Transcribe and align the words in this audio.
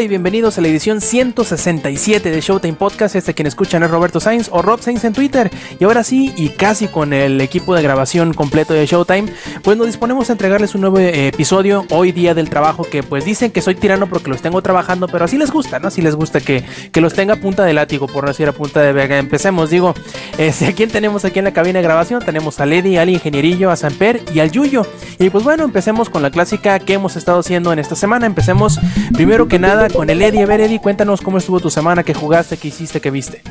Y 0.00 0.08
bienvenidos 0.08 0.56
a 0.56 0.62
la 0.62 0.68
edición 0.68 1.02
167 1.02 2.30
de 2.30 2.40
Showtime 2.40 2.72
Podcast. 2.72 3.16
Este 3.16 3.34
quien 3.34 3.46
escuchan 3.46 3.82
es 3.82 3.90
Roberto 3.90 4.18
Sainz 4.18 4.48
o 4.50 4.62
Rob 4.62 4.80
Sainz 4.80 5.04
en 5.04 5.12
Twitter. 5.12 5.50
Y 5.78 5.84
ahora 5.84 6.04
sí, 6.04 6.32
y 6.38 6.48
casi 6.50 6.88
con 6.88 7.12
el 7.12 7.38
equipo 7.42 7.74
de 7.74 7.82
grabación 7.82 8.32
completo 8.32 8.72
de 8.72 8.86
Showtime, 8.86 9.30
pues 9.62 9.76
nos 9.76 9.88
disponemos 9.88 10.30
a 10.30 10.32
entregarles 10.32 10.74
un 10.74 10.80
nuevo 10.80 10.98
eh, 10.98 11.28
episodio 11.28 11.84
hoy 11.90 12.12
día 12.12 12.32
del 12.34 12.48
trabajo 12.48 12.84
que 12.84 13.02
pues 13.02 13.26
dicen 13.26 13.50
que 13.50 13.60
soy 13.60 13.74
tirano 13.74 14.06
porque 14.06 14.30
los 14.30 14.40
tengo 14.40 14.62
trabajando, 14.62 15.06
pero 15.06 15.26
así 15.26 15.36
les 15.36 15.50
gusta, 15.50 15.78
¿no? 15.80 15.88
Así 15.88 16.00
les 16.00 16.14
gusta 16.14 16.40
que, 16.40 16.64
que 16.92 17.02
los 17.02 17.12
tenga 17.12 17.36
punta 17.36 17.64
de 17.64 17.74
látigo, 17.74 18.06
por 18.06 18.24
no 18.24 18.30
decir 18.30 18.48
a 18.48 18.52
punta 18.52 18.80
de 18.80 18.94
vega. 18.94 19.18
Empecemos, 19.18 19.68
digo, 19.68 19.92
este, 20.38 20.66
¿a 20.66 20.72
quién 20.72 20.88
tenemos 20.88 21.26
aquí 21.26 21.40
en 21.40 21.44
la 21.44 21.52
cabina 21.52 21.80
de 21.80 21.82
grabación? 21.82 22.24
Tenemos 22.24 22.58
a 22.58 22.64
Lady, 22.64 22.96
al 22.96 23.10
ingenierillo, 23.10 23.70
a 23.70 23.76
Samper 23.76 24.22
y 24.32 24.40
al 24.40 24.50
Yuyo. 24.50 24.86
Y 25.18 25.28
pues 25.28 25.44
bueno, 25.44 25.64
empecemos 25.64 26.08
con 26.08 26.22
la 26.22 26.30
clásica 26.30 26.78
que 26.78 26.94
hemos 26.94 27.16
estado 27.16 27.40
haciendo 27.40 27.70
en 27.70 27.78
esta 27.78 27.96
semana. 27.96 28.24
Empecemos 28.24 28.80
primero 29.12 29.46
que 29.46 29.58
nada 29.58 29.89
con 29.94 30.10
el 30.10 30.20
Eddie. 30.22 30.42
A 30.42 30.46
ver, 30.46 30.60
Eddie, 30.60 30.80
cuéntanos 30.80 31.20
cómo 31.20 31.38
estuvo 31.38 31.60
tu 31.60 31.70
semana, 31.70 32.02
qué 32.02 32.14
jugaste, 32.14 32.56
qué 32.56 32.68
hiciste, 32.68 33.00
qué 33.00 33.10
viste. 33.10 33.42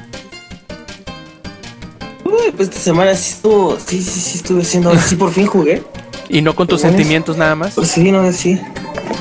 Uy, 2.26 2.52
pues 2.56 2.70
esta 2.70 2.80
semana 2.82 3.16
sí 3.16 3.34
estuvo, 3.36 3.78
sí, 3.80 4.02
sí, 4.02 4.20
sí 4.20 4.38
estuve 4.38 4.62
haciendo, 4.62 4.98
sí 5.00 5.16
por 5.16 5.32
fin 5.32 5.48
jugué. 5.48 5.84
¿Y 6.30 6.42
no 6.42 6.56
con 6.56 6.68
tus 6.68 6.82
Bueno, 6.82 6.96
sentimientos 6.98 7.38
nada 7.38 7.56
más? 7.56 7.74
Pues 7.74 7.90
sí, 7.90 8.12
no, 8.12 8.32
sí. 8.32 8.60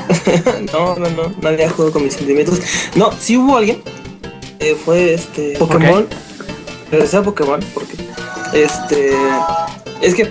no, 0.72 0.96
no, 0.96 1.08
no, 1.10 1.32
nadie 1.40 1.64
ha 1.64 1.70
jugado 1.70 1.92
con 1.92 2.04
mis 2.04 2.14
sentimientos. 2.14 2.60
No, 2.96 3.10
sí 3.18 3.36
hubo 3.36 3.56
alguien. 3.56 3.80
eh, 4.60 4.76
fue 4.84 5.14
este 5.14 5.56
Pokémon. 5.58 6.06
Regresé 6.90 7.16
a 7.18 7.22
Pokémon 7.22 7.60
porque 7.74 7.94
este 8.52 9.12
es 10.00 10.14
que 10.14 10.30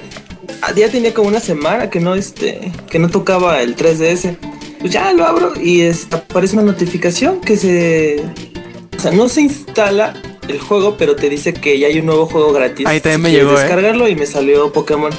ya 0.75 0.89
tenía 0.89 1.13
como 1.13 1.27
una 1.29 1.39
semana 1.39 1.89
que 1.89 1.99
no 1.99 2.15
este 2.15 2.71
que 2.89 2.99
no 2.99 3.09
tocaba 3.09 3.61
el 3.61 3.75
3DS. 3.75 4.37
Pues 4.79 4.91
ya 4.93 5.11
lo 5.13 5.25
abro 5.25 5.53
y 5.61 5.81
es- 5.81 6.07
aparece 6.11 6.55
una 6.55 6.63
notificación 6.65 7.41
que 7.41 7.57
se 7.57 8.23
o 8.97 8.99
sea, 8.99 9.11
no 9.11 9.29
se 9.29 9.41
instala 9.41 10.13
el 10.47 10.59
juego, 10.59 10.95
pero 10.97 11.15
te 11.15 11.29
dice 11.29 11.53
que 11.53 11.77
ya 11.77 11.87
hay 11.87 11.99
un 11.99 12.05
nuevo 12.07 12.25
juego 12.25 12.51
gratis. 12.53 12.85
Ahí 12.87 12.99
también 13.01 13.17
Si 13.17 13.21
me 13.23 13.31
llegó, 13.31 13.51
¿eh? 13.57 13.61
descargarlo 13.61 14.07
y 14.07 14.15
me 14.15 14.25
salió 14.25 14.71
Pokémon. 14.71 15.11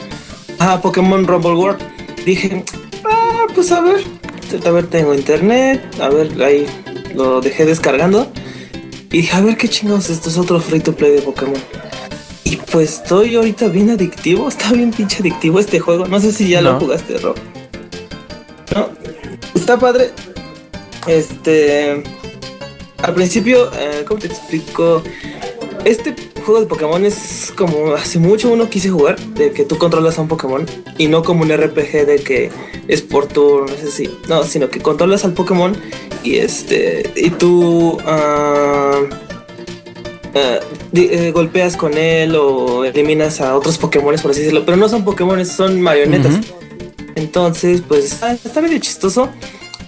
Ah, 0.59 0.81
Pokémon 0.83 1.27
Rumble 1.27 1.53
World. 1.55 1.79
Dije, 2.25 2.64
ah, 3.05 3.47
pues 3.55 3.70
a 3.73 3.81
ver. 3.81 4.03
A 4.67 4.70
ver, 4.70 4.86
tengo 4.86 5.14
internet. 5.14 5.83
A 6.01 6.09
ver, 6.09 6.42
ahí 6.42 6.67
lo 7.14 7.41
dejé 7.41 7.67
descargando. 7.67 8.31
Y 9.12 9.19
dije, 9.19 9.36
a 9.36 9.41
ver 9.42 9.56
qué 9.56 9.69
chingados, 9.69 10.09
esto 10.11 10.29
es 10.31 10.39
otro 10.39 10.61
free 10.61 10.81
to 10.81 10.92
play 10.95 11.12
de 11.12 11.23
Pokémon. 11.23 11.61
Y 12.45 12.56
pues 12.56 12.95
estoy 12.95 13.36
ahorita 13.36 13.69
bien 13.69 13.91
adictivo. 13.91 14.48
Está 14.48 14.73
bien 14.73 14.91
pinche 14.91 15.19
adictivo 15.20 15.61
este 15.61 15.79
juego. 15.79 16.06
No 16.09 16.19
sé 16.20 16.33
si 16.33 16.48
ya 16.48 16.62
No. 16.62 16.73
lo 16.73 16.81
jugaste, 16.81 17.19
Rob. 17.19 17.36
No. 18.75 18.89
Está 19.69 19.78
padre. 19.78 20.12
Este. 21.06 22.02
Al 23.02 23.12
principio, 23.12 23.70
eh, 23.74 24.02
¿cómo 24.08 24.18
te 24.18 24.27
explico? 24.27 25.02
Este 25.84 26.14
juego 26.42 26.62
de 26.62 26.67
Pokémon 26.67 27.05
es 27.05 27.52
como 27.55 27.92
hace 27.92 28.18
mucho 28.18 28.51
uno 28.51 28.70
quise 28.70 28.89
jugar, 28.89 29.20
de 29.20 29.52
que 29.52 29.64
tú 29.64 29.77
controlas 29.77 30.17
a 30.17 30.23
un 30.23 30.29
Pokémon 30.29 30.64
y 30.96 31.08
no 31.08 31.23
como 31.23 31.42
un 31.42 31.55
RPG 31.55 32.06
de 32.06 32.23
que 32.24 32.51
es 32.89 33.02
por 33.02 33.27
turnos, 33.27 33.77
así. 33.86 34.08
No, 34.27 34.42
sino 34.45 34.70
que 34.70 34.80
controlas 34.80 35.27
al 35.27 35.34
Pokémon 35.34 35.77
y 36.24 36.36
este 36.36 37.12
y 37.14 37.29
tú 37.29 37.98
ah, 38.06 39.02
ah, 40.35 40.61
eh, 40.95 41.30
golpeas 41.30 41.77
con 41.77 41.98
él 41.98 42.36
o 42.36 42.86
eliminas 42.86 43.42
a 43.42 43.55
otros 43.55 43.77
Pokémon, 43.77 44.17
por 44.17 44.30
así 44.30 44.40
decirlo. 44.40 44.64
Pero 44.64 44.79
no 44.79 44.89
son 44.89 45.05
Pokémon, 45.05 45.45
son 45.45 45.79
marionetas. 45.79 46.40
Entonces, 47.17 47.83
pues 47.86 48.06
está, 48.06 48.33
está 48.33 48.62
medio 48.62 48.79
chistoso. 48.79 49.29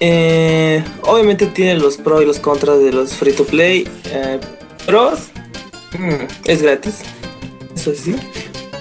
Eh, 0.01 0.83
obviamente 1.03 1.47
tiene 1.47 1.77
los 1.77 1.99
pros 1.99 2.23
y 2.23 2.25
los 2.25 2.39
contras 2.39 2.83
de 2.83 2.93
los 2.93 3.15
free 3.15 3.33
to 3.33 3.45
play. 3.45 3.87
Eh, 4.13 4.41
pros 4.87 5.29
mm, 5.99 6.25
es 6.47 6.63
gratis, 6.63 6.97
eso 7.75 7.93
sí. 7.95 8.17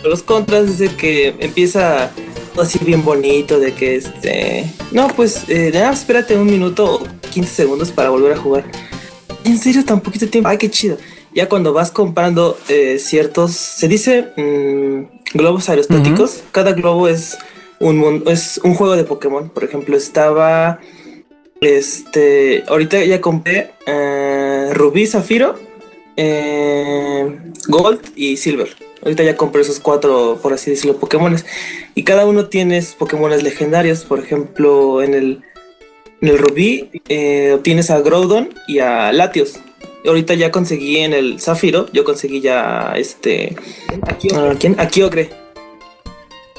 Los 0.03 0.23
contras 0.23 0.69
es 0.69 0.79
de 0.79 0.87
que 0.89 1.35
empieza 1.39 2.11
así 2.57 2.79
bien 2.83 3.03
bonito, 3.03 3.59
de 3.59 3.73
que 3.73 3.95
este. 3.95 4.65
No, 4.91 5.07
pues 5.09 5.43
eh, 5.49 5.71
nada, 5.73 5.91
espérate 5.91 6.37
un 6.37 6.45
minuto 6.45 6.95
o 6.95 7.07
15 7.31 7.53
segundos 7.53 7.91
para 7.91 8.09
volver 8.09 8.33
a 8.33 8.37
jugar. 8.37 8.63
En 9.43 9.57
serio, 9.57 9.83
tan 9.83 10.01
poquito 10.01 10.27
tiempo. 10.27 10.49
Ay, 10.49 10.57
qué 10.57 10.69
chido. 10.69 10.97
Ya 11.33 11.47
cuando 11.47 11.73
vas 11.73 11.91
comprando 11.91 12.57
eh, 12.69 12.97
ciertos, 12.99 13.51
se 13.51 13.87
dice 13.87 14.29
mm, 14.35 15.37
globos 15.37 15.69
aerostáticos. 15.69 16.43
Cada 16.51 16.73
globo 16.73 17.07
es 17.07 17.37
un, 17.79 18.23
es 18.27 18.59
un 18.63 18.73
juego 18.73 18.95
de 18.95 19.03
Pokémon. 19.03 19.49
Por 19.49 19.63
ejemplo, 19.63 19.95
estaba. 19.97 20.79
Este. 21.61 22.63
Ahorita 22.67 23.03
ya 23.03 23.21
compré 23.21 23.71
eh, 23.85 24.71
Rubí, 24.73 25.05
Zafiro, 25.07 25.55
eh, 26.15 27.39
Gold 27.67 28.01
y 28.15 28.37
Silver. 28.37 28.69
Ahorita 29.01 29.23
ya 29.23 29.37
compré 29.37 29.61
esos 29.61 29.79
cuatro, 29.79 30.39
por 30.41 30.53
así 30.53 30.71
decirlo, 30.71 30.97
Pokémones. 30.97 31.45
Y 31.95 32.03
cada 32.03 32.25
uno 32.25 32.47
tiene 32.47 32.83
Pokémones 32.97 33.43
legendarios. 33.43 34.03
Por 34.03 34.19
ejemplo, 34.19 35.01
en 35.01 35.13
el, 35.13 35.41
en 36.21 36.27
el 36.27 36.37
Rubí 36.37 36.89
eh, 37.07 37.53
obtienes 37.55 37.89
a 37.91 38.01
Groudon 38.01 38.49
y 38.67 38.79
a 38.79 39.11
Latios. 39.13 39.59
Ahorita 40.05 40.33
ya 40.33 40.49
conseguí 40.49 40.97
en 40.97 41.13
el 41.13 41.41
Zafiro, 41.41 41.91
yo 41.91 42.05
conseguí 42.05 42.39
ya 42.39 42.93
este. 42.95 43.55
¿A 44.07 44.15
quién? 44.55 44.79
A 44.79 44.87
Kyogre. 44.87 45.29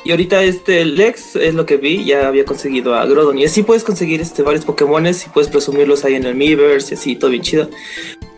Y 0.05 0.12
ahorita 0.12 0.43
este 0.43 0.84
Lex 0.84 1.37
es 1.37 1.55
lo 1.55 1.66
que 1.66 1.77
vi, 1.77 2.05
ya 2.05 2.27
había 2.27 2.44
conseguido 2.44 2.94
a 2.94 3.05
Groudon. 3.05 3.38
Y 3.38 3.44
así 3.44 3.62
puedes 3.62 3.84
conseguir 3.84 4.21
este, 4.21 4.43
varios 4.43 4.65
Pokémones 4.65 5.27
y 5.27 5.28
puedes 5.28 5.50
presumirlos 5.50 6.05
ahí 6.05 6.15
en 6.15 6.25
el 6.25 6.34
Miiverse 6.34 6.94
y 6.94 6.99
así, 6.99 7.16
todo 7.16 7.31
bien 7.31 7.43
chido. 7.43 7.69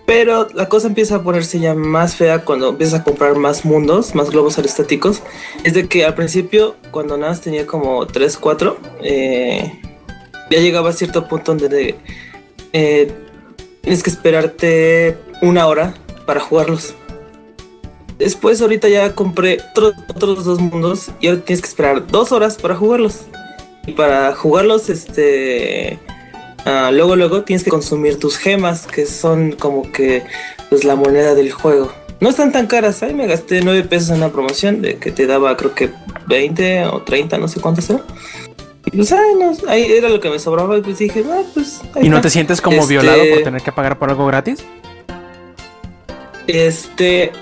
Pero 0.04 0.48
la 0.54 0.68
cosa 0.68 0.88
empieza 0.88 1.16
a 1.16 1.22
ponerse 1.22 1.60
ya 1.60 1.74
más 1.74 2.16
fea 2.16 2.44
cuando 2.44 2.70
empiezas 2.70 3.00
a 3.00 3.04
comprar 3.04 3.36
más 3.36 3.64
mundos, 3.64 4.14
más 4.14 4.30
globos 4.30 4.58
aerostáticos. 4.58 5.22
Es 5.62 5.74
de 5.74 5.86
que 5.86 6.04
al 6.04 6.14
principio, 6.14 6.76
cuando 6.90 7.16
nada 7.16 7.34
tenía 7.36 7.66
como 7.66 8.06
3, 8.06 8.36
4, 8.36 8.78
eh, 9.02 9.80
ya 10.50 10.58
llegaba 10.58 10.90
a 10.90 10.92
cierto 10.92 11.28
punto 11.28 11.54
donde 11.54 11.94
eh, 12.72 13.12
tienes 13.82 14.02
que 14.02 14.10
esperarte 14.10 15.16
una 15.40 15.68
hora 15.68 15.94
para 16.26 16.40
jugarlos. 16.40 16.94
Después 18.22 18.60
ahorita 18.62 18.88
ya 18.88 19.14
compré 19.14 19.58
otros, 19.72 19.94
otros 20.08 20.44
dos 20.44 20.60
mundos 20.60 21.10
y 21.20 21.26
ahora 21.28 21.40
tienes 21.40 21.60
que 21.62 21.68
esperar 21.68 22.06
dos 22.06 22.30
horas 22.32 22.56
para 22.56 22.76
jugarlos. 22.76 23.22
Y 23.86 23.92
para 23.92 24.32
jugarlos, 24.34 24.88
este... 24.90 25.98
ah, 26.64 26.90
luego, 26.92 27.16
luego 27.16 27.42
tienes 27.42 27.64
que 27.64 27.70
consumir 27.70 28.20
tus 28.20 28.36
gemas, 28.38 28.86
que 28.86 29.06
son 29.06 29.52
como 29.52 29.90
que 29.90 30.22
pues 30.70 30.84
la 30.84 30.94
moneda 30.94 31.34
del 31.34 31.50
juego. 31.50 31.92
No 32.20 32.28
están 32.28 32.52
tan 32.52 32.68
caras, 32.68 33.02
ahí 33.02 33.12
me 33.12 33.26
gasté 33.26 33.60
9 33.62 33.82
pesos 33.82 34.10
en 34.10 34.18
una 34.18 34.28
promoción 34.30 34.80
de 34.82 34.98
que 34.98 35.10
te 35.10 35.26
daba 35.26 35.56
creo 35.56 35.74
que 35.74 35.90
20 36.28 36.86
o 36.86 37.02
30, 37.02 37.38
no 37.38 37.48
sé 37.48 37.60
cuántos 37.60 37.90
eran. 37.90 38.02
Y 38.86 38.96
pues 38.96 39.10
ay, 39.12 39.34
no, 39.38 39.52
ahí 39.68 39.90
era 39.90 40.08
lo 40.08 40.20
que 40.20 40.30
me 40.30 40.38
sobraba 40.38 40.78
y 40.78 40.82
pues 40.82 40.98
dije, 40.98 41.24
ah, 41.28 41.42
pues... 41.54 41.80
ahí 41.96 42.06
¿Y 42.06 42.08
no 42.08 42.16
está". 42.18 42.28
te 42.28 42.30
sientes 42.30 42.60
como 42.60 42.76
Este- 42.78 42.92
violado 42.94 43.20
por 43.34 43.42
tener 43.42 43.62
que 43.62 43.72
pagar 43.72 43.98
por 43.98 44.10
algo 44.10 44.26
gratis? 44.26 44.64
Este. 46.46 47.32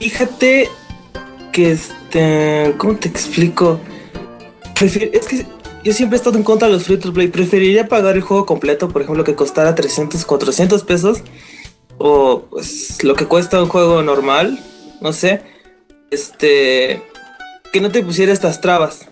Fíjate 0.00 0.68
que 1.52 1.72
este. 1.72 2.74
¿Cómo 2.78 2.96
te 2.96 3.08
explico? 3.08 3.80
Prefiero- 4.78 5.10
es 5.12 5.26
que 5.26 5.46
yo 5.84 5.92
siempre 5.92 6.16
he 6.16 6.18
estado 6.18 6.36
en 6.36 6.44
contra 6.44 6.68
de 6.68 6.74
los 6.74 6.84
free 6.84 6.98
to 6.98 7.12
play. 7.12 7.28
Preferiría 7.28 7.88
pagar 7.88 8.16
el 8.16 8.22
juego 8.22 8.46
completo, 8.46 8.88
por 8.88 9.02
ejemplo, 9.02 9.24
que 9.24 9.34
costara 9.34 9.74
300, 9.74 10.24
400 10.24 10.84
pesos. 10.84 11.18
O 11.98 12.42
pues 12.50 13.02
lo 13.02 13.14
que 13.16 13.26
cuesta 13.26 13.60
un 13.62 13.68
juego 13.68 14.02
normal. 14.02 14.58
No 15.00 15.12
sé. 15.12 15.42
Este. 16.10 17.02
Que 17.72 17.80
no 17.80 17.90
te 17.90 18.02
pusiera 18.02 18.32
estas 18.32 18.60
trabas. 18.60 19.08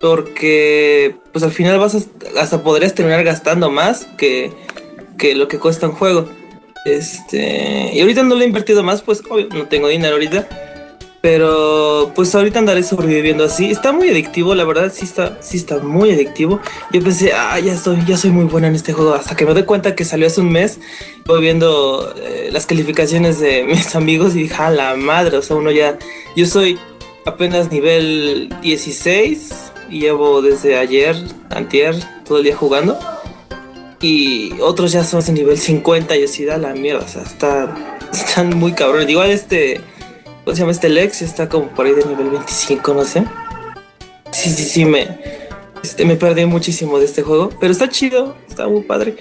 Porque 0.00 1.16
pues 1.32 1.44
al 1.44 1.52
final 1.52 1.78
vas 1.78 1.94
a, 1.94 1.98
hasta 2.40 2.62
podrías 2.62 2.94
terminar 2.94 3.24
gastando 3.24 3.70
más 3.70 4.06
que, 4.18 4.52
que 5.16 5.34
lo 5.34 5.48
que 5.48 5.58
cuesta 5.58 5.86
un 5.88 5.94
juego. 5.94 6.28
Este, 6.84 7.90
y 7.94 8.00
ahorita 8.00 8.22
no 8.22 8.34
lo 8.34 8.42
he 8.42 8.46
invertido 8.46 8.82
más, 8.82 9.02
pues 9.02 9.22
obvio, 9.28 9.48
no 9.48 9.66
tengo 9.66 9.88
dinero 9.88 10.14
ahorita. 10.14 10.46
Pero 11.24 12.12
pues 12.14 12.34
ahorita 12.34 12.58
andaré 12.58 12.82
sobreviviendo 12.82 13.44
así. 13.44 13.70
Está 13.70 13.92
muy 13.92 14.10
adictivo, 14.10 14.54
la 14.54 14.64
verdad, 14.64 14.92
sí 14.94 15.06
está, 15.06 15.38
sí 15.40 15.56
está 15.56 15.78
muy 15.78 16.10
adictivo. 16.10 16.60
Yo 16.92 17.02
pensé, 17.02 17.32
ah, 17.32 17.58
ya 17.58 17.72
estoy, 17.72 17.96
ya 18.06 18.18
soy 18.18 18.28
muy 18.28 18.44
buena 18.44 18.68
en 18.68 18.74
este 18.74 18.92
juego. 18.92 19.14
Hasta 19.14 19.34
que 19.34 19.46
me 19.46 19.54
doy 19.54 19.62
cuenta 19.62 19.94
que 19.94 20.04
salió 20.04 20.26
hace 20.26 20.42
un 20.42 20.52
mes. 20.52 20.80
Voy 21.24 21.40
viendo 21.40 22.12
eh, 22.18 22.50
las 22.52 22.66
calificaciones 22.66 23.40
de 23.40 23.64
mis 23.68 23.96
amigos 23.96 24.36
y 24.36 24.42
dije, 24.42 24.54
a 24.54 24.70
la 24.70 24.96
madre, 24.96 25.38
o 25.38 25.42
sea, 25.42 25.56
uno 25.56 25.70
ya. 25.70 25.96
Yo 26.36 26.44
soy 26.44 26.78
apenas 27.24 27.72
nivel 27.72 28.54
16 28.60 29.72
y 29.88 30.00
llevo 30.00 30.42
desde 30.42 30.76
ayer, 30.76 31.16
antier, 31.48 31.96
todo 32.26 32.36
el 32.36 32.44
día 32.44 32.54
jugando. 32.54 32.98
Y 34.04 34.60
otros 34.60 34.92
ya 34.92 35.02
son 35.02 35.24
de 35.24 35.32
nivel 35.32 35.56
50 35.56 36.16
y 36.16 36.24
así 36.24 36.44
da 36.44 36.58
la 36.58 36.74
mierda, 36.74 37.04
o 37.04 37.08
sea, 37.08 37.22
está, 37.22 37.74
están 38.12 38.56
muy 38.58 38.72
cabrones. 38.72 39.08
Igual 39.08 39.30
este 39.30 39.80
¿Cómo 40.44 40.54
se 40.54 40.60
llama 40.60 40.72
este 40.72 40.90
Lex? 40.90 41.22
Está 41.22 41.48
como 41.48 41.68
por 41.68 41.86
ahí 41.86 41.94
de 41.94 42.04
nivel 42.04 42.28
25, 42.28 42.92
no 42.92 43.04
sé. 43.04 43.24
Sí, 44.30 44.50
sí, 44.50 44.62
sí, 44.62 44.84
me, 44.84 45.08
este, 45.82 46.04
me 46.04 46.16
perdí 46.16 46.44
muchísimo 46.44 46.98
de 46.98 47.06
este 47.06 47.22
juego. 47.22 47.48
Pero 47.58 47.72
está 47.72 47.88
chido, 47.88 48.36
está 48.46 48.68
muy 48.68 48.82
padre. 48.82 49.16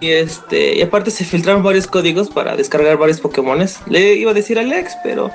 Y 0.00 0.10
este, 0.10 0.74
y 0.74 0.82
aparte 0.82 1.12
se 1.12 1.24
filtraron 1.24 1.62
varios 1.62 1.86
códigos 1.86 2.28
para 2.28 2.56
descargar 2.56 2.96
varios 2.96 3.20
Pokémones. 3.20 3.78
Le 3.86 4.14
iba 4.14 4.32
a 4.32 4.34
decir 4.34 4.58
a 4.58 4.64
Lex, 4.64 4.96
pero 5.04 5.30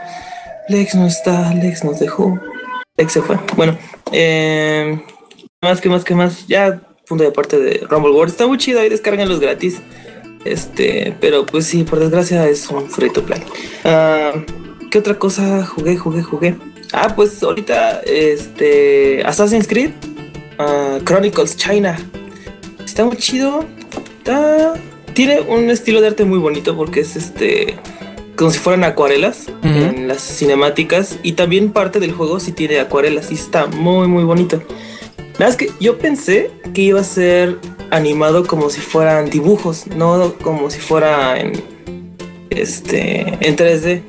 Lex 0.67 0.95
no 0.95 1.07
está, 1.07 1.53
Lex 1.53 1.85
nos 1.85 2.01
dejó. 2.01 2.37
Lex 2.97 3.13
se 3.13 3.21
fue. 3.21 3.39
Bueno, 3.55 3.77
eh, 4.11 5.01
más 5.61 5.79
que 5.79 5.87
más 5.87 6.03
que 6.03 6.15
más, 6.15 6.47
ya 6.47 6.81
punto 7.09 7.23
de 7.23 7.31
parte 7.31 7.59
de 7.59 7.85
Rumble 7.89 8.11
World. 8.11 8.31
Está 8.31 8.47
muy 8.47 8.57
chido, 8.57 8.79
ahí 8.79 8.87
descargan 8.87 9.27
gratis. 9.39 9.81
Este, 10.45 11.13
pero 11.19 11.45
pues 11.45 11.65
sí, 11.65 11.83
por 11.83 11.99
desgracia 11.99 12.47
es 12.47 12.69
un 12.69 12.89
free 12.89 13.09
to 13.09 13.23
play. 13.23 13.43
Ah, 13.83 14.31
¿Qué 14.89 14.99
otra 14.99 15.17
cosa 15.19 15.65
jugué, 15.65 15.97
jugué, 15.97 16.23
jugué? 16.23 16.55
Ah, 16.93 17.13
pues 17.15 17.43
ahorita, 17.43 18.01
este, 18.01 19.21
Assassin's 19.25 19.67
Creed, 19.67 19.91
ah, 20.59 20.99
Chronicles 21.03 21.57
China. 21.57 21.97
Está 22.85 23.03
muy 23.03 23.17
chido. 23.17 23.65
Está, 24.19 24.75
tiene 25.13 25.41
un 25.41 25.69
estilo 25.69 26.01
de 26.01 26.07
arte 26.07 26.23
muy 26.23 26.37
bonito 26.37 26.77
porque 26.77 27.01
es 27.01 27.15
este, 27.15 27.75
como 28.35 28.51
si 28.51 28.59
fueran 28.59 28.83
acuarelas 28.83 29.47
en 29.63 30.07
las 30.07 30.21
cinemáticas 30.21 31.17
y 31.23 31.33
también 31.33 31.71
parte 31.71 31.99
del 31.99 32.11
juego 32.11 32.39
sí 32.39 32.51
tiene 32.51 32.79
acuarelas 32.79 33.31
y 33.31 33.33
está 33.33 33.65
muy, 33.65 34.07
muy 34.07 34.23
bonito. 34.23 34.61
Nada 35.39 35.51
es 35.51 35.55
que 35.55 35.71
yo 35.79 35.97
pensé 35.97 36.51
que 36.73 36.81
iba 36.81 36.99
a 36.99 37.03
ser 37.03 37.57
animado 37.91 38.45
como 38.45 38.69
si 38.69 38.81
fueran 38.81 39.29
dibujos, 39.29 39.87
no 39.87 40.33
como 40.41 40.69
si 40.69 40.79
fuera 40.79 41.39
en 41.39 41.53
este 42.49 43.21
en 43.39 43.55
3D. 43.55 44.03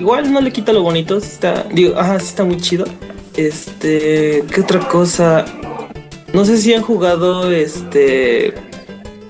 Igual 0.00 0.32
no 0.32 0.40
le 0.40 0.52
quita 0.52 0.72
lo 0.72 0.82
bonito, 0.82 1.16
está, 1.18 1.64
digo, 1.72 1.96
ajá, 1.96 2.18
sí 2.18 2.26
está 2.26 2.44
muy 2.44 2.56
chido. 2.56 2.84
Este, 3.36 4.42
¿qué 4.52 4.60
otra 4.60 4.80
cosa? 4.80 5.44
No 6.32 6.44
sé 6.44 6.58
si 6.58 6.74
han 6.74 6.82
jugado 6.82 7.50
este 7.52 8.54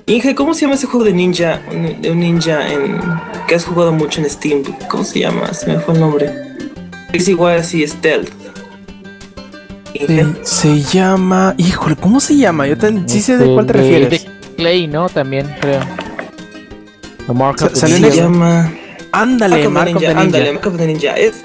Inge, 0.06 0.34
¿cómo 0.34 0.54
se 0.54 0.62
llama 0.62 0.76
ese 0.76 0.86
juego 0.86 1.04
de 1.04 1.12
ninja? 1.12 1.60
De 2.00 2.10
un 2.10 2.20
ninja 2.20 2.72
en 2.72 2.98
que 3.46 3.54
has 3.54 3.66
jugado 3.66 3.92
mucho 3.92 4.22
en 4.22 4.30
Steam. 4.30 4.62
¿Cómo 4.88 5.04
se 5.04 5.20
llama? 5.20 5.52
Se 5.52 5.66
me 5.66 5.80
fue 5.80 5.92
el 5.92 6.00
nombre. 6.00 6.32
Es 7.12 7.28
igual 7.28 7.58
así, 7.58 7.86
Stealth. 7.86 8.47
Se, 10.06 10.26
se, 10.42 10.80
llama. 10.80 11.54
Híjole, 11.58 11.96
¿cómo 11.96 12.20
se 12.20 12.36
llama? 12.36 12.66
Yo 12.66 12.76
sí 13.06 13.20
sé 13.20 13.36
de 13.36 13.52
cuál 13.52 13.66
te 13.66 13.72
refieres. 13.74 14.10
De 14.10 14.30
Clay, 14.56 14.86
¿no? 14.86 15.08
También, 15.08 15.54
creo. 15.60 15.80
Se 17.74 18.10
llama. 18.10 18.72
Ándale, 19.12 19.68
Mark 19.68 19.96
of 19.96 20.02
the 20.02 20.14
Ninja. 20.14 20.20
Ándale, 20.20 20.52
Mark 20.52 20.66
of 20.66 20.76
the 20.76 20.86
Ninja. 20.86 21.14
Es 21.14 21.42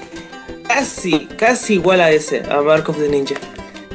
casi, 0.66 1.26
casi 1.36 1.74
igual 1.74 2.00
a 2.00 2.10
ese, 2.10 2.42
a 2.50 2.62
Mark 2.62 2.88
of 2.88 2.98
the 2.98 3.08
Ninja. 3.08 3.34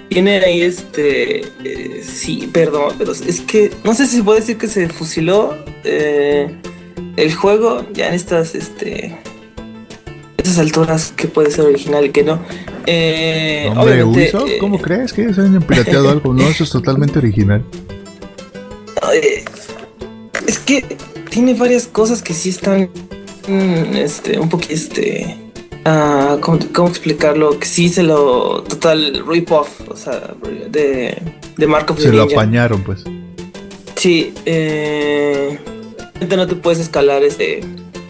Tiene 0.09 0.37
ahí 0.43 0.61
este. 0.61 1.41
Eh, 1.63 2.03
sí, 2.03 2.49
perdón, 2.51 2.95
pero 2.97 3.11
es 3.11 3.41
que 3.41 3.71
no 3.83 3.93
sé 3.93 4.07
si 4.07 4.17
se 4.17 4.23
puede 4.23 4.39
decir 4.39 4.57
que 4.57 4.67
se 4.67 4.89
fusiló 4.89 5.57
eh, 5.83 6.55
el 7.15 7.33
juego 7.33 7.85
ya 7.93 8.07
en 8.07 8.13
estas, 8.13 8.55
este. 8.55 9.17
Estas 10.39 10.57
alturas 10.57 11.13
que 11.17 11.27
puede 11.27 11.51
ser 11.51 11.65
original 11.65 12.05
y 12.05 12.11
que 12.11 12.23
no. 12.23 12.39
Eh, 12.85 13.69
Hombre, 13.75 14.05
Ubisoft, 14.05 14.49
eh, 14.49 14.57
¿cómo 14.57 14.81
crees 14.81 15.11
que 15.11 15.33
se 15.33 15.41
hayan 15.41 15.61
pirateado 15.61 16.09
algo? 16.11 16.33
No, 16.33 16.47
eso 16.47 16.63
es 16.63 16.69
totalmente 16.69 17.19
original. 17.19 17.61
es 20.47 20.59
que 20.59 20.97
tiene 21.29 21.55
varias 21.55 21.87
cosas 21.87 22.21
que 22.21 22.33
sí 22.33 22.49
están 22.49 22.89
este, 23.95 24.39
un 24.39 24.47
poquito, 24.47 24.73
este, 24.73 25.37
uh, 25.85 26.39
¿cómo, 26.39 26.87
explicarlo? 26.87 27.59
Que 27.59 27.65
sí 27.65 27.89
se 27.89 28.03
lo, 28.03 28.63
total, 28.63 29.25
rip 29.27 29.51
off, 29.51 29.81
o 29.89 29.97
sea, 29.97 30.35
de, 30.69 31.21
de 31.57 31.67
Mark 31.67 31.91
of 31.91 31.99
Se 31.99 32.13
lo 32.13 32.23
apañaron, 32.23 32.81
pues. 32.81 33.03
Sí, 33.95 34.33
eh, 34.45 35.59
no 36.29 36.47
te 36.47 36.55
puedes 36.55 36.79
escalar 36.79 37.23
este 37.23 37.61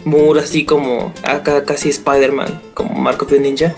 muro 0.04 0.40
así 0.40 0.64
como 0.64 1.12
acá 1.22 1.64
casi 1.64 1.90
Spider-Man, 1.90 2.60
como 2.74 2.94
Mark 2.94 3.22
of 3.22 3.30
the 3.30 3.40
Ninja. 3.40 3.74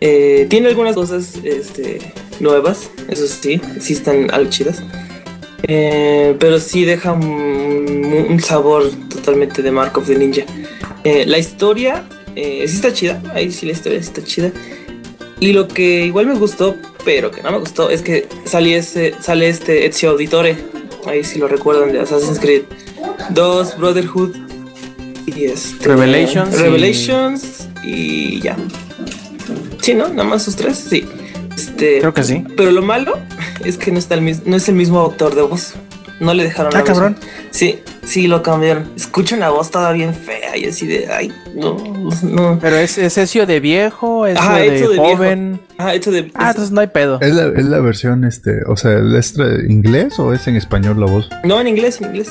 Eh, 0.00 0.46
tiene 0.50 0.68
algunas 0.68 0.94
cosas 0.94 1.36
este, 1.44 2.00
nuevas, 2.40 2.90
eso 3.08 3.26
sí, 3.26 3.60
sí 3.80 3.92
están 3.92 4.32
algo 4.32 4.50
chidas. 4.50 4.82
Eh, 5.64 6.34
pero 6.40 6.58
sí 6.58 6.84
deja 6.84 7.12
un, 7.12 8.40
sabor 8.42 8.90
totalmente 9.08 9.62
de 9.62 9.70
Mark 9.70 9.96
of 9.96 10.06
the 10.06 10.16
Ninja. 10.16 10.42
Eh, 11.04 11.24
la 11.26 11.38
historia 11.38 12.04
sí 12.34 12.62
está 12.64 12.92
chida, 12.92 13.22
ahí 13.34 13.52
sí 13.52 13.66
la 13.66 13.72
historia 13.72 13.98
está 13.98 14.24
chida. 14.24 14.52
Y 15.38 15.52
lo 15.52 15.68
que 15.68 16.06
igual 16.06 16.26
me 16.26 16.34
gustó, 16.34 16.76
pero 17.04 17.30
que 17.30 17.42
no 17.42 17.50
me 17.50 17.58
gustó, 17.58 17.90
es 17.90 18.02
que 18.02 18.28
sale, 18.44 18.76
ese, 18.76 19.14
sale 19.20 19.48
este 19.48 19.86
Ezio 19.86 20.10
Auditore, 20.10 20.56
ahí 21.06 21.24
sí 21.24 21.38
lo 21.38 21.48
recuerdan 21.48 21.92
de 21.92 22.00
Assassin's 22.00 22.38
Creed 22.38 22.62
2, 23.30 23.78
Brotherhood 23.78 24.51
y 25.26 25.44
este, 25.44 25.88
Revelations. 25.88 26.60
Revelations 26.60 27.68
y... 27.84 28.40
ya. 28.40 28.56
Sí, 29.80 29.94
¿no? 29.94 30.08
Nada 30.08 30.24
más 30.24 30.42
esos 30.42 30.56
tres, 30.56 30.76
sí. 30.78 31.08
Este, 31.56 31.98
Creo 32.00 32.14
que 32.14 32.22
sí. 32.22 32.44
Pero 32.56 32.70
lo 32.70 32.82
malo 32.82 33.18
es 33.64 33.76
que 33.76 33.90
no, 33.92 33.98
está 33.98 34.14
el, 34.14 34.40
no 34.44 34.56
es 34.56 34.68
el 34.68 34.74
mismo 34.74 35.00
autor 35.00 35.34
de 35.34 35.42
voz. 35.42 35.74
No 36.20 36.34
le 36.34 36.44
dejaron. 36.44 36.72
Ah, 36.76 36.84
cabrón. 36.84 37.16
Sí, 37.50 37.80
sí, 38.04 38.28
lo 38.28 38.44
cambiaron. 38.44 38.92
Escucho 38.94 39.34
una 39.34 39.50
voz 39.50 39.72
toda 39.72 39.90
bien 39.90 40.14
fea 40.14 40.56
y 40.56 40.66
así 40.66 40.86
de, 40.86 41.08
ay, 41.12 41.32
no, 41.54 41.76
no. 42.22 42.58
Pero 42.60 42.76
es, 42.76 42.96
es 42.96 43.18
eso 43.18 43.44
de 43.44 43.58
viejo, 43.58 44.26
es 44.26 44.34
de, 44.34 44.96
joven. 44.96 45.60
Ah, 45.78 45.94
hecho 45.94 46.12
de. 46.12 46.30
Ah, 46.34 46.50
entonces 46.50 46.70
no 46.70 46.80
hay 46.80 46.86
pedo. 46.86 47.20
¿Es 47.20 47.34
la, 47.34 47.46
es 47.46 47.64
la 47.64 47.80
versión, 47.80 48.24
este, 48.24 48.62
o 48.68 48.76
sea, 48.76 49.00
¿es 49.18 49.34
inglés 49.68 50.18
o 50.20 50.32
es 50.32 50.46
en 50.46 50.54
español 50.54 51.00
la 51.00 51.06
voz? 51.06 51.28
No, 51.42 51.60
en 51.60 51.66
inglés, 51.66 52.00
en 52.00 52.10
inglés. 52.10 52.30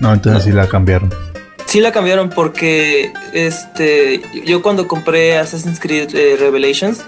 No, 0.00 0.12
entonces 0.12 0.42
sí 0.42 0.50
la 0.50 0.66
cambiaron. 0.66 1.10
Sí 1.74 1.80
la 1.80 1.90
cambiaron 1.90 2.30
porque, 2.30 3.12
este, 3.32 4.22
yo 4.46 4.62
cuando 4.62 4.86
compré 4.86 5.36
Assassin's 5.38 5.80
Creed 5.80 6.14
eh, 6.14 6.36
Revelations 6.38 7.04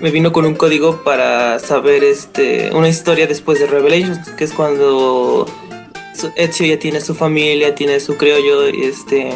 me 0.00 0.10
vino 0.10 0.32
con 0.32 0.44
un 0.46 0.56
código 0.56 1.04
para 1.04 1.60
saber 1.60 2.02
este 2.02 2.72
una 2.72 2.88
historia 2.88 3.28
después 3.28 3.60
de 3.60 3.68
Revelations, 3.68 4.30
que 4.30 4.42
es 4.42 4.52
cuando 4.52 5.46
Ezio 6.34 6.66
ya 6.66 6.76
tiene 6.80 7.00
su 7.00 7.14
familia, 7.14 7.76
tiene 7.76 8.00
su 8.00 8.16
criollo 8.16 8.66
este 8.66 9.30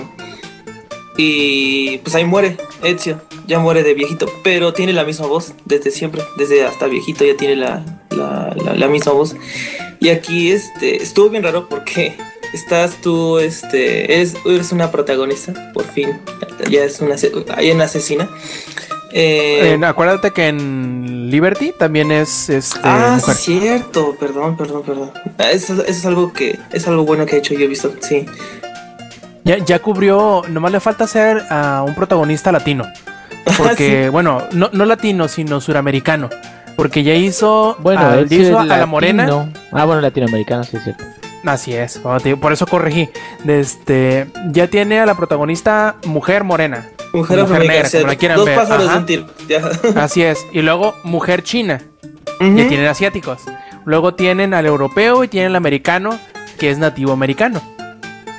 y 1.17 1.99
pues 1.99 2.17
ahí 2.17 2.25
muere 2.25 2.57
Ezio, 2.83 3.23
ya 3.47 3.61
muere 3.61 3.85
de 3.85 3.95
viejito, 3.95 4.27
pero 4.43 4.73
tiene 4.73 4.93
la 4.93 5.05
misma 5.05 5.29
voz 5.29 5.53
desde 5.67 5.93
siempre, 5.93 6.21
desde 6.37 6.65
hasta 6.65 6.89
viejito 6.89 7.25
ya 7.25 7.37
tiene 7.37 7.55
la, 7.55 7.85
la, 8.11 8.89
misma 8.89 9.13
voz. 9.13 9.37
Y 10.01 10.09
aquí 10.09 10.51
este 10.51 11.01
estuvo 11.01 11.29
bien 11.29 11.45
raro 11.45 11.69
porque 11.69 12.17
estás 12.55 12.97
tú, 13.03 13.39
este, 13.39 14.15
eres, 14.15 14.35
eres 14.47 14.73
una 14.73 14.91
protagonista, 14.91 15.73
por 15.73 15.85
fin, 15.85 16.21
ya 16.71 16.85
es 16.85 17.01
una, 17.01 17.17
hay 17.57 17.71
una 17.71 17.85
asesina 17.85 18.29
eh, 19.17 19.79
acuérdate 19.87 20.33
que 20.33 20.49
en 20.49 21.31
Liberty 21.31 21.73
también 21.79 22.11
es 22.11 22.51
este. 22.51 22.81
Ah, 22.83 23.21
cierto, 23.21 24.17
perdón, 24.19 24.57
perdón, 24.57 24.83
perdón. 24.83 25.13
Ah, 25.39 25.53
eso, 25.53 25.85
es 25.87 26.05
algo 26.05 26.33
que 26.33 26.59
es 26.73 26.89
algo 26.89 27.05
bueno 27.05 27.25
que 27.25 27.37
he 27.37 27.39
hecho 27.39 27.55
yo 27.55 27.61
he 27.61 27.69
visto, 27.69 27.93
sí. 28.01 28.27
Ya, 29.45 29.59
ya 29.59 29.79
cubrió, 29.79 30.43
nomás 30.49 30.73
le 30.73 30.81
falta 30.81 31.07
ser 31.07 31.45
a 31.49 31.85
un 31.87 31.95
protagonista 31.95 32.51
latino. 32.51 32.87
Porque, 33.57 34.09
bueno, 34.09 34.43
no, 34.51 34.71
no 34.73 34.85
latino, 34.85 35.29
sino 35.29 35.61
suramericano. 35.61 36.29
Porque 36.75 37.05
ya 37.05 37.15
hizo, 37.15 37.77
bueno, 37.79 38.01
a, 38.01 38.21
hizo 38.23 38.59
a 38.59 38.65
la 38.65 38.87
morena. 38.87 39.29
Ah, 39.71 39.85
bueno, 39.85 40.01
latinoamericano, 40.01 40.65
sí 40.65 40.77
es 40.77 40.83
cierto. 40.83 41.05
Así 41.45 41.75
es, 41.75 42.01
por 42.41 42.53
eso 42.53 42.67
corregí. 42.67 43.09
Este, 43.47 44.27
ya 44.51 44.69
tiene 44.69 45.01
a 45.01 45.07
la 45.07 45.15
protagonista 45.15 45.97
mujer 46.07 46.45
morena. 46.45 46.89
Mujer, 47.13 47.49
negra, 47.49 47.89
como 47.91 48.07
la 48.09 48.17
quieran 48.17 48.39
dos 48.39 48.51
pájaros 48.51 49.07
tiro. 49.07 49.27
Así 49.97 50.23
es. 50.23 50.45
Y 50.53 50.63
luego 50.63 50.95
mujer 51.05 51.43
china. 51.43 51.81
Que 52.41 52.65
tienen 52.65 52.87
asiáticos. 52.87 53.43
Luego 53.85 54.15
tienen 54.15 54.55
al 54.55 54.67
europeo 54.67 55.23
y 55.23 55.29
tienen 55.29 55.51
al 55.51 55.57
americano, 55.57 56.19
que 56.59 56.71
es 56.71 56.79
nativo 56.79 57.13
americano. 57.13 57.63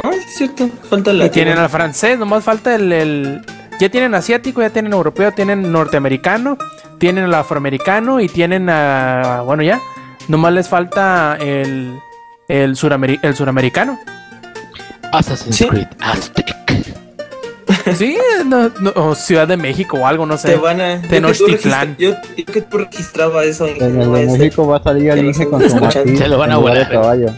Ah, 0.03 0.11
es 0.13 0.35
cierto. 0.35 0.69
Falta 0.89 1.11
el 1.11 1.21
Y 1.21 1.29
tienen 1.29 1.57
al 1.57 1.69
francés, 1.69 2.19
nomás 2.19 2.43
falta 2.43 2.75
el, 2.75 3.41
ya 3.79 3.89
tienen 3.89 4.15
asiático, 4.15 4.61
ya 4.61 4.69
tienen 4.69 4.93
europeo, 4.93 5.31
tienen 5.31 5.71
norteamericano, 5.71 6.57
tienen 6.97 7.25
el 7.25 7.33
afroamericano 7.33 8.19
y 8.19 8.27
tienen 8.27 8.69
a. 8.69 9.41
Bueno, 9.45 9.63
ya. 9.63 9.79
Nomás 10.27 10.53
les 10.53 10.67
falta 10.67 11.37
el, 11.39 11.99
el, 12.47 12.75
surameri- 12.75 13.19
el 13.21 13.35
suramericano. 13.35 13.99
Assassin's 15.11 15.55
Sí. 15.55 15.67
Creed 15.67 15.87
Aztec. 15.99 16.55
Sí, 17.95 18.17
no- 18.47 18.69
no, 18.79 18.91
o 18.95 19.13
Ciudad 19.15 19.47
de 19.47 19.57
México 19.57 19.97
o 19.97 20.07
algo, 20.07 20.25
no 20.25 20.37
sé. 20.39 20.47
Te 20.49 20.55
van 20.55 20.81
a. 20.81 20.95
yo 20.95 21.01
que 21.01 21.07
tú 21.07 21.09
Tenochtitlán. 21.09 21.95
Yo, 21.99 22.15
yo 22.35 22.45
que 22.45 22.61
tú 22.61 22.77
registraba 22.79 23.43
eso 23.43 23.67
en 23.67 23.77
de. 23.77 24.37
México 24.39 24.65
va 24.67 24.77
a 24.77 24.83
salir 24.83 25.11
lo 25.11 25.19
Inge 25.19 25.47
con 25.47 25.69
su 25.69 25.75
martillo 25.77 26.17
Se 26.17 26.27
lo 26.27 26.37
van 26.39 26.51
a 26.51 26.57
volar. 26.57 26.89
caballo. 26.89 27.27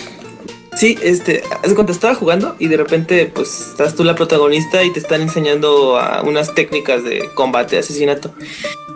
Sí, 0.76 0.96
este, 1.02 1.42
de 1.62 1.74
cuenta, 1.74 1.92
estaba 1.92 2.14
jugando 2.14 2.54
y 2.58 2.68
de 2.68 2.76
repente, 2.76 3.26
pues, 3.26 3.68
estás 3.70 3.94
tú 3.94 4.04
la 4.04 4.14
protagonista 4.14 4.82
y 4.84 4.92
te 4.92 5.00
están 5.00 5.20
enseñando 5.20 5.98
a 5.98 6.22
unas 6.22 6.54
técnicas 6.54 7.04
de 7.04 7.28
combate, 7.34 7.76
de 7.76 7.80
asesinato. 7.80 8.32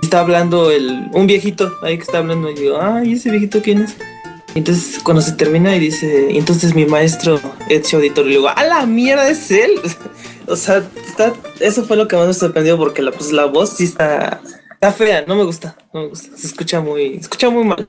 Está 0.02 0.20
hablando 0.20 0.70
el, 0.70 1.08
un 1.12 1.26
viejito 1.26 1.76
ahí 1.82 1.96
que 1.96 2.04
está 2.04 2.18
hablando 2.18 2.50
y 2.50 2.54
digo, 2.54 2.78
ay, 2.80 3.14
ese 3.14 3.30
viejito 3.30 3.60
quién 3.60 3.82
es. 3.82 3.96
Y 4.54 4.58
entonces 4.58 5.00
cuando 5.02 5.20
se 5.20 5.32
termina 5.32 5.74
y 5.74 5.80
dice, 5.80 6.28
y 6.30 6.38
entonces 6.38 6.74
mi 6.74 6.86
maestro 6.86 7.40
Ezio 7.68 7.98
Auditorio, 7.98 8.30
y 8.30 8.34
digo, 8.36 8.48
¡a 8.48 8.62
la 8.62 8.86
mierda 8.86 9.28
es 9.28 9.50
él! 9.50 9.72
o 10.46 10.54
sea, 10.54 10.88
está, 11.08 11.34
eso 11.58 11.84
fue 11.84 11.96
lo 11.96 12.06
que 12.06 12.16
más 12.16 12.28
me 12.28 12.34
sorprendió 12.34 12.78
porque 12.78 13.02
la, 13.02 13.10
pues, 13.10 13.32
la 13.32 13.46
voz 13.46 13.70
sí 13.70 13.84
está, 13.84 14.40
está 14.72 14.92
fea, 14.92 15.24
no 15.26 15.34
me 15.34 15.42
gusta, 15.42 15.76
no 15.92 16.02
me 16.02 16.06
gusta, 16.06 16.36
se 16.36 16.46
escucha 16.46 16.80
muy, 16.80 17.14
se 17.14 17.20
escucha 17.22 17.50
muy 17.50 17.64
mal. 17.64 17.88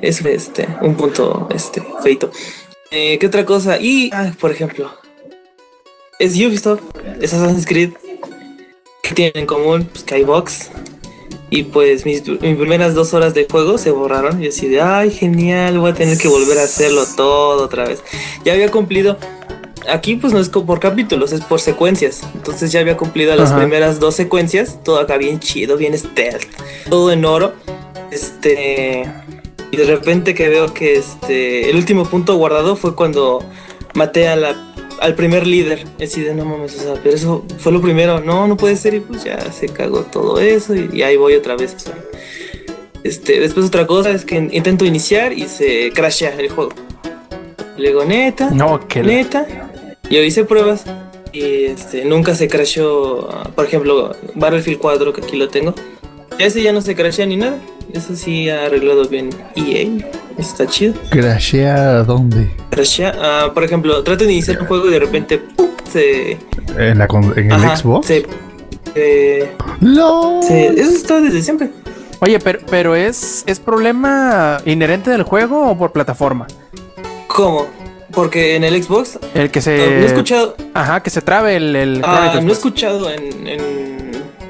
Es 0.00 0.20
este, 0.24 0.68
un 0.82 0.94
punto 0.96 1.48
este, 1.54 1.82
feito. 2.02 2.30
Eh, 2.90 3.18
¿Qué 3.18 3.26
otra 3.26 3.44
cosa? 3.44 3.78
Y, 3.78 4.10
ah, 4.12 4.32
por 4.38 4.50
ejemplo, 4.50 4.90
es 6.18 6.34
Ubisoft, 6.34 6.82
es 7.20 7.34
Assassin's 7.34 7.66
Creed. 7.66 7.90
¿Qué 9.02 9.14
tienen 9.14 9.36
en 9.36 9.46
común? 9.46 9.88
Pues 9.92 10.04
que 10.04 10.14
hay 10.14 10.24
box. 10.24 10.70
Y 11.48 11.64
pues 11.64 12.04
mis, 12.04 12.26
mis 12.26 12.56
primeras 12.56 12.94
dos 12.94 13.14
horas 13.14 13.34
de 13.34 13.46
juego 13.48 13.78
se 13.78 13.90
borraron. 13.90 14.42
Y 14.42 14.48
así 14.48 14.68
de, 14.68 14.80
ay, 14.80 15.10
genial, 15.10 15.78
voy 15.78 15.90
a 15.90 15.94
tener 15.94 16.18
que 16.18 16.28
volver 16.28 16.58
a 16.58 16.64
hacerlo 16.64 17.04
todo 17.16 17.64
otra 17.64 17.86
vez. 17.86 18.02
Ya 18.44 18.52
había 18.52 18.70
cumplido. 18.70 19.16
Aquí 19.88 20.16
pues 20.16 20.32
no 20.32 20.40
es 20.40 20.48
por 20.48 20.80
capítulos, 20.80 21.32
es 21.32 21.42
por 21.42 21.60
secuencias. 21.60 22.22
Entonces 22.34 22.72
ya 22.72 22.80
había 22.80 22.96
cumplido 22.96 23.36
las 23.36 23.52
primeras 23.52 24.00
dos 24.00 24.16
secuencias. 24.16 24.82
Todo 24.82 24.98
acá 24.98 25.16
bien 25.16 25.38
chido, 25.38 25.76
bien 25.76 25.96
stealth. 25.96 26.46
Todo 26.88 27.12
en 27.12 27.24
oro. 27.24 27.52
Este... 28.10 29.08
Y 29.76 29.78
de 29.78 29.84
repente 29.84 30.34
que 30.34 30.48
veo 30.48 30.72
que 30.72 30.96
este 30.96 31.68
el 31.68 31.76
último 31.76 32.06
punto 32.06 32.34
guardado 32.36 32.76
fue 32.76 32.94
cuando 32.94 33.40
maté 33.92 34.26
a 34.26 34.34
la, 34.34 34.56
al 35.00 35.14
primer 35.14 35.46
líder. 35.46 35.84
Así 36.02 36.22
de 36.22 36.34
no 36.34 36.46
mames, 36.46 36.78
o 36.78 36.82
sea, 36.82 36.94
pero 37.02 37.14
eso 37.14 37.44
fue 37.58 37.72
lo 37.72 37.82
primero. 37.82 38.20
No, 38.20 38.48
no 38.48 38.56
puede 38.56 38.76
ser. 38.76 38.94
Y 38.94 39.00
pues 39.00 39.24
ya 39.24 39.52
se 39.52 39.68
cagó 39.68 40.00
todo 40.00 40.40
eso. 40.40 40.74
Y, 40.74 40.88
y 40.94 41.02
ahí 41.02 41.18
voy 41.18 41.34
otra 41.34 41.56
vez. 41.56 41.74
o 41.74 41.78
sea. 41.78 41.94
Este, 43.04 43.38
después 43.38 43.66
otra 43.66 43.86
cosa 43.86 44.12
es 44.12 44.24
que 44.24 44.36
intento 44.36 44.86
iniciar 44.86 45.34
y 45.34 45.46
se 45.46 45.92
crashea 45.92 46.34
el 46.38 46.48
juego. 46.48 46.72
Le 47.76 47.88
digo, 47.88 48.02
neta, 48.06 48.50
No, 48.52 48.88
que 48.88 49.02
neta. 49.02 49.46
Yo 50.08 50.22
hice 50.22 50.44
pruebas 50.44 50.84
y 51.32 51.64
este, 51.64 52.06
nunca 52.06 52.34
se 52.34 52.48
crashó. 52.48 53.28
Por 53.54 53.66
ejemplo, 53.66 54.16
Battlefield 54.34 54.78
4, 54.78 55.12
que 55.12 55.20
aquí 55.20 55.36
lo 55.36 55.50
tengo. 55.50 55.74
Ese 56.38 56.62
ya 56.62 56.72
no 56.72 56.80
se 56.80 56.94
crashea 56.94 57.26
ni 57.26 57.36
nada. 57.36 57.58
Eso 57.92 58.14
sí 58.16 58.48
ha 58.50 58.66
arreglado 58.66 59.08
bien 59.08 59.30
EA. 59.54 59.86
Está 60.38 60.66
chido. 60.66 60.94
¿Crashea 61.10 62.02
dónde? 62.02 62.50
Crashea. 62.70 63.14
ah, 63.18 63.50
por 63.54 63.64
ejemplo, 63.64 64.02
trato 64.04 64.24
de 64.24 64.32
iniciar 64.32 64.60
un 64.60 64.66
juego 64.66 64.86
y 64.88 64.90
de 64.90 64.98
repente 64.98 65.38
¡pum! 65.38 65.68
se. 65.90 66.36
¿En, 66.78 66.98
la, 66.98 67.06
con- 67.08 67.32
en 67.38 67.46
el 67.46 67.52
ajá, 67.52 67.76
Xbox? 67.76 68.06
Se, 68.06 68.26
eh, 68.94 69.50
¡No! 69.80 70.40
se- 70.42 70.68
eso 70.78 70.90
está 70.90 71.20
desde 71.20 71.42
siempre. 71.42 71.70
Oye, 72.20 72.38
pero, 72.38 72.58
pero 72.70 72.94
es, 72.94 73.44
¿es 73.46 73.60
problema 73.60 74.58
inherente 74.64 75.10
del 75.10 75.22
juego 75.22 75.70
o 75.70 75.76
por 75.78 75.92
plataforma? 75.92 76.46
¿Cómo? 77.28 77.66
Porque 78.12 78.56
en 78.56 78.64
el 78.64 78.82
Xbox 78.82 79.18
El 79.34 79.50
que 79.50 79.58
no, 79.60 79.64
se. 79.64 79.76
no 79.76 79.82
he 79.84 80.06
escuchado. 80.06 80.56
Ajá, 80.74 81.02
que 81.02 81.10
se 81.10 81.20
trabe 81.20 81.56
el. 81.56 81.76
el 81.76 82.00
ah, 82.04 82.30
no 82.34 82.40
he 82.40 82.42
pues. 82.44 82.58
escuchado 82.58 83.10
en, 83.10 83.46
en, 83.46 83.95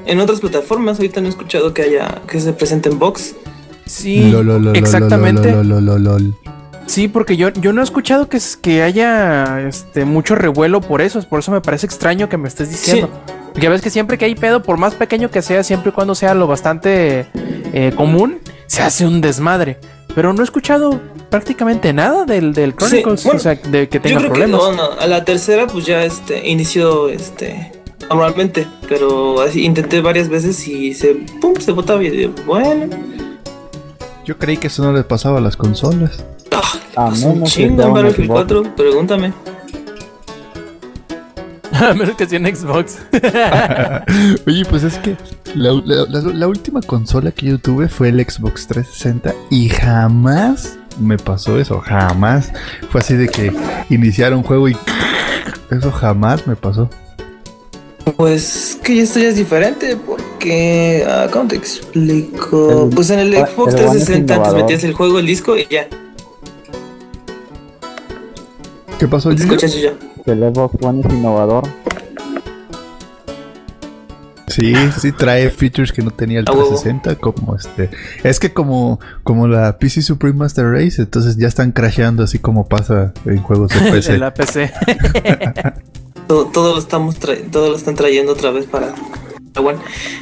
en 0.07 0.19
otras 0.19 0.39
plataformas. 0.39 0.97
Ahorita 0.97 1.21
no 1.21 1.27
he 1.27 1.29
escuchado 1.29 1.73
que 1.73 1.83
haya 1.83 2.21
que 2.27 2.39
se 2.39 2.53
presente 2.53 2.89
en 2.89 2.99
box. 2.99 3.35
Sí, 3.85 4.29
Lo, 4.31 4.43
lo, 4.43 4.59
lo, 4.59 4.71
lo, 4.71 4.73
exactamente. 4.73 5.55
Sí, 6.87 7.07
porque 7.09 7.35
yo, 7.35 7.49
yo 7.49 7.73
no 7.73 7.81
he 7.81 7.83
escuchado 7.83 8.29
que, 8.29 8.39
que 8.61 8.81
haya 8.81 9.61
este, 9.67 10.05
mucho 10.05 10.35
revuelo 10.35 10.79
por 10.81 11.01
eso. 11.01 11.21
Por 11.23 11.39
eso 11.39 11.51
me 11.51 11.61
parece 11.61 11.85
extraño 11.85 12.29
que 12.29 12.37
me 12.37 12.47
estés 12.47 12.69
diciendo. 12.69 13.09
Porque 13.51 13.69
ves 13.69 13.81
que 13.81 13.89
siempre 13.89 14.17
que 14.17 14.25
hay 14.25 14.35
pedo, 14.35 14.61
por 14.63 14.77
más 14.77 14.95
pequeño 14.95 15.29
que 15.29 15.41
sea, 15.41 15.63
siempre 15.63 15.89
y 15.89 15.93
cuando 15.93 16.15
sea 16.15 16.33
lo 16.33 16.47
bastante 16.47 17.27
eh, 17.73 17.91
común, 17.95 18.39
se 18.67 18.83
hace 18.83 19.05
un 19.05 19.19
desmadre. 19.19 19.79
Pero 20.15 20.31
no 20.33 20.41
he 20.41 20.43
escuchado 20.45 20.99
prácticamente 21.29 21.91
nada 21.91 22.23
del, 22.25 22.53
del 22.53 22.71
Sí, 22.71 22.77
Chronicles, 22.77 23.23
bueno, 23.25 23.39
o 23.39 23.43
sea, 23.43 23.55
de 23.55 23.89
que 23.89 23.97
Yo 23.97 24.01
tenga 24.01 24.17
creo 24.19 24.29
problemas. 24.31 24.61
que 24.61 24.75
no, 24.75 24.89
no, 24.95 24.99
a 24.99 25.07
la 25.07 25.25
tercera 25.25 25.67
pues 25.67 25.85
ya 25.85 26.03
este 26.03 26.47
inició 26.47 27.09
este 27.09 27.71
normalmente, 28.09 28.67
pero 28.87 29.41
así 29.41 29.65
intenté 29.65 30.01
varias 30.01 30.29
veces 30.29 30.67
y 30.67 30.93
se 30.93 31.13
pum 31.41 31.53
se 31.59 31.71
botaba 31.71 32.03
y 32.03 32.25
bueno, 32.45 32.95
Yo 34.25 34.37
creí 34.37 34.57
que 34.57 34.67
eso 34.67 34.83
no 34.83 34.93
le 34.93 35.03
pasaba 35.03 35.37
a 35.39 35.41
las 35.41 35.55
consolas. 35.57 36.23
A 36.95 37.09
pues 37.09 37.23
un 37.23 37.33
menos 37.35 37.53
que 37.53 37.61
chingo 37.63 37.77
sea 37.77 37.87
en 37.87 37.93
Battlefield 37.93 38.27
Xbox. 38.29 38.45
4, 38.47 38.75
pregúntame. 38.75 39.33
A 41.73 41.93
menos 41.93 42.15
que 42.15 42.25
sea 42.25 42.39
en 42.39 42.55
Xbox. 42.55 42.97
Oye, 44.47 44.65
pues 44.65 44.83
es 44.83 44.97
que 44.97 45.15
la, 45.53 45.73
la- 45.85 46.05
la- 46.09 46.21
la 46.33 46.47
última 46.47 46.81
consola 46.81 47.31
que 47.31 47.45
yo 47.47 47.59
tuve 47.59 47.87
fue 47.87 48.09
el 48.09 48.19
Xbox 48.27 48.65
360 48.67 49.33
y 49.51 49.69
jamás 49.69 50.79
me 50.99 51.17
pasó 51.17 51.59
eso, 51.59 51.79
jamás. 51.79 52.51
Fue 52.89 53.01
así 53.01 53.15
de 53.15 53.27
que 53.27 53.53
iniciara 53.91 54.35
un 54.35 54.41
juego 54.43 54.69
y 54.69 54.77
eso 55.69 55.91
jamás 55.91 56.47
me 56.47 56.55
pasó. 56.55 56.89
Pues 58.15 58.79
que 58.83 59.01
esto 59.01 59.19
ya 59.19 59.27
es 59.29 59.35
diferente 59.35 59.97
porque 59.97 61.05
ah, 61.07 61.27
¿cómo 61.31 61.47
te 61.49 61.55
explico? 61.57 62.85
El- 62.85 62.95
pues 62.95 63.09
en 63.09 63.19
el 63.19 63.33
el 63.33 63.45
Xbox 63.47 63.73
es 63.73 63.75
360 63.81 64.35
antes 64.35 64.53
metías 64.53 64.83
el 64.85 64.93
juego, 64.93 65.19
el 65.19 65.25
disco 65.25 65.57
y 65.57 65.67
ya. 65.69 65.87
¿Qué 68.97 69.07
pasó? 69.07 69.29
El 69.31 69.37
Xbox 69.39 70.75
One 70.81 71.01
es 71.05 71.13
innovador. 71.13 71.67
Sí, 74.47 74.73
sí 74.99 75.11
trae 75.11 75.49
features 75.51 75.91
que 75.91 76.01
no 76.01 76.09
tenía 76.09 76.39
el 76.39 76.45
A 76.47 76.51
huevo. 76.53 76.69
360, 76.69 77.15
como 77.17 77.55
este, 77.55 77.89
es 78.23 78.39
que 78.39 78.53
como 78.53 78.99
como 79.21 79.47
la 79.47 79.77
PC 79.77 80.01
Supreme 80.01 80.35
Master 80.37 80.65
Race, 80.71 80.99
entonces 81.01 81.37
ya 81.37 81.47
están 81.47 81.71
crasheando 81.71 82.23
así 82.23 82.39
como 82.39 82.67
pasa 82.67 83.13
en 83.25 83.37
juegos 83.43 83.69
de 83.69 83.79
de 83.85 83.91
PC. 83.91 84.17
la 84.17 84.33
PC. 84.33 84.71
Todo, 86.27 86.73
lo 86.73 86.77
estamos 86.77 87.17
todo 87.51 87.69
lo 87.69 87.75
están 87.77 87.95
trayendo 87.95 88.33
otra 88.33 88.51
vez 88.51 88.65
para 88.65 88.93
One. 89.55 89.79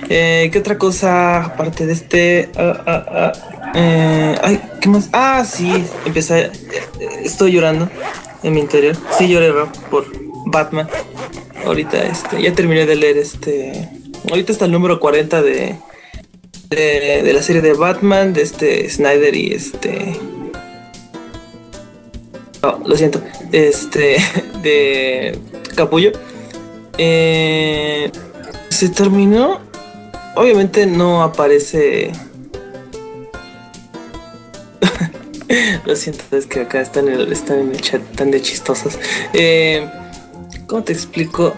Eh, 0.09 0.49
¿Qué 0.51 0.59
otra 0.59 0.77
cosa 0.77 1.43
aparte 1.43 1.85
de 1.85 1.93
este? 1.93 2.49
Ah, 2.55 2.83
ah, 2.85 3.05
ah, 3.09 3.31
eh, 3.75 4.35
ay, 4.41 4.61
¿qué 4.79 4.89
más? 4.89 5.09
Ah, 5.11 5.43
sí, 5.45 5.71
empecé. 6.05 6.45
eh, 6.45 6.51
estoy 7.23 7.51
llorando 7.51 7.89
en 8.43 8.53
mi 8.53 8.61
interior. 8.61 8.95
Sí 9.17 9.27
lloré 9.27 9.51
por 9.89 10.05
Batman. 10.45 10.87
Ahorita 11.65 12.03
este, 12.03 12.41
ya 12.41 12.53
terminé 12.53 12.85
de 12.85 12.95
leer 12.95 13.17
este. 13.17 13.89
Ahorita 14.29 14.51
está 14.51 14.65
el 14.65 14.71
número 14.71 14.99
40 14.99 15.41
de, 15.41 15.75
de, 16.69 17.21
de 17.23 17.33
la 17.33 17.41
serie 17.41 17.61
de 17.61 17.73
Batman, 17.73 18.33
de 18.33 18.43
este 18.43 18.89
Snyder 18.89 19.35
y 19.35 19.53
este. 19.53 20.19
No, 22.61 22.79
lo 22.85 22.95
siento. 22.95 23.21
Este. 23.51 24.17
De 24.61 25.37
Capullo. 25.75 26.11
Eh, 26.97 28.11
se 28.69 28.89
terminó. 28.89 29.59
Obviamente 30.35 30.85
no 30.85 31.21
aparece. 31.23 32.11
Lo 35.85 35.95
siento, 35.95 36.35
es 36.35 36.45
que 36.47 36.61
acá 36.61 36.81
están 36.81 37.07
en 37.07 37.13
el, 37.15 37.31
están 37.31 37.59
en 37.59 37.71
el 37.71 37.81
chat 37.81 38.01
tan 38.15 38.31
de 38.31 38.41
chistosos. 38.41 38.97
Eh, 39.33 39.87
¿Cómo 40.67 40.83
te 40.83 40.93
explico? 40.93 41.53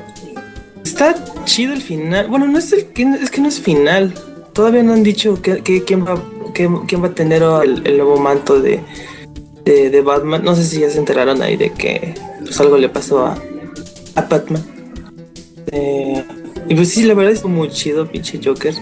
Está 0.83 1.15
chido 1.45 1.73
el 1.73 1.81
final. 1.81 2.27
Bueno, 2.27 2.47
no 2.47 2.59
es 2.59 2.71
el 2.73 2.79
es 3.21 3.31
que 3.31 3.41
no 3.41 3.47
es 3.47 3.59
final. 3.59 4.13
Todavía 4.53 4.83
no 4.83 4.93
han 4.93 5.03
dicho 5.03 5.41
que, 5.41 5.61
que- 5.63 5.83
quién 5.83 6.05
va 6.05 6.21
que- 6.53 6.69
quién 6.87 7.03
va 7.03 7.07
a 7.07 7.13
tener 7.13 7.43
el, 7.43 7.85
el 7.85 7.97
nuevo 7.97 8.17
manto 8.17 8.59
de, 8.59 8.81
de, 9.63 9.89
de 9.89 10.01
Batman. 10.01 10.43
No 10.43 10.55
sé 10.55 10.63
si 10.65 10.79
ya 10.81 10.89
se 10.89 10.97
enteraron 10.97 11.41
ahí 11.41 11.55
de 11.55 11.71
que 11.71 12.15
pues, 12.39 12.59
algo 12.59 12.77
le 12.77 12.89
pasó 12.89 13.25
a, 13.25 13.37
a 14.17 14.21
Batman. 14.21 14.63
Eh, 15.71 16.23
y 16.67 16.75
pues 16.75 16.89
sí, 16.89 17.03
la 17.03 17.13
verdad 17.13 17.31
es 17.31 17.45
muy 17.45 17.69
chido, 17.69 18.07
pinche 18.07 18.39
Joker. 18.43 18.73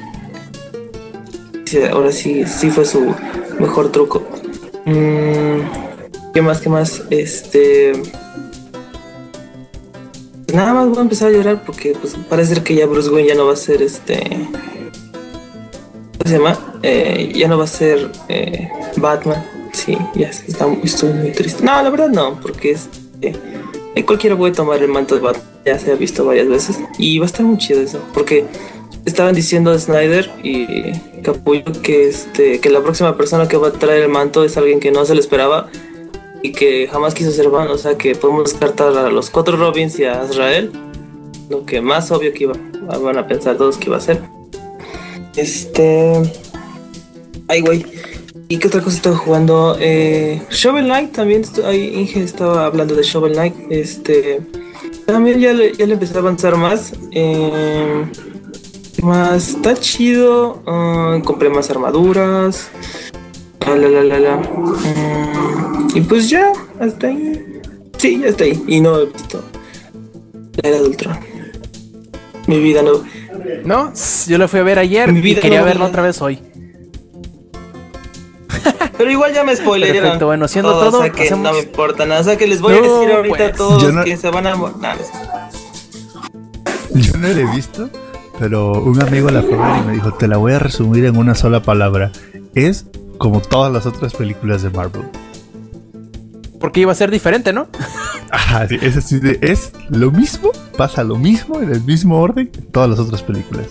Ahora 1.91 2.11
sí, 2.11 2.45
sí 2.45 2.69
fue 2.69 2.85
su 2.85 3.13
mejor 3.59 3.91
truco. 3.91 4.23
Mm, 4.85 5.59
¿Qué 6.33 6.41
más? 6.41 6.61
¿Qué 6.61 6.69
más? 6.69 7.03
Este. 7.09 7.91
nada 10.53 10.73
más 10.73 10.87
voy 10.87 10.99
a 10.99 11.01
empezar 11.01 11.29
a 11.29 11.31
llorar 11.31 11.63
porque 11.65 11.93
pues 11.99 12.15
parece 12.29 12.63
que 12.63 12.75
ya 12.75 12.85
Bruce 12.85 13.09
Wayne 13.09 13.29
ya 13.29 13.35
no 13.35 13.45
va 13.45 13.53
a 13.53 13.57
ser 13.57 13.81
este 13.81 14.47
¿cómo 16.17 16.29
se 16.29 16.37
llama? 16.37 16.57
Eh, 16.81 17.33
ya 17.35 17.49
no 17.49 17.57
va 17.57 17.65
a 17.65 17.67
ser 17.67 18.09
eh, 18.29 18.69
Batman. 18.97 19.45
Sí, 19.73 19.97
ya 20.15 20.29
está, 20.29 20.65
estoy 20.81 21.11
muy 21.13 21.31
triste. 21.31 21.61
No, 21.61 21.81
la 21.83 21.89
verdad 21.89 22.07
no, 22.07 22.39
porque 22.39 22.71
es 22.71 22.87
eh, 23.21 23.35
cualquiera 24.03 24.37
puede 24.37 24.53
tomar 24.53 24.81
el 24.81 24.89
manto 24.89 25.15
de 25.15 25.21
Batman. 25.21 25.45
Ya 25.65 25.79
se 25.79 25.91
ha 25.91 25.95
visto 25.95 26.25
varias 26.25 26.47
veces 26.47 26.79
y 26.97 27.17
va 27.17 27.25
a 27.25 27.27
estar 27.27 27.45
muy 27.45 27.57
chido 27.57 27.81
eso, 27.81 27.99
porque 28.13 28.45
estaban 29.05 29.33
diciendo 29.35 29.77
Snyder 29.77 30.29
y 30.43 30.91
Capullo 31.21 31.63
que 31.81 32.09
este 32.09 32.59
que 32.59 32.69
la 32.69 32.81
próxima 32.81 33.15
persona 33.17 33.47
que 33.47 33.57
va 33.57 33.69
a 33.69 33.71
traer 33.71 34.03
el 34.03 34.09
manto 34.09 34.43
es 34.43 34.57
alguien 34.57 34.79
que 34.79 34.91
no 34.91 35.05
se 35.05 35.15
le 35.15 35.21
esperaba 35.21 35.69
y 36.43 36.51
que 36.51 36.87
jamás 36.87 37.15
quiso 37.15 37.31
ser 37.31 37.49
Batman, 37.49 37.71
o 37.71 37.77
sea 37.77 37.97
que 37.97 38.13
podemos 38.15 38.51
descartar 38.51 38.95
a 38.95 39.09
los 39.09 39.31
cuatro 39.31 39.57
Robins 39.57 39.97
y 39.97 40.05
a 40.05 40.21
Azrael, 40.21 40.71
lo 41.49 41.65
que 41.65 41.81
más 41.81 42.11
obvio 42.11 42.33
que 42.33 42.43
iba, 42.43 42.53
van 43.01 43.17
a 43.17 43.27
pensar 43.27 43.57
todos 43.57 43.77
que 43.77 43.87
iba 43.87 43.97
a 43.97 44.01
ser. 44.01 44.21
Este. 45.35 46.13
Ay, 47.47 47.61
güey. 47.61 47.85
¿Y 48.47 48.57
qué 48.57 48.67
otra 48.67 48.81
cosa 48.81 48.97
estaba 48.97 49.17
jugando? 49.17 49.75
Eh, 49.79 50.41
Shovel 50.51 50.85
Knight 50.85 51.11
también. 51.13 51.43
Ahí 51.65 51.95
Inge 51.95 52.21
estaba 52.23 52.65
hablando 52.65 52.95
de 52.95 53.03
Shovel 53.03 53.33
Knight. 53.33 53.55
Este. 53.69 54.41
También 55.05 55.39
ya 55.39 55.53
le, 55.53 55.73
ya 55.73 55.85
le 55.85 55.93
empecé 55.93 56.15
a 56.15 56.19
avanzar 56.19 56.55
más. 56.55 56.93
Eh, 57.11 58.05
¿qué 58.95 59.01
más 59.01 59.49
está 59.49 59.73
chido. 59.75 60.61
ah, 60.67 61.19
compré 61.23 61.49
más 61.49 61.69
armaduras. 61.71 62.69
La 63.65 63.75
la 63.75 63.89
la 63.89 64.03
la 64.03 64.19
la. 64.19 64.37
Mm, 64.37 65.97
y 65.97 66.01
pues 66.01 66.29
ya, 66.29 66.51
hasta 66.79 67.07
ahí. 67.07 67.61
Sí, 67.97 68.19
ya 68.21 68.27
está 68.27 68.43
ahí. 68.43 68.63
Y 68.67 68.79
no 68.79 68.99
he 68.99 69.05
visto. 69.07 69.43
La 70.61 70.69
era 70.69 70.81
de 70.81 70.87
Ultron. 70.87 71.17
Mi 72.45 72.59
vida 72.59 72.83
no. 72.83 73.03
¿No? 73.63 73.91
Yo 74.27 74.37
la 74.37 74.47
fui 74.47 74.59
a 74.59 74.63
ver 74.63 74.77
ayer 74.77 75.11
Mi 75.11 75.19
y 75.19 75.21
vida 75.21 75.41
quería 75.41 75.61
no, 75.61 75.65
verla 75.65 75.85
otra 75.85 76.03
vez 76.03 76.21
hoy. 76.21 76.39
Pero 78.97 79.11
igual 79.11 79.33
ya 79.33 79.43
me 79.43 79.55
spoilearon. 79.55 80.01
Perfecto, 80.01 80.25
bueno, 80.27 80.47
siendo 80.47 80.71
todo, 80.71 80.85
todo, 80.91 80.99
O 80.99 81.01
sea 81.03 81.11
que 81.11 81.23
hacemos- 81.23 81.43
no 81.43 81.53
me 81.53 81.59
importa 81.59 82.05
nada. 82.05 82.21
O 82.21 82.23
sea 82.23 82.37
que 82.37 82.47
les 82.47 82.61
voy 82.61 82.73
a 82.73 82.81
decir 82.81 83.11
ahorita 83.11 83.37
pues. 83.37 83.53
a 83.53 83.55
todos 83.55 83.83
Yo 83.83 83.91
no- 83.91 84.03
que 84.03 84.17
se 84.17 84.29
van 84.29 84.47
a. 84.47 84.55
Yo 86.93 87.17
no 87.17 87.27
la 87.27 87.39
he 87.39 87.55
visto, 87.55 87.89
pero 88.39 88.71
un 88.81 89.01
amigo 89.01 89.29
la 89.29 89.41
fue 89.41 89.51
y 89.53 89.85
me 89.87 89.93
dijo, 89.93 90.13
te 90.13 90.27
la 90.27 90.37
voy 90.37 90.53
a 90.53 90.59
resumir 90.59 91.05
en 91.05 91.17
una 91.17 91.35
sola 91.35 91.61
palabra. 91.61 92.11
Es 92.53 92.85
como 93.17 93.41
todas 93.41 93.71
las 93.73 93.85
otras 93.85 94.13
películas 94.13 94.61
de 94.63 94.69
Marvel. 94.69 95.03
Porque 96.59 96.79
iba 96.79 96.91
a 96.91 96.95
ser 96.95 97.11
diferente, 97.11 97.51
¿no? 97.53 97.67
Ajá, 98.31 98.67
sí, 98.67 98.77
es 98.81 98.95
así 98.97 99.19
de, 99.19 99.37
es 99.41 99.71
lo 99.89 100.09
mismo, 100.11 100.51
pasa 100.77 101.03
lo 101.03 101.17
mismo 101.17 101.61
en 101.61 101.69
el 101.71 101.81
mismo 101.83 102.19
orden 102.21 102.49
en 102.57 102.65
todas 102.71 102.89
las 102.89 102.99
otras 102.99 103.21
películas. 103.23 103.65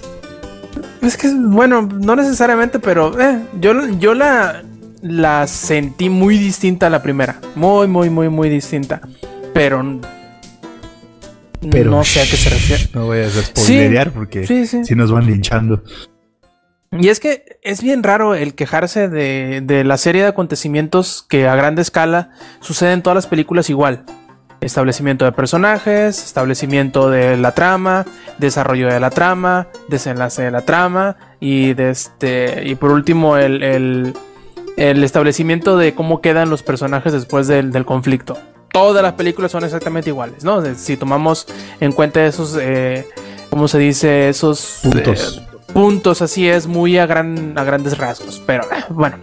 Es 1.00 1.16
que, 1.16 1.28
bueno, 1.34 1.82
no 1.82 2.14
necesariamente, 2.14 2.78
pero 2.78 3.18
eh, 3.20 3.40
yo, 3.60 3.72
yo 3.98 4.14
la, 4.14 4.62
la 5.04 5.46
sentí 5.46 6.08
muy 6.08 6.38
distinta 6.38 6.86
a 6.86 6.90
la 6.90 7.02
primera. 7.02 7.38
Muy, 7.54 7.86
muy, 7.86 8.08
muy, 8.10 8.30
muy 8.30 8.48
distinta. 8.48 9.02
Pero, 9.52 10.00
Pero 11.70 11.90
no 11.90 12.04
sé 12.04 12.20
a 12.20 12.24
qué 12.24 12.36
se 12.36 12.48
refiere. 12.50 12.88
No 12.94 13.08
vayas 13.08 13.36
a 13.36 13.42
spoilerear 13.42 14.10
porque 14.12 14.46
Sí, 14.46 14.66
sí. 14.66 14.84
si 14.84 14.94
nos 14.94 15.12
van 15.12 15.26
linchando. 15.26 15.82
Y 16.90 17.08
es 17.08 17.20
que 17.20 17.58
es 17.62 17.82
bien 17.82 18.02
raro 18.02 18.34
el 18.34 18.54
quejarse 18.54 19.08
de, 19.08 19.60
de 19.62 19.84
la 19.84 19.96
serie 19.96 20.22
de 20.22 20.28
acontecimientos 20.28 21.24
que 21.28 21.48
a 21.48 21.54
grande 21.56 21.82
escala 21.82 22.30
suceden 22.60 22.94
en 22.94 23.02
todas 23.02 23.14
las 23.16 23.26
películas 23.26 23.68
igual. 23.68 24.04
Establecimiento 24.60 25.24
de 25.26 25.32
personajes, 25.32 26.24
establecimiento 26.24 27.10
de 27.10 27.36
la 27.36 27.52
trama, 27.52 28.06
desarrollo 28.38 28.88
de 28.88 29.00
la 29.00 29.10
trama, 29.10 29.68
desenlace 29.88 30.42
de 30.42 30.50
la 30.50 30.62
trama 30.62 31.16
y, 31.40 31.74
de 31.74 31.90
este, 31.90 32.62
y 32.64 32.74
por 32.76 32.90
último 32.92 33.36
el, 33.36 33.62
el- 33.62 34.14
el 34.76 35.04
establecimiento 35.04 35.76
de 35.76 35.94
cómo 35.94 36.20
quedan 36.20 36.50
los 36.50 36.62
personajes 36.62 37.12
después 37.12 37.46
del, 37.46 37.72
del 37.72 37.84
conflicto. 37.84 38.36
Todas 38.72 39.02
las 39.02 39.12
películas 39.12 39.52
son 39.52 39.62
exactamente 39.64 40.10
iguales, 40.10 40.42
¿no? 40.42 40.62
Si 40.74 40.96
tomamos 40.96 41.46
en 41.80 41.92
cuenta 41.92 42.26
esos, 42.26 42.58
eh, 42.60 43.06
¿cómo 43.50 43.68
se 43.68 43.78
dice? 43.78 44.28
Esos 44.28 44.80
Puntos. 44.82 45.38
eh, 45.38 45.56
puntos, 45.72 46.22
así 46.22 46.48
es, 46.48 46.66
muy 46.66 46.98
a, 46.98 47.06
gran, 47.06 47.56
a 47.56 47.62
grandes 47.62 47.96
rasgos. 47.98 48.42
Pero 48.44 48.64
eh, 48.64 48.84
bueno, 48.88 49.18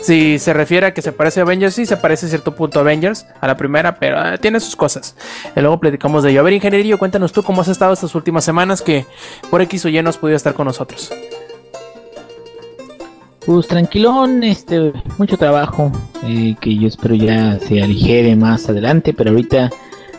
si 0.00 0.40
se 0.40 0.52
refiere 0.52 0.86
a 0.86 0.94
que 0.94 1.02
se 1.02 1.12
parece 1.12 1.38
a 1.38 1.44
Avengers, 1.44 1.74
sí 1.76 1.86
se 1.86 1.96
parece 1.96 2.26
a 2.26 2.28
cierto 2.30 2.56
punto 2.56 2.80
a 2.80 2.82
Avengers, 2.82 3.26
a 3.40 3.46
la 3.46 3.56
primera, 3.56 3.94
pero 3.94 4.34
eh, 4.34 4.38
tiene 4.38 4.58
sus 4.58 4.74
cosas. 4.74 5.14
Y 5.54 5.60
luego 5.60 5.78
platicamos 5.78 6.24
de 6.24 6.30
ello. 6.30 6.40
A 6.40 6.42
ver, 6.42 6.54
ingeniero, 6.54 6.98
cuéntanos 6.98 7.32
tú 7.32 7.44
cómo 7.44 7.60
has 7.62 7.68
estado 7.68 7.92
estas 7.92 8.12
últimas 8.16 8.44
semanas 8.44 8.82
que 8.82 9.06
por 9.50 9.60
X 9.62 9.84
o 9.84 9.88
Y 9.88 10.02
no 10.02 10.10
has 10.10 10.16
podido 10.18 10.36
estar 10.36 10.54
con 10.54 10.66
nosotros. 10.66 11.12
Pues 13.46 13.68
tranquilón, 13.68 14.42
este, 14.42 14.92
mucho 15.18 15.36
trabajo, 15.36 15.92
eh, 16.24 16.56
que 16.60 16.76
yo 16.76 16.88
espero 16.88 17.14
ya 17.14 17.60
se 17.60 17.80
aligere 17.80 18.34
más 18.34 18.68
adelante, 18.68 19.14
pero 19.14 19.30
ahorita 19.30 19.70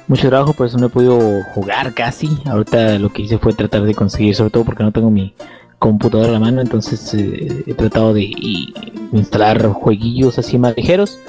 mucho 0.07 0.29
trabajo, 0.29 0.53
por 0.53 0.67
eso 0.67 0.77
no 0.77 0.85
he 0.85 0.89
podido 0.89 1.19
jugar 1.53 1.93
casi. 1.93 2.29
Ahorita 2.45 2.97
lo 2.97 3.09
que 3.09 3.23
hice 3.23 3.37
fue 3.37 3.51
tratar 3.51 3.81
de 3.83 3.93
conseguir, 3.93 4.33
sobre 4.33 4.51
todo 4.51 4.63
porque 4.63 4.83
no 4.83 4.93
tengo 4.93 5.11
mi 5.11 5.33
computadora 5.77 6.29
a 6.29 6.31
la 6.31 6.39
mano, 6.39 6.61
entonces 6.61 7.13
eh, 7.15 7.65
he 7.67 7.73
tratado 7.73 8.13
de 8.13 8.31
instalar 9.11 9.67
jueguillos 9.67 10.39
así 10.39 10.57
más 10.57 10.77
ligeros. 10.77 11.19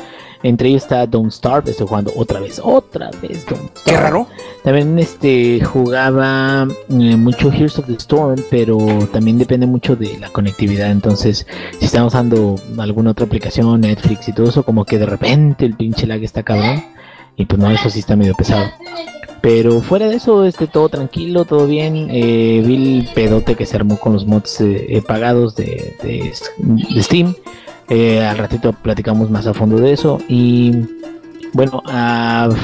Entre 0.43 0.69
ellos 0.69 0.83
está 0.83 1.07
Don't 1.07 1.33
Starve, 1.33 1.71
estoy 1.71 1.87
jugando 1.89 2.13
otra 2.17 2.39
vez, 2.41 2.61
otra 2.63 3.11
vez 3.21 3.45
Don't 3.47 3.71
Starve. 3.77 3.83
Qué 3.85 3.97
raro. 3.97 4.27
También 4.63 4.99
este 4.99 5.65
jugaba 5.65 6.67
eh, 6.91 7.17
mucho 7.17 7.51
Heroes 7.53 7.79
of 7.79 7.87
the 7.87 7.95
Storm, 7.95 8.37
pero 8.51 8.77
también 9.13 9.39
depende 9.39 9.67
mucho 9.67 9.97
de 9.97 10.19
la 10.19 10.29
conectividad. 10.31 10.91
Entonces, 10.91 11.47
si 11.79 11.85
estamos 11.87 12.13
usando 12.15 12.57
alguna 12.79 13.11
otra 13.13 13.27
aplicación, 13.27 13.81
Netflix 13.81 14.29
y 14.29 14.33
todo 14.33 14.49
eso, 14.49 14.63
como 14.63 14.85
que 14.85 14.99
de 14.99 15.07
repente 15.07 15.65
el 15.65 15.75
pinche 15.75 16.07
lag 16.07 16.23
está 16.23 16.43
cabrón. 16.43 16.85
Y 17.37 17.45
pues 17.47 17.61
no, 17.61 17.71
eso 17.71 17.89
sí 17.89 18.01
está 18.01 18.17
medio 18.17 18.35
pesado. 18.35 18.67
Pero 19.41 19.81
fuera 19.81 20.09
de 20.09 20.17
eso, 20.17 20.45
este 20.45 20.67
todo 20.67 20.89
tranquilo, 20.89 21.45
todo 21.45 21.69
bien. 21.69 22.09
Eh, 22.11 22.63
vi 22.67 22.99
el 22.99 23.09
pedote 23.15 23.55
que 23.55 23.65
se 23.67 23.77
armó 23.77 23.97
con 23.99 24.13
los 24.13 24.27
mods 24.27 24.61
eh, 24.61 24.87
eh, 24.89 25.03
pagados 25.03 25.55
de, 25.55 25.95
de- 26.03 26.33
de 26.59 27.03
Steam. 27.03 27.35
Eh, 27.91 28.23
al 28.25 28.37
ratito 28.39 28.73
platicamos 28.73 29.31
más 29.31 29.47
a 29.47 29.55
fondo 29.55 29.77
de 29.79 29.93
eso. 29.93 30.19
Y 30.29 30.73
bueno, 31.53 31.83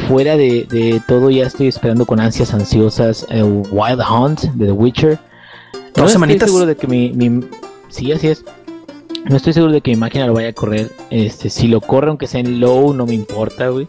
fuera 0.09 0.37
de, 0.37 0.67
de 0.71 1.01
todo, 1.09 1.31
ya 1.31 1.47
estoy 1.47 1.69
esperando 1.69 2.05
con 2.07 2.21
ansias 2.21 2.53
ansiosas 2.55 3.27
eh, 3.31 3.43
Wild 3.43 4.01
Hunt 4.11 4.41
de 4.43 4.67
The 4.67 4.73
Witcher. 4.73 5.19
Dos 5.95 6.05
No 6.05 6.09
semanitas. 6.09 6.49
estoy 6.49 6.49
seguro 6.49 6.67
de 6.67 6.77
que 6.77 6.87
mi, 6.87 7.13
mi- 7.13 7.45
Sí, 7.89 8.11
así 8.13 8.29
es. 8.29 8.45
No 9.31 9.37
estoy 9.37 9.53
seguro 9.55 9.73
de 9.73 9.81
que 9.81 9.93
mi 9.93 9.97
máquina 9.97 10.27
lo 10.27 10.35
vaya 10.35 10.49
a 10.49 10.53
correr. 10.53 10.91
Este, 11.11 11.49
si 11.49 11.69
lo 11.69 11.81
corre, 11.81 12.09
aunque 12.09 12.27
sea 12.27 12.41
en 12.41 12.61
low, 12.61 12.93
no 12.93 13.07
me 13.07 13.15
importa, 13.15 13.69
güey. 13.69 13.89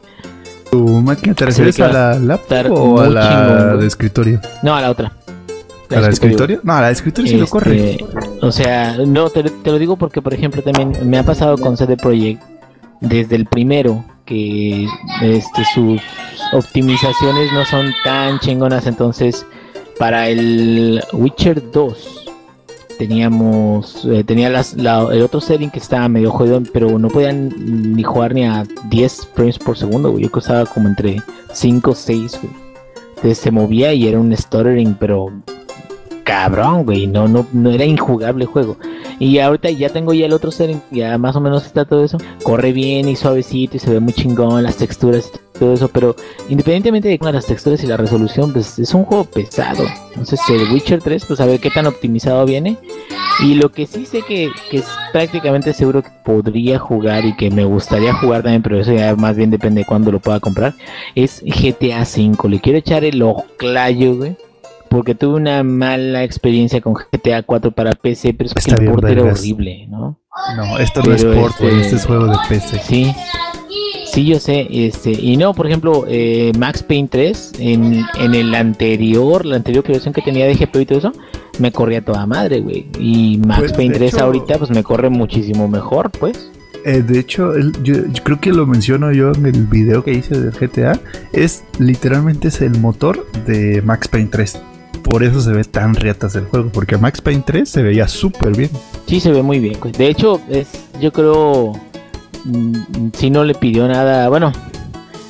¿Tu 0.71 0.80
máquina 0.88 1.34
te 1.34 1.45
refieres 1.45 1.80
a 1.80 1.88
la 1.89 2.19
laptop 2.19 2.71
o 2.71 3.02
a 3.02 3.10
la 3.10 3.28
chingón, 3.28 3.80
de 3.80 3.88
escritorio? 3.88 4.39
No, 4.63 4.76
a 4.76 4.82
la 4.82 4.91
otra. 4.91 5.12
¿A 5.89 5.95
la 6.00 6.08
de 6.08 6.13
escritorio? 6.13 6.60
No, 6.63 6.74
a 6.74 6.82
la 6.82 6.88
de 6.88 6.93
escritorio 6.93 7.30
sí 7.32 7.38
lo 7.38 7.43
Este, 7.45 7.52
corre. 7.52 7.98
O 8.41 8.52
sea, 8.52 8.98
no, 9.06 9.30
te, 9.30 9.43
te 9.43 9.71
lo 9.71 9.80
digo 9.80 9.95
porque, 9.98 10.21
por 10.21 10.34
ejemplo, 10.34 10.62
también 10.62 11.10
me 11.10 11.17
ha 11.17 11.24
pasado 11.24 11.58
con 11.58 11.78
CD 11.78 11.98
Projekt 11.98 12.41
desde 13.02 13.36
el 13.36 13.45
primero 13.45 14.04
que 14.26 14.86
este, 15.21 15.63
sus 15.74 16.02
optimizaciones 16.54 17.52
no 17.54 17.65
son 17.65 17.91
tan 18.04 18.39
chingonas. 18.39 18.88
Entonces, 18.88 19.45
para 19.98 20.28
el 20.30 21.02
Witcher 21.13 21.71
2 21.71 22.21
teníamos 22.98 24.06
eh, 24.06 24.24
tenía 24.24 24.50
las, 24.50 24.74
la- 24.76 25.08
el 25.12 25.21
otro 25.21 25.41
setting 25.41 25.69
que 25.69 25.80
estaba 25.80 26.08
medio 26.08 26.32
jodido, 26.32 26.62
pero 26.71 26.98
no 26.98 27.10
podían 27.10 27.52
ni 27.95 28.04
jugar 28.04 28.34
ni 28.34 28.45
a 28.45 28.65
10 28.89 29.30
frames 29.34 29.60
por 29.60 29.78
segundo. 29.78 30.12
güey. 30.12 30.24
Yo 30.24 30.30
estaba 30.39 30.65
como 30.65 30.88
entre 30.88 31.21
5 31.54 31.91
o 31.91 31.95
6. 31.95 32.39
güey. 32.41 32.54
Entonces 33.15 33.38
se 33.38 33.52
movía 33.52 33.93
y 33.93 34.08
era 34.08 34.19
un 34.19 34.36
stuttering, 34.36 34.95
pero 35.00 35.28
cabrón, 36.26 36.84
güey, 36.84 37.08
no, 37.08 37.28
no, 37.28 37.48
no 37.54 37.70
era 37.70 37.86
injugable 37.86 38.44
el 38.44 38.50
juego. 38.50 38.78
Y 39.20 39.40
ahorita 39.40 39.70
ya 39.70 39.90
tengo 39.90 40.14
ya 40.14 40.26
el 40.26 40.34
otro 40.34 40.52
setting, 40.52 40.82
ya 40.92 41.18
más 41.18 41.36
o 41.38 41.40
menos 41.40 41.66
está 41.66 41.86
todo 41.86 42.04
eso. 42.04 42.18
Corre 42.44 42.74
bien 42.74 43.08
y 43.08 43.16
suavecito 43.16 43.78
y 43.78 43.80
se 43.80 43.92
ve 43.92 44.02
muy 44.02 44.12
chingón, 44.12 44.64
las 44.64 44.76
texturas 44.76 45.32
y 45.56 45.60
todo 45.60 45.74
eso, 45.74 45.88
pero 45.88 46.16
independientemente 46.50 47.08
de 47.08 47.32
las 47.32 47.46
texturas 47.46 47.82
y 47.84 47.88
la 47.88 47.96
resolución, 47.96 48.52
pues 48.52 48.78
es 48.80 48.94
un 48.94 49.06
juego 49.06 49.24
pesado. 49.24 49.86
Entonces 50.10 50.42
el 50.50 50.70
Witcher 50.74 51.02
3, 51.02 51.26
pues 51.26 51.40
a 51.40 51.46
ver 51.46 51.62
qué 51.62 51.70
tan 51.70 51.86
optimizado 51.86 52.46
viene. 52.46 52.78
Y 53.40 53.54
lo 53.56 53.72
que 53.72 53.86
sí 53.86 54.06
sé 54.06 54.22
que, 54.22 54.50
que 54.72 54.78
es 54.78 54.88
prácticamente 55.14 55.74
seguro 55.74 56.02
que 56.02 56.10
podría 56.24 56.80
jugar 56.80 57.26
y 57.26 57.36
que 57.36 57.52
me 57.52 57.66
gustaría 57.66 58.14
jugar 58.14 58.42
también, 58.42 58.64
pero 58.64 58.80
eso 58.80 58.94
ya 58.94 59.16
más 59.16 59.36
bien 59.36 59.52
depende 59.52 59.82
de 59.82 59.86
cuándo 59.86 60.12
lo 60.12 60.20
pueda 60.20 60.40
comprar, 60.40 60.74
es 61.14 61.44
GTA 61.44 62.02
V. 62.02 62.50
Le 62.50 62.60
quiero 62.60 62.80
echar 62.80 63.04
el 63.04 63.22
ojlayo, 63.22 64.16
güey. 64.16 64.38
Porque 64.89 65.15
tuve 65.15 65.36
una 65.36 65.63
mala 65.63 66.24
experiencia 66.24 66.80
con 66.82 66.93
GTA 66.93 67.43
4 67.43 67.71
para 67.71 67.91
PC, 67.93 68.34
pero 68.34 68.48
es 68.48 68.54
que 68.54 68.60
Está 68.60 68.82
el 68.82 68.89
port 68.91 69.04
era 69.08 69.24
horrible, 69.24 69.88
¿no? 69.89 70.19
No, 70.56 70.78
esto 70.80 71.02
no 71.04 71.13
es 71.13 71.24
Pero 71.24 71.41
port, 71.41 71.60
güey, 71.60 71.71
este- 71.74 71.82
este 71.86 71.95
es 71.98 72.06
juego 72.06 72.28
de 72.28 72.38
PC. 72.50 72.80
Sí. 72.80 73.13
Sí, 74.06 74.26
yo 74.26 74.39
sé, 74.39 74.67
este, 74.71 75.12
y 75.12 75.36
no, 75.36 75.54
por 75.54 75.67
ejemplo, 75.67 76.06
eh, 76.08 76.54
Max 76.58 76.84
Payne 76.84 77.10
3, 77.12 77.54
en, 77.60 78.02
en 78.17 78.34
el 78.36 78.56
anterior, 78.56 79.45
la 79.45 79.58
anterior 79.58 79.84
versión 79.86 80.13
que 80.13 80.21
tenía 80.21 80.45
de 80.45 80.56
GPU 80.56 80.80
y 80.80 80.86
todo 80.86 81.00
eso, 81.00 81.12
me 81.60 81.71
corría 81.74 82.04
toda 82.06 82.26
madre, 82.26 82.62
güey. 82.62 82.86
Y 82.98 83.41
Max 83.45 83.60
Pues, 83.60 83.74
Payne 83.74 83.93
de 83.93 84.00
3 84.00 84.13
hecho- 84.13 84.24
ahorita, 84.24 84.58
pues 84.58 84.69
me 84.71 84.84
corre 84.84 85.10
muchísimo 85.10 85.67
mejor, 85.67 86.12
pues. 86.12 86.50
Eh, 86.86 87.02
de 87.02 87.19
hecho, 87.19 87.54
el- 87.56 87.74
yo, 87.84 87.95
yo 87.95 88.24
creo 88.24 88.39
que 88.39 88.52
lo 88.54 88.65
menciono 88.65 89.12
yo 89.12 89.32
en 89.34 89.48
el 89.48 89.65
video 89.65 90.04
que 90.04 90.13
hice 90.13 90.39
del 90.39 90.52
GTA. 90.54 90.98
Es 91.34 91.63
literalmente 91.80 92.48
es 92.50 92.62
el 92.62 92.80
motor 92.80 93.26
de 93.48 93.82
Max 93.82 94.08
Payne 94.08 94.30
3. 94.32 94.62
Por 95.06 95.24
eso 95.24 95.39
se 95.39 95.52
ve 95.52 95.63
tan 95.63 95.94
riatas 95.94 96.36
el 96.36 96.46
juego. 96.46 96.70
Porque 96.74 96.98
Max 96.98 97.22
Payne 97.22 97.44
3 97.46 97.70
se 97.70 97.84
veía 97.84 98.08
súper 98.08 98.58
bien. 98.58 98.72
Sí, 99.06 99.20
se 99.20 99.32
ve 99.32 99.44
muy 99.44 99.60
bien. 99.60 99.80
güey. 99.80 99.94
De 99.94 100.08
hecho, 100.08 100.41
es, 100.50 100.68
yo 101.00 101.13
creo, 101.13 101.74
mm, 102.44 103.10
si 103.13 103.30
no 103.30 103.44
le 103.44 103.54
pidió 103.54 103.88
nada, 103.88 104.30
bueno, 104.30 104.52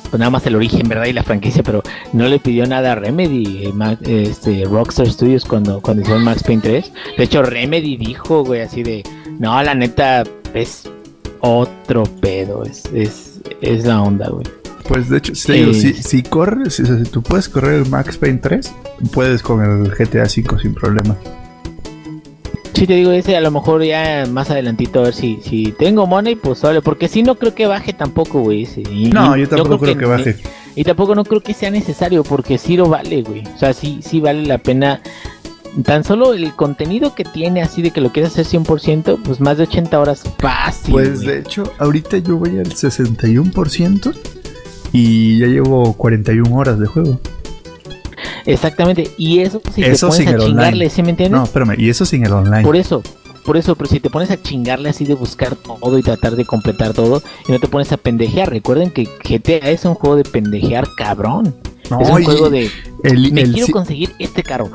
pues 0.08 0.18
nada 0.18 0.30
más 0.30 0.46
el 0.46 0.56
origen, 0.56 0.88
¿verdad? 0.88 1.04
Y 1.04 1.12
la 1.12 1.22
franquicia, 1.22 1.62
pero 1.62 1.82
no 2.14 2.26
le 2.26 2.38
pidió 2.38 2.66
nada 2.66 2.92
a 2.92 2.94
Remedy, 2.94 3.66
eh, 3.66 4.22
este, 4.26 4.64
Rockstar 4.64 5.10
Studios 5.10 5.44
cuando, 5.44 5.82
cuando 5.82 6.02
hicieron 6.02 6.24
Max 6.24 6.42
Payne 6.42 6.62
3. 6.62 6.92
De 7.18 7.24
hecho, 7.24 7.42
Remedy 7.42 7.98
dijo, 7.98 8.44
güey, 8.44 8.62
así 8.62 8.82
de, 8.82 9.02
no, 9.38 9.62
la 9.62 9.74
neta, 9.74 10.24
es 10.54 10.88
otro 11.40 12.04
pedo, 12.20 12.64
es, 12.64 12.84
es, 12.94 13.40
es 13.60 13.84
la 13.84 14.00
onda, 14.00 14.30
güey. 14.30 14.46
Pues 14.88 15.08
de 15.08 15.18
hecho, 15.18 15.34
si, 15.34 15.46
te 15.46 15.52
digo, 15.54 15.72
si, 15.72 15.92
si 15.94 16.22
corres, 16.22 16.74
si, 16.74 16.86
si 16.86 17.02
tú 17.04 17.22
puedes 17.22 17.48
correr 17.48 17.74
el 17.74 17.90
Max 17.90 18.16
Payne 18.16 18.38
3, 18.38 18.72
puedes 19.12 19.42
con 19.42 19.62
el 19.62 19.90
GTA 19.90 20.28
5 20.28 20.58
sin 20.58 20.74
problema. 20.74 21.16
Sí, 22.76 22.86
te 22.86 22.92
digo, 22.92 23.10
ese 23.10 23.34
a 23.34 23.40
lo 23.40 23.50
mejor 23.50 23.82
ya 23.82 24.26
más 24.30 24.50
adelantito 24.50 25.00
a 25.00 25.04
ver 25.04 25.14
si, 25.14 25.40
si 25.42 25.72
tengo 25.72 26.06
money, 26.06 26.36
pues 26.36 26.58
sale, 26.58 26.82
porque 26.82 27.08
si 27.08 27.22
no 27.22 27.36
creo 27.36 27.54
que 27.54 27.66
baje 27.66 27.94
tampoco, 27.94 28.40
güey. 28.40 28.68
No, 29.10 29.34
yo 29.34 29.48
tampoco 29.48 29.78
creo 29.78 29.96
que 29.96 30.04
baje. 30.04 30.36
Y 30.74 30.84
tampoco 30.84 31.14
no 31.14 31.24
creo 31.24 31.40
que 31.40 31.54
sea 31.54 31.70
necesario, 31.70 32.22
porque 32.22 32.58
sí 32.58 32.76
lo 32.76 32.86
vale, 32.86 33.22
güey. 33.22 33.44
O 33.54 33.58
sea, 33.58 33.72
sí, 33.72 34.00
sí 34.02 34.20
vale 34.20 34.44
la 34.44 34.58
pena. 34.58 35.00
Tan 35.84 36.04
solo 36.04 36.34
el 36.34 36.52
contenido 36.52 37.14
que 37.14 37.24
tiene, 37.24 37.62
así 37.62 37.80
de 37.80 37.92
que 37.92 38.02
lo 38.02 38.12
quieres 38.12 38.32
hacer 38.32 38.60
100%, 38.60 39.22
pues 39.24 39.40
más 39.40 39.56
de 39.56 39.62
80 39.62 39.98
horas 39.98 40.22
fácil. 40.38 40.92
Pues 40.92 41.20
de 41.20 41.38
hecho, 41.38 41.72
ahorita 41.78 42.18
yo 42.18 42.36
voy 42.36 42.58
al 42.58 42.68
61% 42.68 44.14
y 44.96 45.38
ya 45.38 45.46
llevo 45.46 45.92
41 45.94 46.54
horas 46.56 46.78
de 46.78 46.86
juego. 46.86 47.20
Exactamente. 48.44 49.10
Y 49.16 49.40
eso 49.40 49.60
si 49.74 49.82
Eso 49.82 50.08
te 50.08 50.16
sin 50.16 50.24
pones 50.26 50.34
el 50.34 50.40
a 50.40 50.44
online. 50.44 50.46
chingarle, 50.46 50.90
¿sí 50.90 51.02
me 51.02 51.10
entiendes? 51.10 51.38
No, 51.38 51.44
espérame, 51.44 51.74
y 51.78 51.88
eso 51.90 52.04
sin 52.06 52.24
el 52.24 52.32
online. 52.32 52.62
Por 52.62 52.76
eso, 52.76 53.02
por 53.44 53.56
eso, 53.56 53.74
pero 53.76 53.90
si 53.90 54.00
te 54.00 54.10
pones 54.10 54.30
a 54.30 54.40
chingarle 54.40 54.88
así 54.88 55.04
de 55.04 55.14
buscar 55.14 55.56
todo 55.56 55.98
y 55.98 56.02
tratar 56.02 56.36
de 56.36 56.44
completar 56.44 56.92
todo 56.94 57.22
y 57.48 57.52
no 57.52 57.58
te 57.58 57.68
pones 57.68 57.92
a 57.92 57.96
pendejear, 57.96 58.50
recuerden 58.50 58.90
que 58.90 59.04
GTA 59.04 59.68
es 59.70 59.84
un 59.84 59.94
juego 59.94 60.16
de 60.16 60.24
pendejear 60.24 60.86
cabrón. 60.96 61.54
No, 61.90 62.00
es 62.00 62.10
un 62.10 62.24
juego 62.24 62.50
de 62.50 62.68
el, 63.04 63.32
me 63.32 63.42
el- 63.42 63.52
quiero 63.52 63.68
conseguir 63.72 64.10
este 64.18 64.42
carro. 64.42 64.70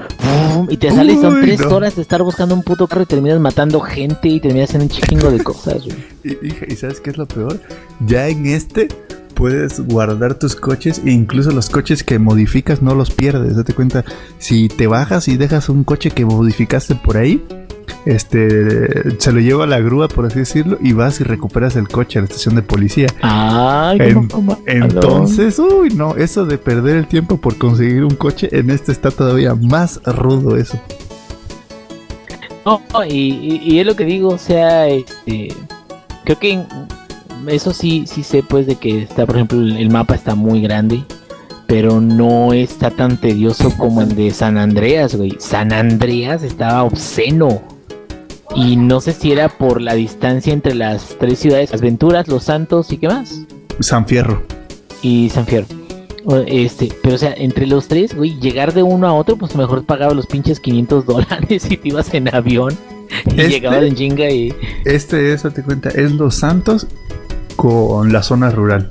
Y 0.70 0.78
te 0.78 0.92
sales, 0.92 1.20
son 1.20 1.42
tres 1.42 1.60
no. 1.60 1.70
horas 1.76 1.96
de 1.98 2.02
estar 2.02 2.24
buscando 2.24 2.56
un 2.56 2.64
puto 2.64 2.88
carro 2.88 3.02
y 3.02 3.06
terminas 3.06 3.40
matando 3.42 3.82
gente 3.82 4.30
y 4.30 4.40
terminas 4.40 4.70
haciendo 4.70 4.86
un 4.94 5.02
chingo 5.02 5.30
de 5.30 5.44
cosas, 5.44 5.84
güey. 5.86 5.98
y, 6.24 6.30
y- 6.48 6.74
y 6.74 6.76
¿sabes 6.78 7.02
qué 7.02 7.10
es 7.10 7.18
lo 7.18 7.26
peor? 7.28 7.60
Ya 8.06 8.30
en 8.30 8.46
este 8.46 8.88
puedes 9.34 9.80
guardar 9.88 10.36
tus 10.36 10.56
coches 10.56 11.02
e 11.06 11.12
incluso 11.12 11.52
los 11.52 11.70
coches 11.70 12.04
que 12.04 12.20
modificas 12.20 12.82
no 12.82 12.94
los 12.96 13.10
pierdes. 13.12 13.56
Date 13.56 13.74
cuenta, 13.74 14.04
si 14.38 14.68
te 14.68 14.88
bajas 14.88 15.28
y 15.28 15.38
dejas 15.38 15.70
un 15.70 15.84
coche 15.84 16.12
que 16.12 16.26
modificaste 16.26 16.96
por 16.96 17.18
ahí, 17.18 17.44
este 18.06 19.20
se 19.20 19.32
lo 19.32 19.40
lleva 19.40 19.66
a 19.66 19.68
la 19.68 19.80
grúa, 19.80 20.08
por 20.08 20.26
así 20.26 20.40
decirlo, 20.40 20.78
y 20.82 20.94
vas 20.94 21.20
y 21.22 21.24
recuperas 21.24 21.76
el 21.76 21.88
coche 21.88 22.20
a 22.20 22.22
la 22.24 22.28
estación 22.28 22.56
de 22.56 22.62
policía. 22.64 23.08
Ay, 23.22 23.98
En- 24.00 24.28
Entonces, 24.66 25.60
uy, 25.60 25.90
no, 25.90 26.16
eso 26.16 26.46
de 26.46 26.58
perder 26.58 26.96
el 26.98 27.08
tiempo 27.08 27.38
por 27.38 27.58
conseguir 27.58 28.04
un 28.04 28.16
coche 28.16 28.50
en 28.52 28.70
este 28.70 28.92
está 28.92 29.12
todavía 29.12 29.54
más 29.56 30.02
rudo 30.06 30.58
eso. 30.58 30.80
No, 32.66 32.82
y, 33.08 33.12
y- 33.12 33.62
y 33.64 33.80
es 33.80 33.86
lo 33.88 33.96
que 33.96 34.06
digo, 34.06 34.30
o 34.30 34.38
sea, 34.38 34.88
este, 34.88 35.50
creo 36.24 36.38
que 36.40 36.64
eso 37.48 37.74
sí, 37.74 38.06
sí 38.08 38.24
sé 38.24 38.44
pues 38.44 38.68
de 38.68 38.76
que 38.76 39.02
está, 39.04 39.26
por 39.26 39.36
ejemplo, 39.36 39.60
el, 39.60 39.90
mapa 39.90 40.16
está 40.16 40.36
muy 40.36 40.62
grande, 40.62 41.04
pero 41.68 42.02
no 42.02 42.54
está 42.54 42.90
tan 42.92 43.18
tedioso 43.18 43.72
como 43.78 44.02
el 44.02 44.16
de 44.16 44.32
San 44.32 44.58
Andreas, 44.58 45.16
güey. 45.16 45.36
San 45.40 45.72
Andreas 45.74 46.44
estaba 46.44 46.84
obsceno. 46.84 47.62
Y 48.56 48.76
no 48.76 49.00
sé 49.00 49.14
si 49.14 49.32
era 49.32 49.48
por 49.48 49.80
la 49.82 49.94
distancia 49.94 50.52
entre 50.52 50.76
las 50.76 51.16
tres 51.20 51.40
ciudades, 51.40 51.72
Las 51.72 51.80
Venturas, 51.82 52.28
Los 52.28 52.44
Santos 52.44 52.92
y 52.92 52.98
qué 52.98 53.08
más. 53.08 53.42
San 53.80 54.06
Fierro. 54.06 54.44
y 55.02 55.30
San 55.30 55.46
Fierro. 55.46 55.68
Este, 56.46 56.92
pero 57.02 57.16
o 57.16 57.18
sea, 57.18 57.34
entre 57.36 57.66
los 57.66 57.88
tres, 57.88 58.14
güey, 58.16 58.40
llegar 58.40 58.74
de 58.74 58.84
uno 58.84 59.08
a 59.08 59.14
otro, 59.14 59.38
pues 59.38 59.56
mejor 59.56 59.86
pagaba 59.86 60.14
los 60.14 60.28
pinches 60.28 60.60
500 60.60 61.06
dólares 61.06 61.64
si 61.68 61.78
te 61.78 61.88
ibas 61.88 62.14
en 62.14 62.34
avión 62.36 62.78
y 63.26 63.30
Este- 63.42 63.50
llegabas 63.50 63.84
en 63.84 63.96
chinga 63.96 64.30
y... 64.30 64.54
Este 64.86 65.34
es, 65.34 65.42
date 65.44 65.64
cuenta, 65.64 65.90
es 65.90 66.12
Los 66.12 66.36
Santos 66.36 66.86
con 67.62 68.12
la 68.12 68.24
zona 68.24 68.50
rural. 68.50 68.88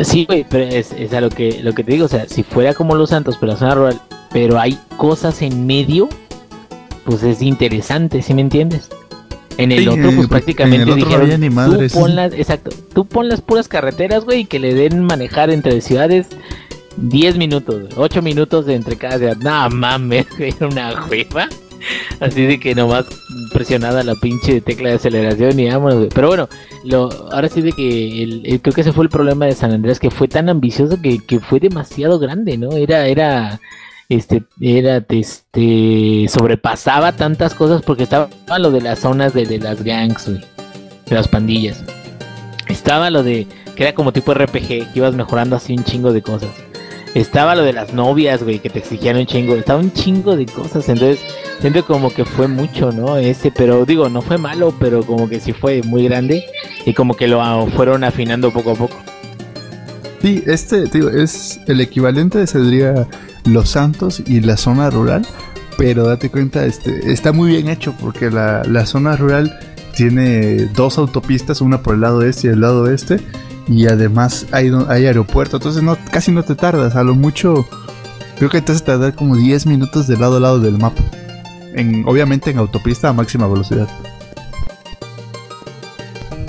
Sí, 0.00 0.24
güey, 0.26 0.44
pero 0.50 0.64
es, 0.64 0.90
es 0.90 1.12
a 1.12 1.20
lo 1.20 1.28
que, 1.30 1.62
lo 1.62 1.74
que 1.74 1.84
te 1.84 1.92
digo, 1.92 2.06
o 2.06 2.08
sea, 2.08 2.26
si 2.28 2.42
fuera 2.42 2.74
como 2.74 2.96
Los 2.96 3.10
Santos, 3.10 3.36
pero 3.38 3.52
la 3.52 3.58
zona 3.58 3.74
rural, 3.76 4.00
pero 4.32 4.58
hay 4.58 4.76
cosas 4.96 5.42
en 5.42 5.64
medio, 5.64 6.08
pues 7.04 7.22
es 7.22 7.40
interesante, 7.40 8.20
¿sí 8.20 8.34
me 8.34 8.40
entiendes? 8.40 8.88
En 9.58 9.70
el 9.70 9.84
Sí, 9.84 9.88
otro, 9.90 10.08
eh, 10.08 10.12
pues 10.16 10.26
prácticamente 10.26 10.82
en 10.82 10.88
el 10.88 11.04
otro 11.04 11.18
no 11.18 11.24
dijeron, 11.24 11.70
tú 11.70 12.00
pon 12.00 12.16
las, 12.16 12.32
exacto, 12.32 12.70
tú 12.92 13.04
pon 13.04 13.28
las 13.28 13.42
puras 13.42 13.68
carreteras, 13.68 14.24
güey, 14.24 14.40
y 14.40 14.44
que 14.46 14.58
le 14.58 14.74
den 14.74 15.04
manejar 15.04 15.50
entre 15.50 15.80
ciudades 15.82 16.30
10 16.96 17.36
minutos, 17.36 17.82
güey, 17.82 17.92
8 17.94 18.22
minutos 18.22 18.66
de 18.66 18.74
entre 18.74 18.96
cada 18.96 19.18
ciudad. 19.18 19.36
No 19.36 19.70
mames, 19.70 20.26
güey, 20.36 20.52
era 20.56 20.66
una 20.66 21.06
hueva. 21.06 21.48
Así 22.18 22.44
de 22.44 22.58
que 22.58 22.74
nomás 22.74 23.06
presionada 23.52 24.02
la 24.02 24.14
pinche 24.14 24.60
tecla 24.60 24.88
de 24.88 24.96
aceleración 24.96 25.58
y 25.60 25.70
vámonos. 25.70 26.08
Pero 26.14 26.28
bueno, 26.28 26.48
lo, 26.84 27.10
ahora 27.32 27.48
sí 27.48 27.60
de 27.60 27.72
que 27.72 28.22
el, 28.22 28.60
creo 28.60 28.74
que 28.74 28.80
ese 28.80 28.92
fue 28.92 29.04
el 29.04 29.10
problema 29.10 29.46
de 29.46 29.52
San 29.52 29.72
Andrés, 29.72 30.00
que 30.00 30.10
fue 30.10 30.28
tan 30.28 30.48
ambicioso 30.48 31.00
que, 31.00 31.18
que 31.18 31.38
fue 31.40 31.60
demasiado 31.60 32.18
grande, 32.18 32.56
¿no? 32.56 32.72
Era, 32.72 33.06
era, 33.06 33.60
este, 34.08 34.42
era, 34.60 35.04
este, 35.08 36.26
sobrepasaba 36.28 37.12
tantas 37.12 37.54
cosas 37.54 37.82
porque 37.82 38.02
estaba 38.02 38.28
lo 38.58 38.70
de 38.70 38.80
las 38.80 39.00
zonas 39.00 39.34
de, 39.34 39.46
de 39.46 39.58
las 39.58 39.82
gangs, 39.82 40.28
güey, 40.28 40.40
de 41.06 41.14
las 41.14 41.28
pandillas. 41.28 41.84
Estaba 42.68 43.10
lo 43.10 43.22
de, 43.22 43.46
que 43.76 43.84
era 43.84 43.94
como 43.94 44.12
tipo 44.12 44.34
RPG, 44.34 44.66
que 44.66 44.86
ibas 44.94 45.14
mejorando 45.14 45.56
así 45.56 45.74
un 45.74 45.84
chingo 45.84 46.12
de 46.12 46.22
cosas. 46.22 46.50
Estaba 47.14 47.54
lo 47.54 47.62
de 47.62 47.74
las 47.74 47.92
novias, 47.92 48.42
güey, 48.42 48.58
que 48.58 48.70
te 48.70 48.78
exigían 48.78 49.16
un 49.16 49.26
chingo. 49.26 49.54
Estaba 49.54 49.78
un 49.78 49.92
chingo 49.92 50.34
de 50.34 50.46
cosas, 50.46 50.88
entonces 50.88 51.20
siento 51.62 51.86
como 51.86 52.12
que 52.12 52.24
fue 52.24 52.48
mucho, 52.48 52.90
¿no? 52.90 53.16
Ese, 53.16 53.52
pero 53.52 53.86
digo, 53.86 54.08
no 54.08 54.20
fue 54.20 54.36
malo, 54.36 54.74
pero 54.80 55.04
como 55.04 55.28
que 55.28 55.38
sí 55.38 55.52
fue 55.52 55.80
muy 55.82 56.04
grande 56.04 56.44
y 56.84 56.92
como 56.92 57.14
que 57.14 57.28
lo 57.28 57.40
fueron 57.68 58.02
afinando 58.02 58.50
poco 58.52 58.72
a 58.72 58.74
poco. 58.74 58.96
Sí, 60.20 60.42
este, 60.46 60.88
te 60.88 60.98
digo, 60.98 61.08
es 61.08 61.60
el 61.68 61.80
equivalente 61.80 62.44
sería 62.48 63.06
Los 63.44 63.70
Santos 63.70 64.22
y 64.26 64.40
la 64.40 64.56
zona 64.56 64.90
rural. 64.90 65.24
Pero 65.78 66.04
date 66.04 66.30
cuenta, 66.30 66.66
este, 66.66 67.12
está 67.12 67.32
muy 67.32 67.52
bien 67.52 67.68
hecho 67.68 67.94
porque 67.98 68.30
la, 68.30 68.62
la 68.64 68.84
zona 68.84 69.16
rural 69.16 69.56
tiene 69.94 70.66
dos 70.74 70.98
autopistas, 70.98 71.60
una 71.60 71.82
por 71.82 71.94
el 71.94 72.00
lado 72.02 72.22
este 72.22 72.48
y 72.48 72.50
el 72.50 72.60
lado 72.60 72.82
oeste. 72.82 73.20
Y 73.68 73.86
además 73.86 74.46
hay, 74.50 74.70
hay 74.88 75.06
aeropuerto, 75.06 75.58
entonces 75.58 75.82
no, 75.82 75.96
casi 76.10 76.32
no 76.32 76.42
te 76.42 76.56
tardas. 76.56 76.96
A 76.96 77.04
lo 77.04 77.14
mucho, 77.14 77.66
creo 78.36 78.50
que 78.50 78.60
te 78.60 78.72
hace 78.72 78.84
tardar 78.84 79.14
como 79.14 79.36
10 79.36 79.66
minutos 79.66 80.08
de 80.08 80.18
lado 80.18 80.38
a 80.38 80.40
lado 80.40 80.58
del 80.58 80.76
mapa. 80.76 81.02
En, 81.74 82.04
obviamente 82.06 82.50
en 82.50 82.58
autopista 82.58 83.08
a 83.08 83.12
máxima 83.12 83.46
velocidad. 83.46 83.88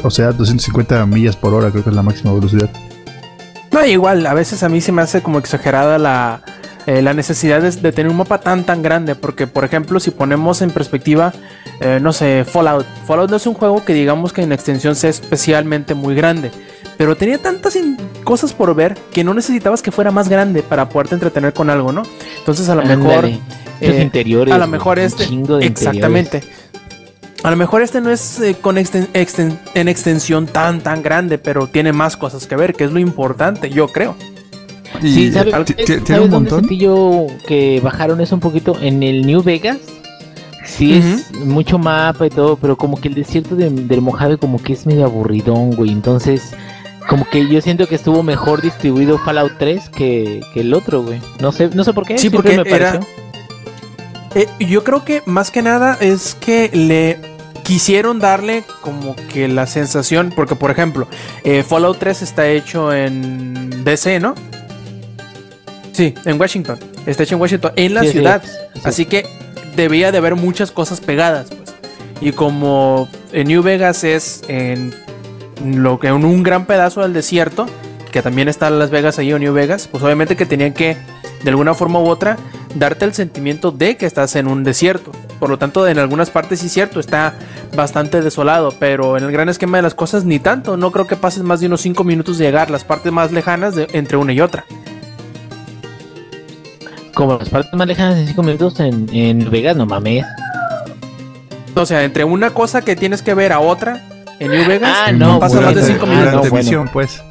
O 0.03 0.09
sea, 0.09 0.31
250 0.33 1.05
millas 1.05 1.36
por 1.36 1.53
hora 1.53 1.71
creo 1.71 1.83
que 1.83 1.89
es 1.89 1.95
la 1.95 2.01
máxima 2.01 2.33
velocidad. 2.33 2.69
No, 3.71 3.86
igual, 3.86 4.25
a 4.27 4.33
veces 4.33 4.62
a 4.63 4.69
mí 4.69 4.81
se 4.81 4.91
me 4.91 5.01
hace 5.01 5.21
como 5.21 5.39
exagerada 5.39 5.97
la, 5.97 6.41
eh, 6.86 7.01
la 7.01 7.13
necesidad 7.13 7.62
de, 7.62 7.71
de 7.71 7.91
tener 7.91 8.12
un 8.12 8.17
mapa 8.17 8.39
tan 8.39 8.65
tan 8.65 8.81
grande. 8.81 9.15
Porque, 9.15 9.47
por 9.47 9.63
ejemplo, 9.63 9.99
si 9.99 10.12
ponemos 10.12 10.62
en 10.62 10.71
perspectiva, 10.71 11.33
eh, 11.83 11.99
no 12.01 12.13
sé, 12.13 12.45
Fallout. 12.45 12.85
Fallout 13.05 13.29
no 13.29 13.35
es 13.37 13.45
un 13.47 13.53
juego 13.53 13.83
que 13.83 13.93
digamos 13.93 14.33
que 14.33 14.41
en 14.41 14.51
extensión 14.51 14.95
sea 14.95 15.09
especialmente 15.09 15.93
muy 15.93 16.15
grande. 16.15 16.51
Pero 16.97 17.15
tenía 17.15 17.37
tantas 17.39 17.77
cosas 18.23 18.53
por 18.53 18.73
ver 18.75 18.95
que 19.11 19.23
no 19.23 19.33
necesitabas 19.33 19.81
que 19.81 19.91
fuera 19.91 20.11
más 20.11 20.29
grande 20.29 20.61
para 20.61 20.89
poderte 20.89 21.15
entretener 21.15 21.51
con 21.53 21.69
algo, 21.69 21.91
¿no? 21.91 22.03
Entonces 22.39 22.69
a 22.69 22.75
lo 22.75 22.83
mejor... 22.83 23.25
Los 23.25 23.95
eh, 23.95 24.01
interiores. 24.01 24.53
a 24.53 24.57
lo 24.57 24.67
mejor 24.67 24.97
un 24.99 25.03
este. 25.03 25.25
chingo 25.27 25.57
de 25.57 25.65
Exactamente. 25.65 26.41
A 27.43 27.51
lo 27.51 27.57
mejor 27.57 27.81
este 27.81 27.99
no 27.99 28.09
es 28.09 28.39
eh, 28.39 28.55
con 28.61 28.77
exten- 28.77 29.09
exten- 29.13 29.57
en 29.73 29.89
extensión 29.89 30.45
tan 30.47 30.79
tan 30.79 31.01
grande, 31.03 31.37
pero 31.37 31.67
tiene 31.67 31.91
más 31.91 32.15
cosas 32.15 32.47
que 32.47 32.55
ver, 32.55 32.73
que 32.73 32.85
es 32.85 32.91
lo 32.91 32.99
importante, 32.99 33.69
yo 33.69 33.87
creo. 33.89 34.15
Sí, 35.01 35.31
¿sabes, 35.33 35.51
¿sabes 35.51 35.75
tiene 35.75 36.21
un 36.21 36.29
dónde 36.29 36.29
montón. 36.29 36.59
sentí 36.61 36.77
yo 36.77 37.27
que 37.45 37.81
bajaron 37.83 38.21
eso 38.21 38.35
un 38.35 38.41
poquito? 38.41 38.77
En 38.79 39.03
el 39.03 39.25
New 39.25 39.43
Vegas. 39.43 39.77
Sí 40.65 40.93
es 40.93 41.32
mucho 41.34 41.78
mapa 41.78 42.26
y 42.26 42.30
todo, 42.30 42.56
pero 42.58 42.78
como 42.78 42.99
que 42.99 43.08
el 43.10 43.13
desierto 43.15 43.56
de- 43.56 43.69
del 43.69 44.02
Mojave 44.02 44.38
como 44.38 44.62
que 44.62 44.73
es 44.73 44.86
medio 44.86 45.06
aburridón, 45.06 45.71
güey. 45.71 45.91
Entonces, 45.91 46.54
como 47.10 47.30
que 47.30 47.47
yo 47.47 47.60
siento 47.62 47.88
que 47.88 47.95
estuvo 47.95 48.23
mejor 48.23 48.62
distribuido 48.62 49.17
Fallout 49.19 49.54
3 49.60 49.89
que, 49.89 50.41
que 50.54 50.62
el 50.62 50.73
otro, 50.73 51.04
güey. 51.04 51.19
No 51.41 51.52
sé, 51.52 51.69
no 51.73 51.84
sé 51.84 51.93
por 51.93 52.06
qué. 52.06 52.17
Sí, 52.17 52.30
porque 52.30 52.49
me 52.58 52.69
era- 52.69 52.93
pareció. 52.93 53.08
Eh, 54.36 54.47
yo 54.65 54.84
creo 54.84 55.04
que 55.06 55.21
más 55.26 55.52
que 55.52 55.62
nada 55.62 55.95
es 56.02 56.36
que 56.36 56.69
le 56.73 57.17
quisieron 57.63 58.19
darle 58.19 58.63
como 58.82 59.15
que 59.32 59.47
la 59.47 59.67
sensación, 59.67 60.34
porque 60.36 60.56
por 60.56 60.71
ejemplo, 60.71 61.08
eh, 61.43 61.63
Fallout 61.63 61.99
3 61.99 62.21
está 62.23 62.47
hecho 62.47 62.91
en 62.93 63.84
DC, 63.84 64.19
¿no? 64.19 64.34
Sí, 65.91 66.13
en 66.26 66.39
Washington. 66.39 66.80
Está 67.06 67.23
hecho 67.23 67.36
en 67.36 67.41
Washington, 67.41 67.71
en 67.76 67.93
la 67.93 68.02
Sí, 68.02 68.08
sí, 68.08 68.12
ciudad. 68.13 68.41
sí. 68.43 68.80
Así 68.84 69.06
que 69.06 69.26
debía 69.75 70.12
de 70.12 70.17
haber 70.17 70.36
muchas 70.36 70.71
cosas 70.71 71.01
pegadas, 71.01 71.49
pues. 71.49 71.73
Y 72.21 72.31
como 72.31 73.09
en 73.31 73.47
New 73.47 73.63
Vegas 73.63 74.03
es 74.03 74.43
en 74.47 74.93
lo 75.65 75.99
que 75.99 76.07
en 76.07 76.25
un 76.25 76.43
gran 76.43 76.65
pedazo 76.65 77.01
del 77.01 77.13
desierto, 77.13 77.65
que 78.12 78.21
también 78.21 78.47
está 78.47 78.69
Las 78.69 78.91
Vegas 78.91 79.19
ahí 79.19 79.33
o 79.33 79.39
New 79.39 79.53
Vegas, 79.53 79.88
pues 79.91 80.03
obviamente 80.03 80.36
que 80.36 80.45
tenían 80.45 80.73
que 80.73 80.95
de 81.43 81.49
alguna 81.49 81.73
forma 81.73 81.99
u 81.99 82.07
otra 82.07 82.38
darte 82.75 83.05
el 83.05 83.13
sentimiento 83.13 83.71
de 83.71 83.97
que 83.97 84.05
estás 84.05 84.36
en 84.36 84.47
un 84.47 84.63
desierto. 84.63 85.12
Por 85.39 85.49
lo 85.49 85.57
tanto, 85.57 85.86
en 85.88 85.99
algunas 85.99 86.29
partes 86.29 86.59
sí 86.59 86.69
cierto, 86.69 86.99
está 86.99 87.33
bastante 87.75 88.21
desolado, 88.21 88.73
pero 88.79 89.17
en 89.17 89.23
el 89.25 89.31
gran 89.31 89.49
esquema 89.49 89.77
de 89.77 89.83
las 89.83 89.93
cosas 89.95 90.23
ni 90.23 90.39
tanto. 90.39 90.77
No 90.77 90.91
creo 90.91 91.05
que 91.07 91.15
pases 91.17 91.43
más 91.43 91.59
de 91.59 91.65
unos 91.67 91.81
5 91.81 92.03
minutos 92.03 92.38
de 92.38 92.45
llegar 92.45 92.69
las 92.71 92.83
partes 92.86 93.12
más 93.12 93.31
lejanas 93.31 93.75
de- 93.75 93.88
entre 93.93 94.15
una 94.17 94.31
y 94.31 94.39
otra. 94.41 94.65
Como 97.13 97.38
las 97.38 97.49
partes 97.49 97.73
más 97.73 97.88
lejanas 97.88 98.17
en 98.17 98.28
5 98.28 98.43
minutos 98.43 98.80
en, 98.80 99.08
en 99.13 99.49
Vegas, 99.52 99.76
no 99.76 99.86
mames. 99.86 100.26
O 101.76 101.86
sea, 101.86 102.04
entre 102.04 102.23
una 102.23 102.52
cosa 102.52 102.82
que 102.82 102.95
tienes 102.95 103.21
que 103.21 103.34
ver 103.34 103.52
a 103.52 103.60
otra 103.60 104.02
en 104.39 104.52
New 104.52 104.67
Vegas, 104.67 104.91
Ah, 105.08 105.12
no, 105.12 105.34
no, 105.34 105.39
pasa 105.39 105.62
más 105.62 105.76
de 105.76 105.82
bueno, 105.82 105.95
5 105.95 106.06
ah, 106.06 106.10
minutos. 106.10 106.34
no, 106.34 106.41
Durante 106.49 106.76
bueno. 106.76 106.89
pues. 106.91 107.23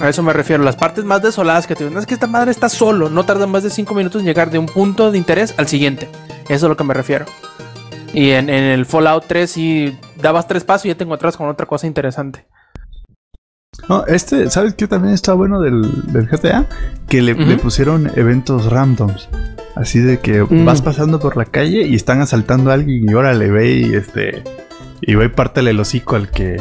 A 0.00 0.08
eso 0.08 0.22
me 0.22 0.32
refiero. 0.32 0.62
Las 0.62 0.76
partes 0.76 1.04
más 1.04 1.22
desoladas 1.22 1.66
que 1.66 1.74
te 1.74 1.88
no 1.90 1.98
es 1.98 2.06
que 2.06 2.14
esta 2.14 2.26
madre 2.28 2.50
está 2.52 2.68
solo, 2.68 3.10
no 3.10 3.24
tarda 3.24 3.46
más 3.48 3.62
de 3.64 3.70
5 3.70 3.94
minutos 3.94 4.20
en 4.22 4.26
llegar 4.26 4.50
de 4.50 4.58
un 4.58 4.66
punto 4.66 5.10
de 5.10 5.18
interés 5.18 5.54
al 5.56 5.66
siguiente. 5.66 6.08
Eso 6.44 6.54
es 6.54 6.64
a 6.64 6.68
lo 6.68 6.76
que 6.76 6.84
me 6.84 6.94
refiero. 6.94 7.24
Y 8.14 8.30
en, 8.30 8.48
en 8.48 8.64
el 8.64 8.86
Fallout 8.86 9.24
3 9.26 9.50
si 9.50 9.96
dabas 10.22 10.46
tres 10.48 10.64
pasos 10.64 10.86
y 10.86 10.88
ya 10.88 10.94
te 10.94 11.04
encontrabas 11.04 11.36
con 11.36 11.48
otra 11.48 11.66
cosa 11.66 11.86
interesante. 11.86 12.46
No, 13.88 14.04
este, 14.06 14.50
¿sabes 14.50 14.74
qué 14.74 14.86
también 14.86 15.14
está 15.14 15.34
bueno 15.34 15.60
del, 15.60 15.82
del 16.12 16.26
GTA? 16.26 16.66
Que 17.08 17.22
le, 17.22 17.34
pusieron 17.56 18.10
eventos 18.16 18.66
randoms. 18.70 19.28
Así 19.76 20.00
de 20.00 20.18
que 20.18 20.42
Mm. 20.42 20.64
vas 20.64 20.82
pasando 20.82 21.20
por 21.20 21.36
la 21.36 21.44
calle 21.44 21.86
y 21.86 21.94
están 21.94 22.20
asaltando 22.20 22.70
a 22.70 22.74
alguien 22.74 23.08
y 23.08 23.14
órale, 23.14 23.48
ve 23.50 23.70
y 23.70 23.94
este. 23.94 24.42
Y 25.00 25.14
ve 25.14 25.26
y 25.26 25.28
pártele 25.28 25.70
el 25.70 25.78
hocico 25.80 26.16
al 26.16 26.28
que. 26.30 26.56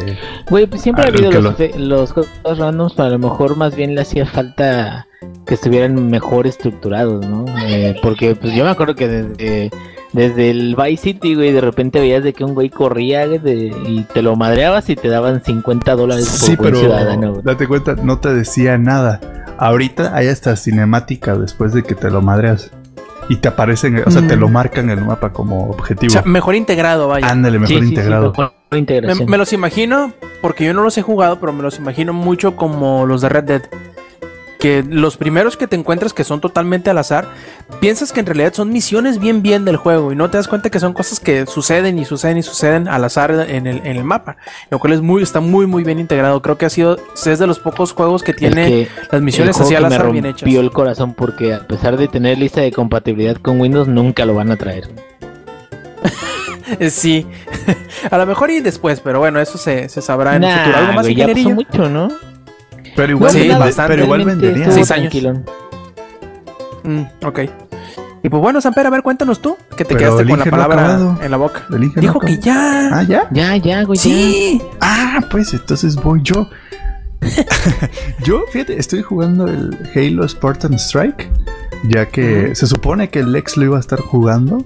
Güey, 0.50 0.68
pues 0.68 0.84
siempre 0.84 1.06
ha 1.06 1.08
habido 1.08 1.32
los, 1.42 1.60
lo- 1.60 1.78
los 1.80 2.12
juegos 2.14 2.58
randoms, 2.60 2.94
pero 2.94 3.08
a 3.08 3.12
lo 3.12 3.20
mejor 3.20 3.58
más 3.58 3.76
bien 3.76 3.96
le 3.96 4.02
hacía 4.02 4.26
falta 4.28 5.08
que 5.48 5.56
estuvieran 5.56 6.10
mejor 6.10 6.46
estructurados, 6.46 7.26
¿no? 7.26 7.46
Eh, 7.66 7.96
porque 8.04 8.36
pues 8.36 8.54
yo 8.54 8.64
me 8.64 8.70
acuerdo 8.70 8.94
que 8.94 9.08
desde, 9.08 9.72
desde 10.14 10.50
el 10.52 10.76
Vice 10.76 11.04
City, 11.04 11.36
güey, 11.36 11.52
de 11.52 11.62
repente 11.62 12.00
veías 12.00 12.24
de 12.24 12.34
que 12.34 12.44
un 12.44 12.54
güey 12.54 12.70
corría 12.70 13.26
güey, 13.28 13.40
de- 13.40 13.76
y 13.88 14.06
te 14.14 14.22
lo 14.22 14.36
madreabas 14.36 14.90
y 14.90 14.96
te 14.96 15.10
daban 15.10 15.44
50 15.44 15.96
dólares 15.96 16.26
por 16.30 16.38
Sí, 16.40 16.56
buen 16.56 16.70
pero 16.72 16.80
ciudadano, 16.80 17.32
güey. 17.32 17.44
date 17.44 17.68
cuenta, 17.68 17.96
no 17.96 18.20
te 18.20 18.34
decía 18.34 18.78
nada. 18.78 19.20
Ahorita 19.58 20.16
hay 20.16 20.28
hasta 20.28 20.56
cinemática 20.56 21.36
después 21.36 21.74
de 21.74 21.84
que 21.84 21.96
te 21.96 22.10
lo 22.10 22.22
madreas. 22.22 22.72
Y 23.30 23.38
te 23.38 23.50
aparecen, 23.50 24.02
o 24.06 24.10
sea, 24.12 24.26
te 24.26 24.38
Mm. 24.38 24.40
lo 24.40 24.48
marcan 24.48 24.90
en 24.90 25.00
el 25.00 25.04
mapa 25.06 25.34
como 25.34 25.66
O 25.66 25.72
objetivo. 25.72 26.12
sea, 26.14 26.22
mejor 26.22 26.56
integrado, 26.56 27.10
vaya. 27.10 27.28
Ándale, 27.30 27.60
mejor 27.60 27.68
Sí, 27.68 27.74
sí, 27.76 27.82
sí, 27.82 27.90
integrado. 27.90 28.30
mejor 28.32 28.54
Me, 28.72 29.26
me 29.26 29.38
los 29.38 29.52
imagino, 29.52 30.14
porque 30.42 30.64
yo 30.64 30.74
no 30.74 30.82
los 30.82 30.98
he 30.98 31.02
jugado, 31.02 31.38
pero 31.40 31.52
me 31.52 31.62
los 31.62 31.78
imagino 31.78 32.14
mucho 32.14 32.56
como 32.56 33.06
los 33.06 33.20
de 33.22 33.28
Red 33.30 33.44
Dead. 33.44 33.62
Que 34.60 34.84
los 34.84 35.18
primeros 35.18 35.56
que 35.56 35.68
te 35.68 35.76
encuentras 35.76 36.14
que 36.14 36.24
son 36.24 36.42
totalmente 36.42 36.90
al 36.90 36.98
azar, 36.98 37.28
piensas 37.80 38.12
que 38.12 38.22
en 38.22 38.26
realidad 38.26 38.54
son 38.54 38.72
misiones 38.72 39.20
bien 39.20 39.42
bien 39.42 39.66
del 39.66 39.78
juego 39.78 40.12
y 40.12 40.16
no 40.16 40.30
te 40.30 40.38
das 40.38 40.48
cuenta 40.48 40.70
que 40.70 40.80
son 40.80 40.94
cosas 40.94 41.20
que 41.20 41.46
suceden 41.46 42.00
y 42.00 42.06
suceden 42.06 42.38
y 42.38 42.44
suceden 42.44 42.88
al 42.88 43.04
azar 43.04 43.32
en 43.32 43.68
el, 43.68 43.78
en 43.78 43.98
el 43.98 44.04
mapa. 44.04 44.38
Lo 44.70 44.80
cual 44.80 44.94
es 44.94 45.02
muy, 45.02 45.22
está 45.22 45.40
muy 45.40 45.68
muy 45.68 45.84
bien 45.84 46.00
integrado. 46.00 46.42
Creo 46.42 46.58
que 46.58 46.66
ha 46.66 46.70
sido, 46.70 46.98
es 47.26 47.40
de 47.40 47.48
los 47.48 47.60
pocos 47.60 47.94
juegos 47.94 48.24
que 48.24 48.34
tiene 48.34 48.68
que 48.68 48.88
las 49.12 49.22
misiones 49.22 49.60
así 49.60 49.76
al 49.76 49.88
me 49.88 49.96
azar 49.96 50.12
bien 50.12 50.26
hechas. 50.26 50.50
el 50.50 50.72
corazón 50.72 51.14
porque 51.14 51.54
a 51.54 51.68
pesar 51.68 51.98
de 51.98 52.08
tener 52.08 52.38
lista 52.38 52.62
de 52.62 52.72
compatibilidad 52.72 53.38
con 53.38 53.60
Windows, 53.60 53.88
nunca 53.88 54.26
lo 54.26 54.34
van 54.34 54.52
a 54.52 54.58
traer. 54.58 54.90
Sí, 56.90 57.26
a 58.12 58.18
lo 58.18 58.26
mejor 58.26 58.52
y 58.52 58.60
después, 58.60 59.00
pero 59.00 59.20
bueno, 59.20 59.40
eso 59.40 59.58
se, 59.58 59.88
se 59.88 60.02
sabrá 60.02 60.36
en 60.36 60.44
el 60.44 60.58
futuro. 60.58 60.78
Algo 60.78 60.94
más 60.94 61.06
güey, 61.06 61.16
ya 61.16 61.28
pasó 61.28 61.50
mucho, 61.50 61.90
¿no? 61.90 62.10
Pero 62.98 63.12
igual, 63.14 63.32
Sí, 63.32 63.48
bastante. 63.48 63.94
pero 63.94 64.04
igual 64.04 64.26
vendería. 64.26 64.70
Seis 64.72 64.92
años. 64.92 65.14
Mm, 66.84 67.04
ok. 67.26 67.40
Y 68.24 68.30
pues 68.30 68.42
bueno, 68.42 68.60
Samper, 68.60 68.88
a 68.88 68.90
ver, 68.90 69.04
cuéntanos 69.04 69.40
tú, 69.40 69.56
que 69.78 69.86
te 69.86 69.96
Pero 69.96 70.00
quedaste 70.00 70.28
con 70.28 70.40
la 70.40 70.46
no 70.46 70.52
palabra 70.52 70.84
acabado. 70.84 71.20
en 71.22 71.32
la 71.32 71.38
boca. 71.38 71.64
No 71.70 71.78
Dijo 71.78 72.20
que 72.20 72.40
ya. 72.40 72.90
Ah, 72.92 73.04
¿ya? 73.04 73.28
Ya, 73.32 73.56
ya, 73.56 73.84
güey. 73.84 73.98
ya. 73.98 74.04
sí. 74.04 74.62
Ah, 74.82 75.20
pues 75.30 75.54
entonces 75.54 75.96
voy 75.96 76.22
yo. 76.24 76.50
yo, 78.26 78.42
fíjate, 78.52 78.78
estoy 78.80 79.02
jugando 79.04 79.48
el 79.48 79.78
Halo 79.96 80.28
Spartan 80.28 80.74
Strike, 80.74 81.30
ya 81.88 82.08
que 82.08 82.56
se 82.56 82.68
supone 82.68 83.10
que 83.10 83.20
el 83.20 83.32
Lex 83.32 83.58
lo 83.58 83.66
iba 83.66 83.78
a 83.78 83.80
estar 83.80 84.00
jugando, 84.00 84.66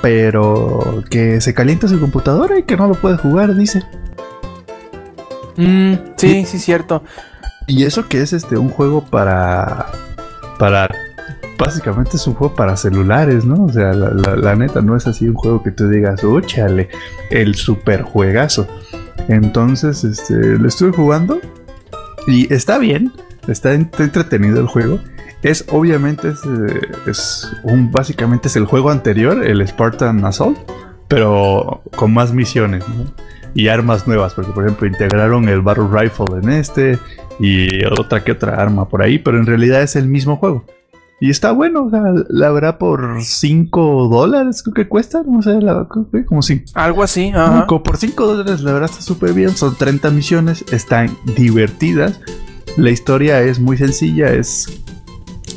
pero 0.00 1.04
que 1.10 1.40
se 1.40 1.52
calienta 1.54 1.86
su 1.88 2.00
computadora 2.00 2.58
y 2.58 2.62
que 2.62 2.76
no 2.76 2.88
lo 2.88 2.94
puede 2.94 3.18
jugar, 3.18 3.54
dice. 3.54 3.82
Mm, 5.56 5.94
sí, 6.16 6.44
sí, 6.46 6.58
cierto. 6.58 7.02
Y 7.68 7.84
eso 7.84 8.08
que 8.08 8.20
es 8.22 8.32
este 8.32 8.56
un 8.56 8.68
juego 8.70 9.04
para 9.04 9.86
para 10.58 10.88
básicamente 11.58 12.16
es 12.16 12.26
un 12.26 12.34
juego 12.34 12.54
para 12.56 12.76
celulares, 12.76 13.44
¿no? 13.44 13.64
O 13.64 13.72
sea, 13.72 13.92
la, 13.92 14.10
la- 14.36 14.56
neta 14.56 14.80
no 14.80 14.96
es 14.96 15.06
así 15.06 15.28
un 15.28 15.34
juego 15.34 15.62
que 15.62 15.70
tú 15.70 15.88
digas, 15.88 16.22
"Úchale, 16.24 16.88
el 17.30 17.54
super 17.54 18.02
juegazo." 18.02 18.66
Entonces, 19.28 20.02
este 20.04 20.34
lo 20.58 20.66
estuve 20.66 20.92
jugando 20.92 21.38
y 22.26 22.52
está 22.52 22.78
bien, 22.78 23.12
está 23.48 23.74
en- 23.74 23.82
está 23.82 24.04
entretenido 24.04 24.60
el 24.60 24.66
juego. 24.66 24.98
Es 25.42 25.64
obviamente 25.70 26.30
es, 26.30 26.40
eh, 26.46 26.80
es 27.06 27.48
un 27.62 27.92
básicamente 27.92 28.48
es 28.48 28.56
el 28.56 28.64
juego 28.64 28.90
anterior, 28.90 29.44
el 29.46 29.66
Spartan 29.68 30.24
Assault, 30.24 30.58
pero 31.06 31.82
con 31.96 32.12
más 32.14 32.32
misiones, 32.32 32.82
¿no? 32.88 33.12
Y 33.54 33.68
armas 33.68 34.06
nuevas, 34.06 34.34
porque 34.34 34.52
por 34.52 34.64
ejemplo 34.64 34.86
integraron 34.86 35.48
el 35.48 35.60
Battle 35.62 35.88
Rifle 35.90 36.26
en 36.42 36.50
este 36.50 36.98
y 37.40 37.84
otra 37.86 38.22
que 38.22 38.32
otra 38.32 38.60
arma 38.60 38.88
por 38.88 39.02
ahí, 39.02 39.18
pero 39.18 39.38
en 39.38 39.46
realidad 39.46 39.82
es 39.82 39.96
el 39.96 40.06
mismo 40.08 40.36
juego. 40.36 40.64
Y 41.20 41.30
está 41.30 41.50
bueno, 41.50 41.86
o 41.86 41.90
sea, 41.90 42.02
la 42.28 42.50
verdad 42.52 42.78
por 42.78 43.22
5 43.22 44.08
dólares 44.08 44.62
creo 44.62 44.74
que 44.74 44.86
cuesta, 44.88 45.22
no 45.26 45.42
sé, 45.42 45.60
la, 45.60 45.88
como 46.26 46.42
si 46.42 46.62
Algo 46.74 47.02
así, 47.02 47.32
ajá. 47.34 47.66
como 47.66 47.82
por 47.82 47.96
5 47.96 48.24
dólares, 48.24 48.60
la 48.60 48.72
verdad 48.72 48.88
está 48.90 49.02
súper 49.02 49.32
bien. 49.32 49.50
Son 49.50 49.74
30 49.74 50.10
misiones, 50.10 50.64
están 50.70 51.16
divertidas. 51.36 52.20
La 52.76 52.90
historia 52.90 53.40
es 53.40 53.58
muy 53.58 53.76
sencilla, 53.76 54.28
es 54.32 54.80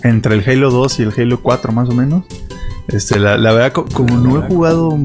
entre 0.03 0.33
el 0.33 0.43
Halo 0.49 0.71
2 0.71 0.99
y 0.99 1.03
el 1.03 1.13
Halo 1.15 1.41
4 1.43 1.71
más 1.73 1.89
o 1.89 1.93
menos. 1.93 2.25
Este, 2.87 3.19
la, 3.19 3.37
la 3.37 3.51
verdad, 3.53 3.71
co- 3.73 3.85
como 3.93 4.17
no 4.17 4.39
he 4.43 4.47
jugado 4.47 4.97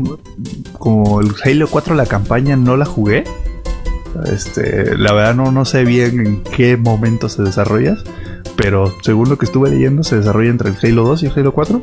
como 0.79 1.21
el 1.21 1.33
Halo 1.45 1.69
4 1.69 1.95
la 1.95 2.07
campaña, 2.07 2.57
no 2.57 2.77
la 2.77 2.85
jugué. 2.85 3.25
Este, 4.33 4.97
la 4.97 5.13
verdad 5.13 5.35
no, 5.35 5.53
no 5.53 5.65
sé 5.65 5.85
bien 5.85 6.21
en 6.27 6.43
qué 6.43 6.77
momento 6.77 7.29
se 7.29 7.43
desarrolla. 7.43 7.97
Pero 8.57 8.95
según 9.03 9.29
lo 9.29 9.37
que 9.37 9.45
estuve 9.45 9.69
leyendo, 9.69 10.03
se 10.03 10.17
desarrolla 10.17 10.49
entre 10.51 10.71
el 10.71 10.77
Halo 10.83 11.05
2 11.05 11.23
y 11.23 11.27
el 11.27 11.33
Halo 11.37 11.53
4. 11.53 11.83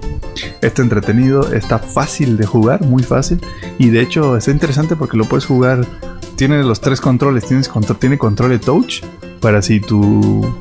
Está 0.61 0.81
entretenido, 0.81 1.53
está 1.53 1.77
fácil 1.77 2.35
de 2.37 2.45
jugar, 2.47 2.81
muy 2.83 3.03
fácil. 3.03 3.39
Y 3.77 3.89
de 3.89 4.01
hecho 4.01 4.35
está 4.37 4.49
interesante 4.51 4.95
porque 4.95 5.15
lo 5.17 5.25
puedes 5.25 5.45
jugar. 5.45 5.85
Tiene 6.35 6.63
los 6.63 6.81
tres 6.81 6.99
controles. 6.99 7.45
Tienes 7.45 7.69
contro- 7.69 7.95
tiene 7.97 8.17
control 8.17 8.49
de 8.49 8.59
touch. 8.59 9.03
Para 9.39 9.61
si 9.61 9.79
tu 9.81 10.51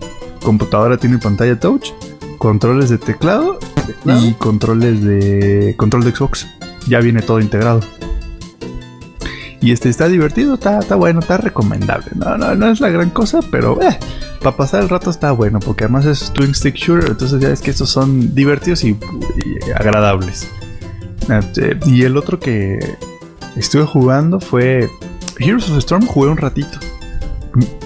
computadora 0.43 0.99
tiene 0.99 1.17
pantalla 1.19 1.59
touch. 1.59 1.93
Controles 2.37 2.91
de 2.91 2.99
teclado. 2.99 3.59
Y 4.05 4.33
controles 4.35 5.03
de. 5.03 5.75
Control 5.79 6.05
de 6.05 6.11
Xbox. 6.15 6.47
Ya 6.87 7.01
viene 7.01 7.23
todo 7.23 7.41
integrado. 7.41 7.81
Y 9.61 9.71
este 9.71 9.89
está 9.89 10.09
divertido, 10.09 10.55
está, 10.55 10.81
está 10.81 10.97
bueno, 10.97 11.21
está 11.21 11.37
recomendable. 11.37 12.09
No, 12.17 12.37
no, 12.37 12.55
no 12.57 12.69
es 12.69 12.81
la 12.81 12.89
gran 12.89 13.11
cosa, 13.11 13.41
pero 13.49 13.81
eh, 13.81 13.97
para 14.43 14.57
pasar 14.57 14.83
el 14.83 14.89
rato 14.89 15.09
está 15.09 15.31
bueno, 15.31 15.61
porque 15.61 15.85
además 15.85 16.05
es 16.05 16.33
Twin 16.33 16.53
Stick 16.53 16.75
Shooter, 16.75 17.11
entonces 17.11 17.41
ya 17.41 17.51
es 17.51 17.61
que 17.61 17.71
estos 17.71 17.89
son 17.89 18.35
divertidos 18.35 18.83
y, 18.83 18.89
y 18.91 19.71
agradables. 19.71 20.49
Este, 21.29 21.79
y 21.87 22.03
el 22.03 22.17
otro 22.17 22.41
que 22.41 22.77
estuve 23.55 23.85
jugando 23.85 24.41
fue 24.41 24.91
Heroes 25.39 25.67
of 25.67 25.75
the 25.75 25.79
Storm, 25.79 26.07
jugué 26.07 26.31
un 26.31 26.39
ratito. 26.39 26.81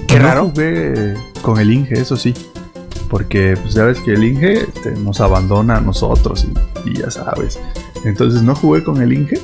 Qué 0.08 0.18
No 0.18 0.24
raro. 0.28 0.48
jugué 0.48 1.14
con 1.42 1.60
el 1.60 1.70
Inge, 1.70 2.00
eso 2.00 2.16
sí. 2.16 2.32
Porque 3.10 3.54
pues 3.60 3.74
ya 3.74 3.84
ves 3.84 4.00
que 4.00 4.14
el 4.14 4.24
Inge 4.24 4.62
este, 4.62 4.92
nos 4.92 5.20
abandona 5.20 5.76
a 5.76 5.80
nosotros 5.82 6.46
y, 6.84 6.88
y 6.90 6.94
ya 7.00 7.10
sabes. 7.10 7.58
Entonces 8.06 8.42
no 8.42 8.54
jugué 8.54 8.82
con 8.84 9.02
el 9.02 9.12
Inge. 9.12 9.40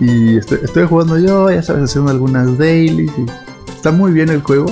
Y 0.00 0.36
estoy, 0.36 0.60
estoy 0.62 0.86
jugando 0.86 1.18
yo, 1.18 1.50
ya 1.50 1.62
sabes, 1.62 1.84
haciendo 1.90 2.10
algunas 2.10 2.56
dailies. 2.56 3.10
Y 3.18 3.26
está 3.72 3.90
muy 3.92 4.12
bien 4.12 4.28
el 4.30 4.42
juego. 4.42 4.66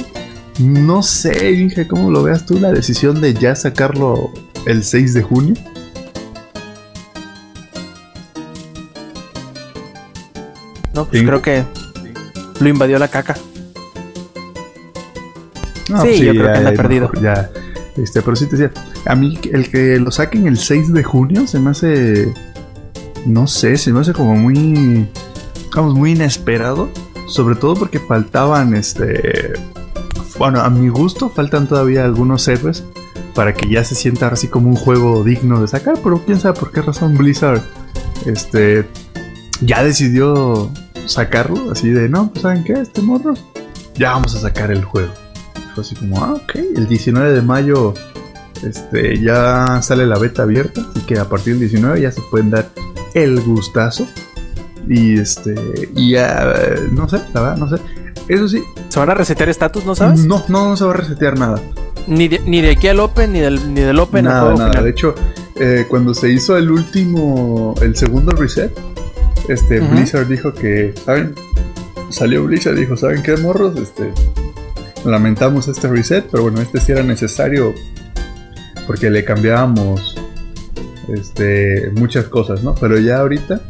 No 0.60 1.02
sé, 1.02 1.52
Inge, 1.52 1.86
¿cómo 1.86 2.10
lo 2.10 2.22
veas 2.22 2.46
tú 2.46 2.58
la 2.58 2.72
decisión 2.72 3.20
de 3.20 3.34
ya 3.34 3.54
sacarlo 3.56 4.30
el 4.66 4.84
6 4.84 5.14
de 5.14 5.22
junio? 5.22 5.54
No, 10.94 11.04
pues 11.06 11.20
Sí. 11.20 11.26
creo 11.26 11.42
que 11.42 11.64
lo 12.60 12.68
invadió 12.68 12.98
la 12.98 13.08
caca. 13.08 13.36
No, 15.90 16.00
Sí, 16.02 16.24
yo 16.24 16.32
creo 16.32 16.44
que 16.52 16.58
anda 16.58 16.70
ya, 16.70 16.76
perdido. 16.76 17.10
Ya, 17.20 17.50
este, 17.96 18.22
pero 18.22 18.34
sí 18.34 18.46
te 18.46 18.56
decía, 18.56 18.72
a 19.04 19.14
mí 19.14 19.38
el 19.52 19.70
que 19.70 19.98
lo 19.98 20.10
saquen 20.10 20.46
el 20.46 20.58
6 20.58 20.92
de 20.92 21.04
junio 21.04 21.46
se 21.46 21.60
me 21.60 21.70
hace, 21.70 22.32
no 23.26 23.46
sé, 23.46 23.76
se 23.76 23.92
me 23.92 24.00
hace 24.00 24.12
como 24.12 24.36
muy, 24.36 25.08
vamos, 25.74 25.94
muy 25.94 26.12
inesperado, 26.12 26.88
sobre 27.28 27.56
todo 27.56 27.74
porque 27.74 27.98
faltaban, 27.98 28.74
este, 28.74 29.52
bueno, 30.38 30.60
a 30.60 30.70
mi 30.70 30.88
gusto 30.88 31.28
faltan 31.28 31.66
todavía 31.66 32.04
algunos 32.04 32.46
héroes 32.48 32.84
para 33.34 33.52
que 33.54 33.68
ya 33.68 33.84
se 33.84 33.94
sienta 33.94 34.28
así 34.28 34.48
como 34.48 34.68
un 34.68 34.76
juego 34.76 35.24
digno 35.24 35.60
de 35.60 35.68
sacar, 35.68 35.98
pero 36.02 36.22
quién 36.24 36.40
sabe 36.40 36.58
por 36.58 36.72
qué 36.72 36.82
razón 36.82 37.16
Blizzard, 37.16 37.62
este, 38.24 38.86
ya 39.60 39.82
decidió 39.82 40.70
sacarlo, 41.06 41.70
así 41.70 41.90
de, 41.90 42.08
no, 42.08 42.30
pues 42.30 42.42
saben 42.42 42.64
qué, 42.64 42.74
este 42.74 43.02
morro, 43.02 43.34
ya 43.94 44.12
vamos 44.12 44.34
a 44.34 44.40
sacar 44.40 44.70
el 44.70 44.84
juego. 44.84 45.12
Fue 45.74 45.82
así 45.82 45.94
como, 45.94 46.24
ah, 46.24 46.34
ok, 46.34 46.54
el 46.76 46.86
19 46.86 47.32
de 47.32 47.42
mayo 47.42 47.92
este, 48.62 49.20
ya 49.20 49.80
sale 49.82 50.06
la 50.06 50.18
beta 50.18 50.42
abierta, 50.42 50.82
así 50.88 51.00
que 51.00 51.18
a 51.18 51.28
partir 51.28 51.54
del 51.54 51.68
19 51.68 52.00
ya 52.00 52.10
se 52.10 52.22
pueden 52.30 52.50
dar 52.50 52.70
el 53.16 53.40
gustazo. 53.40 54.06
Y 54.88 55.18
este, 55.18 55.54
y 55.96 56.12
ya, 56.12 56.54
no 56.92 57.08
sé, 57.08 57.20
la 57.34 57.40
verdad, 57.40 57.56
no 57.56 57.68
sé. 57.68 57.82
Eso 58.28 58.48
sí, 58.48 58.62
¿Se 58.88 58.98
van 58.98 59.10
a 59.10 59.14
resetear 59.14 59.48
estatus, 59.48 59.84
no 59.84 59.94
sabes? 59.94 60.24
no, 60.24 60.44
no, 60.48 60.70
no 60.70 60.76
se 60.76 60.84
va 60.84 60.90
a 60.92 60.96
resetear 60.96 61.38
nada. 61.38 61.60
Ni, 62.06 62.28
de, 62.28 62.40
ni 62.40 62.60
de 62.60 62.70
aquí 62.70 62.86
al 62.88 63.00
Open, 63.00 63.32
ni 63.32 63.40
del, 63.40 63.74
ni 63.74 63.80
del 63.80 63.98
Open 63.98 64.24
nada, 64.26 64.52
nada. 64.54 64.68
final. 64.70 64.84
De 64.84 64.90
hecho, 64.90 65.14
eh, 65.56 65.86
cuando 65.88 66.14
se 66.14 66.30
hizo 66.30 66.56
el 66.56 66.70
último, 66.70 67.74
el 67.82 67.96
segundo 67.96 68.32
reset, 68.32 68.72
este. 69.48 69.80
Blizzard 69.80 70.28
dijo 70.28 70.52
que, 70.52 70.94
¿saben? 71.04 71.34
Salió 72.10 72.44
Blizzard 72.44 72.76
y 72.76 72.80
dijo, 72.80 72.96
¿saben 72.96 73.22
qué, 73.22 73.36
morros? 73.36 73.76
Este, 73.76 74.12
lamentamos 75.04 75.66
este 75.68 75.88
reset, 75.88 76.26
pero 76.30 76.44
bueno, 76.44 76.60
este 76.60 76.80
sí 76.80 76.92
era 76.92 77.02
necesario 77.02 77.74
porque 78.86 79.10
le 79.10 79.24
cambiábamos 79.24 80.16
este, 81.08 81.90
muchas 81.94 82.26
cosas, 82.26 82.62
¿no? 82.62 82.74
Pero 82.74 82.98
ya 82.98 83.20
ahorita, 83.20 83.60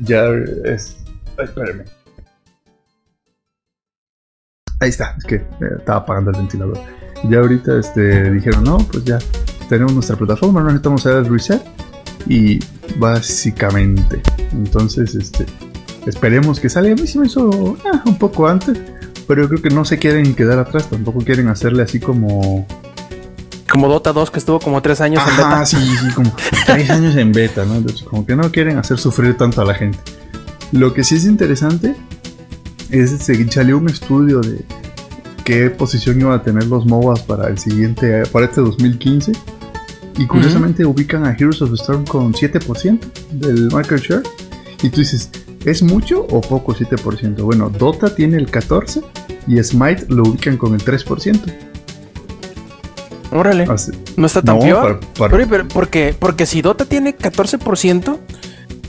ya 0.00 0.26
es... 0.64 0.96
Espérenme. 1.38 1.84
Ahí 4.80 4.90
está, 4.90 5.14
es 5.16 5.24
que 5.24 5.36
eh, 5.36 5.44
estaba 5.78 6.00
apagando 6.00 6.30
el 6.30 6.36
ventilador. 6.36 6.78
Ya 7.30 7.38
ahorita 7.38 7.78
este, 7.78 8.30
dijeron, 8.30 8.64
no, 8.64 8.78
pues 8.78 9.04
ya 9.04 9.18
tenemos 9.68 9.94
nuestra 9.94 10.16
plataforma, 10.16 10.60
no 10.60 10.66
necesitamos 10.66 11.06
hacer 11.06 11.18
el 11.18 11.32
reset. 11.32 11.62
Y 12.26 12.58
básicamente, 12.98 14.20
entonces, 14.52 15.14
este, 15.14 15.46
esperemos 16.06 16.60
que 16.60 16.68
salga. 16.68 16.92
A 16.92 16.94
mí 16.94 17.06
sí 17.06 17.18
me 17.18 17.26
hizo 17.26 17.76
ah, 17.84 18.02
un 18.04 18.18
poco 18.18 18.48
antes, 18.48 18.78
pero 19.26 19.42
yo 19.42 19.48
creo 19.48 19.62
que 19.62 19.70
no 19.70 19.84
se 19.84 19.98
quieren 19.98 20.34
quedar 20.34 20.58
atrás, 20.58 20.90
tampoco 20.90 21.20
quieren 21.20 21.48
hacerle 21.48 21.82
así 21.82 22.00
como... 22.00 22.66
Como 23.70 23.88
Dota 23.88 24.12
2, 24.12 24.30
que 24.30 24.38
estuvo 24.38 24.60
como 24.60 24.80
tres 24.80 25.00
años 25.00 25.22
en 25.26 25.34
Ajá, 25.34 25.48
beta. 25.50 25.66
sí, 25.66 25.76
sí, 25.76 26.14
como 26.14 26.32
tres 26.66 26.88
años 26.90 27.16
en 27.16 27.32
beta, 27.32 27.64
¿no? 27.64 27.74
Entonces, 27.74 28.02
como 28.02 28.24
que 28.24 28.36
no 28.36 28.50
quieren 28.52 28.78
hacer 28.78 28.98
sufrir 28.98 29.36
tanto 29.36 29.60
a 29.60 29.64
la 29.64 29.74
gente. 29.74 29.98
Lo 30.72 30.94
que 30.94 31.04
sí 31.04 31.16
es 31.16 31.24
interesante 31.24 31.94
es 32.90 33.12
que 33.26 33.50
salió 33.50 33.78
un 33.78 33.88
estudio 33.88 34.40
de 34.40 34.64
qué 35.44 35.70
posición 35.70 36.20
iban 36.20 36.34
a 36.34 36.42
tener 36.42 36.66
los 36.66 36.86
MOBAs 36.86 37.22
para 37.22 37.48
el 37.48 37.58
siguiente, 37.58 38.24
para 38.26 38.46
este 38.46 38.60
2015. 38.60 39.32
Y 40.18 40.26
curiosamente 40.26 40.84
ubican 40.86 41.26
a 41.26 41.32
Heroes 41.32 41.60
of 41.60 41.70
the 41.70 41.76
Storm 41.76 42.04
con 42.04 42.32
7% 42.32 42.98
del 43.32 43.70
market 43.70 44.00
share. 44.00 44.22
Y 44.82 44.88
tú 44.88 45.00
dices, 45.00 45.30
¿es 45.64 45.82
mucho 45.82 46.26
o 46.30 46.40
poco 46.40 46.74
7%? 46.74 47.42
Bueno, 47.42 47.68
Dota 47.68 48.14
tiene 48.14 48.38
el 48.38 48.50
14% 48.50 49.04
y 49.46 49.62
Smite 49.62 50.06
lo 50.08 50.22
ubican 50.22 50.56
con 50.56 50.74
el 50.74 50.82
3%. 50.84 51.38
Órale, 53.32 53.64
Así- 53.64 53.92
no 54.16 54.26
está 54.26 54.40
tan 54.42 54.56
no, 54.58 54.64
peor. 54.64 55.00
para- 55.00 55.30
para- 55.30 55.46
Pero, 55.48 55.68
porque, 55.68 56.14
porque 56.18 56.46
si 56.46 56.62
Dota 56.62 56.84
tiene 56.84 57.16
14%, 57.16 58.18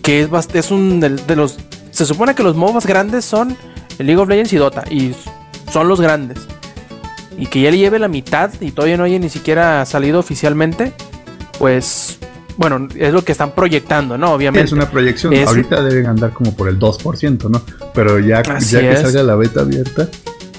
que 0.02 0.22
es, 0.22 0.30
es 0.54 0.72
un 0.72 1.00
del- 1.00 1.26
de, 1.26 1.36
los... 1.36 1.58
Se 1.92 2.06
supone 2.06 2.36
que 2.36 2.44
los 2.44 2.56
MOBAs 2.56 2.86
grandes 2.86 3.26
son 3.26 3.58
el 3.98 4.06
League 4.06 4.22
of 4.22 4.30
Legends 4.30 4.54
y 4.54 4.58
Dota, 4.58 4.84
y 4.90 5.16
son 5.72 5.88
los 5.88 6.00
grandes. 6.00 6.38
Y 7.38 7.48
que 7.48 7.62
ya 7.62 7.72
le 7.72 7.78
lleve 7.78 8.00
la 8.00 8.08
mitad 8.08 8.52
y 8.62 8.72
todavía 8.72 8.98
no 8.98 9.04
haya 9.04 9.18
ni 9.20 9.30
siquiera 9.30 9.86
salido 9.86 10.20
oficialmente, 10.20 10.94
pues... 11.60 12.20
Bueno, 12.60 12.88
es 12.98 13.14
lo 13.14 13.24
que 13.24 13.32
están 13.34 13.52
proyectando, 13.52 14.18
¿no? 14.18 14.34
Obviamente. 14.34 14.66
Es 14.66 14.72
una 14.72 14.90
proyección. 14.90 15.32
Es- 15.34 15.48
Ahorita 15.48 15.80
deben 15.84 16.08
andar 16.08 16.32
como 16.32 16.56
por 16.56 16.68
el 16.70 16.80
2%, 16.80 17.50
¿no? 17.52 17.62
Pero 17.94 18.18
ya, 18.18 18.42
ya 18.42 18.80
que 18.80 18.92
es. 18.94 19.02
salga 19.02 19.22
la 19.22 19.36
beta 19.36 19.62
abierta, 19.62 20.08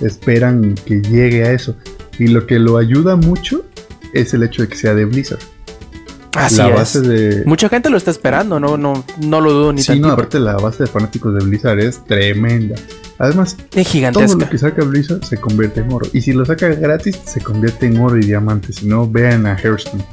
esperan 0.01 0.77
que 0.87 1.01
llegue 1.03 1.45
a 1.45 1.51
eso. 1.53 1.75
Y 2.18 2.28
lo 2.28 2.46
que 2.46 2.59
lo 2.59 2.78
ayuda 2.78 3.16
mucho 3.16 3.64
es 4.12 4.35
el 4.35 4.42
hecho 4.42 4.62
de 4.62 4.68
que 4.68 4.76
sea 4.76 4.94
de 4.94 5.04
Blizzard. 5.04 5.40
Así 6.37 6.57
la 6.59 6.68
es. 6.83 7.02
de. 7.02 7.42
Mucha 7.46 7.68
gente 7.68 7.90
lo 7.90 7.96
está 7.96 8.11
esperando, 8.11 8.61
no, 8.61 8.76
no, 8.76 9.04
no 9.20 9.40
lo 9.40 9.52
dudo 9.52 9.72
ni 9.72 9.83
Sí, 9.83 9.92
no, 9.92 9.94
tantito. 10.09 10.12
aparte 10.12 10.40
la 10.40 10.57
base 10.57 10.85
de 10.85 10.88
fanáticos 10.88 11.35
de 11.35 11.44
Blizzard 11.44 11.81
es 11.81 12.04
tremenda. 12.04 12.76
Además, 13.18 13.57
Es 13.59 13.66
todo 13.70 13.85
gigantesca. 13.85 14.38
lo 14.38 14.48
que 14.48 14.59
saca 14.59 14.85
Blizzard 14.85 15.24
se 15.24 15.38
convierte 15.38 15.81
en 15.81 15.92
oro. 15.92 16.07
Y 16.12 16.20
si 16.20 16.33
lo 16.33 16.44
saca 16.44 16.68
gratis, 16.68 17.18
se 17.24 17.40
convierte 17.40 17.87
en 17.87 17.98
oro 17.98 18.16
y 18.16 18.20
diamante. 18.20 18.72
Si 18.72 18.87
no, 18.87 19.09
vean 19.11 19.46
a 19.46 19.57
Hearthstone. 19.59 20.04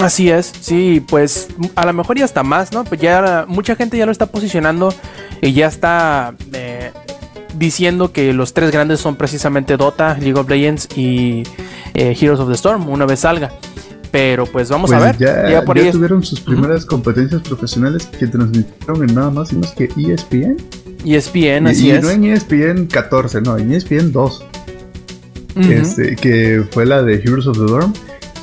Así 0.00 0.30
es, 0.30 0.52
sí, 0.60 1.04
pues 1.08 1.48
a 1.74 1.84
lo 1.84 1.92
mejor 1.92 2.16
ya 2.16 2.24
está 2.24 2.44
más, 2.44 2.72
¿no? 2.72 2.84
Pues 2.84 3.00
ya 3.00 3.44
mucha 3.48 3.74
gente 3.74 3.98
ya 3.98 4.06
lo 4.06 4.12
está 4.12 4.26
posicionando 4.26 4.94
y 5.42 5.52
ya 5.52 5.66
está 5.66 6.34
eh, 6.52 6.92
diciendo 7.58 8.12
que 8.12 8.32
los 8.32 8.52
tres 8.54 8.70
grandes 8.70 9.00
son 9.00 9.16
precisamente 9.16 9.76
Dota, 9.76 10.16
League 10.18 10.38
of 10.38 10.48
Legends 10.48 10.88
y 10.96 11.42
eh, 11.94 12.16
Heroes 12.20 12.40
of 12.40 12.48
the 12.48 12.54
Storm 12.54 12.88
una 12.88 13.06
vez 13.06 13.20
salga. 13.20 13.52
Pero 14.10 14.46
pues 14.46 14.70
vamos 14.70 14.90
Pues 14.90 15.02
a 15.02 15.04
ver. 15.04 15.18
ya, 15.18 15.50
Ya 15.50 15.62
por 15.64 15.78
ya 15.78 15.90
tuvieron 15.90 16.22
sus 16.24 16.40
primeras 16.40 16.86
competencias 16.86 17.42
profesionales 17.42 18.06
que 18.06 18.26
transmitieron 18.26 19.06
en 19.08 19.14
nada 19.14 19.30
más 19.30 19.52
y 19.52 19.56
más 19.56 19.72
que 19.72 19.84
ESPN. 19.96 20.56
ESPN, 21.04 21.66
Y- 21.66 21.70
así 21.70 21.86
y 21.88 21.90
es. 21.90 22.02
no 22.02 22.10
en 22.10 22.24
ESPN 22.24 22.86
14, 22.86 23.42
no, 23.42 23.58
en 23.58 23.70
ESPN 23.72 24.10
2, 24.10 24.44
Ujú. 25.56 25.70
este, 25.72 26.16
que 26.16 26.64
fue 26.70 26.86
la 26.86 27.02
de 27.02 27.16
Heroes 27.16 27.46
of 27.46 27.58
the 27.58 27.64
Dorm. 27.64 27.92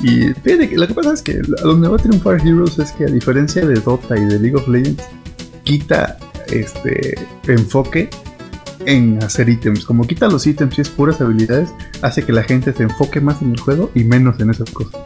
Y 0.02 0.28
fíjate 0.44 0.68
que 0.68 0.76
lo 0.76 0.86
que 0.86 0.94
pasa 0.94 1.14
es 1.14 1.22
que 1.22 1.32
a 1.32 1.62
donde 1.62 1.88
va 1.88 1.96
a 1.96 1.98
triunfar 1.98 2.40
Heroes 2.46 2.78
es 2.78 2.92
que 2.92 3.04
a 3.04 3.08
diferencia 3.08 3.64
de 3.66 3.74
Dota 3.80 4.16
y 4.16 4.24
de 4.26 4.38
League 4.38 4.54
of 4.56 4.68
Legends, 4.68 5.02
quita 5.64 6.16
este 6.52 7.18
enfoque 7.48 8.08
en 8.86 9.22
hacer 9.22 9.48
ítems. 9.48 9.84
Como 9.84 10.06
quita 10.06 10.28
los 10.28 10.46
ítems 10.46 10.78
y 10.78 10.80
es 10.80 10.88
puras 10.88 11.20
habilidades, 11.20 11.68
hace 12.02 12.24
que 12.24 12.32
la 12.32 12.42
gente 12.42 12.72
se 12.72 12.84
enfoque 12.84 13.20
más 13.20 13.42
en 13.42 13.50
el 13.50 13.60
juego 13.60 13.90
y 13.94 14.04
menos 14.04 14.40
en 14.40 14.50
esas 14.50 14.70
cosas. 14.70 15.00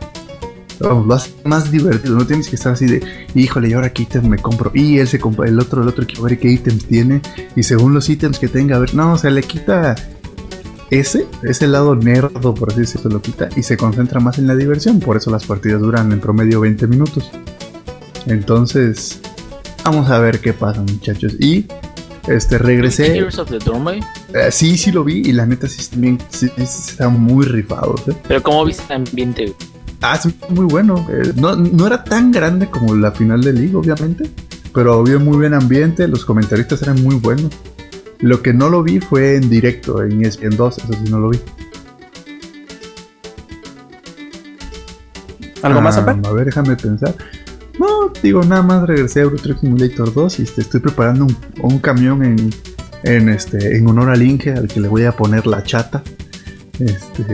Vamos, 0.78 1.06
lo 1.06 1.14
hace 1.14 1.32
más 1.44 1.70
divertido, 1.70 2.16
no 2.16 2.26
tienes 2.26 2.48
que 2.48 2.56
estar 2.56 2.72
así 2.72 2.86
de, 2.86 3.02
híjole, 3.34 3.68
y 3.68 3.72
ahora 3.74 3.92
qué 3.92 4.04
ítem 4.04 4.26
me 4.26 4.38
compro, 4.38 4.70
y 4.74 4.98
él 4.98 5.08
se 5.08 5.18
compra, 5.18 5.46
el 5.46 5.58
otro, 5.58 5.82
el 5.82 5.88
otro 5.88 6.06
a 6.18 6.22
ver 6.22 6.38
qué 6.38 6.48
ítems 6.48 6.86
tiene, 6.86 7.20
y 7.54 7.64
según 7.64 7.92
los 7.92 8.08
ítems 8.08 8.38
que 8.38 8.48
tenga, 8.48 8.76
a 8.76 8.78
ver, 8.78 8.94
no, 8.94 9.12
o 9.12 9.18
sea, 9.18 9.30
le 9.30 9.42
quita 9.42 9.94
ese, 10.90 11.26
ese 11.42 11.68
lado 11.68 11.94
nerdo, 11.96 12.54
por 12.54 12.70
así 12.70 12.80
decirlo, 12.80 13.10
lo 13.10 13.20
quita, 13.20 13.50
y 13.56 13.62
se 13.62 13.76
concentra 13.76 14.20
más 14.20 14.38
en 14.38 14.46
la 14.46 14.56
diversión, 14.56 15.00
por 15.00 15.18
eso 15.18 15.30
las 15.30 15.44
partidas 15.44 15.82
duran 15.82 16.12
en 16.12 16.20
promedio 16.20 16.60
20 16.60 16.86
minutos. 16.86 17.30
Entonces, 18.24 19.20
vamos 19.84 20.08
a 20.08 20.18
ver 20.18 20.40
qué 20.40 20.54
pasa, 20.54 20.80
muchachos, 20.80 21.34
y 21.38 21.66
este, 22.28 22.58
regresé, 22.58 23.16
Heroes 23.16 23.38
of 23.38 23.50
the 23.50 23.58
eh, 24.34 24.50
sí, 24.50 24.76
sí 24.76 24.92
lo 24.92 25.04
vi, 25.04 25.22
y 25.24 25.32
la 25.32 25.46
neta 25.46 25.66
sí, 25.66 25.90
también, 25.90 26.18
sí, 26.28 26.50
están 26.56 27.20
muy 27.20 27.44
rifados, 27.46 28.06
¿eh? 28.08 28.16
Pero 28.28 28.42
¿cómo 28.42 28.64
viste 28.64 28.84
el 28.88 29.06
ambiente? 29.06 29.54
Ah, 30.02 30.18
es 30.18 30.50
muy 30.50 30.64
bueno. 30.64 31.06
Eh, 31.10 31.32
no, 31.36 31.56
no 31.56 31.86
era 31.86 32.02
tan 32.02 32.32
grande 32.32 32.68
como 32.70 32.94
la 32.94 33.12
final 33.12 33.42
de 33.42 33.52
League, 33.52 33.76
obviamente. 33.76 34.30
Pero 34.72 34.94
había 34.94 35.18
muy 35.18 35.36
buen 35.36 35.52
ambiente. 35.52 36.08
Los 36.08 36.24
comentaristas 36.24 36.80
eran 36.82 37.02
muy 37.02 37.16
buenos. 37.16 37.50
Lo 38.20 38.40
que 38.42 38.54
no 38.54 38.70
lo 38.70 38.82
vi 38.82 39.00
fue 39.00 39.36
en 39.36 39.50
directo, 39.50 40.02
en 40.02 40.24
ESPN 40.24 40.56
2. 40.56 40.78
Eso 40.78 40.92
sí 40.92 41.10
no 41.10 41.20
lo 41.20 41.30
vi. 41.30 41.40
¿Algo 45.62 45.80
más, 45.82 45.96
Ah, 45.98 46.10
Amper? 46.10 46.30
A 46.30 46.32
ver, 46.32 46.46
déjame 46.46 46.76
pensar. 46.76 47.14
No, 47.80 48.12
digo, 48.22 48.42
nada 48.44 48.60
más 48.62 48.86
regresé 48.86 49.20
a 49.20 49.22
Euro 49.22 49.36
Truck 49.36 49.58
Simulator 49.60 50.12
2 50.12 50.38
y 50.40 50.42
este, 50.42 50.60
estoy 50.60 50.80
preparando 50.80 51.24
un, 51.24 51.36
un 51.62 51.78
camión 51.78 52.22
en, 52.22 52.50
en, 53.04 53.30
este, 53.30 53.78
en 53.78 53.88
honor 53.88 54.10
al 54.10 54.20
Inge, 54.22 54.52
al 54.52 54.68
que 54.68 54.80
le 54.80 54.88
voy 54.88 55.04
a 55.04 55.12
poner 55.12 55.46
la 55.46 55.62
chata. 55.62 56.02
Este, 56.78 57.24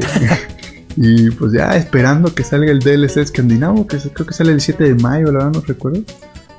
y 0.97 1.31
pues 1.33 1.53
ya 1.53 1.77
esperando 1.77 2.33
que 2.33 2.45
salga 2.45 2.71
el 2.71 2.79
DLC 2.79 3.17
escandinavo, 3.17 3.89
que 3.89 3.99
creo 3.99 4.25
que 4.25 4.35
sale 4.35 4.53
el 4.53 4.61
7 4.61 4.85
de 4.85 4.95
mayo, 4.95 5.27
la 5.27 5.33
verdad 5.45 5.53
no 5.55 5.61
recuerdo. 5.67 6.03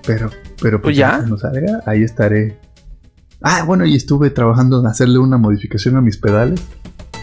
Pero, 0.05 0.31
pero 0.61 0.81
Pues 0.81 0.97
ya. 0.97 1.17
cuando 1.19 1.37
salga, 1.37 1.81
ahí 1.85 2.03
estaré. 2.03 2.59
Ah, 3.41 3.63
bueno, 3.65 3.85
y 3.85 3.95
estuve 3.95 4.31
trabajando 4.31 4.81
en 4.81 4.87
hacerle 4.87 5.19
una 5.19 5.37
modificación 5.37 5.95
a 5.95 6.01
mis 6.01 6.17
pedales 6.17 6.59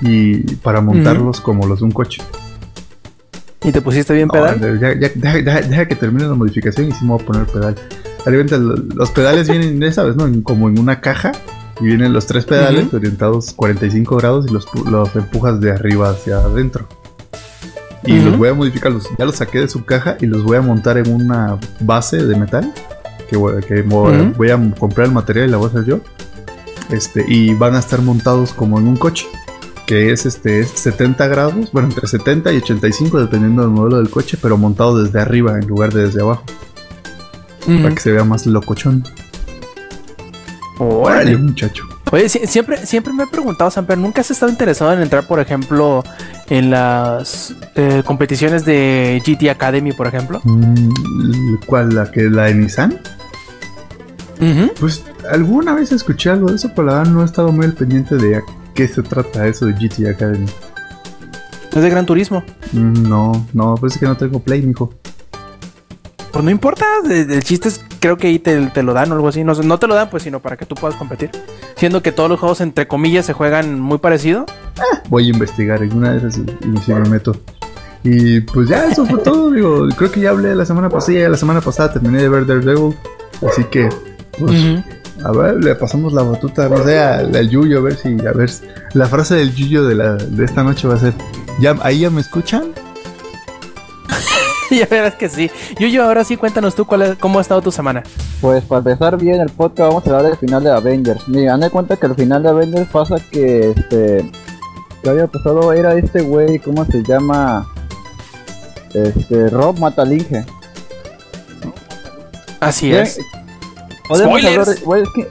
y 0.00 0.38
para 0.56 0.80
montarlos 0.80 1.42
como 1.42 1.66
los 1.66 1.80
de 1.80 1.84
un 1.84 1.90
coche. 1.92 2.22
¿Y 3.64 3.72
te 3.72 3.80
pusiste 3.80 4.12
bien 4.12 4.28
No, 4.28 4.34
pedal? 4.34 4.78
ya, 4.80 4.92
ya- 4.94 5.10
deja, 5.14 5.38
deja- 5.38 5.60
deja 5.62 5.88
que 5.88 5.96
termine 5.96 6.28
la 6.28 6.34
modificación 6.34 6.88
y 6.88 6.92
sí 6.92 7.04
me 7.04 7.12
voy 7.12 7.22
a 7.22 7.26
poner 7.26 7.46
pedal. 7.46 7.74
Realmente 8.26 8.58
lo- 8.58 8.76
los 8.76 9.10
pedales 9.10 9.48
vienen, 9.48 9.80
ya 9.80 9.90
sabes, 9.92 10.16
¿no? 10.16 10.28
Como 10.42 10.68
en 10.68 10.78
una 10.78 11.00
caja 11.00 11.32
y 11.80 11.84
vienen 11.86 12.12
los 12.12 12.26
tres 12.26 12.44
pedales 12.44 12.92
orientados 12.92 13.52
45 13.54 14.16
grados 14.16 14.46
y 14.48 14.52
los, 14.52 14.66
los 14.90 15.14
empujas 15.16 15.60
de 15.60 15.72
arriba 15.72 16.10
hacia 16.10 16.36
adentro. 16.38 16.86
Y 18.06 18.18
los 18.18 18.36
voy 18.36 18.50
a 18.50 18.54
modificar, 18.54 18.92
los, 18.92 19.08
ya 19.18 19.24
los 19.24 19.36
saqué 19.36 19.60
de 19.60 19.68
su 19.68 19.84
caja 19.86 20.18
y 20.20 20.26
los 20.26 20.42
voy 20.44 20.58
a 20.58 20.60
montar 20.60 20.98
en 20.98 21.10
una 21.10 21.56
base 21.80 22.18
de 22.26 22.36
metal 22.36 22.70
que 23.30 23.36
voy, 23.38 23.62
que 23.62 23.80
voy 23.80 24.50
a 24.50 24.60
comprar 24.78 25.06
el 25.06 25.12
material 25.14 25.48
y 25.48 25.50
la 25.50 25.56
voy 25.56 25.68
a 25.68 25.70
hacer 25.70 25.84
yo. 25.86 26.00
Este, 26.90 27.24
y 27.26 27.54
van 27.54 27.74
a 27.74 27.78
estar 27.78 28.02
montados 28.02 28.52
como 28.52 28.78
en 28.78 28.86
un 28.88 28.96
coche 28.96 29.26
que 29.86 30.12
es 30.12 30.24
este 30.26 30.60
es 30.60 30.70
70 30.70 31.26
grados, 31.28 31.70
bueno, 31.72 31.88
entre 31.88 32.06
70 32.06 32.52
y 32.52 32.56
85 32.58 33.20
dependiendo 33.20 33.62
del 33.62 33.70
modelo 33.70 33.98
del 33.98 34.10
coche, 34.10 34.38
pero 34.40 34.56
montado 34.56 35.02
desde 35.02 35.20
arriba 35.20 35.58
en 35.58 35.66
lugar 35.66 35.92
de 35.92 36.04
desde 36.06 36.22
abajo, 36.22 36.44
para 37.82 37.94
que 37.94 38.00
se 38.00 38.12
vea 38.12 38.24
más 38.24 38.46
locochón. 38.46 39.04
Órale. 40.78 41.32
Órale, 41.32 41.36
muchacho. 41.38 41.84
Oye, 42.10 42.28
sie- 42.28 42.46
siempre, 42.46 42.84
siempre 42.86 43.12
me 43.12 43.24
he 43.24 43.26
preguntado, 43.26 43.70
Samper, 43.70 43.96
¿nunca 43.98 44.20
has 44.20 44.30
estado 44.30 44.50
interesado 44.50 44.92
en 44.92 45.00
entrar, 45.02 45.26
por 45.26 45.40
ejemplo, 45.40 46.04
en 46.48 46.70
las 46.70 47.54
eh, 47.74 48.02
competiciones 48.04 48.64
de 48.64 49.20
GT 49.24 49.50
Academy, 49.50 49.92
por 49.92 50.06
ejemplo? 50.06 50.40
Mm, 50.44 51.54
¿Cuál? 51.66 51.94
¿La 51.94 52.10
que 52.10 52.22
la 52.24 52.44
de 52.44 52.54
Nissan? 52.54 52.98
Pues 54.78 55.02
alguna 55.30 55.74
vez 55.74 55.90
escuché 55.92 56.28
algo 56.30 56.48
de 56.50 56.56
eso, 56.56 56.70
pero 56.76 56.88
la 56.88 56.98
verdad 56.98 57.12
no 57.12 57.22
he 57.22 57.24
estado 57.24 57.50
muy 57.50 57.64
al 57.64 57.72
pendiente 57.72 58.16
de 58.16 58.36
qué 58.74 58.88
se 58.88 59.02
trata 59.02 59.46
eso 59.46 59.66
de 59.66 59.72
GT 59.72 60.08
Academy. 60.08 60.46
Es 61.74 61.82
de 61.82 61.90
Gran 61.90 62.06
Turismo. 62.06 62.44
No, 62.72 63.46
no, 63.52 63.74
pues 63.76 63.94
es 63.94 63.98
que 63.98 64.06
no 64.06 64.16
tengo 64.16 64.40
Play, 64.40 64.62
mijo. 64.62 64.92
Pues 66.32 66.44
no 66.44 66.50
importa, 66.50 66.84
el 67.08 67.44
chiste 67.44 67.68
es, 67.68 67.80
creo 68.00 68.16
que 68.16 68.26
ahí 68.26 68.38
te, 68.38 68.66
te 68.66 68.82
lo 68.82 68.92
dan 68.92 69.10
o 69.12 69.14
algo 69.14 69.28
así. 69.28 69.44
No, 69.44 69.78
te 69.78 69.86
lo 69.86 69.94
dan, 69.94 70.10
pues, 70.10 70.24
sino 70.24 70.40
para 70.40 70.56
que 70.56 70.66
tú 70.66 70.74
puedas 70.74 70.96
competir. 70.96 71.30
Siendo 71.76 72.02
que 72.02 72.12
todos 72.12 72.28
los 72.28 72.40
juegos, 72.40 72.60
entre 72.60 72.88
comillas, 72.88 73.26
se 73.26 73.32
juegan 73.32 73.80
muy 73.80 73.98
parecido. 73.98 74.46
Voy 75.08 75.28
a 75.28 75.30
investigar 75.30 75.82
en 75.82 75.96
una 75.96 76.12
de 76.12 76.18
esas 76.18 76.38
y, 76.38 76.42
y 76.42 76.76
si 76.78 76.92
me 76.92 77.08
meto. 77.08 77.36
Y 78.02 78.40
pues 78.40 78.68
ya, 78.68 78.86
eso 78.86 79.06
fue 79.06 79.20
todo. 79.20 79.50
Digo, 79.50 79.88
creo 79.96 80.10
que 80.10 80.20
ya 80.20 80.30
hablé 80.30 80.54
la 80.54 80.66
semana 80.66 80.88
pasada. 80.88 81.18
Ya 81.18 81.28
la 81.28 81.36
semana 81.36 81.60
pasada 81.60 81.94
terminé 81.94 82.22
de 82.22 82.28
ver 82.28 82.46
Daredevil. 82.46 82.94
Así 83.48 83.64
que, 83.64 83.88
pues. 84.38 84.52
A 85.22 85.30
ver, 85.32 85.62
le 85.62 85.74
pasamos 85.74 86.12
la 86.12 86.22
batuta, 86.22 86.68
no 86.68 86.82
sé, 86.84 86.98
al, 86.98 87.34
al 87.36 87.48
Yuyo, 87.48 87.78
a 87.78 87.82
ver 87.82 87.96
si, 87.96 88.08
a 88.26 88.32
ver. 88.32 88.50
La 88.94 89.06
frase 89.06 89.34
del 89.36 89.54
Yuyo 89.54 89.84
de, 89.86 89.94
la, 89.94 90.14
de 90.16 90.44
esta 90.44 90.62
noche 90.62 90.88
va 90.88 90.94
a 90.94 90.98
ser: 90.98 91.12
¿ya, 91.60 91.76
¿Ahí 91.82 92.00
ya 92.00 92.10
me 92.10 92.20
escuchan? 92.20 92.72
ya 94.70 94.86
verás 94.86 95.14
que 95.14 95.28
sí. 95.28 95.50
Yuyo, 95.78 96.02
ahora 96.04 96.24
sí, 96.24 96.36
cuéntanos 96.36 96.74
tú 96.74 96.84
cuál 96.84 97.02
es- 97.02 97.16
cómo 97.18 97.38
ha 97.38 97.42
estado 97.42 97.62
tu 97.62 97.70
semana. 97.70 98.02
Pues 98.40 98.64
para 98.64 98.78
empezar 98.80 99.16
bien 99.16 99.40
el 99.40 99.50
podcast 99.50 99.88
vamos 99.90 100.06
a 100.06 100.10
hablar 100.10 100.30
del 100.30 100.36
final 100.38 100.64
de 100.64 100.70
Avengers. 100.72 101.28
Mira, 101.28 101.52
dan 101.52 101.60
de 101.60 101.70
cuenta 101.70 101.96
que 101.96 102.06
al 102.06 102.14
final 102.14 102.42
de 102.42 102.48
Avengers 102.48 102.88
pasa 102.90 103.16
que 103.30 103.70
este 103.70 104.30
que 105.02 105.10
había 105.10 105.26
pasado 105.26 105.72
era 105.72 105.94
este 105.94 106.22
güey, 106.22 106.58
¿cómo 106.58 106.84
se 106.86 107.02
llama? 107.02 107.66
Este 108.94 109.48
Rob 109.50 109.78
Matalinge. 109.78 110.44
Así 112.60 112.92
es. 112.92 113.18
Podemos 114.08 114.38
Spoilers. 114.40 114.58
hablar 114.68 114.78
de- 114.78 114.84
güey, 114.84 115.02
es 115.02 115.08
que 115.14 115.28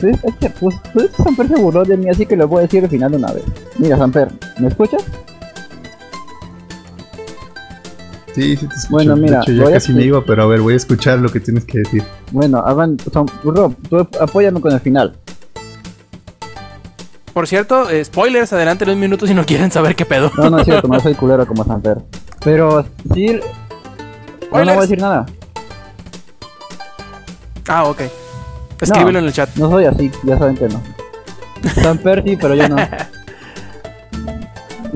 pues, 0.00 0.16
es 0.24 0.34
que, 0.36 0.50
pues, 0.50 0.76
pues, 0.94 1.10
Samper 1.16 1.48
se 1.48 1.56
burló 1.56 1.84
de 1.84 1.96
mí, 1.96 2.08
así 2.08 2.24
que 2.24 2.36
le 2.36 2.44
voy 2.44 2.58
a 2.60 2.62
decir 2.62 2.84
al 2.84 2.90
final 2.90 3.10
de 3.10 3.16
una 3.16 3.32
vez. 3.32 3.42
Mira, 3.78 3.96
Samper, 3.98 4.28
¿me 4.60 4.68
escuchas? 4.68 5.02
Sí, 8.34 8.56
sí 8.56 8.66
te 8.68 8.74
escucho. 8.76 8.90
Bueno, 8.90 9.16
De 9.16 9.22
mira, 9.22 9.40
hecho, 9.42 9.52
ya 9.52 9.62
voy 9.64 9.72
a 9.72 9.74
casi 9.76 9.92
me 9.92 10.04
iba, 10.04 10.24
pero 10.24 10.44
a 10.44 10.46
ver, 10.46 10.60
voy 10.60 10.74
a 10.74 10.76
escuchar 10.76 11.18
lo 11.18 11.28
que 11.30 11.40
tienes 11.40 11.64
que 11.64 11.78
decir. 11.78 12.04
Bueno, 12.30 12.62
son, 13.12 13.26
Rob, 13.42 13.74
tú 13.88 13.98
apóyame 14.20 14.60
con 14.60 14.72
el 14.72 14.80
final. 14.80 15.16
Por 17.34 17.46
cierto, 17.48 17.90
eh, 17.90 18.04
spoilers, 18.04 18.52
adelante 18.52 18.84
en 18.84 18.90
un 18.90 19.00
minuto 19.00 19.26
si 19.26 19.34
no 19.34 19.44
quieren 19.44 19.70
saber 19.72 19.96
qué 19.96 20.04
pedo. 20.04 20.30
No, 20.36 20.50
no 20.50 20.58
es 20.60 20.64
cierto, 20.64 20.86
no 20.92 21.00
soy 21.00 21.14
culero 21.14 21.46
como 21.46 21.64
Samper. 21.64 21.98
Pero 22.44 22.84
sí, 23.14 23.26
no, 24.52 24.58
no 24.58 24.64
voy 24.64 24.68
a 24.68 24.80
decir 24.82 25.00
nada. 25.00 25.26
Ah, 27.68 27.84
ok. 27.84 28.02
Escríbelo 28.80 29.18
en 29.18 29.24
el 29.26 29.32
chat. 29.32 29.54
No 29.56 29.70
soy 29.70 29.84
así, 29.86 30.10
ya 30.24 30.38
saben 30.38 30.56
que 30.56 30.68
no. 30.68 30.80
Samper 31.82 32.22
sí, 32.24 32.36
pero 32.40 32.54
yo 32.54 32.68
no. 32.68 32.76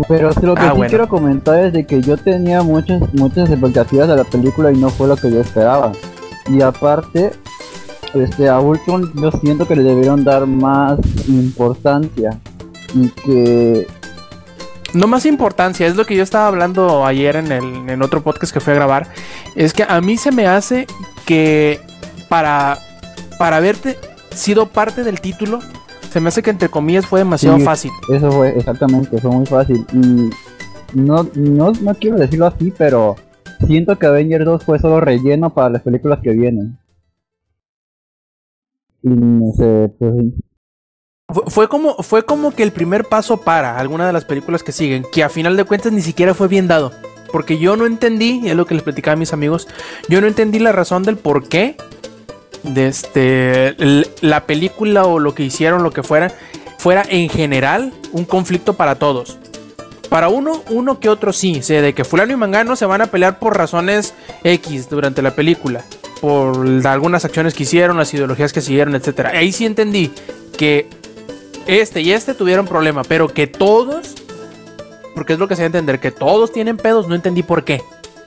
Pero 0.09 0.31
lo 0.41 0.55
que 0.55 0.61
Ah, 0.62 0.70
sí 0.70 0.77
bueno. 0.79 0.89
quiero 0.89 1.09
comentar 1.09 1.62
es 1.66 1.73
de 1.75 1.85
que 1.85 2.01
yo 2.01 2.16
tenía 2.16 2.62
muchas 2.62 3.03
muchas 3.12 3.51
expectativas 3.51 4.09
de 4.09 4.16
la 4.16 4.25
película 4.25 4.73
y 4.73 4.77
no 4.79 4.89
fue 4.89 5.07
lo 5.07 5.16
que 5.16 5.31
yo 5.31 5.39
esperaba. 5.41 5.93
Y 6.49 6.62
aparte, 6.62 7.33
este 8.14 8.49
a 8.49 8.59
Ultron 8.59 9.12
yo 9.14 9.31
siento 9.33 9.68
que 9.68 9.77
le 9.77 9.83
debieron 9.83 10.25
dar 10.25 10.47
más 10.47 10.99
importancia 11.29 12.39
y 12.95 13.09
que 13.11 13.87
No 14.95 15.07
más 15.07 15.27
importancia, 15.27 15.87
es 15.87 15.95
lo 15.95 16.07
que 16.07 16.16
yo 16.16 16.23
estaba 16.23 16.47
hablando 16.49 17.05
ayer 17.05 17.37
en, 17.37 17.53
el, 17.53 17.91
en 17.91 18.01
otro 18.03 18.23
podcast 18.23 18.53
que 18.55 18.61
fui 18.61 18.73
a 18.73 18.77
grabar. 18.77 19.09
Es 19.57 19.75
que 19.75 19.83
a 19.87 20.01
mí 20.01 20.16
se 20.16 20.33
me 20.33 20.47
hace 20.47 20.87
que 21.27 21.81
para, 22.33 22.78
para 23.39 23.59
haberte 23.59 23.99
sido 24.30 24.70
parte 24.70 25.05
del 25.05 25.20
título, 25.20 25.59
se 26.11 26.18
me 26.18 26.28
hace 26.28 26.43
que 26.43 26.49
entre 26.49 26.70
comillas 26.70 27.05
fue 27.05 27.18
demasiado 27.20 27.59
Sí. 27.59 27.62
fácil. 27.64 27.91
eso 28.09 28.33
fue 28.33 28.57
exactamente, 28.57 29.18
fue 29.20 29.30
muy 29.30 29.45
fácil. 29.45 29.85
Y 29.93 30.30
no, 30.99 31.28
no, 31.35 31.72
no 31.72 31.95
quiero 31.97 32.16
decirlo 32.16 32.47
así, 32.47 32.72
pero 32.78 33.16
siento 33.66 33.99
que 33.99 34.07
Avengers 34.07 34.47
2 34.47 34.64
fue 34.64 34.78
solo 34.78 34.99
relleno 35.03 35.53
para 35.53 35.68
las 35.68 35.83
películas 35.83 36.20
que 36.22 36.30
vienen. 36.30 36.78
Y 39.03 39.11
no 39.11 39.53
sé, 39.53 39.93
pues, 39.99 40.14
Fue, 41.28 41.43
fue 41.49 41.68
como, 41.68 41.97
fue 41.97 42.24
como 42.24 42.53
que 42.53 42.62
el 42.62 42.72
primer 42.72 43.05
paso 43.05 43.43
para 43.43 43.76
alguna 43.76 44.07
de 44.07 44.14
las 44.14 44.24
películas 44.24 44.62
que 44.62 44.72
siguen, 44.72 45.05
que 45.12 45.22
a 45.22 45.28
final 45.28 45.59
de 45.59 45.64
cuentas 45.64 45.93
ni 45.93 46.01
siquiera 46.01 46.33
fue 46.33 46.49
bien 46.49 46.66
dado. 46.66 46.93
Porque 47.30 47.59
yo 47.59 47.76
no 47.76 47.85
entendí, 47.85 48.41
y 48.43 48.49
es 48.49 48.57
lo 48.57 48.64
que 48.64 48.72
les 48.74 48.83
platicaba 48.83 49.12
a 49.12 49.18
mis 49.18 49.35
amigos, 49.35 49.68
yo 50.09 50.22
no 50.22 50.26
entendí 50.26 50.59
la 50.61 50.72
razón 50.72 51.03
del 51.03 51.18
por 51.18 51.47
qué 51.47 51.76
de 52.63 52.89
este, 52.89 53.77
la 54.21 54.47
película 54.47 55.05
o 55.05 55.19
lo 55.19 55.35
que 55.35 55.43
hicieron, 55.43 55.83
lo 55.83 55.91
que 55.91 56.03
fuera, 56.03 56.33
fuera 56.79 57.05
en 57.09 57.29
general 57.29 57.93
un 58.13 58.25
conflicto 58.25 58.75
para 58.75 58.97
todos. 58.97 59.39
Para 60.09 60.29
uno, 60.29 60.63
uno 60.69 61.01
que 61.01 61.09
otro 61.09 61.33
sí, 61.33 61.63
sé 61.63 61.81
de 61.81 61.95
que 61.95 62.05
fulano 62.05 62.33
y 62.33 62.37
mangano 62.37 62.77
se 62.77 62.85
van 62.85 63.01
a 63.01 63.07
pelear 63.07 63.39
por 63.39 63.57
razones 63.57 64.13
X 64.45 64.91
durante 64.91 65.23
la 65.23 65.35
película, 65.35 65.85
por 66.21 66.87
algunas 66.87 67.25
acciones 67.25 67.55
que 67.55 67.63
hicieron, 67.63 67.97
las 67.97 68.13
ideologías 68.13 68.53
que 68.53 68.61
siguieron, 68.61 68.95
etcétera. 68.95 69.31
Ahí 69.31 69.53
sí 69.53 69.65
entendí 69.65 70.13
que 70.59 70.89
este 71.67 72.03
y 72.03 72.13
este 72.13 72.35
tuvieron 72.35 72.67
problema, 72.67 73.05
pero 73.05 73.29
que 73.29 73.47
todos, 73.47 74.15
porque 75.15 75.33
es 75.33 75.39
lo 75.39 75.49
que 75.49 75.57
se 75.57 75.63
debe 75.63 75.79
entender, 75.79 76.01
que 76.01 76.11
todos 76.11 76.53
tienen 76.53 76.77
pedos, 76.77 77.09
no 77.09 77.15
entendí 77.15 77.43
por 77.43 77.65
qué. 77.65 77.83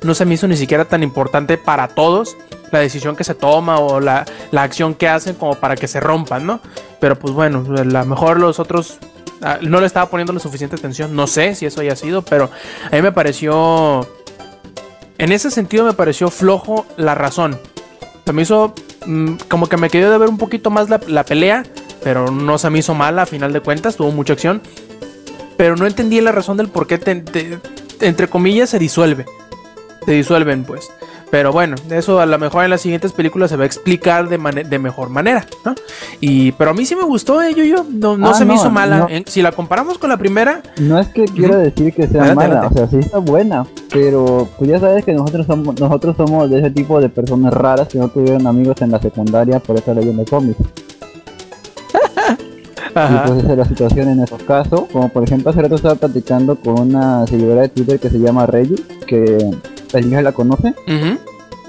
No 0.05 0.13
se 0.13 0.23
me 0.25 0.35
hizo 0.35 0.47
ni 0.47 0.55
siquiera 0.55 0.85
tan 0.85 1.03
importante 1.03 1.57
para 1.57 1.87
todos 1.87 2.37
la 2.71 2.79
decisión 2.79 3.15
que 3.15 3.23
se 3.23 3.33
toma 3.33 3.79
o 3.79 3.99
la, 3.99 4.25
la 4.51 4.63
acción 4.63 4.93
que 4.93 5.07
hacen 5.07 5.35
como 5.35 5.55
para 5.55 5.75
que 5.75 5.87
se 5.87 5.99
rompan, 5.99 6.45
¿no? 6.45 6.59
Pero 6.99 7.17
pues 7.17 7.33
bueno, 7.33 7.65
a 7.75 7.83
lo 7.83 8.05
mejor 8.05 8.39
los 8.39 8.59
otros 8.59 8.99
ah, 9.41 9.57
no 9.61 9.79
le 9.79 9.87
estaba 9.87 10.09
poniendo 10.09 10.31
la 10.31 10.39
suficiente 10.39 10.75
atención, 10.75 11.15
no 11.15 11.25
sé 11.27 11.55
si 11.55 11.65
eso 11.65 11.81
haya 11.81 11.95
sido, 11.95 12.21
pero 12.21 12.49
a 12.91 12.95
mí 12.95 13.01
me 13.01 13.11
pareció, 13.11 14.07
en 15.17 15.31
ese 15.31 15.49
sentido 15.49 15.85
me 15.85 15.93
pareció 15.93 16.29
flojo 16.29 16.85
la 16.97 17.15
razón. 17.15 17.59
Se 18.25 18.33
me 18.33 18.43
hizo 18.43 18.73
mm, 19.05 19.35
como 19.49 19.67
que 19.67 19.77
me 19.77 19.89
quedó 19.89 20.11
de 20.11 20.17
ver 20.17 20.29
un 20.29 20.37
poquito 20.37 20.69
más 20.69 20.89
la, 20.89 20.99
la 21.07 21.23
pelea, 21.23 21.63
pero 22.03 22.29
no 22.29 22.57
se 22.59 22.69
me 22.69 22.79
hizo 22.79 22.93
mala 22.93 23.23
a 23.23 23.25
final 23.25 23.53
de 23.53 23.61
cuentas, 23.61 23.95
tuvo 23.95 24.11
mucha 24.11 24.33
acción. 24.33 24.61
Pero 25.57 25.75
no 25.75 25.87
entendí 25.87 26.19
la 26.21 26.31
razón 26.31 26.57
del 26.57 26.67
por 26.67 26.85
qué, 26.85 26.99
entre 28.01 28.27
comillas, 28.27 28.69
se 28.69 28.77
disuelve. 28.77 29.25
Se 30.05 30.11
disuelven, 30.11 30.63
pues. 30.63 30.89
Pero 31.31 31.51
bueno, 31.51 31.75
eso 31.89 32.19
a 32.21 32.25
lo 32.27 32.37
mejor 32.37 32.63
en 32.63 32.69
las 32.69 32.81
siguientes 32.81 33.11
películas 33.11 33.49
se 33.49 33.57
va 33.57 33.63
a 33.63 33.65
explicar 33.65 34.29
de, 34.29 34.37
mane- 34.37 34.63
de 34.63 34.79
mejor 34.79 35.09
manera, 35.09 35.45
¿no? 35.65 35.73
Y, 36.21 36.51
pero 36.53 36.71
a 36.71 36.73
mí 36.73 36.85
sí 36.85 36.95
me 36.95 37.03
gustó, 37.03 37.41
eh, 37.41 37.53
yo, 37.55 37.63
yo, 37.63 37.83
no, 37.89 38.15
no 38.15 38.29
Ah, 38.29 38.33
se 38.35 38.45
me 38.45 38.53
no, 38.53 38.59
hizo 38.61 38.69
mala. 38.69 38.99
no. 38.99 39.09
En- 39.09 39.25
si 39.27 39.41
la 39.41 39.51
comparamos 39.51 39.97
con 39.97 40.09
la 40.11 40.17
primera, 40.17 40.61
no 40.79 40.99
es 40.99 41.07
que 41.09 41.25
quiera 41.25 41.57
decir 41.57 41.93
que 41.93 42.07
sea 42.07 42.21
Adelante, 42.21 42.35
mala, 42.47 42.59
adelante. 42.67 42.81
o 42.83 42.87
sea, 42.89 42.99
sí 42.99 43.05
está 43.05 43.17
buena, 43.17 43.65
pero 43.91 44.47
pues 44.57 44.69
ya 44.69 44.79
sabes 44.79 45.03
que 45.03 45.13
nosotros 45.13 45.47
somos, 45.47 45.77
nosotros 45.79 46.15
somos 46.15 46.49
de 46.49 46.59
ese 46.59 46.69
tipo 46.69 47.01
de 47.01 47.09
personas 47.09 47.51
raras 47.53 47.87
que 47.87 47.97
no 47.97 48.07
tuvieron 48.07 48.45
amigos 48.47 48.79
en 48.81 48.91
la 48.91 48.99
secundaria 49.01 49.59
por 49.59 49.75
estar 49.75 49.95
leyendo 49.95 50.23
cómics. 50.25 50.59
Y 52.95 52.97
ajá, 52.97 53.23
pues 53.25 53.43
esa 53.43 53.51
es 53.51 53.57
la 53.57 53.65
situación 53.65 54.07
en 54.07 54.21
esos 54.21 54.41
casos. 54.43 54.83
Como 54.89 55.09
por 55.09 55.21
ejemplo 55.23 55.49
hace 55.51 55.61
rato 55.61 55.75
estaba 55.75 55.95
platicando 55.95 56.55
con 56.55 56.79
una 56.79 57.27
seguidora 57.27 57.63
de 57.63 57.67
Twitter 57.69 57.99
que 57.99 58.09
se 58.09 58.19
llama 58.19 58.45
Reggie, 58.45 58.81
que 59.05 59.37
hija 59.99 60.21
la 60.21 60.31
conoce. 60.31 60.73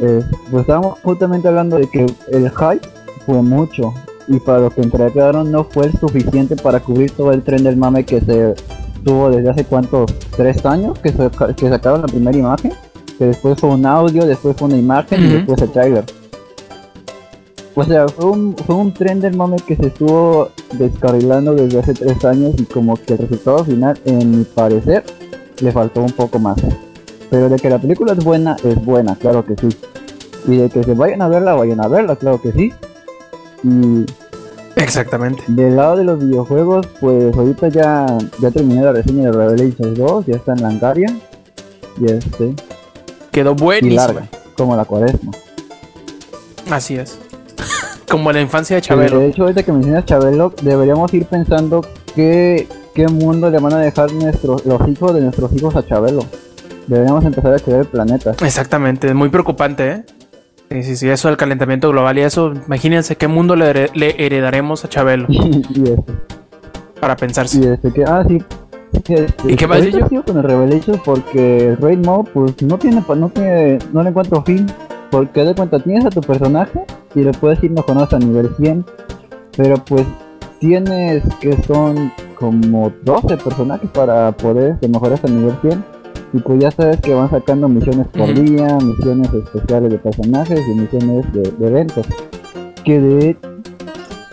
eh, 0.01 0.22
pues 0.51 0.61
estábamos 0.62 0.99
justamente 1.03 1.49
hablando 1.49 1.79
de 1.79 1.89
que 1.89 2.07
el 2.31 2.51
hype 2.51 2.87
fue 3.24 3.41
mucho 3.43 3.95
y 4.29 4.39
para 4.41 4.59
lo 4.61 4.70
que 4.70 4.83
entregaron 4.83 5.51
no 5.51 5.64
fue 5.64 5.87
el 5.87 5.93
suficiente 5.99 6.55
para 6.57 6.81
cubrir 6.81 7.11
todo 7.12 7.33
el 7.33 7.43
tren 7.43 7.62
del 7.64 7.77
mame 7.77 8.05
que 8.05 8.20
se 8.20 8.55
tuvo 9.05 9.31
desde 9.31 9.49
hace 9.51 9.64
cuántos, 9.64 10.12
tres 10.37 10.64
años 10.66 10.99
que, 10.99 11.11
se- 11.12 11.31
que 11.57 11.68
sacaron 11.68 12.03
la 12.03 12.09
primera 12.09 12.37
imagen, 12.37 12.72
que 13.18 13.27
después 13.27 13.59
fue 13.59 13.70
un 13.70 13.87
audio, 13.87 14.27
después 14.27 14.57
fue 14.57 14.68
una 14.68 14.77
imagen 14.77 15.20
y 15.24 15.29
después 15.37 15.62
el 15.62 15.70
trailer. 15.70 16.05
O 17.74 17.85
sea, 17.85 18.09
fue 18.09 18.24
un, 18.24 18.57
fue 18.66 18.74
un 18.74 18.93
tren 18.93 19.20
del 19.20 19.37
mame 19.37 19.57
que 19.66 19.77
se 19.77 19.87
estuvo 19.89 20.49
descarrilando 20.79 21.55
desde 21.55 21.79
hace 21.79 21.95
tres 21.95 22.24
años 22.24 22.55
y 22.59 22.64
como 22.64 22.97
que 22.97 23.12
el 23.14 23.18
resultado 23.20 23.64
final, 23.64 23.99
en 24.07 24.31
mi 24.39 24.45
parecer, 24.45 25.05
le 25.61 25.72
faltó 25.72 26.01
un 26.03 26.11
poco 26.12 26.39
más. 26.39 26.57
Pero 27.37 27.51
de 27.51 27.57
que 27.57 27.68
la 27.68 27.78
película 27.78 28.14
es 28.14 28.24
buena, 28.24 28.57
es 28.64 28.82
buena, 28.82 29.14
claro 29.14 29.45
que 29.45 29.55
sí. 29.57 29.68
Y 30.49 30.57
de 30.57 30.70
que 30.70 30.82
se 30.82 30.95
vayan 30.95 31.20
a 31.20 31.28
verla, 31.28 31.53
vayan 31.53 31.84
a 31.84 31.87
verla, 31.87 32.16
claro 32.16 32.41
que 32.41 32.51
sí. 32.51 32.72
Y 33.62 34.07
Exactamente. 34.74 35.43
del 35.49 35.76
lado 35.76 35.97
de 35.97 36.05
los 36.05 36.18
videojuegos, 36.18 36.87
pues 36.99 37.37
ahorita 37.37 37.68
ya, 37.68 38.07
ya 38.41 38.51
terminé 38.51 38.84
la 38.84 38.93
reseña 38.93 39.24
de 39.24 39.32
Revelations 39.32 39.99
2, 39.99 40.24
ya 40.24 40.37
está 40.37 40.55
en 40.55 40.62
Langaria. 40.62 41.14
Y 42.01 42.11
este, 42.11 42.55
Quedó 43.32 43.53
y 43.53 43.62
buenísimo. 43.62 44.01
larga, 44.01 44.28
como 44.57 44.74
la 44.74 44.87
cuaresma. 44.87 45.32
Así 46.70 46.97
es. 46.97 47.18
Como 48.11 48.32
la 48.32 48.41
infancia 48.41 48.76
de 48.76 48.80
Chabelo. 48.82 49.18
De 49.18 49.26
hecho, 49.26 49.43
ahorita 49.43 49.62
que 49.62 49.72
mencionas 49.72 50.07
Chabelo, 50.07 50.55
deberíamos 50.62 51.12
ir 51.12 51.26
pensando 51.26 51.82
qué, 52.14 52.66
qué 52.95 53.09
mundo 53.09 53.51
le 53.51 53.59
van 53.59 53.74
a 53.74 53.78
dejar 53.80 54.11
nuestros, 54.12 54.64
los 54.64 54.89
hijos 54.89 55.12
de 55.12 55.20
nuestros 55.20 55.53
hijos 55.53 55.76
a 55.76 55.87
Chabelo. 55.87 56.22
Deberíamos 56.87 57.24
empezar 57.24 57.55
a 57.55 57.59
crear 57.59 57.80
el 57.80 57.87
planeta. 57.87 58.32
Exactamente, 58.45 59.12
muy 59.14 59.28
preocupante, 59.28 59.91
¿eh? 59.91 60.05
Sí, 60.70 60.82
sí, 60.82 60.97
sí, 60.97 61.09
eso 61.09 61.28
del 61.28 61.37
calentamiento 61.37 61.89
global 61.91 62.18
y 62.18 62.22
eso, 62.22 62.53
imagínense 62.66 63.16
qué 63.16 63.28
mundo 63.28 63.55
le, 63.57 63.66
here- 63.70 63.91
le 63.95 64.14
heredaremos 64.26 64.84
a 64.84 64.89
Chabelo 64.89 65.26
y 65.28 65.82
este, 65.91 66.12
para 67.01 67.16
pensarse. 67.16 67.59
y 67.61 67.66
este 67.66 67.93
que, 67.93 68.05
ah, 68.05 68.24
sí. 68.28 68.43
este, 68.93 69.26
¿Y 69.53 69.55
qué 69.57 69.66
más, 69.68 69.82
Gillo? 69.82 70.09
sigo 70.09 70.24
con 70.24 70.39
el 70.39 70.43
Revelation 70.43 71.01
porque 71.05 71.68
el 71.68 71.76
Raid 71.76 72.05
Mode, 72.05 72.30
pues 72.34 72.62
no 72.62 72.78
tiene, 72.78 73.03
no 73.16 73.28
tiene, 73.28 73.78
no 73.93 74.03
le 74.03 74.09
encuentro 74.11 74.43
fin. 74.43 74.66
Porque 75.11 75.45
de 75.45 75.55
cuenta, 75.55 75.78
tienes 75.78 76.05
a 76.05 76.11
tu 76.11 76.20
personaje 76.20 76.80
y 77.14 77.20
le 77.20 77.30
puedes 77.32 77.62
ir 77.62 77.70
mejorando 77.70 78.03
hasta 78.05 78.18
nivel 78.18 78.51
100. 78.59 78.84
Pero 79.57 79.76
pues 79.84 80.05
tienes 80.59 81.22
que 81.41 81.57
son 81.62 82.12
como 82.37 82.93
12 83.05 83.37
personajes 83.37 83.89
para 83.91 84.32
poder 84.32 84.76
mejorar 84.89 85.14
hasta 85.14 85.28
nivel 85.28 85.55
100. 85.62 85.84
Y 86.37 86.41
pues 86.41 86.59
ya 86.61 86.70
sabes 86.70 87.01
que 87.01 87.14
van 87.14 87.30
sacando 87.30 87.66
misiones 87.66 88.07
por 88.09 88.26
día, 88.34 88.76
misiones 88.76 89.32
especiales 89.32 89.91
de 89.91 89.97
personajes 89.97 90.61
y 90.68 90.74
misiones 90.74 91.32
de, 91.32 91.51
de 91.51 91.66
eventos. 91.66 92.07
Que 92.84 93.01
de 93.01 93.37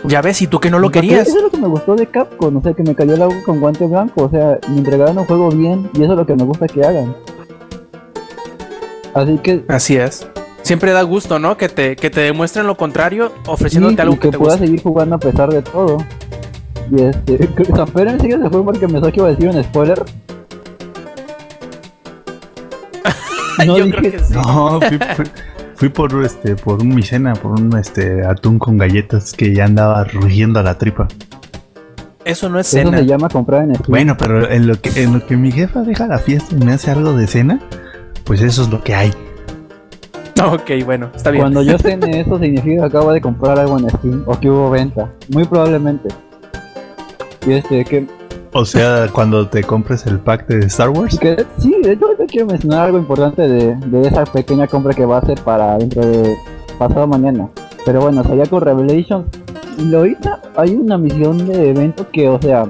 Ya 0.06 0.20
ves, 0.20 0.42
y 0.42 0.46
tú 0.46 0.60
que 0.60 0.68
no 0.68 0.78
lo 0.78 0.90
querías. 0.90 1.26
Eso 1.26 1.38
es 1.38 1.44
lo 1.44 1.50
que 1.50 1.56
me 1.56 1.68
gustó 1.68 1.96
de 1.96 2.06
Capcom, 2.06 2.58
o 2.58 2.60
sea, 2.60 2.74
que 2.74 2.82
me 2.82 2.94
cayó 2.94 3.14
el 3.14 3.22
agua 3.22 3.36
con 3.46 3.58
guante 3.58 3.86
blanco, 3.86 4.24
o 4.24 4.28
sea, 4.28 4.58
me 4.68 4.76
entregaron 4.76 5.16
un 5.16 5.24
juego 5.24 5.48
bien 5.48 5.88
y 5.94 6.02
eso 6.02 6.12
es 6.12 6.18
lo 6.18 6.26
que 6.26 6.36
me 6.36 6.44
gusta 6.44 6.66
que 6.66 6.84
hagan. 6.84 7.16
Así 9.14 9.38
que 9.38 9.64
Así 9.68 9.96
es. 9.96 10.26
Siempre 10.60 10.92
da 10.92 11.00
gusto, 11.02 11.38
¿no? 11.38 11.56
Que 11.56 11.70
te, 11.70 11.96
que 11.96 12.10
te 12.10 12.20
demuestren 12.20 12.66
lo 12.66 12.76
contrario, 12.76 13.32
sí, 13.34 13.40
ofreciéndote 13.46 13.94
y 13.96 14.00
algo 14.02 14.16
que, 14.16 14.20
que 14.20 14.30
te 14.32 14.38
pueda 14.38 14.52
gusta. 14.56 14.66
seguir 14.66 14.82
jugando 14.82 15.16
a 15.16 15.18
pesar 15.18 15.50
de 15.50 15.62
todo. 15.62 15.96
Y 16.90 17.00
este, 17.00 17.48
San 17.74 17.88
Pedro 17.88 18.10
en 18.10 18.20
serio 18.20 18.38
se 18.42 18.50
fue 18.50 18.62
porque 18.62 18.86
me 18.88 19.00
que 19.00 19.20
iba 19.20 19.28
a 19.28 19.30
decir 19.30 19.48
un 19.48 19.64
spoiler. 19.64 20.04
No 23.66 23.78
Yo 23.78 23.84
dije, 23.86 23.98
creo 23.98 24.12
que 24.12 24.18
sí. 24.18 24.34
No, 24.34 24.80
fui, 24.80 24.98
fui- 25.16 25.30
fui 25.74 25.88
por 25.88 26.24
este, 26.24 26.56
por 26.56 26.80
un 26.80 26.94
micena, 26.94 27.34
por 27.34 27.52
un 27.60 27.76
este 27.78 28.24
atún 28.26 28.58
con 28.58 28.78
galletas 28.78 29.32
que 29.32 29.54
ya 29.54 29.64
andaba 29.64 30.04
rugiendo 30.04 30.60
a 30.60 30.62
la 30.62 30.76
tripa. 30.78 31.08
Eso 32.24 32.48
no 32.48 32.58
es 32.58 32.72
eso 32.72 32.88
cena. 32.88 32.98
se 32.98 33.06
llama 33.06 33.28
comprar 33.28 33.64
en 33.64 33.74
Steam. 33.74 33.90
Bueno, 33.90 34.16
pero 34.18 34.48
en 34.50 34.66
lo 34.66 34.80
que, 34.80 35.02
en 35.02 35.12
lo 35.12 35.26
que 35.26 35.36
mi 35.36 35.52
jefa 35.52 35.82
deja 35.82 36.06
la 36.06 36.18
fiesta 36.18 36.54
y 36.54 36.64
me 36.64 36.72
hace 36.72 36.90
algo 36.90 37.12
de 37.12 37.26
cena, 37.26 37.60
pues 38.24 38.40
eso 38.40 38.62
es 38.62 38.68
lo 38.70 38.82
que 38.82 38.94
hay. 38.94 39.12
Ok, 40.46 40.70
bueno, 40.84 41.10
está 41.14 41.30
bien. 41.30 41.42
Cuando 41.42 41.62
yo 41.62 41.78
cene 41.82 42.20
eso 42.20 42.38
significa 42.38 42.82
que 42.82 42.86
acabo 42.88 43.12
de 43.12 43.20
comprar 43.20 43.58
algo 43.58 43.78
en 43.78 43.88
Steam 43.88 44.24
o 44.26 44.38
que 44.38 44.50
hubo 44.50 44.68
venta, 44.68 45.08
muy 45.32 45.44
probablemente. 45.44 46.08
Y 47.46 47.52
este, 47.52 47.84
que 47.84 48.06
O 48.56 48.64
sea, 48.64 49.08
cuando 49.12 49.48
te 49.48 49.64
compres 49.64 50.06
el 50.06 50.20
pack 50.20 50.46
de 50.46 50.66
Star 50.66 50.88
Wars. 50.90 51.18
Sí, 51.58 51.74
de 51.82 51.92
hecho 51.92 52.06
ahorita 52.06 52.24
quiero 52.26 52.46
mencionar 52.46 52.86
algo 52.86 52.98
importante 52.98 53.42
de, 53.48 53.74
de 53.74 54.08
esa 54.08 54.24
pequeña 54.24 54.68
compra 54.68 54.94
que 54.94 55.04
va 55.04 55.16
a 55.16 55.18
hacer 55.18 55.40
para 55.42 55.76
dentro 55.76 56.06
de 56.06 56.36
pasado 56.78 57.08
mañana. 57.08 57.48
Pero 57.84 58.00
bueno, 58.00 58.22
o 58.22 58.48
con 58.48 58.60
Revelations, 58.60 59.26
y 59.76 59.92
ahorita 59.92 60.40
hay 60.56 60.74
una 60.76 60.96
misión 60.96 61.46
de 61.48 61.70
evento 61.70 62.06
que, 62.12 62.28
o 62.28 62.40
sea, 62.40 62.64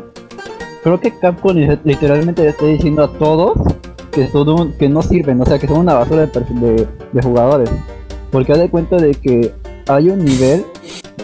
creo 0.83 0.99
que 0.99 1.17
Capcom 1.19 1.55
li- 1.55 1.79
literalmente 1.85 2.43
le 2.43 2.49
está 2.49 2.65
diciendo 2.65 3.05
a 3.05 3.13
todos 3.19 3.53
que, 4.11 4.27
son 4.29 4.73
que 4.79 4.89
no 4.89 5.03
sirven, 5.03 5.41
o 5.43 5.45
sea, 5.45 5.59
que 5.59 5.69
son 5.69 5.81
una 5.81 5.95
basura 5.95 6.27
de 6.27 7.23
jugadores. 7.23 7.71
Porque 8.31 8.53
haz 8.53 8.59
de 8.59 8.71
cuenta 8.71 8.97
de 8.97 9.15
que 9.15 9.53
hay 9.87 10.09
un 10.09 10.25
nivel 10.25 10.65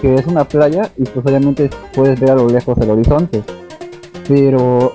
que 0.02 0.14
es 0.16 0.26
una 0.26 0.44
playa 0.44 0.90
y 0.98 1.04
pues 1.04 1.24
obviamente 1.24 1.70
puedes 1.94 2.20
ver 2.20 2.32
a 2.32 2.34
lo 2.34 2.46
lejos 2.48 2.76
el 2.78 2.90
horizonte. 2.90 3.42
Pero 4.30 4.92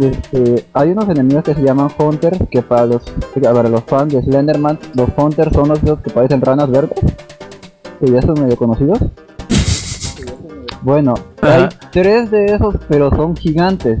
este, 0.00 0.64
hay 0.72 0.90
unos 0.90 1.08
enemigos 1.08 1.44
que 1.44 1.54
se 1.54 1.62
llaman 1.62 1.88
Hunters, 1.96 2.38
que 2.50 2.60
para 2.60 2.86
los, 2.86 3.02
para 3.40 3.68
los 3.68 3.84
fans 3.84 4.12
de 4.12 4.20
Slenderman, 4.20 4.80
los 4.94 5.08
Hunters 5.16 5.52
son 5.52 5.68
los 5.68 5.78
que 5.78 6.10
parecen 6.10 6.40
ranas 6.40 6.68
verdes, 6.68 6.98
que 8.00 8.10
ya 8.10 8.20
son 8.20 8.34
medio 8.42 8.56
conocidos. 8.56 8.98
Bueno, 10.82 11.14
hay 11.40 11.68
tres 11.92 12.32
de 12.32 12.46
esos, 12.46 12.74
pero 12.88 13.10
son 13.14 13.36
gigantes. 13.36 13.96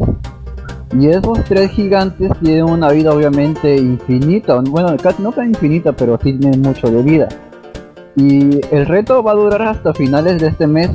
Y 0.98 1.06
esos 1.06 1.44
tres 1.44 1.70
gigantes 1.70 2.32
tienen 2.42 2.64
una 2.64 2.90
vida 2.90 3.12
obviamente 3.12 3.76
infinita, 3.76 4.60
bueno, 4.60 4.96
casi 5.00 5.22
no 5.22 5.30
tan 5.30 5.50
infinita, 5.50 5.92
pero 5.92 6.18
sí 6.20 6.32
tienen 6.32 6.62
mucho 6.62 6.90
de 6.90 7.00
vida. 7.00 7.28
Y 8.16 8.60
el 8.74 8.86
reto 8.86 9.22
va 9.22 9.32
a 9.32 9.34
durar 9.36 9.62
hasta 9.62 9.94
finales 9.94 10.40
de 10.40 10.48
este 10.48 10.66
mes. 10.66 10.90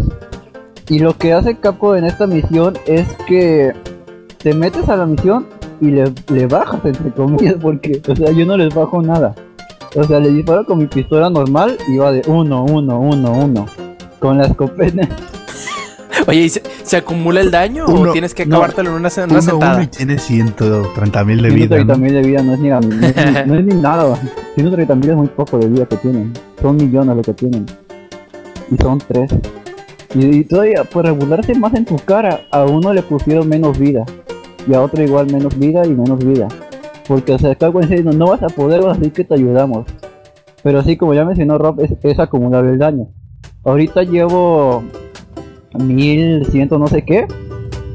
Y 0.89 0.99
lo 0.99 1.15
que 1.17 1.33
hace 1.33 1.55
Capcom 1.57 1.95
en 1.95 2.05
esta 2.05 2.25
misión 2.25 2.73
es 2.87 3.07
que 3.27 3.73
te 4.39 4.53
metes 4.53 4.89
a 4.89 4.95
la 4.97 5.05
misión 5.05 5.45
y 5.81 5.87
le, 5.91 6.11
le 6.33 6.47
bajas, 6.47 6.79
entre 6.83 7.11
comillas, 7.11 7.55
porque, 7.61 8.01
o 8.07 8.15
sea, 8.15 8.31
yo 8.31 8.45
no 8.45 8.57
les 8.57 8.73
bajo 8.73 9.01
nada. 9.01 9.35
O 9.95 10.03
sea, 10.03 10.19
le 10.19 10.29
disparo 10.31 10.65
con 10.65 10.79
mi 10.79 10.87
pistola 10.87 11.29
normal 11.29 11.77
y 11.87 11.97
va 11.97 12.11
de 12.11 12.21
uno, 12.27 12.63
uno, 12.65 12.99
uno, 12.99 13.31
uno. 13.31 13.65
Con 14.19 14.37
la 14.37 14.45
escopeta. 14.47 15.07
Oye, 16.27 16.41
¿y 16.41 16.49
se, 16.49 16.61
se 16.83 16.97
acumula 16.97 17.39
el 17.39 17.49
daño 17.49 17.85
Uno- 17.87 18.09
o 18.09 18.13
tienes 18.13 18.33
que 18.33 18.45
no, 18.45 18.57
acabártelo 18.57 18.89
en 18.89 18.95
una, 18.97 19.09
en 19.09 19.23
una 19.23 19.33
Uno, 19.33 19.41
sentada? 19.41 19.75
uno 19.75 19.83
y 19.83 19.87
tiene 19.87 20.17
130 20.17 21.23
mil 21.23 21.41
de 21.41 21.49
vida. 21.49 21.77
130 21.77 21.93
¿no? 21.93 21.99
mil 21.99 22.13
de 22.13 22.21
vida 22.21 22.41
no 22.43 22.53
es 22.53 22.59
ni, 22.59 22.69
no 22.69 22.79
es 22.79 23.47
no 23.47 23.55
es 23.55 23.65
ni 23.65 23.75
nada. 23.75 24.19
130 24.55 24.95
mil 24.95 25.09
es 25.11 25.15
muy 25.15 25.27
poco 25.27 25.57
de 25.57 25.67
vida 25.67 25.85
que 25.85 25.95
tienen. 25.97 26.33
Son 26.61 26.75
millones 26.75 27.15
lo 27.15 27.21
que 27.21 27.33
tienen. 27.33 27.65
Y 28.69 28.77
son 28.77 28.99
tres. 28.99 29.31
Y, 30.15 30.37
y 30.37 30.43
todavía, 30.43 30.83
por 30.83 31.05
regularse 31.05 31.53
más 31.55 31.73
en 31.73 31.85
tu 31.85 31.95
cara, 31.97 32.41
a 32.51 32.65
uno 32.65 32.93
le 32.93 33.01
pusieron 33.03 33.47
menos 33.47 33.77
vida. 33.77 34.05
Y 34.67 34.73
a 34.73 34.81
otro 34.81 35.03
igual 35.03 35.31
menos 35.31 35.57
vida 35.57 35.85
y 35.85 35.89
menos 35.89 36.23
vida. 36.25 36.47
Porque 37.07 37.33
o 37.33 37.39
sea, 37.39 37.55
Capcom 37.55 37.81
dice, 37.81 38.03
no, 38.03 38.11
no 38.11 38.27
vas 38.27 38.43
a 38.43 38.49
poder, 38.49 38.85
así 38.87 39.09
que 39.09 39.23
te 39.23 39.33
ayudamos. 39.33 39.87
Pero 40.63 40.83
sí, 40.83 40.97
como 40.97 41.13
ya 41.13 41.25
mencionó 41.25 41.57
Rob, 41.57 41.81
es, 41.81 41.93
es 42.03 42.19
acumulable 42.19 42.71
el 42.71 42.79
daño. 42.79 43.07
Ahorita 43.63 44.03
llevo 44.03 44.83
1100 45.73 46.69
no 46.71 46.87
sé 46.87 47.03
qué. 47.03 47.25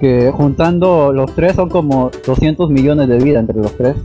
Que 0.00 0.30
juntando 0.32 1.12
los 1.12 1.34
tres 1.34 1.54
son 1.54 1.70
como 1.70 2.10
200 2.26 2.68
millones 2.70 3.08
de 3.08 3.18
vida 3.18 3.38
entre 3.38 3.60
los 3.60 3.76
tres. 3.76 3.96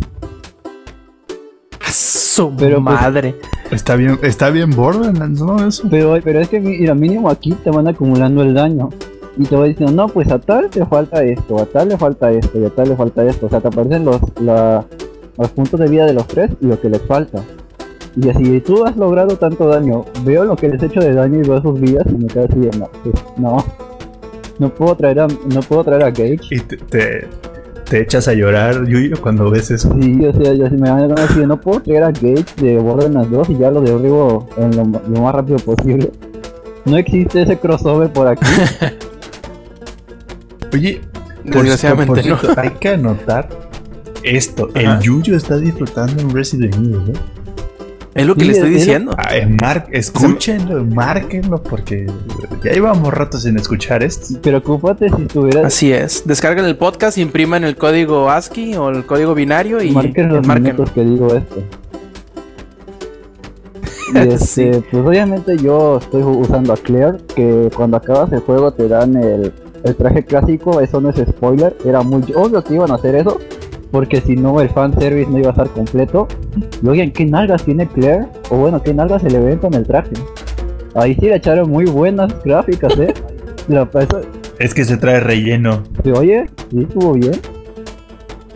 ¡A 1.86 1.92
Su 1.92 2.54
Pero, 2.56 2.76
pues, 2.84 3.02
madre. 3.02 3.36
Está 3.72 3.96
bien, 3.96 4.18
está 4.24 4.50
bien 4.50 4.72
Borderlands, 4.72 5.42
¿no? 5.42 5.66
Eso. 5.68 5.88
Pero, 5.90 6.18
pero 6.24 6.40
es 6.40 6.50
que 6.50 6.60
mira, 6.60 6.96
mínimo 6.96 7.30
aquí 7.30 7.54
te 7.64 7.70
van 7.70 7.88
acumulando 7.88 8.42
el 8.42 8.54
daño. 8.54 8.90
Y 9.38 9.44
te 9.44 9.56
va 9.56 9.66
diciendo, 9.66 9.94
no, 9.96 10.08
pues 10.12 10.30
a 10.32 10.40
tal 10.40 10.70
te 10.70 10.86
falta 10.86 11.24
esto, 11.24 11.60
a 11.62 11.66
tal 11.66 11.90
le 11.90 11.98
falta 11.98 12.30
esto, 12.32 12.60
y 12.60 12.66
a 12.66 12.70
tal 12.70 12.90
le 12.90 12.96
falta 12.96 13.24
esto. 13.24 13.46
O 13.46 13.50
sea, 13.50 13.62
te 13.62 13.68
aparecen 13.70 14.04
los, 14.04 14.20
la- 14.42 14.86
los 15.38 15.50
puntos 15.52 15.80
de 15.80 15.88
vida 15.88 16.06
de 16.06 16.14
los 16.14 16.28
tres 16.28 16.52
y 16.60 16.66
lo 16.66 16.80
que 16.82 16.90
les 16.90 17.02
falta. 17.04 17.42
Y 18.22 18.28
así, 18.28 18.60
tú 18.60 18.86
has 18.86 18.98
logrado 18.98 19.38
tanto 19.38 19.68
daño, 19.68 20.04
veo 20.26 20.44
lo 20.44 20.56
que 20.58 20.68
les 20.68 20.82
he 20.84 20.88
hecho 20.88 21.00
de 21.00 21.14
daño 21.14 21.40
y 21.40 21.48
veo 21.48 21.62
sus 21.62 21.80
vidas 21.80 22.06
y 22.10 22.16
me 22.18 22.28
quedo 22.28 22.46
así 22.46 22.70
no, 22.78 22.90
pues, 23.04 23.16
no. 23.38 23.64
No 24.58 24.70
puedo 24.74 24.94
traer 24.96 25.22
a, 25.22 25.28
no 25.28 25.62
puedo 25.62 25.86
traer 25.86 26.04
a 26.04 26.10
Gage. 26.10 26.40
Y 26.52 26.60
te, 26.60 26.76
te, 26.76 27.28
te 27.90 28.02
echas 28.02 28.28
a 28.28 28.34
llorar, 28.34 28.86
Yuyo, 28.86 29.20
cuando 29.20 29.50
ves 29.50 29.72
eso. 29.72 29.94
Sí, 30.00 30.24
o 30.26 30.32
sea, 30.32 30.54
ya 30.54 30.70
se 30.70 30.78
me 30.78 30.90
van 30.90 31.12
a 31.18 31.22
decir, 31.22 31.48
no 31.48 31.60
puedo 31.60 31.82
traer 31.82 32.04
a 32.04 32.12
Gage 32.12 32.46
de 32.62 32.78
Borderlands 32.78 33.32
2 33.32 33.50
y 33.50 33.58
ya 33.58 33.72
lo 33.72 33.82
derribo 33.82 34.48
en 34.58 34.76
lo, 34.76 34.84
lo 34.84 35.22
más 35.22 35.34
rápido 35.34 35.58
posible. 35.58 36.12
No 36.86 36.98
existe 36.98 37.42
ese 37.42 37.58
crossover 37.58 38.12
por 38.12 38.28
aquí. 38.28 38.46
Oye, 40.74 41.02
por, 41.44 41.64
Desgraciadamente 41.64 42.30
no. 42.30 42.38
cierto, 42.38 42.60
hay 42.60 42.70
que 42.72 42.90
anotar 42.90 43.50
esto. 44.24 44.70
Ajá. 44.76 44.98
El 44.98 45.00
Yuyo 45.00 45.36
está 45.36 45.58
disfrutando 45.58 46.22
en 46.22 46.30
Resident 46.30 46.76
Evil, 46.76 47.02
¿eh? 47.10 47.14
Es 48.16 48.26
lo 48.26 48.34
que 48.36 48.42
Sí, 48.42 48.48
le 48.48 48.54
estoy 48.54 48.70
es- 48.70 48.76
es- 48.76 48.82
diciendo. 48.82 49.12
Ay, 49.18 49.46
mar- 49.62 49.88
escúchenlo, 49.92 50.84
márquenlo, 50.84 51.62
porque 51.62 52.08
ya 52.64 52.74
íbamos 52.74 53.14
rato 53.14 53.38
sin 53.38 53.56
escuchar 53.58 54.02
esto. 54.04 54.40
Preocúpate 54.42 55.10
si 55.10 55.26
tuvieras 55.26 55.66
Así 55.66 55.92
es. 55.94 56.24
Descarguen 56.26 56.66
el 56.66 56.76
podcast, 56.76 57.18
impriman 57.20 57.64
el 57.64 57.76
código 57.76 58.30
ASCII 58.30 58.76
o 58.78 58.90
el 58.90 59.06
código 59.06 59.36
binario 59.36 59.82
y 59.84 59.92
marquen 59.92 60.30
los 60.30 60.46
minutos 60.48 60.90
que 60.92 61.04
digo 61.04 61.34
esto. 61.36 61.64
Y 64.12 64.18
este, 64.18 64.82
pues 64.90 65.06
obviamente 65.06 65.56
yo 65.58 66.00
estoy 66.00 66.24
usando 66.24 66.74
a 66.74 66.78
Claire, 66.78 67.18
que 67.36 67.70
cuando 67.76 67.98
acabas 67.98 68.32
el 68.34 68.40
juego 68.40 68.72
te 68.72 68.88
dan 68.88 69.16
el, 69.16 69.54
el 69.84 69.96
traje 69.96 70.26
clásico, 70.26 70.82
eso 70.82 71.00
no 71.00 71.10
es 71.12 71.18
spoiler, 71.30 71.78
era 71.86 72.02
muy 72.02 72.24
obvio 72.34 72.64
que 72.64 72.74
iban 72.74 72.90
a 72.90 72.96
hacer 72.96 73.14
eso, 73.16 73.38
porque 73.92 74.22
si 74.22 74.36
no 74.36 74.60
el 74.62 74.70
fanservice 74.70 75.30
no 75.30 75.38
iba 75.40 75.48
a 75.48 75.52
estar 75.52 75.70
completo. 75.70 76.28
Y 76.82 76.88
oigan, 76.88 77.12
¿qué 77.12 77.26
nalgas 77.26 77.64
tiene 77.64 77.88
Claire? 77.88 78.28
O 78.50 78.58
bueno, 78.58 78.82
¿qué 78.82 78.94
nalgas 78.94 79.22
se 79.22 79.30
le 79.30 79.40
ven 79.40 79.60
con 79.60 79.74
el 79.74 79.86
traje? 79.86 80.12
Ahí 80.96 81.16
sí 81.16 81.22
le 81.28 81.36
echaron 81.36 81.70
muy 81.70 81.86
buenas 81.86 82.34
gráficas, 82.44 82.98
eh. 83.00 83.14
La, 83.68 83.84
eso, 84.00 84.22
Es 84.58 84.74
que 84.74 84.84
se 84.84 84.98
trae 84.98 85.20
relleno, 85.20 85.84
se 86.04 86.12
oye, 86.12 86.46
sí, 86.72 86.82
estuvo 86.82 87.14
bien. 87.14 87.34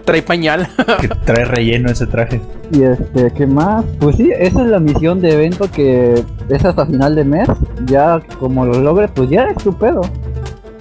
Trae 0.05 0.21
pañal. 0.21 0.67
que 1.01 1.07
trae 1.07 1.45
relleno 1.45 1.89
ese 1.89 2.07
traje. 2.07 2.41
Y 2.71 2.81
este, 2.83 3.31
¿qué 3.31 3.45
más? 3.47 3.85
Pues 3.99 4.15
sí, 4.17 4.31
esa 4.37 4.61
es 4.63 4.67
la 4.67 4.79
misión 4.79 5.21
de 5.21 5.31
evento 5.33 5.69
que 5.71 6.15
es 6.49 6.65
hasta 6.65 6.85
final 6.85 7.15
de 7.15 7.23
mes. 7.23 7.47
Ya 7.85 8.21
como 8.39 8.65
lo 8.65 8.81
logre, 8.81 9.07
pues 9.07 9.29
ya 9.29 9.45
es 9.45 9.57
tu 9.63 9.71
pedo. 9.77 10.01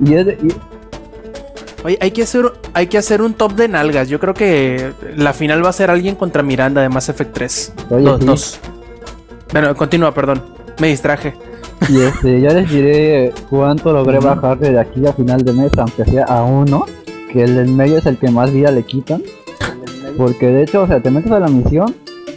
Y 0.05 0.15
es 0.15 0.27
de- 0.27 0.39
y- 0.43 0.72
Oye, 1.85 1.99
hay 2.01 2.13
que 2.13 2.23
hacer, 2.23 2.53
hay 2.75 2.87
que 2.87 2.99
hacer 2.99 3.23
un 3.23 3.35
top 3.35 3.55
de 3.55 3.69
nalgas. 3.69 4.09
Yo 4.09 4.21
creo 4.21 4.35
que 4.35 4.93
la 5.17 5.33
final 5.33 5.65
va 5.65 5.71
a 5.71 5.73
ser 5.73 5.91
alguien 5.91 6.15
contra 6.15 6.43
Miranda 6.43 6.81
de 6.81 6.89
Mass 6.89 7.09
Effect 7.09 7.33
3. 7.33 7.73
Oye, 7.91 8.05
dos, 8.05 8.21
sí. 8.21 8.27
dos. 8.27 8.61
Bueno, 9.53 9.75
continúa, 9.75 10.15
perdón. 10.15 10.43
Me 10.81 10.89
distraje. 10.89 11.35
y 11.89 12.01
este, 12.01 12.41
ya 12.41 12.51
les 12.51 12.71
diré 12.71 13.33
cuánto 13.51 13.93
logré 13.93 14.21
bajar 14.21 14.59
de 14.59 14.79
aquí 14.79 15.05
a 15.07 15.13
final 15.13 15.45
de 15.45 15.53
mes, 15.53 15.73
aunque 15.77 16.05
sea 16.05 16.25
a 16.25 16.45
uno. 16.45 16.87
Que 17.33 17.43
el 17.43 17.57
del 17.57 17.69
medio 17.69 17.99
es 17.99 18.07
el 18.07 18.19
que 18.19 18.31
más 18.31 18.53
vida 18.53 18.71
le 18.71 18.85
quitan. 18.85 19.23
Porque 20.17 20.47
de 20.47 20.63
hecho, 20.63 20.83
o 20.83 20.87
sea, 20.87 21.01
te 21.01 21.11
metes 21.11 21.33
a 21.33 21.41
la 21.41 21.49
misión 21.49 21.95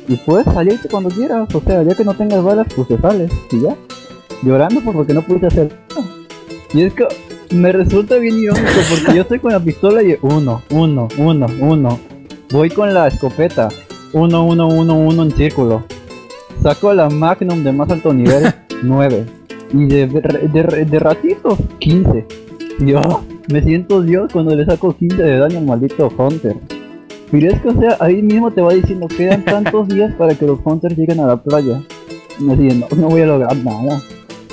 y 0.07 0.15
puedes 0.17 0.45
salirte 0.45 0.87
cuando 0.89 1.09
quieras. 1.09 1.53
O 1.53 1.61
sea, 1.61 1.83
ya 1.83 1.93
que 1.93 2.03
no 2.03 2.13
tengas 2.15 2.43
balas, 2.43 2.67
pues 2.75 2.87
te 2.87 2.97
sales 2.97 3.31
y 3.51 3.61
ya. 3.61 3.75
Llorando 4.41 4.81
por 4.81 4.93
porque 4.93 5.13
no 5.13 5.21
pude 5.21 5.47
hacer 5.47 5.71
nada. 5.89 6.07
Y 6.73 6.83
es 6.83 6.93
que 6.93 7.07
me 7.56 7.72
resulta 7.72 8.18
bien 8.18 8.38
irónico 8.39 8.68
porque 8.89 9.16
yo 9.16 9.22
estoy 9.24 9.39
con 9.39 9.51
la 9.51 9.60
pistola 9.60 10.03
y 10.03 10.18
uno, 10.22 10.62
uno, 10.72 11.08
uno, 11.18 11.47
uno. 11.60 11.99
Voy 12.51 12.70
con 12.70 12.93
la 12.93 13.08
escopeta. 13.08 13.70
Uno, 14.14 14.45
uno, 14.45 14.68
uno, 14.68 14.95
uno 14.97 15.24
en 15.24 15.32
círculo. 15.32 15.84
Saco 16.62 16.93
la 16.93 17.10
Magnum 17.10 17.64
de 17.64 17.72
más 17.72 17.89
alto 17.89 18.14
nivel, 18.14 18.45
9. 18.84 19.26
Y 19.74 19.86
de, 19.88 20.08
de, 20.08 20.22
de- 20.53 20.86
de 20.86 20.99
ratitos, 20.99 21.60
15. 21.80 22.26
Yo 22.80 23.01
me 23.51 23.62
siento 23.64 24.01
Dios 24.01 24.32
cuando 24.32 24.56
le 24.56 24.66
saco 24.66 24.95
15 24.95 25.22
de 25.22 25.38
daño 25.39 25.58
al 25.60 25.66
maldito 25.66 26.12
Hunter. 26.18 26.56
Pero 27.32 27.47
es 27.49 27.60
que, 27.62 27.68
o 27.70 27.80
sea, 27.80 27.97
ahí 27.99 28.22
mismo 28.22 28.51
te 28.51 28.62
va 28.62 28.74
diciendo, 28.74 29.08
quedan 29.08 29.43
tantos 29.43 29.88
días 29.89 30.14
para 30.16 30.36
que 30.36 30.45
los 30.45 30.60
Hunters 30.64 30.95
lleguen 30.97 31.20
a 31.20 31.28
la 31.28 31.41
playa. 31.41 31.82
Me 32.39 32.56
dice, 32.56 32.78
no, 32.78 32.88
no 32.95 33.10
voy 33.10 33.22
a 33.22 33.26
lograr 33.26 33.56
nada. 33.58 34.01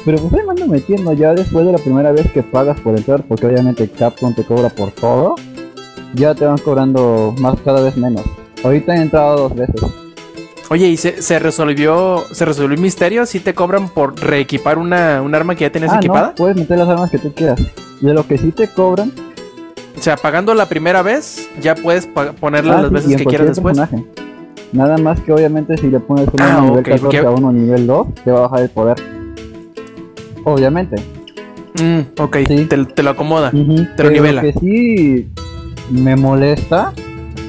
Pero 0.05 0.19
pues 0.19 0.33
ahí 0.35 0.41
me 0.45 0.51
ando 0.51 0.67
metiendo 0.67 1.13
ya 1.13 1.33
después 1.35 1.65
de 1.65 1.73
la 1.73 1.79
primera 1.79 2.11
vez 2.13 2.31
que 2.33 2.43
pagas 2.43 2.81
por 2.81 2.97
entrar, 2.97 3.23
porque 3.23 3.47
obviamente 3.47 3.89
Capcom 3.89 4.35
te 4.35 4.43
cobra 4.45 4.69
por 4.69 4.91
todo, 4.91 5.37
ya 6.15 6.35
te 6.35 6.45
van 6.45 6.59
cobrando 6.59 7.35
más 7.39 7.57
cada 7.65 7.81
vez 7.81 7.97
menos. 7.97 8.23
Ahorita 8.65 8.95
he 8.97 9.03
entrado 9.03 9.49
dos 9.49 9.55
veces. 9.55 9.81
Oye, 10.71 10.89
¿y 10.89 10.97
se, 10.97 11.21
se 11.23 11.39
resolvió 11.39 12.25
se 12.33 12.45
resolvió 12.45 12.75
el 12.75 12.81
misterio? 12.81 13.27
¿Sí 13.27 13.41
te 13.41 13.55
cobran 13.55 13.89
por 13.91 14.19
reequipar 14.19 14.79
una, 14.79 15.21
un 15.23 15.35
arma 15.35 15.55
que 15.55 15.63
ya 15.65 15.71
tienes 15.73 15.91
Ah, 15.93 15.97
equipada? 15.99 16.29
no, 16.29 16.35
puedes 16.35 16.57
meter 16.57 16.79
las 16.79 16.89
armas 16.89 17.11
que 17.11 17.19
tú 17.19 17.33
quieras. 17.33 17.61
De 18.01 18.13
lo 18.15 18.27
que 18.27 18.39
sí 18.39 18.51
te 18.51 18.67
cobran, 18.69 19.13
O 19.99 20.03
sea, 20.03 20.17
pagando 20.17 20.55
la 20.55 20.67
primera 20.67 21.03
vez, 21.03 21.49
ya 21.61 21.75
puedes 21.77 22.09
ponerla 22.41 22.79
ah, 22.79 22.83
las 22.83 22.89
sí, 23.05 23.11
veces 23.11 23.17
que 23.19 23.25
quieras 23.27 23.47
después. 23.49 23.77
personaje. 23.79 24.05
Nada 24.73 24.97
más 24.99 25.21
que 25.21 25.33
obviamente 25.33 25.77
si 25.77 25.89
le 25.89 26.01
pones 26.01 26.27
uno 26.33 26.43
Ah, 26.45 26.61
nivel 26.63 26.79
ok, 26.81 26.85
14 26.89 27.01
porque- 27.03 27.19
a 27.19 27.31
uno 27.31 27.53
nivel 27.53 27.87
2, 27.87 28.07
te 28.25 28.31
va 28.33 28.39
a 28.39 28.43
bajar 28.43 28.63
el 28.63 28.71
poder. 28.71 28.97
Obviamente. 30.45 30.97
Mm, 31.81 32.21
ok, 32.21 32.37
Sí. 32.47 32.67
te, 32.67 32.85
te 32.85 33.03
lo 33.03 33.11
acomoda. 33.11 33.51
Te 33.51 33.57
lo 33.59 33.87
pero 33.97 34.11
nivela. 34.11 34.43
Lo 34.43 34.53
que 34.53 34.59
sí 34.61 35.29
me 35.91 36.17
molesta 36.17 36.93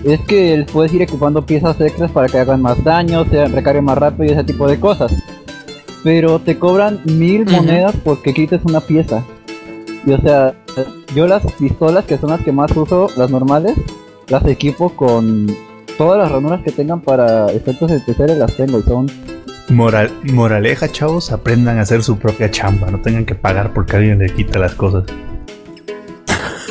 es 0.04 0.20
que 0.22 0.66
puedes 0.72 0.94
ir 0.94 1.02
equipando 1.02 1.46
piezas 1.46 1.80
extras 1.82 2.12
para 2.12 2.28
que 2.28 2.38
hagan 2.38 2.62
más 2.62 2.84
daño, 2.84 3.26
se 3.26 3.46
recarguen 3.48 3.86
más 3.86 3.98
rápido 3.98 4.26
y 4.26 4.30
ese 4.34 4.44
tipo 4.44 4.68
de 4.68 4.80
cosas. 4.80 5.14
Pero 6.04 6.40
te 6.40 6.60
cobran 6.60 7.00
mil 7.06 7.46
monedas 7.46 7.96
porque 8.04 8.34
quites 8.34 8.62
una 8.66 8.82
pieza. 8.82 9.24
Y 10.06 10.12
o 10.12 10.20
sea, 10.20 10.54
yo 11.16 11.28
las 11.28 11.44
pistolas 11.54 12.04
que 12.06 12.18
son 12.18 12.32
las 12.32 12.42
que 12.42 12.52
más 12.52 12.76
uso, 12.76 13.08
las 13.16 13.30
normales, 13.30 13.74
las 14.28 14.46
equipo 14.46 14.90
con 14.90 15.48
todas 15.98 16.18
las 16.18 16.32
ranuras 16.32 16.62
que 16.64 16.72
tengan 16.72 17.00
para 17.02 17.48
efectos 17.52 17.92
especiales 17.92 18.38
las 18.38 18.54
tengo 18.58 18.80
y 18.80 18.84
son 18.84 19.06
Moral, 19.70 20.12
moraleja, 20.32 20.90
chavos, 20.90 21.32
aprendan 21.32 21.78
a 21.80 21.82
hacer 21.82 22.04
su 22.04 22.18
propia 22.18 22.52
chamba, 22.52 22.92
no 22.92 23.00
tengan 23.00 23.26
que 23.26 23.34
pagar 23.36 23.74
porque 23.74 23.96
alguien 23.98 24.20
le 24.20 24.30
quita 24.30 24.60
las 24.60 24.76
cosas. 24.76 25.06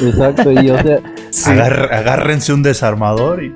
exacto 0.01 0.53
y 0.53 0.71
o 0.71 0.79
sea 0.83 1.01
Sí. 1.31 1.51
Agar- 1.51 1.89
agárrense 1.95 2.53
un 2.53 2.63
desarmador 2.63 3.43
y 3.43 3.55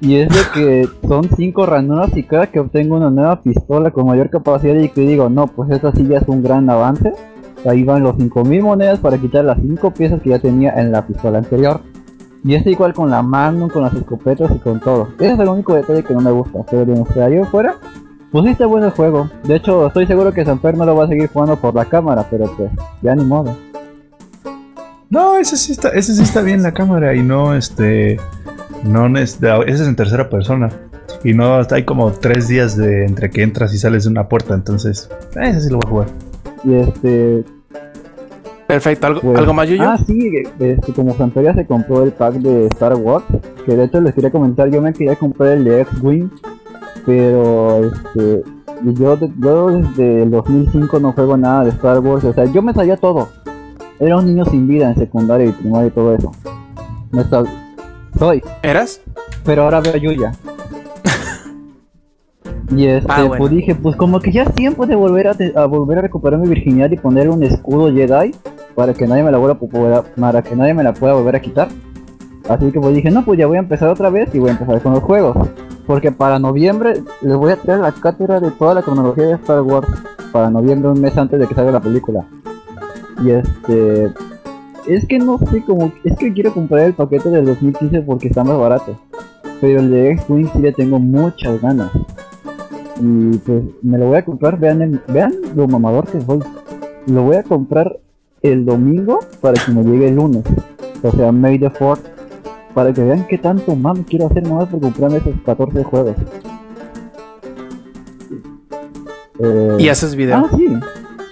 Y 0.00 0.16
es 0.16 0.28
de 0.28 0.40
que 0.52 0.88
son 1.06 1.28
cinco 1.36 1.64
ranuras 1.66 2.10
y 2.16 2.24
cada 2.24 2.48
que 2.48 2.58
obtengo 2.58 2.96
una 2.96 3.08
nueva 3.10 3.40
pistola 3.40 3.92
con 3.92 4.06
mayor 4.06 4.28
capacidad 4.28 4.74
y 4.74 4.88
que 4.88 5.02
digo, 5.02 5.28
no, 5.28 5.46
pues 5.46 5.70
esta 5.70 5.92
sí 5.92 6.04
ya 6.08 6.18
es 6.18 6.24
un 6.26 6.42
gran 6.42 6.68
avance. 6.70 7.12
Ahí 7.68 7.82
van 7.84 8.02
los 8.04 8.16
5000 8.16 8.62
monedas 8.62 8.98
para 9.00 9.18
quitar 9.18 9.44
las 9.44 9.58
cinco 9.60 9.92
piezas 9.94 10.20
que 10.22 10.30
ya 10.30 10.38
tenía 10.40 10.72
en 10.74 10.90
la 10.92 11.06
pistola 11.06 11.38
anterior. 11.38 11.80
Y 12.44 12.54
es 12.54 12.66
igual 12.66 12.94
con 12.94 13.10
la 13.10 13.22
Magnum, 13.22 13.68
con 13.68 13.82
las 13.82 13.94
escopetas 13.94 14.50
y 14.54 14.58
con 14.58 14.80
todo. 14.80 15.08
Ese 15.18 15.32
es 15.32 15.38
el 15.38 15.48
único 15.48 15.74
detalle 15.74 16.02
que 16.02 16.14
no 16.14 16.20
me 16.20 16.30
gusta. 16.30 16.60
Pero 16.70 16.84
de 16.84 17.22
ahí 17.22 17.44
fuera, 17.44 17.76
pues 18.30 18.44
sí 18.44 18.50
está 18.50 18.66
bueno 18.66 18.86
el 18.86 18.92
juego. 18.92 19.28
De 19.44 19.56
hecho, 19.56 19.86
estoy 19.86 20.06
seguro 20.06 20.32
que 20.32 20.44
Sanfer 20.44 20.76
no 20.76 20.84
lo 20.84 20.94
va 20.94 21.04
a 21.04 21.08
seguir 21.08 21.28
jugando 21.28 21.56
por 21.56 21.74
la 21.74 21.84
cámara, 21.84 22.26
pero 22.30 22.50
pues 22.56 22.70
ya 23.02 23.14
ni 23.14 23.24
modo. 23.24 23.56
No, 25.10 25.38
ese 25.38 25.56
sí 25.56 25.72
está, 25.72 25.88
ese 25.88 26.14
sí 26.14 26.22
está 26.22 26.42
bien 26.42 26.62
la 26.62 26.72
cámara 26.72 27.14
y 27.14 27.22
no 27.22 27.54
este. 27.54 28.18
No 28.84 29.06
es, 29.18 29.38
ese 29.42 29.82
es 29.82 29.88
en 29.88 29.96
tercera 29.96 30.28
persona. 30.28 30.70
Y 31.24 31.32
no 31.32 31.60
hay 31.70 31.84
como 31.84 32.12
tres 32.12 32.46
días 32.46 32.76
de 32.76 33.04
entre 33.04 33.30
que 33.30 33.42
entras 33.42 33.74
y 33.74 33.78
sales 33.78 34.04
de 34.04 34.10
una 34.10 34.28
puerta, 34.28 34.54
entonces. 34.54 35.08
Ese 35.34 35.60
sí 35.62 35.70
lo 35.70 35.78
voy 35.78 35.86
a 35.86 35.90
jugar. 35.90 36.08
Y 36.64 36.74
este, 36.74 37.44
Perfecto. 38.68 39.06
¿Algo, 39.08 39.20
Pues- 39.22 39.38
¿algo 39.38 39.54
más, 39.54 39.68
Yuyo? 39.68 39.82
Ah, 39.84 39.96
sí, 40.06 40.30
este, 40.60 40.92
como 40.92 41.14
Santeria 41.14 41.54
se 41.54 41.66
compró 41.66 42.04
el 42.04 42.12
pack 42.12 42.34
de 42.34 42.66
Star 42.66 42.94
Wars, 42.94 43.24
que 43.66 43.74
de 43.74 43.84
hecho 43.84 44.00
les 44.00 44.14
quería 44.14 44.30
comentar, 44.30 44.70
yo 44.70 44.80
me 44.82 44.92
quería 44.92 45.16
comprar 45.16 45.52
el 45.52 45.64
de 45.64 45.80
X-Wing, 45.80 46.28
pero 47.06 47.80
este, 47.86 48.44
yo, 48.84 49.18
yo 49.40 49.68
desde 49.70 50.22
el 50.22 50.30
2005 50.30 51.00
no 51.00 51.12
juego 51.12 51.36
nada 51.38 51.64
de 51.64 51.70
Star 51.70 51.98
Wars, 52.00 52.22
o 52.24 52.32
sea, 52.34 52.44
yo 52.44 52.60
me 52.62 52.74
sabía 52.74 52.96
todo. 52.98 53.28
Era 53.98 54.16
un 54.18 54.26
niño 54.26 54.44
sin 54.44 54.68
vida 54.68 54.90
en 54.90 54.96
secundaria 54.96 55.46
y 55.46 55.52
primaria 55.52 55.88
y 55.88 55.90
todo 55.90 56.14
eso. 56.14 56.30
Me 57.10 57.22
sab- 57.24 57.48
soy, 58.18 58.42
¿Eras? 58.62 59.00
pero 59.44 59.62
ahora 59.62 59.80
veo 59.80 59.94
a 59.94 59.96
Yuya. 59.96 60.32
Y 62.76 62.84
este, 62.86 63.10
Ah, 63.10 63.22
bueno. 63.22 63.36
pues 63.38 63.50
dije, 63.50 63.74
pues 63.74 63.96
como 63.96 64.20
que 64.20 64.30
ya 64.30 64.42
es 64.42 64.54
tiempo 64.54 64.86
de 64.86 64.94
volver 64.94 65.26
a, 65.28 65.64
volver 65.66 65.98
a 65.98 66.02
recuperar 66.02 66.38
mi 66.38 66.48
virginidad 66.48 66.90
y 66.90 66.96
ponerle 66.98 67.30
un 67.32 67.42
escudo 67.42 67.90
Jedi 67.90 68.34
para 68.78 68.94
que 68.94 69.08
nadie 69.08 69.24
me 69.24 69.32
la 69.32 69.38
vuelva 69.38 69.58
para 70.20 70.40
que 70.40 70.54
nadie 70.54 70.72
me 70.72 70.84
la 70.84 70.94
pueda 70.94 71.12
volver 71.14 71.34
a 71.34 71.40
quitar. 71.40 71.66
Así 72.48 72.70
que 72.70 72.78
pues 72.78 72.94
dije, 72.94 73.10
no, 73.10 73.24
pues 73.24 73.36
ya 73.36 73.48
voy 73.48 73.56
a 73.56 73.58
empezar 73.58 73.88
otra 73.88 74.08
vez 74.08 74.32
y 74.32 74.38
voy 74.38 74.50
a 74.50 74.52
empezar 74.52 74.80
con 74.80 74.92
los 74.92 75.02
juegos. 75.02 75.36
Porque 75.84 76.12
para 76.12 76.38
noviembre 76.38 77.02
les 77.20 77.36
voy 77.36 77.50
a 77.50 77.56
traer 77.56 77.80
la 77.80 77.90
cátedra 77.90 78.38
de 78.38 78.52
toda 78.52 78.74
la 78.74 78.82
cronología 78.82 79.26
de 79.26 79.32
Star 79.32 79.62
Wars. 79.62 79.88
Para 80.30 80.48
noviembre, 80.48 80.90
un 80.90 81.00
mes 81.00 81.18
antes 81.18 81.40
de 81.40 81.48
que 81.48 81.56
salga 81.56 81.72
la 81.72 81.80
película. 81.80 82.24
Y 83.24 83.30
este... 83.30 84.12
Es 84.86 85.04
que 85.08 85.18
no 85.18 85.38
sé 85.38 85.64
cómo... 85.66 85.90
Es 86.04 86.16
que 86.16 86.32
quiero 86.32 86.54
comprar 86.54 86.82
el 86.84 86.94
paquete 86.94 87.30
del 87.30 87.46
2015 87.46 88.02
porque 88.02 88.28
está 88.28 88.44
más 88.44 88.58
barato. 88.58 88.96
Pero 89.60 89.80
el 89.80 89.90
de 89.90 90.12
X-Wing 90.12 90.50
sí 90.52 90.60
le 90.60 90.70
tengo 90.70 91.00
muchas 91.00 91.60
ganas. 91.60 91.90
Y 93.02 93.38
pues 93.38 93.64
me 93.82 93.98
lo 93.98 94.06
voy 94.06 94.18
a 94.18 94.24
comprar, 94.24 94.56
vean, 94.56 94.82
el- 94.82 95.00
vean 95.08 95.32
lo 95.56 95.66
mamador 95.66 96.06
que 96.06 96.20
soy. 96.20 96.38
Lo 97.08 97.24
voy 97.24 97.34
a 97.34 97.42
comprar 97.42 97.98
el 98.42 98.64
domingo 98.64 99.20
para 99.40 99.54
que 99.62 99.72
me 99.72 99.82
llegue 99.82 100.08
el 100.08 100.16
lunes. 100.16 100.44
O 101.02 101.10
sea, 101.12 101.30
May 101.32 101.58
the 101.58 101.70
4 101.70 102.02
Para 102.74 102.92
que 102.92 103.02
vean 103.02 103.26
qué 103.28 103.38
tanto 103.38 103.74
mami 103.76 104.02
quiero 104.04 104.26
hacer 104.26 104.42
nomás 104.46 104.68
por 104.68 104.80
comprarme 104.80 105.18
esos 105.18 105.34
14 105.44 105.84
juegos. 105.84 106.16
Eh, 109.40 109.76
Y 109.78 109.88
haces 109.88 110.14
video. 110.14 110.36
Ah, 110.38 110.48
sí. 110.56 110.68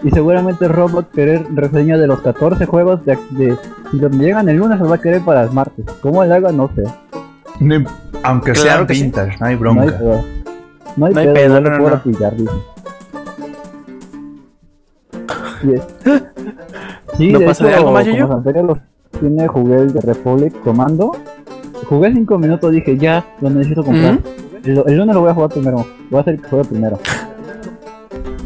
Y 0.02 0.10
seguramente 0.10 0.68
Rob 0.68 0.94
va 0.96 1.00
a 1.00 1.08
querer 1.10 1.46
reseña 1.54 1.96
de 1.98 2.06
los 2.06 2.20
14 2.20 2.66
juegos 2.66 3.04
de, 3.04 3.18
de 3.30 3.56
si 3.90 3.96
los 3.98 4.12
llegan 4.12 4.48
el 4.48 4.56
lunes 4.58 4.78
los 4.78 4.90
va 4.90 4.96
a 4.96 5.00
querer 5.00 5.22
para 5.22 5.42
el 5.44 5.50
martes. 5.52 5.84
¿Cómo 6.02 6.22
le 6.24 6.34
haga? 6.34 6.52
No 6.52 6.70
sé. 6.76 6.84
No 7.60 7.84
Aunque 8.22 8.52
Claro 8.52 8.86
sea 8.86 8.86
que 8.86 8.94
sí. 8.94 9.10
no 9.12 9.22
hay 9.22 9.36
No 9.40 9.46
hay 9.46 9.56
bronca. 9.56 9.84
pedo. 9.98 10.24
No 10.96 11.06
hay, 11.06 11.14
No 11.14 11.20
hay 11.20 11.26
pedo, 11.32 11.54
no, 11.54 11.60
le 11.60 11.70
no, 11.70 11.78
puedo 11.78 11.96
no. 11.96 12.02
pillar, 12.02 12.36
dice. 12.36 12.52
Sí, 17.16 17.32
¿No 17.32 17.38
de 17.38 17.46
pasa 17.46 17.64
hecho, 17.64 17.68
de 17.70 17.74
algo 17.76 17.92
más, 17.92 18.04
como 18.06 18.62
los 18.66 18.78
tiene, 19.20 19.46
jugué 19.48 19.76
el 19.76 19.92
de 19.92 20.00
Republic 20.00 20.60
Comando. 20.62 21.12
Jugué 21.88 22.12
5 22.12 22.38
minutos, 22.38 22.72
dije 22.72 22.96
ya, 22.98 23.24
lo 23.40 23.50
necesito 23.50 23.82
comprar. 23.84 24.18
el, 24.64 24.82
el 24.86 24.96
lunes 24.96 25.14
lo 25.14 25.20
voy 25.22 25.30
a 25.30 25.34
jugar 25.34 25.50
primero. 25.50 25.86
Voy 26.10 26.18
a 26.18 26.20
hacer 26.20 26.40
que 26.40 26.48
juegue 26.48 26.68
primero. 26.68 26.98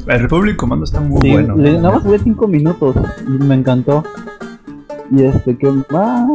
El 0.06 0.20
Republic 0.20 0.56
Commando 0.56 0.84
está 0.84 1.00
muy 1.00 1.20
Sí, 1.20 1.32
bueno. 1.32 1.56
le- 1.56 1.74
nada 1.80 1.94
más 1.94 2.02
jugué 2.02 2.18
5 2.18 2.48
minutos 2.48 2.96
y 3.26 3.30
me 3.44 3.54
encantó. 3.54 4.02
Y 5.10 5.22
este, 5.24 5.56
que 5.56 5.68
más? 5.90 6.28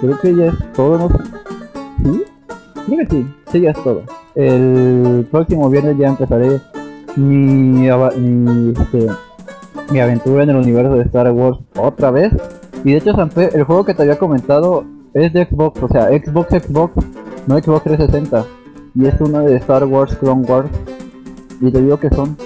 Creo 0.00 0.18
que 0.20 0.34
ya 0.34 0.46
es 0.46 0.54
todo, 0.74 0.98
¿no? 0.98 1.08
¿Sí? 2.04 2.22
Creo 2.86 2.98
que 2.98 3.06
sí, 3.10 3.26
sí, 3.52 3.60
ya 3.60 3.70
es 3.70 3.82
todo. 3.84 4.02
El 4.34 5.26
próximo 5.30 5.68
viernes 5.70 5.96
ya 5.98 6.08
empezaré 6.08 6.60
mi, 7.16 7.88
mi, 7.88 8.70
este, 8.72 9.06
mi 9.90 10.00
aventura 10.00 10.42
en 10.42 10.50
el 10.50 10.56
universo 10.56 10.94
de 10.94 11.02
Star 11.02 11.30
Wars 11.32 11.58
otra 11.76 12.10
vez. 12.10 12.32
Y 12.84 12.92
de 12.92 12.98
hecho, 12.98 13.12
Sanfe, 13.14 13.50
el 13.56 13.64
juego 13.64 13.84
que 13.84 13.94
te 13.94 14.02
había 14.02 14.18
comentado 14.18 14.84
es 15.14 15.32
de 15.32 15.46
Xbox, 15.46 15.82
o 15.82 15.88
sea, 15.88 16.08
Xbox, 16.08 16.48
Xbox, 16.50 16.92
no 17.46 17.58
Xbox 17.58 17.84
360. 17.84 18.44
Y 18.94 19.06
es 19.06 19.20
uno 19.20 19.40
de 19.40 19.56
Star 19.56 19.84
Wars 19.84 20.14
Clone 20.16 20.44
Wars. 20.46 20.68
Y 21.60 21.70
te 21.72 21.82
digo 21.82 21.98
que 21.98 22.08
son 22.10 22.36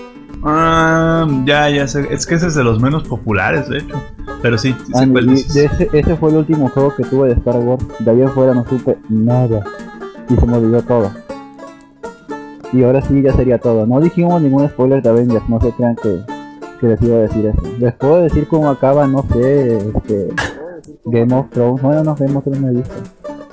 Ah, 0.45 1.27
ya, 1.45 1.69
ya 1.71 1.87
sé. 1.87 2.07
Es 2.11 2.27
que 2.27 2.35
ese 2.35 2.49
es 2.49 2.55
de 2.57 2.65
los 2.65 2.81
menos 2.81 3.07
populares, 3.07 3.69
de 3.69 3.79
hecho. 3.79 3.95
Pero 4.43 4.59
sí, 4.59 4.75
sí 4.87 4.93
Ah, 4.95 5.01
sé 5.05 5.09
cuál 5.11 5.27
y 5.27 5.29
dices. 5.31 5.55
de 5.55 5.65
ese, 5.67 5.89
ese 5.93 6.17
fue 6.17 6.31
el 6.31 6.37
último 6.39 6.69
juego 6.69 6.95
que 6.97 7.05
tuve 7.05 7.29
de 7.29 7.35
Star 7.35 7.57
Wars. 7.59 7.85
De 8.01 8.11
ahí 8.11 8.23
en 8.23 8.29
fuera 8.31 8.53
no 8.55 8.65
supe 8.69 8.97
nada. 9.09 9.63
Y 10.29 10.35
se 10.37 10.47
me 10.47 10.57
olvidó 10.57 10.83
todo. 10.83 11.11
Y 12.73 12.83
ahora 12.83 13.03
sí 13.03 13.21
ya 13.23 13.33
sería 13.35 13.59
todo. 13.59 13.87
No 13.87 14.01
dijimos 14.01 14.41
ningún 14.43 14.69
spoiler 14.69 15.03
de 15.03 15.11
Avengers, 15.11 15.49
no 15.49 15.61
se 15.61 15.71
crean 15.73 15.95
que, 15.97 16.21
que 16.83 16.89
les 16.89 17.03
iba 17.03 17.17
a 17.17 17.21
decir 17.21 17.47
eso. 17.47 17.63
Les 17.79 17.95
puedo 17.95 18.17
decir 18.23 18.49
cómo 18.49 18.69
acaba, 18.69 19.07
no 19.07 19.25
sé, 19.33 19.79
este, 19.79 20.29
Game 21.05 21.33
of 21.33 21.49
Thrones. 21.51 21.81
Bueno, 21.81 22.03
no, 22.03 22.17
Game 22.17 22.37
of 22.37 22.43
Thrones 22.43 22.61
no 22.61 22.69
he 22.69 22.73
visto. 22.73 22.95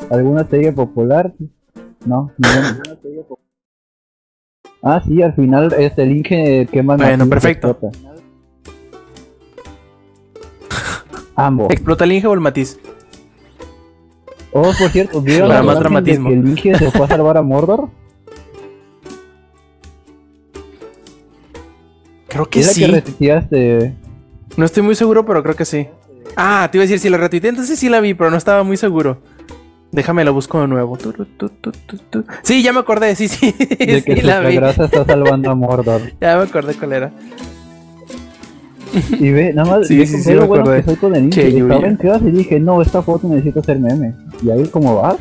¿Alguna 0.10 0.48
serie 0.48 0.72
popular? 0.72 1.32
No, 2.08 2.32
ninguna. 2.38 2.82
Ah, 4.82 5.04
sí, 5.06 5.22
al 5.22 5.34
final 5.36 5.74
este 5.78 6.06
link 6.08 6.28
quema 6.72 6.98
Bueno, 6.98 7.30
perfecto. 7.30 7.78
Ambos. 11.36 11.70
¿Explota 11.70 12.06
el 12.06 12.14
Inge 12.14 12.28
o 12.28 12.34
el 12.34 12.40
Matiz? 12.40 12.80
Oh, 14.52 14.72
por 14.80 14.90
cierto, 14.90 15.22
¿vieron 15.22 15.50
Para 15.50 15.62
más 15.62 15.80
dramatismo. 15.80 16.30
que 16.30 16.36
el 16.36 16.50
Inge 16.50 16.76
se 16.80 16.90
fue 16.90 17.06
a 17.06 17.08
salvar 17.08 17.38
a 17.38 17.44
Mordor? 17.44 17.90
Creo 22.40 22.50
que 22.50 22.60
Es 22.62 22.68
la 22.68 22.74
sí. 22.74 22.82
que 22.86 22.88
retuiteaste. 22.92 23.94
No 24.56 24.64
estoy 24.66 24.82
muy 24.82 24.96
seguro, 24.96 25.26
pero 25.26 25.44
creo 25.44 25.56
que 25.56 25.66
sí. 25.66 25.88
Ah, 26.38 26.70
te 26.72 26.78
iba 26.78 26.84
a 26.84 26.86
decir 26.86 27.00
si 27.00 27.10
la 27.10 27.18
retuiteé, 27.18 27.50
entonces 27.50 27.78
sí 27.78 27.90
la 27.90 28.00
vi, 28.00 28.14
pero 28.14 28.32
no 28.32 28.38
estaba 28.38 28.64
muy 28.64 28.78
seguro. 28.78 29.22
Déjame 29.92 30.24
la 30.24 30.32
busco 30.32 30.62
de 30.62 30.68
nuevo. 30.70 30.96
Tu, 30.98 31.12
tu, 31.12 31.50
tu. 31.50 32.24
Sí, 32.44 32.64
ya 32.64 32.72
me 32.72 32.80
acordé, 32.80 33.14
sí, 33.16 33.28
sí. 33.28 33.54
De 33.58 34.04
que 34.06 34.16
sí 34.22 34.22
la 34.22 34.40
vi. 34.40 34.56
grasa 34.56 34.86
está 34.86 35.04
salvando 35.04 35.52
a 35.52 35.56
Mordor. 35.56 36.02
Ya 36.22 36.38
me 36.38 36.44
acordé 36.44 36.76
cuál 36.76 36.94
era. 36.94 37.12
Y 39.20 39.32
ve, 39.32 39.52
nada 39.54 39.70
más, 39.78 39.88
Sí, 39.88 40.06
sí, 40.08 40.22
sí, 40.22 40.34
lo 40.34 40.42
me 40.42 40.48
bueno 40.48 40.64
que 40.64 40.84
soy 40.84 40.96
con 40.96 41.16
el 41.16 41.26
Inge. 41.26 41.42
Che, 41.52 41.58
Estaba 41.60 41.88
en 41.88 41.96
clase 41.98 42.26
y 42.30 42.32
dije, 42.32 42.60
no, 42.60 42.82
esta 42.82 43.02
foto 43.02 43.28
necesito 43.28 43.60
hacer 43.60 43.80
meme. 43.80 44.16
Y 44.42 44.50
ahí, 44.50 44.66
¿cómo 44.70 45.02
vas? 45.02 45.18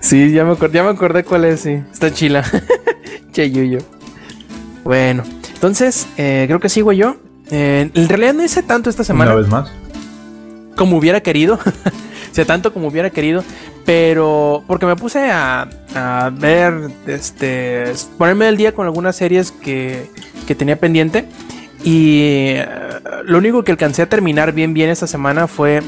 Sí, 0.00 0.32
ya 0.32 0.44
me 0.44 0.52
acordé, 0.52 0.74
ya 0.74 0.82
me 0.84 0.90
acordé 0.90 1.24
cuál 1.24 1.46
es, 1.46 1.60
sí. 1.60 1.80
Está 1.90 2.12
chila. 2.12 2.44
che, 3.34 3.50
Yuyo. 3.50 3.80
Bueno, 4.84 5.24
entonces, 5.52 6.06
eh, 6.16 6.44
creo 6.46 6.60
que 6.60 6.68
sigo 6.68 6.92
yo. 6.92 7.16
Eh, 7.50 7.90
en 7.92 8.08
realidad 8.08 8.32
no 8.32 8.44
hice 8.44 8.62
tanto 8.62 8.88
esta 8.88 9.04
semana. 9.04 9.32
Una 9.32 9.40
vez 9.40 9.50
más. 9.50 9.70
como 10.76 10.96
hubiera 10.96 11.20
querido. 11.20 11.54
o 12.30 12.34
sea, 12.34 12.44
tanto 12.44 12.72
como 12.72 12.88
hubiera 12.88 13.10
querido. 13.10 13.44
Pero 13.84 14.62
porque 14.66 14.86
me 14.86 14.96
puse 14.96 15.30
a, 15.30 15.68
a 15.94 16.30
ver, 16.30 16.90
este, 17.06 17.92
ponerme 18.16 18.46
al 18.46 18.56
día 18.56 18.72
con 18.72 18.86
algunas 18.86 19.16
series 19.16 19.52
que, 19.52 20.10
que 20.46 20.54
tenía 20.54 20.76
pendiente. 20.76 21.26
Y 21.82 22.20
eh, 22.56 22.66
lo 23.24 23.38
único 23.38 23.62
que 23.64 23.72
alcancé 23.72 24.02
a 24.02 24.08
terminar 24.08 24.52
bien, 24.52 24.72
bien 24.72 24.88
esta 24.88 25.06
semana 25.06 25.46
fue 25.46 25.82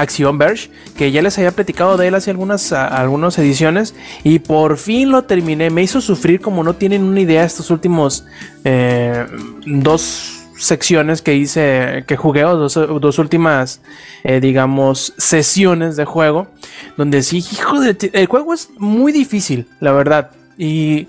Acción 0.00 0.38
Verge, 0.38 0.70
que 0.96 1.10
ya 1.10 1.22
les 1.22 1.36
había 1.38 1.52
platicado 1.52 1.96
de 1.96 2.08
él 2.08 2.14
hace 2.14 2.30
algunas, 2.30 2.72
algunas 2.72 3.38
ediciones. 3.38 3.94
Y 4.24 4.38
por 4.38 4.76
fin 4.76 5.10
lo 5.10 5.22
terminé. 5.24 5.70
Me 5.70 5.82
hizo 5.82 6.00
sufrir 6.00 6.40
como 6.40 6.62
no 6.62 6.74
tienen 6.74 7.02
una 7.02 7.20
idea 7.20 7.44
estos 7.44 7.70
últimos 7.70 8.24
eh, 8.64 9.26
dos 9.66 10.44
secciones 10.58 11.20
que 11.20 11.34
hice, 11.34 12.04
que 12.06 12.16
jugué, 12.16 12.44
o 12.44 12.56
dos, 12.56 12.74
dos 12.74 13.18
últimas, 13.18 13.82
eh, 14.24 14.40
digamos, 14.40 15.12
sesiones 15.18 15.96
de 15.96 16.04
juego, 16.06 16.48
donde 16.96 17.22
sí, 17.22 17.44
hijo 17.52 17.80
de... 17.80 17.96
El 18.12 18.26
juego 18.26 18.54
es 18.54 18.70
muy 18.78 19.12
difícil, 19.12 19.66
la 19.80 19.92
verdad. 19.92 20.30
Y, 20.56 21.08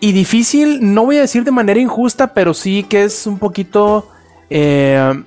y 0.00 0.12
difícil, 0.12 0.94
no 0.94 1.04
voy 1.04 1.18
a 1.18 1.20
decir 1.20 1.44
de 1.44 1.52
manera 1.52 1.78
injusta, 1.78 2.34
pero 2.34 2.54
sí 2.54 2.82
que 2.82 3.04
es 3.04 3.26
un 3.26 3.38
poquito... 3.38 4.10
eh, 4.50 5.22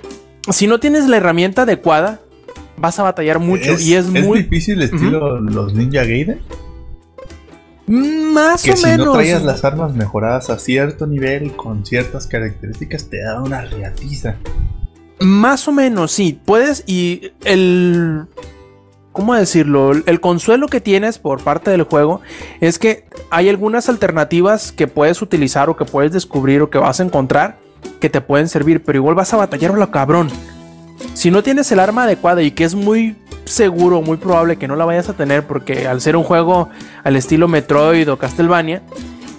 si 0.50 0.68
no 0.68 0.80
tienes 0.80 1.08
la 1.08 1.18
herramienta 1.18 1.62
adecuada, 1.62 2.20
vas 2.80 3.00
a 3.00 3.04
batallar 3.04 3.40
mucho. 3.40 3.78
y 3.80 3.94
es, 3.94 4.08
muy... 4.08 4.44
difícil 4.44 4.82
estilo 4.82 5.40
los 5.40 5.74
Ninja 5.74 6.04
Gaiden. 6.04 6.42
Más 7.88 8.62
Que 8.62 8.74
o 8.74 8.76
si 8.76 8.86
menos. 8.86 9.08
no 9.08 9.14
traías 9.14 9.44
las 9.44 9.64
armas 9.64 9.96
mejoradas 9.96 10.52
a 10.52 10.60
cierto 10.60 11.08
nivel 11.08 11.56
con 11.56 11.86
ciertas 11.86 12.28
características, 12.28 13.10
te 13.10 13.22
da 13.22 13.42
una 13.42 13.62
riatiza. 13.62 14.36
Más 15.20 15.68
o 15.68 15.72
menos, 15.72 16.12
sí. 16.12 16.40
Puedes 16.46 16.84
y 16.86 17.32
el... 17.46 18.28
¿Cómo 19.12 19.34
decirlo? 19.34 19.92
El 19.92 20.22
consuelo 20.22 20.68
que 20.68 20.82
tienes 20.82 21.18
por 21.18 21.44
parte 21.44 21.72
del 21.72 21.84
juego 21.84 22.22
es 22.62 22.78
que 22.78 23.06
hay 23.32 23.50
algunas 23.50 23.90
alternativas 23.90 24.72
que 24.72 24.88
puedes 24.88 25.22
utilizar 25.22 25.68
o 25.70 25.76
que 25.76 25.84
puedes 25.84 26.14
descubrir 26.14 26.62
o 26.62 26.70
que 26.70 26.78
vas 26.78 27.00
a 27.00 27.04
encontrar 27.04 27.58
que 28.00 28.10
te 28.10 28.22
pueden 28.22 28.48
servir, 28.48 28.84
pero 28.84 28.98
igual 28.98 29.16
vas 29.16 29.34
a 29.34 29.38
batallar 29.38 29.72
a 29.72 29.78
lo 29.78 29.92
cabrón. 29.92 30.30
Si 31.14 31.32
no 31.32 31.44
tienes 31.44 31.72
el 31.72 31.80
arma 31.80 32.04
adecuada 32.04 32.42
y 32.42 32.52
que 32.52 32.64
es 32.64 32.76
muy 32.76 33.16
seguro, 33.46 34.02
muy 34.02 34.18
probable 34.18 34.58
que 34.58 34.68
no 34.68 34.76
la 34.76 34.86
vayas 34.86 35.10
a 35.10 35.14
tener 35.14 35.46
porque 35.46 35.88
al 35.88 36.02
ser 36.02 36.16
un 36.16 36.24
juego 36.24 36.70
al 37.04 37.16
estilo 37.16 37.48
Metroid 37.48 38.12
o 38.12 38.18
Castlevania, 38.18 38.82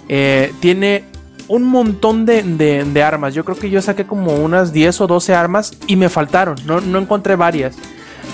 eh, 0.09 0.51
tiene 0.59 1.05
un 1.47 1.63
montón 1.63 2.25
de, 2.25 2.43
de- 2.43 3.03
armas. 3.03 3.33
Yo 3.33 3.43
creo 3.45 3.57
que 3.57 3.69
yo 3.69 3.81
saqué 3.81 4.05
como 4.05 4.35
unas 4.35 4.71
10 4.73 5.01
o 5.01 5.07
12 5.07 5.33
armas 5.33 5.73
y 5.87 5.95
me 5.95 6.09
faltaron. 6.09 6.55
No, 6.65 6.81
no 6.81 6.99
encontré 6.99 7.35
varias. 7.35 7.75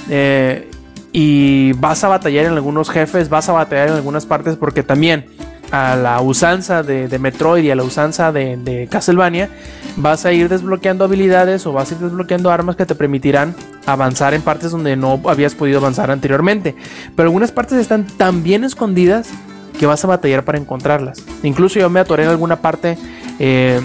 Eh, 0.09 0.69
y 1.11 1.73
vas 1.73 2.03
a 2.03 2.09
batallar 2.09 2.45
en 2.45 2.53
algunos 2.53 2.89
jefes, 2.89 3.30
vas 3.30 3.49
a 3.49 3.53
batallar 3.53 3.88
en 3.89 3.93
algunas 3.95 4.25
partes 4.25 4.55
porque 4.55 4.84
también 4.84 5.25
a 5.72 5.95
la 5.95 6.22
usanza 6.22 6.84
de, 6.84 7.20
Metroid 7.20 7.63
y 7.63 7.72
a 7.72 7.76
la 7.76 7.84
usanza 7.84 8.32
de, 8.32 8.57
de 8.57 8.88
Castlevania 8.88 9.49
vas 9.97 10.26
a 10.26 10.32
ir 10.32 10.49
desbloqueando 10.49 11.03
habilidades 11.03 11.65
o 11.65 11.74
vas 11.74 11.91
a 11.91 11.95
ir 11.95 11.99
desbloqueando 11.99 12.51
armas 12.51 12.76
que 12.76 12.86
te 12.86 12.95
permitirán 12.95 13.55
avanzar 13.86 14.34
en 14.34 14.41
partes 14.41 14.72
donde 14.72 14.95
no 14.95 15.22
habías 15.26 15.55
podido 15.55 15.80
avanzar 15.80 16.11
anteriormente. 16.11 16.76
Pero 17.15 17.28
algunas 17.28 17.51
partes 17.51 17.80
están 17.80 18.05
tan 18.05 18.43
bien 18.43 18.63
escondidas 18.63 19.30
que 19.78 19.86
vas 19.86 20.03
a 20.03 20.07
batallar 20.07 20.43
para 20.43 20.57
encontrarlas. 20.57 21.24
Incluso 21.43 21.80
yo 21.80 21.89
me 21.89 21.99
atoré 21.99 22.24
en 22.24 22.30
alguna 22.30 22.57
parte, 22.57 22.97
eh, 23.39 23.82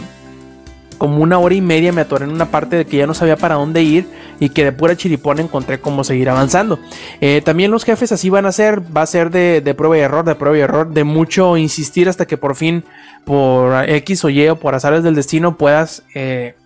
como 0.99 1.19
una 1.19 1.39
hora 1.39 1.55
y 1.55 1.61
media 1.61 1.93
me 1.93 2.01
atoré 2.01 2.25
en 2.25 2.33
una 2.33 2.47
parte 2.47 2.77
de 2.77 2.85
que 2.85 2.99
ya 2.99 3.07
no 3.07 3.15
sabía 3.15 3.37
para 3.37 3.57
dónde 3.57 3.83
ir 3.83 4.09
y 4.43 4.49
que 4.49 4.65
de 4.65 4.73
pura 4.73 4.97
chiripón 4.97 5.39
encontré 5.39 5.81
cómo 5.81 6.03
seguir 6.03 6.29
avanzando. 6.29 6.81
Eh, 7.21 7.43
también 7.45 7.71
los 7.71 7.85
jefes 7.85 8.11
así 8.11 8.29
van 8.29 8.45
a 8.45 8.51
ser, 8.51 8.83
va 8.95 9.03
a 9.03 9.07
ser 9.07 9.31
de, 9.31 9.75
prueba 9.77 9.97
y 9.97 10.01
error, 10.01 10.25
de 10.25 10.35
prueba 10.35 10.59
y 10.59 10.61
error, 10.63 10.93
de 10.93 11.05
mucho 11.05 11.57
insistir 11.57 12.09
hasta 12.09 12.27
que 12.27 12.37
por 12.37 12.57
fin, 12.57 12.83
por 13.25 13.89
X 13.89 14.25
o 14.25 14.31
Y 14.31 14.49
o 14.49 14.57
por 14.57 14.75
azares 14.75 15.05
del 15.05 15.15
destino, 15.15 15.57
puedas 15.57 16.03
eh, 16.17 16.57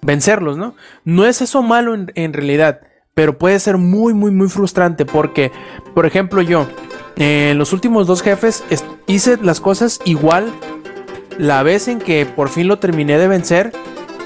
vencerlos, 0.00 0.56
¿no? 0.56 0.74
No 1.04 1.24
es 1.24 1.40
eso 1.40 1.62
malo 1.62 1.94
en, 1.94 2.32
realidad, 2.32 2.80
pero 3.14 3.38
puede 3.38 3.60
ser 3.60 3.78
muy, 3.78 4.12
muy, 4.12 4.32
muy 4.32 4.48
frustrante 4.48 5.06
porque, 5.06 5.52
por 5.94 6.04
ejemplo, 6.04 6.42
yo, 6.42 6.66
en 7.14 7.58
los 7.58 7.72
últimos 7.72 8.08
dos 8.08 8.22
jefes 8.22 8.64
hice 9.06 9.36
las 9.40 9.60
cosas 9.60 10.00
igual 10.04 10.52
la 11.38 11.62
vez 11.62 11.86
en 11.86 12.00
que 12.00 12.26
por 12.26 12.48
fin 12.48 12.66
lo 12.66 12.80
terminé 12.80 13.18
de 13.18 13.28
vencer 13.28 13.70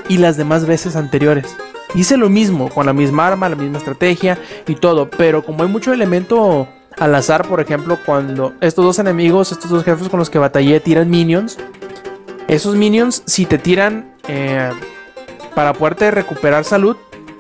y 0.08 0.16
las 0.16 0.38
demás 0.38 0.64
veces 0.64 0.96
anteriores. 0.96 1.54
Hice 1.96 2.18
lo 2.18 2.28
mismo, 2.28 2.68
con 2.68 2.84
la 2.84 2.92
misma 2.92 3.26
arma, 3.26 3.48
la 3.48 3.56
misma 3.56 3.78
estrategia 3.78 4.38
y 4.68 4.74
todo, 4.74 5.08
pero 5.08 5.42
como 5.42 5.62
hay 5.62 5.68
mucho 5.70 5.94
elemento 5.94 6.68
al 6.98 7.14
azar, 7.14 7.48
por 7.48 7.58
ejemplo, 7.60 7.98
cuando 8.04 8.52
estos 8.60 8.84
dos 8.84 8.98
enemigos, 8.98 9.50
estos 9.50 9.70
dos 9.70 9.82
jefes 9.82 10.08
con 10.10 10.18
los 10.18 10.28
que 10.28 10.38
batallé 10.38 10.78
tiran 10.80 11.08
minions, 11.08 11.58
esos 12.48 12.76
minions 12.76 13.22
si 13.24 13.46
te 13.46 13.56
tiran 13.56 14.14
eh, 14.28 14.70
para 15.54 15.72
poderte 15.72 16.10
recuperar 16.10 16.64
salud, 16.64 16.96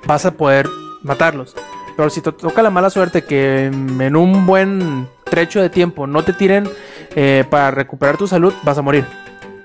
vas 0.06 0.24
a 0.24 0.30
poder 0.30 0.66
matarlos. 1.02 1.54
Pero 1.94 2.08
si 2.08 2.22
te 2.22 2.32
toca 2.32 2.62
la 2.62 2.70
mala 2.70 2.88
suerte 2.88 3.24
que 3.24 3.66
en 3.66 4.16
un 4.16 4.46
buen 4.46 5.06
trecho 5.24 5.60
de 5.60 5.68
tiempo 5.68 6.06
no 6.06 6.24
te 6.24 6.32
tiren 6.32 6.66
eh, 7.14 7.44
para 7.50 7.70
recuperar 7.70 8.16
tu 8.16 8.26
salud, 8.26 8.54
vas 8.62 8.78
a 8.78 8.82
morir. 8.82 9.04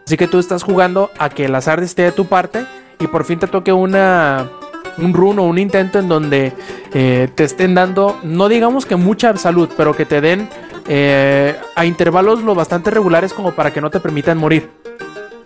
Así 0.06 0.18
que 0.18 0.28
tú 0.28 0.38
estás 0.38 0.64
jugando 0.64 1.12
a 1.18 1.30
que 1.30 1.46
el 1.46 1.56
azar 1.56 1.82
esté 1.82 2.04
de 2.04 2.12
tu 2.12 2.26
parte 2.26 2.66
y 3.00 3.08
por 3.08 3.24
fin 3.24 3.40
te 3.40 3.48
toque 3.48 3.72
una 3.72 4.50
un 4.98 5.14
run 5.14 5.40
o 5.40 5.44
un 5.44 5.58
intento 5.58 6.00
en 6.00 6.08
donde 6.08 6.54
eh, 6.94 7.30
te 7.36 7.44
estén 7.44 7.74
dando, 7.76 8.18
no 8.24 8.50
digamos 8.50 8.86
que 8.86 8.96
mucha 8.96 9.36
salud, 9.38 9.70
pero 9.78 9.96
que 9.96 10.06
te 10.06 10.22
den 10.22 10.50
eh, 10.88 11.56
a 11.76 11.86
intervalos 11.86 12.42
lo 12.44 12.56
bastante 12.56 12.92
regulares 12.92 13.34
como 13.34 13.52
para 13.52 13.72
que 13.72 13.82
no 13.82 13.90
te 13.90 14.00
permitan 14.00 14.38
morir. 14.38 14.70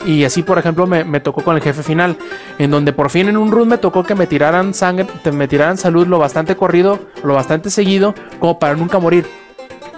Y 0.05 0.23
así, 0.23 0.43
por 0.43 0.59
ejemplo, 0.59 0.85
me, 0.85 1.03
me 1.03 1.19
tocó 1.19 1.43
con 1.43 1.55
el 1.55 1.63
jefe 1.63 1.81
final, 1.81 2.15
en 2.59 2.69
donde 2.69 2.93
por 2.93 3.09
fin 3.09 3.27
en 3.27 3.37
un 3.37 3.51
run 3.51 3.67
me 3.69 3.79
tocó 3.79 4.03
que 4.03 4.13
me 4.13 4.27
tiraran 4.27 4.73
sangre, 4.75 5.07
te- 5.23 5.31
me 5.31 5.47
tiraran 5.47 5.77
salud 5.77 6.05
lo 6.05 6.19
bastante 6.19 6.55
corrido, 6.55 6.99
lo 7.23 7.33
bastante 7.33 7.71
seguido, 7.71 8.13
como 8.39 8.59
para 8.59 8.75
nunca 8.75 8.99
morir. 8.99 9.25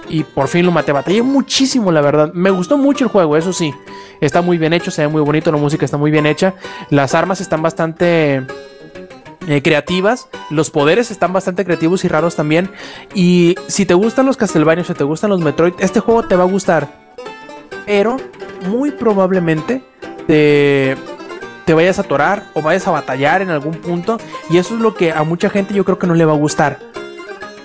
Y 0.10 0.24
por 0.24 0.48
fin 0.48 0.66
lo 0.66 0.72
maté. 0.72 0.94
Batallé 0.94 1.22
muchísimo, 1.22 1.92
la 1.92 2.00
verdad. 2.00 2.32
Me 2.34 2.50
gustó 2.50 2.78
mucho 2.78 3.04
el 3.04 3.10
juego, 3.12 3.36
eso 3.36 3.52
sí. 3.52 3.74
Está 4.22 4.42
muy 4.42 4.58
bien 4.58 4.72
hecho, 4.72 4.90
se 4.92 5.02
ve 5.02 5.10
muy 5.10 5.22
bonito, 5.22 5.52
la 5.52 5.58
música 5.58 5.84
está 5.84 5.98
muy 5.98 6.10
bien 6.10 6.26
hecha. 6.26 6.54
Las 6.90 7.14
armas 7.14 7.42
están 7.42 7.62
bastante 7.62 8.44
eh, 9.48 9.62
creativas. 9.62 10.28
Los 10.50 10.70
poderes 10.70 11.10
están 11.12 11.34
bastante 11.34 11.66
creativos 11.66 12.04
y 12.06 12.08
raros 12.08 12.36
también. 12.36 12.70
Y 13.14 13.56
si 13.68 13.86
te 13.86 13.94
gustan 13.94 14.26
los 14.26 14.38
Castlevania, 14.38 14.84
si 14.84 14.94
te 14.94 15.04
gustan 15.04 15.30
los 15.30 15.42
Metroid, 15.42 15.74
este 15.80 16.00
juego 16.00 16.24
te 16.24 16.36
va 16.36 16.44
a 16.44 16.48
gustar. 16.48 17.08
Pero 17.86 18.18
muy 18.68 18.92
probablemente 18.92 19.84
te, 20.28 20.98
te 21.66 21.74
vayas 21.74 21.98
a 22.00 22.02
atorar 22.02 22.44
o 22.54 22.62
vayas 22.62 22.88
a 22.88 22.92
batallar 22.92 23.42
en 23.42 23.50
algún 23.50 23.76
punto. 23.76 24.18
Y 24.50 24.58
eso 24.58 24.76
es 24.76 24.82
lo 24.82 24.94
que 24.94 25.12
a 25.12 25.24
mucha 25.24 25.50
gente 25.50 25.74
yo 25.74 25.86
creo 25.86 25.98
que 25.98 26.08
no 26.08 26.14
le 26.14 26.26
va 26.26 26.34
a 26.34 26.38
gustar. 26.38 26.80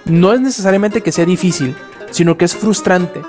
No 0.04 0.32
es 0.32 0.40
necesariamente 0.40 1.00
que 1.02 1.12
sea 1.12 1.24
difícil, 1.24 1.76
sino 2.10 2.36
que 2.36 2.44
es 2.44 2.56
frustrante. 2.56 3.22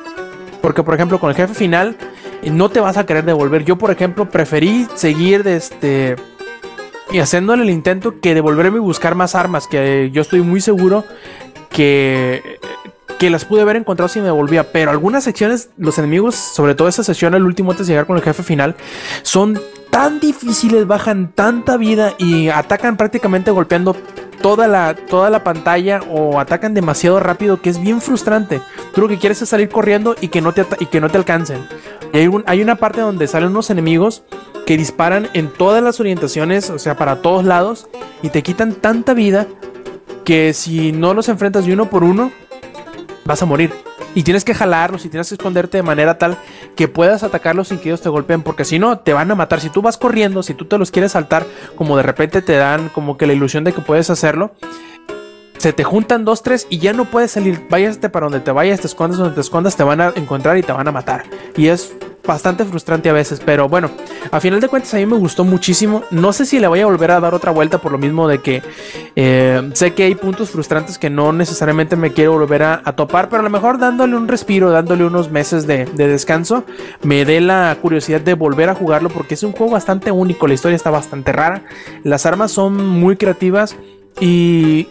Porque, 0.62 0.82
por 0.82 0.95
ejemplo, 0.95 1.20
con 1.20 1.30
el 1.30 1.36
jefe 1.36 1.54
final, 1.54 1.97
eh, 2.41 2.49
no 2.49 2.70
te 2.70 2.80
vas 2.80 2.97
a 2.97 3.06
querer 3.06 3.26
devolver. 3.26 3.66
Yo, 3.66 3.78
por 3.78 3.91
ejemplo, 3.91 4.30
preferí 4.30 4.88
seguir 4.95 5.43
de 5.43 5.58
este. 5.58 6.16
Y 7.12 7.20
haciéndole 7.20 7.64
el 7.64 7.70
intento 7.70 8.20
que 8.20 8.34
devolverme 8.34 8.78
y 8.78 8.82
buscar 8.82 9.16
más 9.16 9.36
armas. 9.36 9.68
Que 9.68 10.10
yo 10.12 10.22
estoy 10.22 10.41
muy 10.41 10.62
seguro 10.62 11.06
que. 11.70 12.60
Que 13.20 13.30
las 13.30 13.45
pude 13.45 13.62
haber 13.62 13.78
encontrado 13.78 14.10
si 14.10 14.20
me 14.20 14.26
devolvía. 14.26 14.72
Pero 14.72 14.91
algunas 14.91 15.24
secciones, 15.24 15.70
los 15.78 15.97
enemigos, 15.97 16.36
sobre 16.36 16.76
todo 16.76 16.88
esa 16.88 17.04
sección, 17.04 17.36
el 17.36 17.43
último 17.43 17.72
antes 17.72 17.88
de 17.88 17.93
llegar 17.93 18.06
con 18.06 18.18
el 18.18 18.24
jefe 18.24 18.43
final, 18.43 18.76
son 19.22 19.62
tan 19.94 20.20
difíciles, 20.20 20.88
bajan 20.88 21.32
tanta 21.34 21.78
vida 21.78 22.16
y 22.18 22.50
atacan 22.50 22.98
prácticamente 22.98 23.52
golpeando 23.52 23.96
toda 24.41 24.68
la, 24.68 24.96
toda 24.96 25.30
la 25.30 25.44
pantalla 25.44 26.02
o 26.10 26.39
atacan 26.39 26.74
demasiado 26.74 27.20
rápido 27.20 27.62
que 27.62 27.70
es 27.70 27.80
bien 27.80 28.02
frustrante. 28.02 28.60
Tú 28.96 29.02
lo 29.02 29.08
que 29.08 29.20
quieres 29.20 29.39
es 29.44 29.50
salir 29.50 29.70
corriendo 29.70 30.16
y 30.20 30.30
que 30.30 30.41
no 30.41 30.52
te, 30.52 30.66
y 30.80 30.88
que 30.88 31.00
no 31.00 31.10
te 31.10 31.18
alcancen. 31.18 31.60
Y 32.12 32.18
hay, 32.18 32.28
un- 32.28 32.44
hay 32.48 32.62
una 32.64 32.76
parte 32.76 33.02
donde 33.02 33.28
salen 33.28 33.50
unos 33.50 33.70
enemigos 33.70 34.24
que 34.66 34.78
disparan 34.78 35.30
en 35.34 35.48
todas 35.54 35.84
las 35.84 36.00
orientaciones, 36.00 36.72
o 36.72 36.80
sea, 36.80 36.98
para 36.98 37.22
todos 37.22 37.46
lados, 37.46 37.88
y 38.24 38.30
te 38.30 38.41
quitan 38.41 38.74
tanta 38.74 39.14
vida 39.14 39.46
que 40.26 40.54
si 40.54 40.91
no 40.91 41.14
los 41.14 41.30
enfrentas 41.30 41.68
de 41.68 41.74
uno 41.74 41.89
por 41.91 42.04
uno, 42.04 42.32
vas 43.26 43.44
a 43.44 43.46
morir. 43.46 43.72
Y 44.16 44.24
tienes 44.24 44.45
que 44.45 44.53
jalarlos 44.53 45.05
y 45.05 45.09
tienes 45.09 45.30
que 45.30 45.36
esconderte 45.36 45.78
de 45.78 45.84
manera 45.84 46.18
tal 46.18 46.38
que 46.76 46.88
puedas 46.88 47.24
atacarlos 47.24 47.70
sin 47.70 47.80
que 47.80 47.89
ellos 47.89 48.01
te 48.01 48.09
golpeen, 48.09 48.43
porque 48.43 48.66
si 48.66 48.80
no, 48.80 48.99
te 48.99 49.14
van 49.14 49.32
a 49.32 49.36
matar. 49.36 49.59
Si 49.59 49.70
tú 49.70 49.82
vas 49.82 49.97
corriendo, 49.97 50.43
si 50.43 50.53
tú 50.53 50.66
te 50.66 50.78
los 50.78 50.91
quieres 50.91 51.14
saltar, 51.14 51.45
como 51.76 51.97
de 51.97 52.03
repente 52.03 52.41
te 52.41 52.55
dan 52.55 52.89
como 52.89 53.18
que 53.18 53.28
la 53.28 53.34
ilusión 53.34 53.64
de 53.64 53.74
que 53.74 53.82
puedes 53.82 54.09
hacerlo, 54.09 54.51
se 55.58 55.74
te 55.74 55.84
juntan 55.84 56.26
dos, 56.26 56.43
tres 56.43 56.68
y 56.70 56.80
ya 56.80 56.93
no 56.93 57.06
puedes 57.06 57.32
salir. 57.32 57.68
Váyate 57.70 58.10
para 58.10 58.26
donde 58.26 58.39
te 58.39 58.51
vayas, 58.51 58.82
te 58.82 58.88
escondas 58.88 59.20
donde 59.20 59.36
te 59.36 59.41
escondas, 59.41 59.76
te 59.76 59.84
van 59.84 60.01
a 60.01 60.12
encontrar 60.16 60.58
y 60.58 60.64
te 60.64 60.72
van 60.72 60.88
a 60.88 60.91
matar. 60.91 61.24
Y 61.56 61.68
es 61.68 61.93
bastante 62.26 62.64
frustrante 62.64 63.10
a 63.10 63.14
veces, 63.14 63.41
pero 63.45 63.68
bueno, 63.68 63.89
a 64.32 64.39
final 64.39 64.62
de 64.62 64.70
cuentas 64.70 64.93
a 64.93 64.97
mí 64.97 65.06
me 65.06 65.18
gustó 65.18 65.43
muchísimo. 65.43 66.04
No 66.10 66.32
sé 66.32 66.45
si 66.45 66.60
le 66.60 66.68
voy 66.68 66.80
a 66.80 66.86
volver 66.86 67.12
a 67.12 67.20
dar 67.20 67.34
otra 67.34 67.51
vuelta 67.51 67.80
por 67.80 67.91
lo 67.91 67.97
mismo 67.97 68.28
de 68.28 68.39
que 68.39 68.62
eh, 69.16 69.70
sé 69.74 69.93
que 69.93 70.04
hay 70.04 70.16
puntos 70.16 70.49
frustrantes 70.49 70.97
que 70.97 71.10
no 71.10 71.34
necesariamente 71.34 71.95
me 71.95 72.14
quiero 72.14 72.34
volver 72.34 72.64
a, 72.64 72.82
topar, 72.95 73.28
pero 73.28 73.41
a 73.41 73.43
lo 73.43 73.49
mejor 73.49 73.78
dándole 73.78 74.16
un 74.16 74.28
respiro, 74.28 74.70
dándole 74.72 75.04
unos 75.06 75.32
meses 75.32 75.68
de 75.68 75.86
descanso, 75.86 76.64
me 77.01 77.26
dé 77.26 77.41
la 77.41 77.76
curiosidad 77.82 78.22
de 78.22 78.36
volver 78.36 78.70
a 78.70 78.76
jugarlo 78.76 79.10
porque 79.10 79.34
es 79.34 79.43
un 79.43 79.51
juego 79.51 79.74
bastante 79.74 80.12
único, 80.12 80.47
la 80.47 80.54
historia 80.54 80.76
está 80.76 80.91
bastante 80.91 81.32
rara, 81.32 81.64
las 82.04 82.26
armas 82.26 82.51
son 82.51 82.76
muy 82.86 83.18
creativas 83.18 83.76
y 84.20 84.88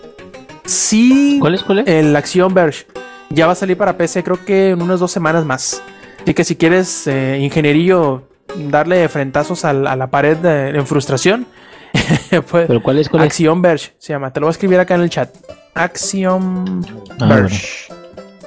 sí... 0.64 1.38
¿Cuál 1.40 1.54
es? 1.54 1.62
¿Cuál 1.62 1.80
es? 1.80 1.86
El 1.88 2.14
Action 2.16 2.52
Verge 2.54 2.86
ya 3.30 3.46
va 3.46 3.52
a 3.52 3.56
salir 3.56 3.76
para 3.78 3.96
PC, 3.96 4.22
creo 4.22 4.44
que 4.44 4.70
en 4.70 4.82
unas 4.82 5.00
dos 5.00 5.10
semanas 5.10 5.44
más. 5.44 5.82
Así 6.22 6.34
que 6.34 6.44
si 6.44 6.56
quieres, 6.56 7.06
eh, 7.06 7.38
ingenierillo, 7.40 8.22
darle 8.68 9.08
frentazos 9.08 9.64
al- 9.64 9.86
a, 9.86 9.96
la 9.96 10.08
pared 10.08 10.36
de- 10.36 10.70
en 10.70 10.86
frustración, 10.86 11.46
pues, 12.50 12.66
¿Pero 12.66 12.82
cuál 12.82 12.98
es? 12.98 13.08
¿Cuál 13.08 13.22
es? 13.22 13.26
Action 13.28 13.60
Verge 13.62 13.92
se 13.98 14.12
llama. 14.12 14.32
Te 14.32 14.40
lo 14.40 14.46
voy 14.46 14.50
a 14.50 14.52
escribir 14.52 14.78
acá 14.80 14.94
en 14.94 15.02
el 15.02 15.10
chat. 15.10 15.34
Action 15.74 16.84
Ah, 17.20 17.26
Verge. 17.26 17.92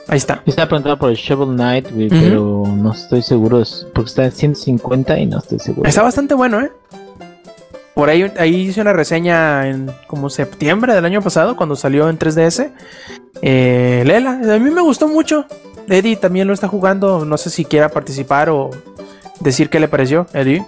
Ahí 0.08 0.18
está. 0.18 0.42
Estaba 0.46 0.68
preguntando 0.70 1.00
por 1.00 1.10
el 1.10 1.16
Shovel 1.16 1.56
Knight, 1.56 1.92
güey, 1.92 2.10
pero 2.10 2.64
no 2.68 2.92
estoy 2.94 3.22
seguro. 3.24 3.62
es- 3.62 3.88
Porque 3.94 4.10
está 4.10 4.26
en 4.26 4.32
150 4.32 5.18
y 5.20 5.26
no 5.26 5.40
estoy 5.40 5.58
seguro. 5.60 5.90
Está 5.90 6.04
bastante 6.04 6.34
bueno, 6.36 6.62
¿eh? 6.62 6.72
Por 7.96 8.10
ahí, 8.10 8.30
ahí 8.38 8.56
hice 8.68 8.82
una 8.82 8.92
reseña 8.94 9.68
en 9.70 9.90
como 10.08 10.30
septiembre 10.30 10.94
del 10.94 11.06
año 11.06 11.22
pasado, 11.22 11.56
cuando 11.56 11.76
salió 11.78 12.10
en 12.10 12.20
3DS. 12.20 12.72
Eh, 13.42 14.04
Lela, 14.06 14.32
a 14.32 14.60
mí 14.60 14.70
me 14.70 14.82
gustó 14.82 15.08
mucho. 15.08 15.46
Eddie 15.88 16.18
también 16.18 16.48
lo 16.48 16.54
está 16.54 16.68
jugando. 16.68 17.24
No 17.26 17.38
sé 17.38 17.50
si 17.50 17.64
quiera 17.64 17.90
participar 17.90 18.50
o 18.50 18.70
decir 19.40 19.70
qué 19.70 19.80
le 19.80 19.88
pareció, 19.88 20.28
Eddie. 20.34 20.66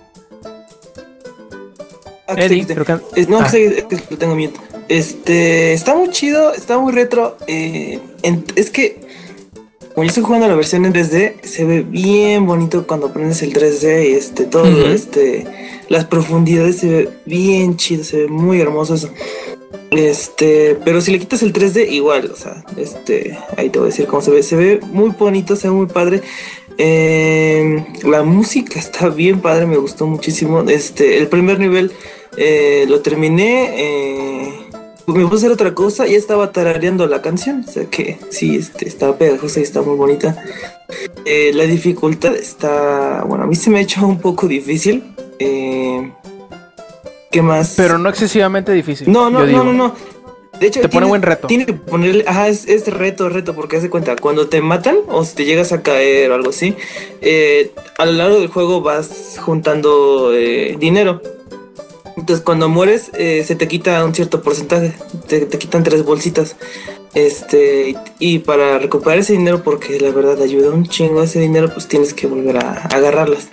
Ah, 2.28 2.36
Eddie, 2.38 2.66
que 2.66 2.74
creo 2.76 2.86
que. 2.86 3.26
no, 3.28 3.40
Ah. 3.40 3.48
que 3.52 3.86
lo 4.10 4.18
tengo 4.18 4.36
mute. 4.36 4.60
Este, 4.90 5.74
está 5.74 5.96
muy 5.96 6.10
chido, 6.12 6.54
está 6.54 6.78
muy 6.78 6.92
retro. 6.94 7.38
eh, 7.48 8.00
en- 8.24 8.46
es 8.56 8.70
que, 8.70 9.02
como 9.98 10.06
yo 10.06 10.10
estoy 10.10 10.26
jugando 10.26 10.48
la 10.48 10.54
versión 10.54 10.86
en 10.86 10.94
3D, 10.94 11.42
se 11.42 11.66
ve 11.66 11.82
bien 11.82 12.46
bonito 12.46 12.86
cuando 12.86 13.12
prendes 13.12 13.42
el 13.42 13.52
3D 13.52 14.08
y 14.08 14.12
este, 14.14 14.44
todo, 14.44 14.68
este, 14.92 15.48
las 15.90 16.06
profundidades 16.06 16.78
se 16.78 16.88
ve 16.88 17.10
bien 17.26 17.78
chido, 17.78 18.04
se 18.04 18.18
ve 18.18 18.28
muy 18.28 18.62
hermoso 18.62 18.94
eso. 18.94 19.10
Este, 19.90 20.78
pero 20.86 21.02
si 21.02 21.12
le 21.12 21.18
quitas 21.18 21.42
el 21.42 21.52
3D, 21.52 21.90
igual, 21.90 22.30
o 22.32 22.36
sea, 22.36 22.64
este, 22.78 23.40
ahí 23.58 23.72
te 23.72 23.80
voy 23.80 23.88
a 23.88 23.90
decir 23.90 24.06
cómo 24.06 24.22
se 24.22 24.30
ve. 24.30 24.44
Se 24.44 24.56
ve 24.56 24.80
muy 24.92 25.10
bonito, 25.18 25.56
se 25.56 25.68
ve 25.68 25.74
muy 25.74 25.88
padre. 25.88 26.22
Eh, 26.78 27.84
la 28.04 28.22
música 28.22 28.78
está 28.78 29.10
bien 29.10 29.40
padre, 29.40 29.66
me 29.66 29.78
gustó 29.78 30.06
muchísimo. 30.06 30.62
Este, 30.70 31.18
el 31.18 31.26
primer 31.26 31.58
nivel 31.58 31.92
eh, 32.38 32.86
lo 32.88 33.00
terminé. 33.02 33.72
eh, 33.76 34.67
me 35.08 35.24
puse 35.24 35.34
a 35.34 35.38
hacer 35.38 35.52
otra 35.52 35.74
cosa 35.74 36.08
y 36.08 36.16
estaba 36.16 36.52
tarareando 36.52 37.08
la 37.08 37.22
canción. 37.22 37.64
O 37.68 37.72
sea 37.72 37.86
que 37.86 38.18
sí, 38.30 38.56
este, 38.58 38.88
está 38.88 39.18
pegajosa 39.18 39.60
y 39.60 39.64
está 39.64 39.82
muy 39.82 39.96
bonita. 39.96 40.44
Eh, 41.26 41.52
la 41.54 41.64
dificultad 41.64 42.36
está. 42.36 43.24
Bueno, 43.26 43.46
a 43.46 43.48
mí 43.48 43.56
se 43.56 43.70
me 43.70 43.80
ha 43.80 43.82
hecho 43.82 44.06
un 44.06 44.20
poco 44.20 44.48
difícil. 44.48 45.04
Eh, 45.40 46.12
¿Qué 47.32 47.42
más? 47.42 47.74
Pero 47.78 47.98
no 47.98 48.10
excesivamente 48.10 48.72
difícil. 48.74 49.12
No, 49.12 49.30
no, 49.30 49.46
no, 49.46 49.64
no, 49.64 49.74
no. 49.74 49.96
De 50.60 50.68
hecho, 50.68 50.82
Te 50.82 50.88
pone 50.90 51.02
tiene- 51.02 51.08
buen 51.10 51.22
reto. 51.22 51.48
Tiene 51.48 51.66
que 51.68 51.74
ponerle, 51.74 52.24
ajá, 52.26 52.48
es, 52.48 52.68
es 52.68 52.88
reto, 52.88 53.30
reto, 53.30 53.54
porque 53.54 53.78
hace 53.78 53.92
cuenta, 53.92 54.16
cuando 54.16 54.48
te 54.48 54.60
matan 54.60 54.98
o 55.08 55.24
si 55.24 55.36
te 55.36 55.46
llegas 55.46 55.72
a 55.72 55.84
caer 55.84 56.32
o 56.32 56.36
algo 56.36 56.50
así, 56.50 56.76
eh, 57.22 57.74
a 58.00 58.06
lo 58.08 58.14
largo 58.14 58.40
del 58.40 58.48
juego 58.48 58.82
vas 58.82 59.38
juntando 59.40 60.32
eh, 60.34 60.76
dinero. 60.80 61.22
Entonces 62.28 62.44
cuando 62.44 62.68
mueres 62.68 63.10
eh, 63.14 63.46
se 63.48 63.56
te 63.56 63.70
quita 63.70 64.04
un 64.04 64.14
cierto 64.14 64.42
porcentaje, 64.42 64.94
te, 65.30 65.46
te 65.46 65.58
quitan 65.58 65.84
tres 65.84 66.04
bolsitas. 66.04 66.58
Este, 67.14 67.96
y, 68.20 68.40
para 68.40 68.80
recuperar 68.80 69.20
ese 69.20 69.32
dinero, 69.32 69.64
porque 69.64 69.98
la 69.98 70.12
verdad 70.12 70.42
ayuda 70.42 70.72
un 70.72 70.86
chingo 70.86 71.24
ese 71.24 71.40
dinero, 71.40 71.70
pues 71.72 71.88
tienes 71.88 72.14
que 72.14 72.28
volver 72.28 72.58
a 72.58 72.82
agarrarlas. 72.88 73.48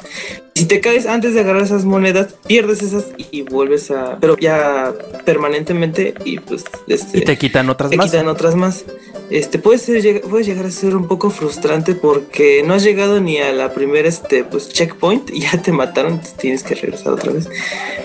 Si 0.56 0.66
te 0.66 0.80
caes 0.80 1.06
antes 1.06 1.34
de 1.34 1.40
agarrar 1.40 1.62
esas 1.62 1.84
monedas, 1.84 2.36
pierdes 2.46 2.80
esas 2.80 3.06
y 3.18 3.42
vuelves 3.42 3.90
a. 3.90 4.18
Pero 4.20 4.36
ya 4.38 4.94
permanentemente 5.24 6.14
y 6.24 6.38
pues. 6.38 6.64
Este, 6.86 7.18
Y 7.18 7.20
te 7.22 7.36
quitan 7.36 7.68
otras 7.70 7.90
te 7.90 7.96
más. 7.96 8.06
quitan 8.06 8.28
otras 8.28 8.54
más. 8.54 8.84
Este, 9.30 9.58
puede, 9.58 9.78
ser, 9.78 10.20
puede 10.20 10.44
llegar 10.44 10.66
a 10.66 10.70
ser 10.70 10.94
un 10.94 11.08
poco 11.08 11.30
frustrante 11.30 11.96
porque 11.96 12.62
no 12.64 12.74
has 12.74 12.84
llegado 12.84 13.20
ni 13.20 13.38
a 13.38 13.52
la 13.52 13.74
primera 13.74 14.06
este, 14.06 14.44
pues, 14.44 14.68
checkpoint 14.68 15.30
y 15.30 15.40
ya 15.50 15.60
te 15.60 15.72
mataron, 15.72 16.20
tienes 16.38 16.62
que 16.62 16.76
regresar 16.76 17.14
otra 17.14 17.32
vez. 17.32 17.48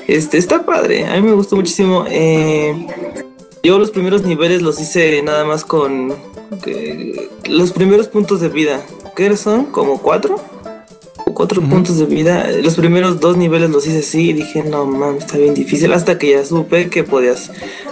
Este, 0.08 0.40
está 0.40 0.66
padre, 0.66 1.06
a 1.06 1.14
mí 1.18 1.22
me 1.22 1.34
gustó 1.34 1.56
muchísimo. 1.56 2.06
Eh, 2.10 2.74
yo 3.62 3.78
los 3.78 3.92
primeros 3.92 4.24
niveles 4.24 4.64
los 4.64 4.80
hice 4.80 5.22
nada 5.22 5.46
más 5.46 5.66
con 5.66 6.16
los 7.48 7.72
primeros 7.74 8.08
puntos 8.08 8.42
de 8.42 8.50
vida. 8.50 8.82
¿Qué 9.16 9.36
son? 9.38 9.66
¿Como 9.66 10.02
cuatro? 10.02 10.42
Cuatro 11.40 11.62
puntos 11.62 11.98
de 11.98 12.06
vida. 12.06 12.50
Los 12.62 12.76
primeros 12.76 13.22
dos 13.22 13.38
niveles 13.38 13.70
los 13.70 13.88
hice 13.88 14.00
así 14.00 14.32
y 14.32 14.34
dije, 14.34 14.62
no 14.62 14.86
mames, 14.86 15.24
está 15.24 15.38
bien 15.38 15.54
difícil. 15.54 15.94
Hasta 15.94 16.18
que 16.18 16.32
ya 16.32 16.44
supe 16.44 16.90
que 16.90 17.06
podías 17.06 17.50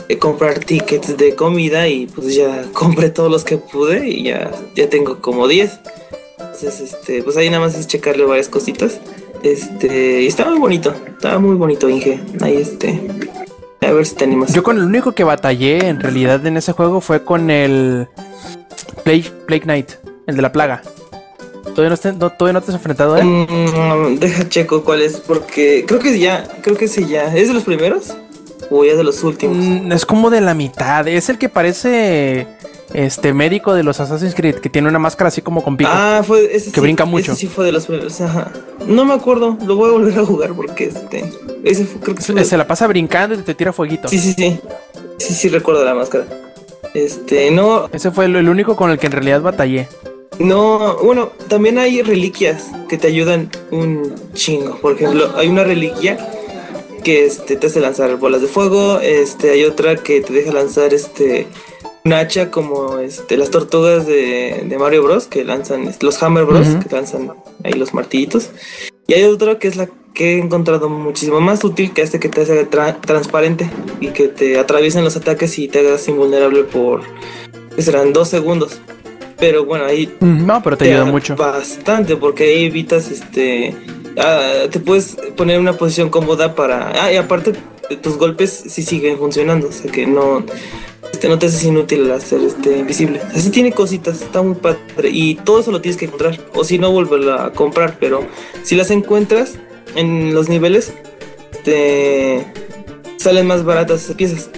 eh, 0.10 0.18
comprar 0.18 0.60
tickets 0.60 1.16
de 1.16 1.34
comida 1.34 1.88
y 1.88 2.08
pues 2.08 2.36
ya 2.36 2.66
compré 2.74 3.10
todos 3.10 3.32
los 3.32 3.46
que 3.46 3.56
pude 3.56 4.10
y 4.10 4.24
ya, 4.24 4.52
ya 4.76 4.90
tengo 4.90 5.22
como 5.22 5.48
10. 5.48 5.80
Entonces, 6.38 6.82
este, 6.82 7.24
pues 7.24 7.38
ahí 7.38 7.50
nada 7.50 7.62
más 7.62 7.80
es 7.80 7.88
checarle 7.88 8.26
varias 8.26 8.50
cositas. 8.50 9.00
Este, 9.44 10.24
y 10.24 10.28
está 10.28 10.44
muy 10.44 10.60
bonito, 10.60 10.94
estaba 11.08 11.40
muy 11.40 11.56
bonito, 11.56 11.88
Inge. 11.88 12.20
Ahí 12.42 12.58
este, 12.58 13.00
a 13.80 13.94
ver 13.94 14.06
si 14.06 14.16
te 14.16 14.26
animas. 14.26 14.52
Yo 14.52 14.62
con 14.62 14.76
el 14.76 14.84
único 14.84 15.14
que 15.14 15.24
batallé 15.24 15.88
en 15.88 16.02
realidad 16.02 16.46
en 16.46 16.58
ese 16.58 16.74
juego 16.74 17.00
fue 17.00 17.24
con 17.24 17.50
el 17.50 18.10
Plague, 19.06 19.32
Plague 19.46 19.64
Knight, 19.64 19.92
el 20.26 20.36
de 20.36 20.42
la 20.42 20.52
plaga. 20.52 20.82
¿Todavía 21.78 21.92
no, 21.96 21.98
te, 22.02 22.12
no- 22.14 22.32
todavía 22.32 22.54
no 22.60 22.62
te 22.66 22.72
has 22.72 22.76
enfrentado 22.76 23.14
a 23.14 23.20
él? 23.20 23.26
Mm, 23.28 24.16
deja 24.18 24.50
checo 24.50 24.84
cuál 24.84 25.04
es, 25.04 25.18
porque 25.20 25.86
creo 25.88 26.00
que 26.00 26.18
ya, 26.18 26.44
creo 26.64 26.76
que 26.76 26.88
sí 26.88 27.06
ya. 27.06 27.26
¿Es 27.36 27.50
de 27.50 27.54
los 27.54 27.66
primeros? 27.66 28.16
O 28.72 28.84
ya 28.84 28.96
de 28.96 29.04
los 29.04 29.24
últimos. 29.24 29.58
Mm, 29.58 29.92
es 29.92 30.04
como 30.04 30.32
de 30.32 30.42
la 30.42 30.56
mitad. 30.56 31.08
Es 31.08 31.30
el 31.30 31.38
que 31.38 31.50
parece 31.50 32.48
este 32.96 33.32
médico 33.36 33.76
de 33.76 33.84
los 33.84 34.00
Assassin's 34.00 34.34
Creed, 34.34 34.56
que 34.56 34.70
tiene 34.70 34.90
una 34.90 34.98
máscara 34.98 35.28
así 35.28 35.44
como 35.44 35.62
con 35.64 35.78
pico. 35.78 35.92
Ah, 35.94 36.24
fue 36.26 36.46
ese 36.56 36.72
Que 36.72 36.78
sí, 36.78 36.82
brinca 36.82 37.06
mucho. 37.06 37.34
Ese 37.34 37.42
sí 37.42 37.46
fue 37.48 37.64
de 37.66 37.72
los 37.74 37.86
primeros. 37.86 38.20
Ajá. 38.22 38.52
No 38.88 39.06
me 39.06 39.14
acuerdo, 39.14 39.56
lo 39.64 39.76
voy 39.76 39.90
a 39.90 39.92
volver 39.94 40.18
a 40.18 40.26
jugar 40.26 40.54
porque 40.54 40.86
este. 40.86 41.32
Ese 41.64 41.86
fue, 41.86 42.02
creo 42.02 42.16
que 42.16 42.24
se, 42.24 42.44
se 42.44 42.58
la 42.58 42.66
pasa 42.66 42.88
brincando 42.88 43.36
y 43.36 43.38
te 43.44 43.54
tira 43.54 43.72
fueguito. 43.72 44.08
Sí, 44.08 44.18
sí, 44.18 44.34
sí. 44.36 44.60
Sí, 45.20 45.34
sí, 45.36 45.50
recuerdo 45.50 45.86
la 45.86 45.94
máscara. 45.94 46.26
Este, 46.96 47.52
no, 47.52 47.88
Ese 47.94 48.10
fue 48.10 48.26
el, 48.26 48.36
el 48.36 48.50
único 48.50 48.76
con 48.76 48.90
el 48.90 48.98
que 48.98 49.06
en 49.06 49.12
realidad 49.12 49.42
batallé. 49.42 49.88
No, 50.40 50.98
bueno, 51.04 51.32
también 51.48 51.78
hay 51.78 52.02
reliquias 52.02 52.66
que 52.88 52.98
te 52.98 53.08
ayudan 53.08 53.50
un 53.72 54.16
chingo. 54.34 54.78
Por 54.78 54.94
ejemplo, 54.94 55.32
hay 55.36 55.48
una 55.48 55.64
reliquia 55.64 56.18
que 57.04 57.26
este, 57.26 57.56
te 57.56 57.68
hace 57.68 57.80
lanzar 57.80 58.16
bolas 58.18 58.42
de 58.42 58.48
fuego. 58.48 59.00
Este, 59.00 59.52
hay 59.52 59.64
otra 59.64 59.96
que 59.96 60.22
te 60.22 60.34
deja 60.34 60.52
lanzar 60.52 60.94
este 60.94 61.48
un 62.06 62.14
hacha 62.14 62.52
como 62.52 63.00
este 63.00 63.36
las 63.36 63.50
tortugas 63.50 64.08
de, 64.08 64.64
de 64.66 64.78
Mario 64.78 65.04
Bros. 65.04 65.28
que 65.28 65.44
lanzan 65.44 65.92
los 66.02 66.24
Hammer 66.24 66.46
Bros. 66.46 66.68
Que 66.82 66.96
lanzan 66.96 67.34
ahí 67.64 67.74
los 67.74 67.94
martillitos. 67.94 68.52
Y 69.08 69.14
hay 69.14 69.24
otra 69.24 69.58
que 69.58 69.68
es 69.68 69.76
la 69.76 69.90
que 70.14 70.36
he 70.36 70.40
encontrado 70.40 70.90
muchísimo 70.90 71.40
más 71.42 71.64
útil 71.64 71.94
que 71.94 72.02
este 72.02 72.20
que 72.20 72.28
te 72.30 72.42
hace 72.42 72.70
tra- 72.70 73.00
transparente 73.02 73.70
y 74.00 74.08
que 74.08 74.28
te 74.28 74.58
atraviesen 74.58 75.04
los 75.04 75.16
ataques 75.16 75.60
y 75.60 75.68
te 75.68 75.80
hagas 75.80 76.08
invulnerable 76.08 76.64
por 76.64 77.02
que 77.76 77.82
serán 77.82 78.14
dos 78.14 78.30
segundos. 78.30 78.80
Pero 79.40 79.66
bueno, 79.66 79.86
ahí 79.86 80.12
No, 80.20 80.62
pero 80.64 80.78
te 80.78 80.86
ayuda 80.86 81.06
mucho. 81.06 81.36
Bastante, 81.36 82.16
porque 82.16 82.46
ahí 82.46 82.66
evitas 82.66 83.12
este. 83.12 83.76
ah, 84.18 84.64
te 84.72 84.80
puedes 84.80 85.16
poner 85.36 85.56
en 85.56 85.62
una 85.62 85.74
posición 85.74 86.10
cómoda 86.10 86.56
para. 86.56 87.04
Ah, 87.04 87.12
y 87.12 87.18
aparte, 87.18 87.54
tus 88.02 88.18
golpes 88.18 88.64
sí 88.68 88.82
siguen 88.82 89.18
funcionando. 89.18 89.68
O 89.68 89.72
sea 89.72 89.92
que 89.92 90.08
no. 90.08 90.44
Este, 91.12 91.30
no 91.30 91.40
te 91.40 91.46
haces 91.46 91.64
inútil 91.64 92.12
hacer 92.12 92.42
este 92.42 92.80
invisible. 92.80 93.22
Así 93.34 93.50
tiene 93.50 93.72
cositas, 93.72 94.22
está 94.22 94.42
muy 94.42 94.56
padre. 94.56 95.10
Y 95.12 95.36
todo 95.36 95.60
eso 95.60 95.72
lo 95.72 95.82
tienes 95.82 95.98
que 95.98 96.06
encontrar. 96.06 96.40
O 96.54 96.64
si 96.64 96.80
no, 96.80 96.92
volverlo 96.92 97.34
a 97.34 97.54
comprar. 97.54 97.98
Pero 98.00 98.26
si 98.64 98.76
las 98.76 98.92
encuentras 98.92 99.56
en 99.96 100.34
los 100.34 100.50
niveles, 100.50 100.94
te 101.64 102.46
salen 103.18 103.46
más 103.46 103.64
baratas 103.64 104.04
esas 104.04 104.16
piezas. 104.16 104.50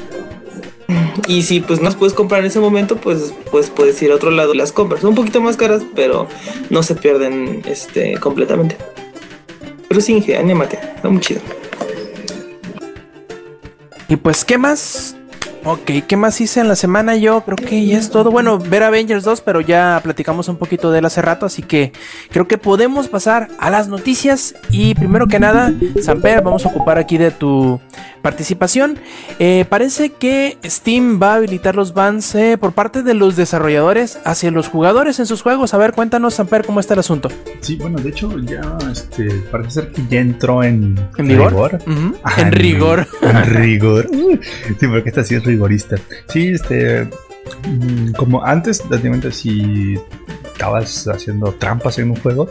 Y 1.27 1.43
si 1.43 1.59
pues 1.59 1.79
no 1.79 1.85
las 1.85 1.95
puedes 1.95 2.13
comprar 2.13 2.41
en 2.41 2.47
ese 2.47 2.59
momento, 2.59 2.97
pues, 2.97 3.33
pues 3.51 3.69
puedes 3.69 4.01
ir 4.01 4.11
a 4.11 4.15
otro 4.15 4.31
lado 4.31 4.53
y 4.53 4.57
las 4.57 4.71
compras. 4.71 5.01
Son 5.01 5.11
un 5.11 5.15
poquito 5.15 5.41
más 5.41 5.57
caras, 5.57 5.83
pero 5.95 6.27
no 6.69 6.83
se 6.83 6.95
pierden 6.95 7.61
este 7.65 8.17
completamente. 8.17 8.77
Pero 9.87 10.01
sí, 10.01 10.13
Inge, 10.13 10.37
anímate, 10.37 10.79
está 10.95 11.09
muy 11.09 11.21
chido. 11.21 11.41
Y 14.07 14.15
pues, 14.15 14.43
¿qué 14.43 14.57
más? 14.57 15.15
Ok, 15.71 15.91
¿qué 16.07 16.17
más 16.17 16.41
hice 16.41 16.61
en 16.61 16.67
la 16.67 16.75
semana? 16.75 17.15
Yo 17.15 17.41
creo 17.41 17.55
que 17.55 17.85
ya 17.85 17.99
es 17.99 18.09
todo. 18.09 18.31
Bueno, 18.31 18.57
ver 18.57 18.81
Avengers 18.81 19.23
2, 19.23 19.41
pero 19.41 19.61
ya 19.61 19.99
platicamos 20.03 20.47
un 20.47 20.55
poquito 20.55 20.89
de 20.91 20.97
él 20.97 21.05
hace 21.05 21.21
rato, 21.21 21.45
así 21.45 21.61
que 21.61 21.91
creo 22.31 22.47
que 22.47 22.57
podemos 22.57 23.07
pasar 23.07 23.49
a 23.59 23.69
las 23.69 23.87
noticias. 23.87 24.55
Y 24.71 24.95
primero 24.95 25.27
que 25.27 25.39
nada, 25.39 25.71
Samper, 26.01 26.41
vamos 26.41 26.65
a 26.65 26.69
ocupar 26.69 26.97
aquí 26.97 27.19
de 27.19 27.29
tu 27.29 27.79
participación. 28.23 28.97
Eh, 29.37 29.63
parece 29.69 30.09
que 30.09 30.57
Steam 30.65 31.21
va 31.21 31.33
a 31.33 31.35
habilitar 31.35 31.75
los 31.75 31.93
bans 31.93 32.33
eh, 32.33 32.57
por 32.59 32.73
parte 32.73 33.03
de 33.03 33.13
los 33.13 33.35
desarrolladores 33.35 34.17
hacia 34.25 34.49
los 34.49 34.69
jugadores 34.69 35.19
en 35.19 35.27
sus 35.27 35.43
juegos. 35.43 35.75
A 35.75 35.77
ver, 35.77 35.93
cuéntanos, 35.93 36.33
Samper, 36.33 36.65
cómo 36.65 36.79
está 36.79 36.95
el 36.95 37.01
asunto. 37.01 37.29
Sí, 37.61 37.75
bueno, 37.75 37.99
de 37.99 38.09
hecho 38.09 38.35
ya 38.39 38.61
este, 38.91 39.29
parece 39.51 39.69
ser 39.69 39.91
que 39.91 40.01
ya 40.09 40.19
entró 40.19 40.63
en, 40.63 40.99
¿En? 41.17 41.39
Ujú, 41.39 42.15
Ajá, 42.23 42.41
En 42.41 42.51
rigor. 42.53 43.07
En 43.21 43.45
rigor. 43.45 44.09
Sí, 44.79 44.87
porque 44.87 45.09
esta 45.09 45.23
sí 45.23 45.35
es 45.35 45.45
rigorista. 45.59 45.97
Sí, 46.27 46.49
este. 46.49 47.03
mm, 47.67 48.13
Como 48.13 48.43
antes, 48.43 48.81
prácticamente, 48.81 49.31
si 49.31 49.99
estabas 50.53 51.07
haciendo 51.07 51.53
trampas 51.53 51.99
en 51.99 52.11
un 52.11 52.15
juego, 52.17 52.49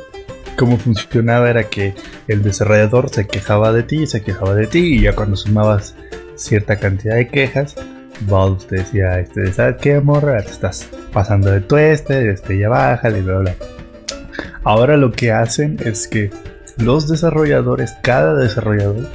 cómo 0.57 0.77
funcionaba 0.77 1.49
era 1.49 1.65
que 1.65 1.95
el 2.27 2.43
desarrollador 2.43 3.09
se 3.11 3.27
quejaba 3.27 3.73
de 3.73 3.83
ti, 3.83 4.07
se 4.07 4.23
quejaba 4.23 4.55
de 4.55 4.67
ti, 4.67 4.97
y 4.97 5.03
ya 5.03 5.15
cuando 5.15 5.37
sumabas 5.37 5.95
cierta 6.37 6.77
cantidad 6.77 7.17
de 7.17 7.29
quejas, 7.29 7.75
Valve 8.23 8.65
te 8.69 8.77
decía, 8.77 9.21
este, 9.21 9.53
¿sabes 9.53 9.77
qué, 9.81 10.01
morra? 10.01 10.43
Te 10.43 10.51
estás 10.51 10.89
pasando 11.13 11.51
de 11.51 11.61
tueste, 11.61 12.31
este, 12.31 12.59
ya 12.59 12.69
bájale, 12.69 13.23
bla, 13.23 13.39
bla. 13.39 13.55
Ahora 14.65 14.97
lo 14.97 15.13
que 15.13 15.31
hacen 15.33 15.79
es 15.85 16.09
que 16.09 16.31
los 16.79 17.09
desarrolladores, 17.09 17.97
cada 18.03 18.35
desarrollador, 18.35 19.09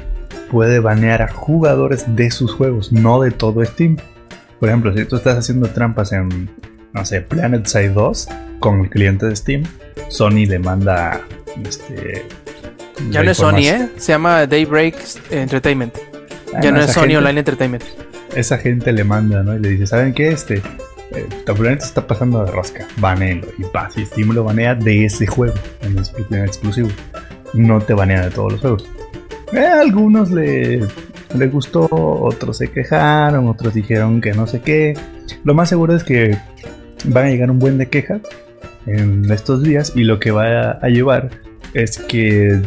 puede 0.54 0.80
banear 0.80 1.24
a 1.24 1.28
jugadores 1.32 2.06
de 2.16 2.30
sus 2.30 2.54
juegos, 2.54 2.91
no 2.91 3.20
de 3.20 3.32
todo 3.32 3.66
Steam. 3.66 3.97
Por 4.60 4.70
ejemplo, 4.70 4.95
si 4.95 5.04
tú 5.06 5.16
estás 5.16 5.36
haciendo 5.39 5.68
trampas 5.68 6.12
en, 6.14 6.47
no 6.93 7.04
sé, 7.04 7.22
Planet 7.22 7.66
Side 7.66 7.89
2 7.89 8.28
con 8.60 8.82
el 8.82 8.89
cliente 8.91 9.26
de 9.26 9.36
Steam, 9.36 9.64
Sony 10.10 10.45
le 10.47 10.60
manda 10.60 11.20
este. 11.68 12.24
Ya 13.10 13.24
no 13.24 13.32
es 13.32 13.38
Sony. 13.38 13.58
¿eh? 13.64 13.89
Se 13.97 14.12
llama 14.12 14.45
Daybreak 14.45 14.95
Entertainment. 15.32 15.95
Ah, 16.54 16.60
Ya 16.62 16.72
no 16.72 16.80
es 16.82 16.91
Sony 16.91 17.01
gente- 17.01 17.18
Online 17.18 17.39
Entertainment. 17.39 17.84
Esa 18.36 18.60
gente 18.60 18.91
le 18.93 19.04
manda, 19.04 19.41
¿no? 19.41 19.56
Y 19.56 19.60
le 19.60 19.70
dice, 19.70 19.88
¿saben 19.88 20.14
qué? 20.14 20.30
Este. 20.30 20.62
eh, 21.16 21.28
está 21.80 22.06
pasando 22.08 22.45
de 22.45 22.51
rosca, 22.51 22.88
banéelo. 22.97 23.47
Y 23.58 23.64
paz, 23.64 23.97
y 23.97 24.06
Steam 24.06 24.30
lo 24.34 24.43
banea 24.43 24.76
de 24.76 25.06
ese 25.06 25.26
juego, 25.26 25.56
en 25.82 25.97
exclusivo. 26.43 26.89
No 27.54 27.82
te 27.82 27.93
banea 27.93 28.22
de 28.26 28.30
todos 28.30 28.54
los 28.54 28.62
juegos. 28.62 28.88
Eh, 29.54 29.66
algunos 29.66 30.32
le, 30.32 30.80
le 30.80 31.47
gustó, 31.47 31.88
otros 31.91 32.58
se 32.58 32.72
quejaron, 32.72 33.47
otros 33.47 33.74
dijeron 33.74 34.22
que 34.22 34.34
no 34.34 34.47
sé 34.47 34.62
qué. 34.62 34.97
Lo 35.43 35.54
más 35.54 35.70
seguro 35.70 35.95
es 35.95 36.04
que 36.04 36.38
van 37.06 37.26
a 37.26 37.30
llegar 37.30 37.51
un 37.51 37.60
buen 37.60 37.78
de 37.78 37.89
quejas 37.89 38.22
en 38.86 39.30
estos 39.32 39.64
días 39.64 39.93
y 39.95 40.04
lo 40.04 40.20
que 40.20 40.32
va 40.32 40.72
a, 40.72 40.89
llevar 40.89 41.30
es 41.74 41.97
que 41.97 42.62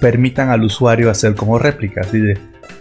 permitan 0.00 0.50
al 0.50 0.64
usuario 0.64 1.10
hacer 1.10 1.34
como 1.34 1.58
réplicas 1.58 2.08
así 2.08 2.18
de 2.18 2.38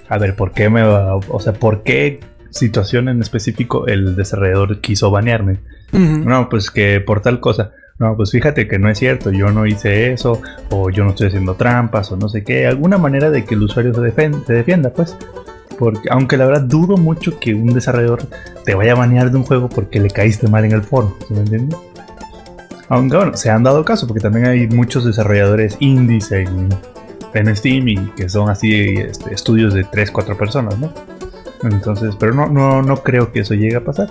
a 0.09 0.17
ver 0.17 0.35
por 0.35 0.51
qué 0.51 0.69
me 0.69 0.81
va, 0.81 1.15
o 1.15 1.39
sea 1.39 1.53
por 1.53 1.83
qué 1.83 2.19
situación 2.49 3.07
en 3.07 3.21
específico 3.21 3.87
el 3.87 4.15
desarrollador 4.15 4.81
quiso 4.81 5.09
banearme 5.11 5.59
no, 5.91 6.49
pues 6.49 6.71
que 6.71 7.01
por 7.01 7.21
tal 7.21 7.39
cosa. 7.39 7.71
No, 8.01 8.17
pues 8.17 8.31
fíjate 8.31 8.67
que 8.67 8.79
no 8.79 8.89
es 8.89 8.97
cierto, 8.97 9.29
yo 9.29 9.51
no 9.51 9.67
hice 9.67 10.11
eso, 10.11 10.41
o 10.71 10.89
yo 10.89 11.03
no 11.03 11.11
estoy 11.11 11.27
haciendo 11.27 11.53
trampas, 11.53 12.11
o 12.11 12.17
no 12.17 12.29
sé 12.29 12.43
qué. 12.43 12.65
Alguna 12.65 12.97
manera 12.97 13.29
de 13.29 13.45
que 13.45 13.53
el 13.53 13.61
usuario 13.61 13.93
se, 13.93 14.11
se 14.11 14.53
defienda, 14.53 14.89
pues. 14.89 15.15
Porque, 15.77 16.09
aunque 16.09 16.35
la 16.35 16.47
verdad 16.47 16.63
dudo 16.63 16.97
mucho 16.97 17.39
que 17.39 17.53
un 17.53 17.75
desarrollador 17.75 18.23
te 18.65 18.73
vaya 18.73 18.93
a 18.93 18.95
banear 18.95 19.29
de 19.29 19.37
un 19.37 19.43
juego 19.43 19.69
porque 19.69 19.99
le 19.99 20.09
caíste 20.09 20.47
mal 20.47 20.65
en 20.65 20.71
el 20.71 20.81
foro, 20.81 21.15
¿sí 21.27 21.35
me 21.35 21.41
entiendes? 21.41 21.77
Aunque 22.89 23.17
bueno, 23.17 23.37
se 23.37 23.51
han 23.51 23.61
dado 23.61 23.85
caso, 23.85 24.07
porque 24.07 24.19
también 24.21 24.47
hay 24.47 24.67
muchos 24.67 25.05
desarrolladores 25.05 25.77
indies 25.79 26.31
en, 26.31 26.69
en 27.35 27.55
Steam 27.55 27.87
y 27.87 27.97
que 28.15 28.29
son 28.29 28.49
así 28.49 28.95
este, 28.97 29.31
estudios 29.31 29.75
de 29.75 29.83
3, 29.83 30.09
4 30.09 30.35
personas, 30.35 30.75
¿no? 30.79 30.91
Entonces, 31.65 32.15
pero 32.19 32.33
no, 32.33 32.47
no, 32.47 32.81
no 32.81 33.03
creo 33.03 33.31
que 33.31 33.41
eso 33.41 33.53
llegue 33.53 33.75
a 33.75 33.83
pasar. 33.83 34.09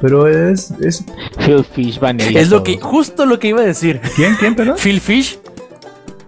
Pero 0.00 0.28
es, 0.28 0.70
es 0.80 1.04
Phil 1.44 1.64
Fish 1.64 1.98
banearía 1.98 2.40
Es 2.40 2.50
lo 2.50 2.62
que, 2.62 2.78
justo 2.78 3.26
lo 3.26 3.38
que 3.38 3.48
iba 3.48 3.60
a 3.60 3.64
decir. 3.64 4.00
¿Quién? 4.14 4.36
¿Quién, 4.36 4.54
perdón? 4.54 4.76
Phil 4.76 5.00
Fish, 5.00 5.38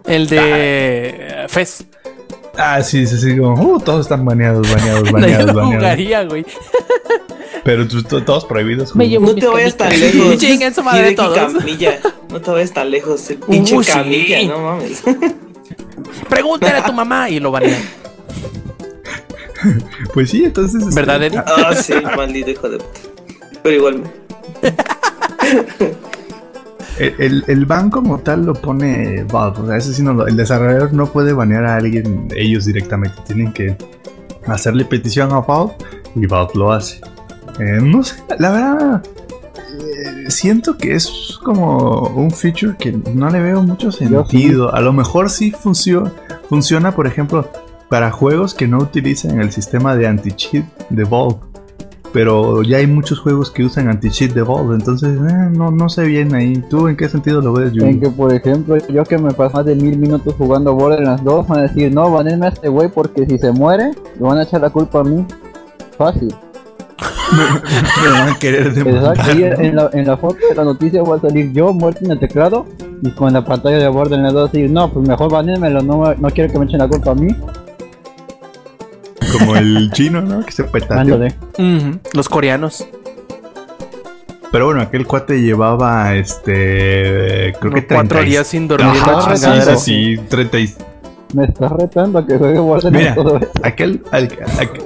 el 0.07 0.29
de 0.29 1.47
Fez. 1.49 1.85
Ah, 2.57 2.83
sí, 2.83 3.07
sí, 3.07 3.17
sí, 3.17 3.39
como, 3.39 3.75
uh, 3.75 3.81
todos 3.81 4.03
están 4.07 4.25
baneados, 4.25 4.69
baneados, 4.71 5.11
baneados, 5.13 5.47
lo 5.47 5.55
baneados. 5.55 5.77
jugaría, 5.77 6.25
güey. 6.25 6.45
Pero 7.65 7.87
todos 7.87 8.45
prohibidos. 8.45 8.97
Me 8.97 9.05
jugar. 9.05 9.11
llevo 9.11 9.27
No 9.27 9.35
te 9.35 9.47
vayas 9.47 9.77
tan 9.77 10.01
lejos. 10.01 10.37
Chinguen 10.39 10.75
su 10.75 10.83
madre 10.83 11.13
todos. 11.13 11.39
Camilla. 11.39 12.01
No 12.31 12.41
te 12.41 12.51
vayas 12.51 12.73
tan 12.73 12.91
lejos. 12.91 13.31
El 13.31 13.39
pinche 13.39 13.77
Uh, 13.77 13.83
sí. 13.83 13.93
Camilla, 13.93 14.43
no 14.45 14.59
mames. 14.59 15.03
Pregúntale 16.29 16.79
a 16.79 16.85
tu 16.85 16.93
mamá 16.93 17.29
y 17.31 17.39
lo 17.39 17.51
banean. 17.51 17.81
Pues 20.15 20.31
sí, 20.31 20.45
entonces. 20.45 20.83
este, 20.83 20.95
¿Verdad, 20.95 21.23
Eddie? 21.23 21.39
Ah, 21.39 21.75
sí, 21.75 21.93
maldito 22.17 22.51
hijo 22.51 22.69
de 22.69 22.79
puta. 22.79 23.10
Pero 23.63 23.77
igual. 23.77 24.03
El, 26.99 27.15
el, 27.19 27.45
el 27.47 27.65
ban 27.65 27.89
como 27.89 28.19
tal 28.19 28.45
lo 28.45 28.53
pone 28.53 29.25
Valve. 29.25 29.61
O 29.63 29.67
sea, 29.67 29.77
eso 29.79 29.91
sí 29.93 30.03
no 30.03 30.13
lo- 30.13 30.27
el 30.27 30.37
desarrollador 30.37 30.93
no 30.93 31.07
puede 31.07 31.33
banear 31.33 31.65
a 31.65 31.77
alguien 31.77 32.29
ellos 32.37 32.67
directamente. 32.67 33.17
Tienen 33.27 33.53
que 33.55 33.75
hacerle 34.47 34.85
petición 34.85 35.33
a 35.33 35.41
Valve 35.41 35.73
y 36.15 36.27
Valve 36.27 36.53
lo 36.57 36.73
hace. 36.73 37.01
Eh, 37.59 37.79
no 37.83 38.03
sé, 38.03 38.17
la 38.39 38.51
verdad, 38.51 39.03
eh, 39.81 40.31
siento 40.31 40.77
que 40.77 40.95
es 40.95 41.39
como 41.43 42.03
un 42.15 42.31
feature 42.33 42.77
que 42.79 42.93
no 42.93 43.31
le 43.31 43.41
veo 43.41 43.63
mucho 43.63 43.91
sentido. 43.93 44.75
A 44.75 44.81
lo 44.83 44.93
mejor 44.93 45.31
sí 45.31 45.53
funciona, 45.53 46.13
funciona, 46.51 46.95
por 46.95 47.07
ejemplo, 47.07 47.49
para 47.89 48.11
juegos 48.11 48.53
que 48.53 48.69
no 48.69 48.77
utilizan 48.79 49.41
el 49.41 49.51
sistema 49.53 49.97
de 49.97 50.07
anti-cheat 50.07 50.67
de 50.91 51.05
Valve. 51.05 51.37
Pero 52.13 52.63
ya 52.63 52.79
hay 52.79 52.87
muchos 52.89 53.21
juegos 53.21 53.51
que 53.51 53.65
usan 53.65 53.89
anti-cheat 53.89 54.33
de 54.33 54.43
Valve, 54.43 54.75
entonces 54.75 55.11
eh, 55.11 55.49
no, 55.53 55.71
no 55.71 55.89
sé 55.89 56.05
bien 56.05 56.35
ahí. 56.35 56.63
¿Tú 56.69 56.89
en 56.89 56.97
qué 56.97 57.09
sentido 57.09 57.41
lo 57.41 57.53
ves, 57.53 57.73
Yuri? 57.73 57.89
En 57.89 58.01
que, 58.01 58.11
por 58.11 58.35
ejemplo, 58.35 58.77
yo 58.89 59.05
que 59.05 59.17
me 59.17 59.33
paso 59.33 59.59
más 59.59 59.67
de 59.67 59.77
mil 59.77 59.97
minutos 59.97 60.35
jugando 60.37 60.75
Borderlands 60.75 61.23
2, 61.23 61.47
van 61.47 61.59
a 61.61 61.63
decir, 61.63 61.95
no, 61.95 62.11
banenme 62.11 62.47
a 62.47 62.49
este 62.49 62.69
güey 62.69 62.89
porque 62.89 63.27
si 63.27 63.39
se 63.39 63.53
muere, 63.53 63.93
le 64.19 64.21
van 64.21 64.39
a 64.39 64.43
echar 64.43 64.61
la 64.61 64.71
culpa 64.71 65.01
a 65.01 65.05
mí. 65.05 65.25
Fácil. 65.97 66.35
Me 68.03 68.11
van 68.11 68.29
a 68.29 68.39
querer 68.39 68.75
demandar, 68.75 69.17
Exacto. 69.17 69.63
En 69.63 69.77
la, 69.77 69.91
en 69.93 70.07
la 70.07 70.17
foto 70.17 70.39
de 70.49 70.55
la 70.55 70.65
noticia 70.65 71.03
va 71.03 71.17
a 71.17 71.21
salir 71.21 71.53
yo 71.53 71.73
muerto 71.73 72.05
en 72.05 72.11
el 72.11 72.19
teclado 72.19 72.67
y 73.03 73.11
con 73.11 73.33
la 73.33 73.45
pantalla 73.45 73.79
de 73.79 73.89
Borderlands 73.89 74.35
2 74.35 74.53
decir, 74.53 74.71
no, 74.71 74.93
pues 74.93 75.07
mejor 75.07 75.31
banémelo, 75.31 75.81
no, 75.81 76.15
no 76.15 76.31
quiero 76.31 76.53
que 76.53 76.59
me 76.59 76.65
echen 76.65 76.81
la 76.81 76.89
culpa 76.89 77.13
a 77.13 77.15
mí. 77.15 77.29
Como 79.33 79.57
el 79.57 79.91
chino, 79.93 80.21
¿no? 80.23 80.45
Que 80.45 80.53
se 80.53 80.65
petateó. 80.65 80.99
Ándale. 81.15 81.35
Ujú, 81.59 81.99
Los 82.15 82.29
coreanos. 82.29 82.87
Pero 84.53 84.67
bueno, 84.67 84.81
aquel 84.81 85.07
cuate 85.07 85.41
llevaba 85.41 86.15
este. 86.17 87.55
Creo 87.61 87.73
que 87.73 87.87
Como 87.87 88.01
cuatro 88.01 88.09
30 88.19 88.23
y- 88.23 88.31
días 88.31 88.47
sin 88.49 88.67
dormir. 88.67 88.91
Ajá, 89.01 89.27
una 89.27 89.37
sí, 89.37 89.47
sí, 89.77 90.17
sí, 90.17 90.21
30 90.29 90.59
y- 90.59 90.75
Me 91.33 91.45
estás 91.45 91.71
retando 91.73 92.19
a 92.19 92.27
que 92.27 92.37
juegue 92.39 92.59
Borderlands 92.59 92.99
Mira, 93.01 93.15
todo 93.15 93.37
esto. 93.37 93.61
aquel, 93.63 94.03
al- 94.11 94.29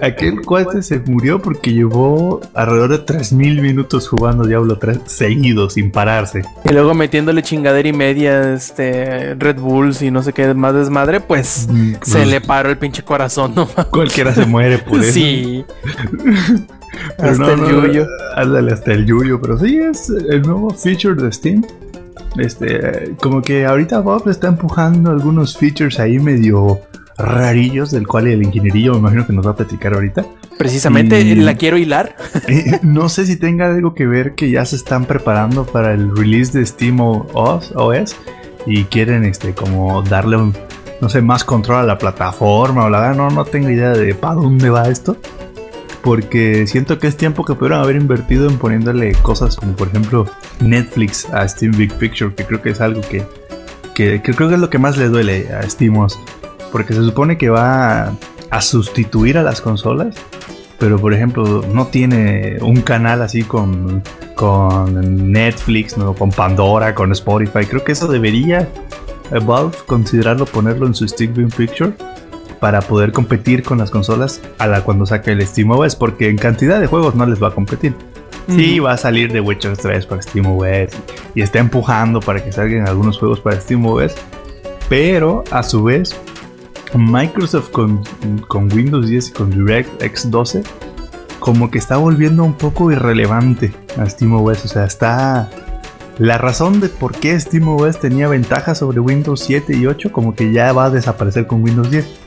a- 0.01 0.07
aquel 0.07 0.41
cuate 0.43 0.83
se 0.83 0.99
murió 1.01 1.41
porque 1.41 1.73
llevó 1.73 2.41
alrededor 2.53 2.91
de 2.91 2.99
3000 2.99 3.63
minutos 3.63 4.09
jugando 4.09 4.45
Diablo 4.45 4.79
3 4.79 5.01
seguidos, 5.07 5.75
sin 5.75 5.91
pararse. 5.91 6.43
Y 6.65 6.73
luego 6.73 6.93
metiéndole 6.95 7.43
chingadera 7.43 7.89
y 7.89 7.93
media, 7.95 8.53
este, 8.55 9.35
Red 9.37 9.59
Bulls 9.59 10.03
y 10.03 10.11
no 10.11 10.23
sé 10.23 10.33
qué 10.33 10.53
más 10.55 10.75
desmadre, 10.75 11.21
pues 11.21 11.67
Mm, 11.71 11.93
se 12.03 12.13
pues, 12.19 12.29
le 12.29 12.41
paró 12.41 12.69
el 12.71 12.77
pinche 12.79 13.03
corazón, 13.03 13.55
¿no? 13.55 13.67
Cualquiera 13.91 14.35
se 14.35 14.45
muere 14.47 14.79
por 14.79 15.01
eso. 15.01 15.13
Sí. 15.13 15.65
Pero 17.17 17.31
hasta 17.31 17.45
no, 17.45 17.53
el 17.55 17.61
no, 17.61 17.87
yuyo. 17.87 18.07
Ándale, 18.37 18.73
hasta 18.73 18.93
el 18.93 19.07
yuyo. 19.07 19.41
Pero 19.41 19.59
sí, 19.59 19.79
es 19.79 20.09
el 20.11 20.43
nuevo 20.43 20.71
feature 20.71 21.21
de 21.21 21.33
Steam. 21.33 21.65
Este, 22.39 23.15
como 23.21 23.43
que 23.43 23.65
ahorita 23.67 24.01
Bob 24.01 24.29
está 24.29 24.49
empujando 24.49 25.11
algunos 25.11 25.57
features 25.57 25.99
ahí 26.01 26.19
medio 26.19 26.81
rarillos, 27.17 27.91
del 27.93 28.07
cual 28.09 28.27
el 28.27 28.43
ingenierillo 28.43 28.93
me 28.95 28.99
imagino 28.99 29.27
que 29.27 29.33
nos 29.33 29.47
va 29.47 29.53
a 29.53 29.57
platicar 29.57 29.95
ahorita. 29.95 30.25
Precisamente 30.59 31.21
Y- 31.21 31.35
la 31.37 31.55
quiero 31.57 31.77
hilar. 31.77 32.17
Eh, 32.49 32.81
no 32.83 33.09
sé 33.09 33.27
si 33.27 33.37
tenga 33.37 33.67
algo 33.67 33.95
que 33.95 34.07
ver 34.07 34.35
que 34.35 34.51
ya 34.51 34.65
se 34.65 34.77
están 34.77 35.05
preparando 35.05 35.65
para 35.65 35.93
el 35.95 36.15
release 36.17 36.57
de 36.59 36.67
Steam 36.67 37.01
OS, 37.01 37.73
OS 37.77 38.17
y 38.67 38.85
quieren 38.85 39.25
este 39.25 39.55
como 39.55 40.03
darle 40.03 40.37
un, 40.37 40.55
no 41.01 41.09
sé, 41.09 41.21
más 41.23 41.45
control 41.45 41.79
a 41.79 41.83
la 41.85 41.99
plataforma 41.99 42.85
o 42.85 42.91
la 42.91 43.01
verdad 43.01 43.17
no, 43.17 43.31
no 43.31 43.45
tengo 43.45 43.71
idea 43.71 43.91
de 43.91 44.15
para 44.15 44.35
dónde 44.35 44.71
va 44.71 44.89
esto. 44.89 45.17
Porque 46.05 46.67
siento 46.67 46.99
que 46.99 47.07
es 47.07 47.17
tiempo 47.17 47.45
que 47.45 47.55
pudieron 47.55 47.81
haber 47.81 47.97
invertido 47.97 48.49
en 48.49 48.59
poniéndole 48.59 49.13
cosas 49.23 49.57
como 49.57 49.73
por 49.75 49.89
ejemplo 49.89 50.27
Netflix 50.61 51.27
a 51.33 51.49
Steam 51.49 51.73
Big 51.73 51.93
Picture, 51.95 52.35
que 52.35 52.45
creo 52.45 52.61
que 52.61 52.71
es 52.71 52.81
algo 52.81 53.01
que, 53.01 53.25
que, 53.95 54.21
que 54.23 54.35
creo 54.35 54.49
que 54.49 54.55
es 54.55 54.61
lo 54.61 54.69
que 54.71 54.79
más 54.79 54.99
le 54.99 55.09
duele 55.09 55.49
a 55.53 55.69
SteamOS. 55.69 56.21
Porque 56.71 56.93
se 56.93 57.03
supone 57.03 57.39
que 57.39 57.49
va 57.49 58.09
a, 58.09 58.13
a 58.51 58.61
sustituir 58.61 59.39
a 59.39 59.43
las 59.43 59.61
consolas 59.61 60.15
pero 60.79 60.99
por 60.99 61.15
ejemplo 61.15 61.65
no 61.73 61.87
tiene 61.87 62.59
un 62.61 62.83
canal 62.83 63.23
así 63.23 63.43
con, 63.43 64.03
con 64.35 65.33
Netflix, 65.33 65.97
¿no? 65.97 66.15
con 66.15 66.31
Pandora, 66.31 66.95
con 66.95 67.13
Spotify. 67.13 67.65
Creo 67.65 67.85
que 67.85 67.93
eso 67.93 68.07
debería 68.07 68.69
Valve 69.31 69.77
considerarlo 69.87 70.45
ponerlo 70.45 70.87
en 70.87 70.95
su 70.95 71.09
Stick 71.09 71.35
Beam 71.35 71.51
Picture 71.51 71.93
para 72.65 72.81
poder 72.81 73.13
competir 73.13 73.63
con 73.63 73.77
las 73.77 73.91
consolas 73.91 74.41
a 74.57 74.67
la 74.67 74.81
cuando 74.81 75.05
saque 75.05 75.33
el 75.33 75.47
SteamOS, 75.47 75.97
porque 75.97 76.31
en 76.31 76.39
cantidad 76.39 76.81
de 76.81 76.87
juegos 76.87 77.15
no 77.15 77.27
les 77.27 77.43
va 77.43 77.49
a 77.49 77.51
competir. 77.51 77.95
Sí, 78.49 78.79
va 78.79 78.93
a 78.93 78.97
salir 78.97 79.31
The 79.31 79.43
Witcher 79.43 79.77
3 79.77 80.07
para 80.07 80.23
SteamOS 80.23 80.97
y 81.35 81.43
está 81.43 81.59
empujando 81.59 82.21
para 82.21 82.43
que 82.43 82.53
salgan 82.53 82.89
algunos 82.89 83.19
juegos 83.19 83.41
para 83.41 83.61
SteamOS, 83.61 84.15
pero 84.89 85.45
a 85.51 85.63
su 85.63 85.85
vez 85.85 86.19
Microsoft 86.95 87.69
con, 87.69 88.03
con 88.49 88.73
Windows 88.73 89.11
10 89.11 89.29
y 89.29 89.33
con 89.33 89.51
DirectX 89.51 90.31
12 90.31 90.63
como 91.41 91.71
que 91.71 91.77
está 91.77 91.99
volviendo 91.99 92.45
un 92.45 92.55
poco 92.55 92.91
irrelevante 92.91 93.75
a 93.99 94.09
SteamOS, 94.09 94.65
o 94.65 94.69
sea, 94.69 94.87
está 94.87 95.51
la 96.17 96.39
razón 96.39 96.81
de 96.81 96.89
por 96.89 97.13
qué 97.13 97.39
SteamOS 97.39 98.01
tenía 98.01 98.27
ventaja 98.27 98.75
sobre 98.75 99.01
Windows 99.01 99.41
7 99.41 99.77
y 99.77 99.87
8 99.87 100.13
como 100.13 100.35
que 100.35 100.51
ya 100.51 100.73
va 100.73 100.87
a 100.87 100.91
desaparecer 100.91 101.47
con 101.47 101.63
Windows 101.63 101.91
10. 101.91 102.24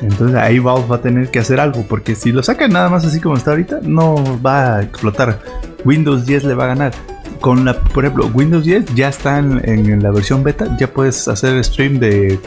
Entonces 0.00 0.36
ahí 0.36 0.58
Valve 0.58 0.86
va 0.88 0.96
a 0.96 1.00
tener 1.00 1.30
que 1.30 1.38
hacer 1.40 1.60
algo, 1.60 1.84
porque 1.88 2.14
si 2.14 2.32
lo 2.32 2.42
sacan 2.42 2.70
nada 2.72 2.88
más 2.88 3.04
así 3.04 3.20
como 3.20 3.36
está 3.36 3.50
ahorita, 3.50 3.80
no 3.82 4.40
va 4.44 4.76
a 4.76 4.82
explotar. 4.82 5.40
Windows 5.84 6.26
10 6.26 6.44
le 6.44 6.54
va 6.54 6.64
a 6.64 6.68
ganar. 6.68 6.92
Con 7.40 7.64
la, 7.64 7.80
por 7.80 8.04
ejemplo, 8.04 8.30
Windows 8.32 8.64
10 8.64 8.94
ya 8.94 9.08
está 9.08 9.38
en, 9.38 9.60
en 9.68 10.02
la 10.02 10.10
versión 10.10 10.42
beta, 10.42 10.76
ya 10.78 10.88
puedes 10.92 11.28
hacer 11.28 11.62
stream 11.64 11.98
de 11.98 12.38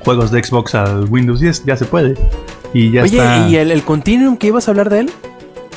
juegos 0.00 0.30
de 0.30 0.42
Xbox 0.42 0.74
al 0.74 1.04
Windows 1.04 1.40
10, 1.40 1.64
ya 1.64 1.76
se 1.76 1.84
puede. 1.84 2.14
Y 2.72 2.90
ya 2.90 3.02
Oye, 3.02 3.18
está. 3.18 3.48
¿y 3.48 3.56
el, 3.56 3.70
el 3.70 3.82
Continuum 3.82 4.36
que 4.36 4.48
ibas 4.48 4.68
a 4.68 4.72
hablar 4.72 4.90
de 4.90 5.00
él? 5.00 5.10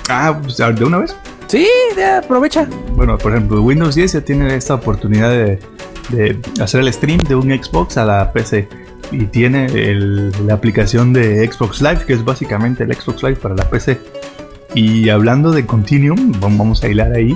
Ah, 0.10 0.38
pues, 0.41 0.58
de 0.58 0.84
una 0.84 0.99
vez. 0.99 1.16
Sí, 1.47 1.68
ya, 1.97 2.20
aprovecha. 2.20 2.68
Bueno, 2.95 3.18
por 3.18 3.34
ejemplo, 3.34 3.62
Windows 3.62 3.95
10 3.95 4.14
ya 4.14 4.22
tiene 4.22 4.56
esta 4.56 4.76
oportunidad 4.76 5.30
de, 5.30 5.60
de 6.10 6.39
hacer 6.62 6.82
el 6.82 6.93
stream 6.93 7.20
de 7.20 7.36
un 7.36 7.49
Xbox 7.49 7.97
a 7.97 8.06
la 8.06 8.32
PC. 8.32 8.68
Y 9.12 9.26
tiene 9.26 9.68
la 10.45 10.53
aplicación 10.53 11.12
de 11.14 11.45
Xbox 11.51 11.82
Live, 11.82 12.05
que 12.07 12.14
es 12.14 12.24
básicamente 12.24 12.84
el 12.84 12.93
Xbox 12.95 13.24
Live 13.24 13.36
para 13.36 13.55
la 13.55 13.70
PC. 13.70 13.99
Y 14.74 15.09
hablando 15.09 15.51
de 15.51 15.66
Continuum, 15.66 16.32
vam- 16.39 16.57
vamos 16.57 16.82
a 16.84 16.88
hilar 16.88 17.12
ahí. 17.14 17.36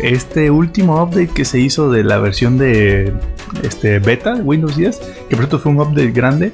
Este 0.00 0.50
último 0.50 1.00
update 1.02 1.28
que 1.28 1.44
se 1.44 1.60
hizo 1.60 1.88
de 1.90 2.02
la 2.02 2.18
versión 2.18 2.58
de 2.58 3.12
este, 3.62 4.00
beta 4.00 4.34
Windows 4.34 4.76
10, 4.76 4.98
que 5.28 5.36
por 5.36 5.38
cierto 5.44 5.58
fue 5.60 5.70
un 5.70 5.80
update 5.80 6.10
grande, 6.10 6.52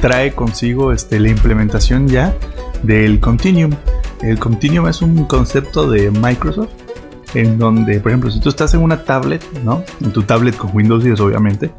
trae 0.00 0.32
consigo 0.32 0.92
este, 0.92 1.20
la 1.20 1.28
implementación 1.28 2.08
ya 2.08 2.34
del 2.82 3.20
Continuum. 3.20 3.72
El 4.22 4.38
Continuum 4.38 4.88
es 4.88 5.02
un 5.02 5.24
concepto 5.26 5.90
de 5.90 6.10
Microsoft 6.10 6.70
en 7.34 7.58
donde, 7.58 8.00
por 8.00 8.10
ejemplo, 8.12 8.30
si 8.30 8.40
tú 8.40 8.48
estás 8.48 8.72
en 8.72 8.80
una 8.80 9.04
tablet, 9.04 9.44
¿no? 9.62 9.84
En 10.02 10.10
tu 10.12 10.22
tablet 10.22 10.56
con 10.56 10.74
Windows 10.74 11.04
10, 11.04 11.20
obviamente, 11.20 11.70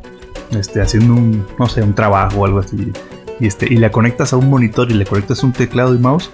este, 0.52 0.82
haciendo 0.82 1.14
un, 1.14 1.46
no 1.58 1.68
sé, 1.68 1.82
un 1.82 1.94
trabajo 1.94 2.42
o 2.42 2.46
algo 2.46 2.60
así, 2.60 2.92
y, 3.40 3.48
este, 3.48 3.72
y 3.72 3.78
la 3.78 3.92
conectas 3.92 4.34
a 4.34 4.38
un 4.38 4.50
monitor 4.50 4.92
y 4.92 4.96
le 4.96 5.06
conectas 5.06 5.44
un 5.44 5.54
teclado 5.54 5.96
y 5.96 6.00
mouse, 6.00 6.30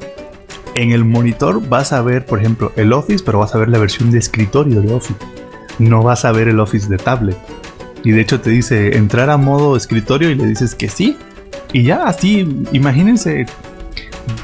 en 0.76 0.92
el 0.92 1.06
monitor 1.06 1.68
vas 1.68 1.94
a 1.94 2.02
ver, 2.02 2.26
por 2.26 2.40
ejemplo, 2.40 2.72
el 2.76 2.94
Office, 2.94 3.24
pero 3.26 3.40
vas 3.40 3.56
a 3.56 3.58
ver 3.58 3.70
la 3.70 3.80
versión 3.80 4.12
de 4.12 4.20
escritorio 4.20 4.82
de 4.82 4.94
Office. 4.94 5.20
No 5.80 6.04
vas 6.04 6.26
a 6.26 6.32
ver 6.32 6.50
el 6.50 6.60
Office 6.60 6.90
de 6.90 6.98
tablet. 6.98 7.38
Y 8.04 8.12
de 8.12 8.22
hecho 8.22 8.42
te 8.42 8.50
dice 8.50 8.98
entrar 8.98 9.30
a 9.30 9.38
modo 9.38 9.78
escritorio 9.78 10.30
y 10.30 10.36
le 10.36 10.46
dices 10.46 10.76
que 10.76 10.90
sí. 10.90 11.18
Y 11.72 11.84
ya 11.84 12.04
así, 12.06 12.66
imagínense, 12.74 13.46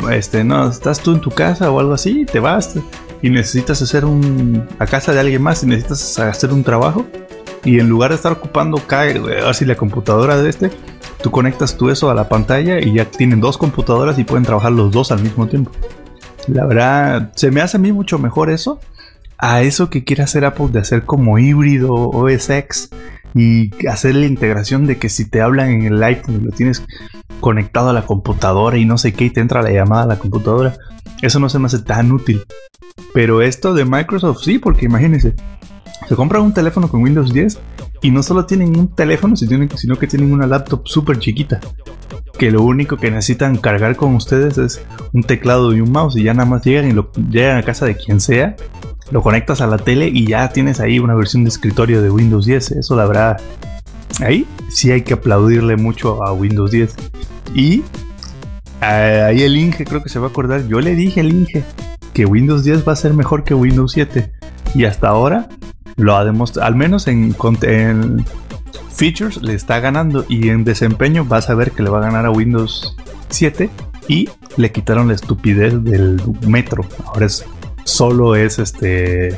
este, 0.09 0.43
no, 0.43 0.69
estás 0.69 1.01
tú 1.01 1.11
en 1.13 1.21
tu 1.21 1.31
casa 1.31 1.69
o 1.69 1.79
algo 1.79 1.93
así, 1.93 2.25
te 2.25 2.39
vas 2.39 2.75
y 3.21 3.29
necesitas 3.29 3.81
hacer 3.81 4.05
un 4.05 4.67
a 4.79 4.85
casa 4.85 5.13
de 5.13 5.19
alguien 5.19 5.41
más 5.41 5.63
y 5.63 5.67
necesitas 5.67 6.17
hacer 6.19 6.51
un 6.51 6.63
trabajo 6.63 7.05
y 7.63 7.79
en 7.79 7.89
lugar 7.89 8.11
de 8.11 8.15
estar 8.15 8.31
ocupando 8.31 8.77
cae 8.87 9.21
así 9.45 9.65
la 9.65 9.75
computadora 9.75 10.37
de 10.41 10.49
este, 10.49 10.71
tú 11.21 11.31
conectas 11.31 11.77
tú 11.77 11.89
eso 11.89 12.09
a 12.09 12.15
la 12.15 12.29
pantalla 12.29 12.79
y 12.79 12.93
ya 12.93 13.05
tienen 13.05 13.41
dos 13.41 13.57
computadoras 13.57 14.17
y 14.19 14.23
pueden 14.23 14.45
trabajar 14.45 14.71
los 14.71 14.91
dos 14.91 15.11
al 15.11 15.21
mismo 15.21 15.47
tiempo. 15.47 15.71
La 16.47 16.65
verdad, 16.65 17.31
se 17.35 17.51
me 17.51 17.61
hace 17.61 17.77
a 17.77 17.79
mí 17.79 17.91
mucho 17.91 18.17
mejor 18.17 18.49
eso 18.49 18.79
a 19.41 19.63
eso 19.63 19.89
que 19.89 20.03
quiere 20.03 20.21
hacer 20.21 20.45
Apple 20.45 20.67
de 20.71 20.79
hacer 20.79 21.03
como 21.03 21.39
híbrido 21.39 21.93
OS 21.93 22.49
X 22.51 22.89
y 23.33 23.71
hacer 23.87 24.15
la 24.15 24.27
integración 24.27 24.85
de 24.85 24.97
que 24.97 25.09
si 25.09 25.29
te 25.29 25.41
hablan 25.41 25.69
en 25.71 25.81
el 25.85 26.03
iPhone 26.03 26.45
lo 26.45 26.51
tienes 26.51 26.83
conectado 27.39 27.89
a 27.89 27.93
la 27.93 28.05
computadora 28.05 28.77
y 28.77 28.85
no 28.85 28.99
sé 28.99 29.13
qué 29.13 29.25
y 29.25 29.29
te 29.31 29.41
entra 29.41 29.63
la 29.63 29.71
llamada 29.71 30.03
a 30.03 30.07
la 30.07 30.19
computadora, 30.19 30.77
eso 31.23 31.39
no 31.39 31.49
se 31.49 31.57
me 31.57 31.65
hace 31.65 31.79
tan 31.79 32.11
útil. 32.11 32.43
Pero 33.15 33.41
esto 33.41 33.73
de 33.73 33.83
Microsoft 33.83 34.43
sí, 34.43 34.59
porque 34.59 34.85
imagínense, 34.85 35.33
se 36.07 36.15
compran 36.15 36.43
un 36.43 36.53
teléfono 36.53 36.87
con 36.89 37.01
Windows 37.03 37.31
10 37.33 37.59
y 38.01 38.11
no 38.11 38.23
solo 38.23 38.45
tienen 38.45 38.75
un 38.77 38.93
teléfono, 38.95 39.35
sino 39.35 39.97
que- 39.97 40.07
tienen 40.07 40.33
una 40.33 40.47
laptop 40.47 40.87
súper 40.87 41.19
chiquita. 41.19 41.59
Que 42.37 42.49
lo 42.51 42.63
único 42.63 42.97
que 42.97 43.11
necesitan 43.11 43.57
cargar 43.57 43.95
con 43.95 44.15
ustedes 44.15 44.57
es 44.57 44.81
un 45.13 45.23
teclado 45.23 45.73
y 45.73 45.81
un 45.81 45.91
mouse 45.91 46.17
y 46.17 46.23
ya 46.23 46.33
nada 46.33 46.49
más 46.49 46.63
llegan 46.63 46.89
y 46.89 46.91
lo 46.93 47.11
llegan 47.29 47.57
a 47.57 47.63
casa 47.63 47.85
de 47.85 47.95
quien 47.95 48.19
sea, 48.19 48.55
lo 49.11 49.21
conectas 49.21 49.61
a 49.61 49.67
la 49.67 49.77
tele 49.77 50.07
y 50.11 50.25
ya 50.25 50.49
tienes 50.49 50.79
ahí 50.79 50.97
una 50.99 51.13
versión 51.13 51.43
de 51.43 51.49
escritorio 51.49 52.01
de 52.01 52.09
Windows 52.09 52.45
10. 52.45 52.71
Eso 52.71 52.95
la 52.95 53.05
verdad, 53.05 53.39
ahí 54.21 54.47
sí 54.69 54.89
hay 54.91 55.01
que 55.03 55.13
aplaudirle 55.13 55.75
mucho 55.77 56.23
a 56.25 56.33
Windows 56.33 56.71
10. 56.71 56.95
Y 57.53 57.83
eh, 58.81 59.23
ahí 59.27 59.43
el 59.43 59.55
Inge 59.57 59.85
creo 59.85 60.01
que 60.01 60.09
se 60.09 60.17
va 60.17 60.27
a 60.27 60.29
acordar. 60.29 60.65
Yo 60.67 60.79
le 60.81 60.95
dije 60.95 61.19
al 61.19 61.31
Inge 61.31 61.63
que 62.13 62.25
Windows 62.25 62.63
10 62.63 62.87
va 62.87 62.93
a 62.93 62.95
ser 62.95 63.13
mejor 63.13 63.43
que 63.43 63.53
Windows 63.53 63.91
7. 63.91 64.31
Y 64.73 64.85
hasta 64.85 65.09
ahora 65.09 65.49
lo 66.01 66.15
ha 66.15 66.25
demostrado. 66.25 66.67
Al 66.67 66.75
menos 66.75 67.07
en, 67.07 67.35
features 68.93 69.41
le 69.41 69.53
está 69.53 69.79
ganando. 69.79 70.25
Y 70.27 70.49
en 70.49 70.63
desempeño 70.63 71.25
vas 71.25 71.49
a 71.49 71.55
ver 71.55 71.71
que 71.71 71.83
le 71.83 71.89
va 71.89 71.99
a 71.99 72.01
ganar 72.01 72.25
a 72.25 72.31
Windows 72.31 72.95
7. 73.29 73.69
Y 74.07 74.29
le 74.57 74.71
quitaron 74.71 75.07
la 75.07 75.13
estupidez 75.13 75.81
del 75.83 76.21
Metro. 76.47 76.85
Ahora 77.05 77.27
es 77.27 77.45
solo 77.83 78.35
es 78.35 78.59
este 78.59 79.37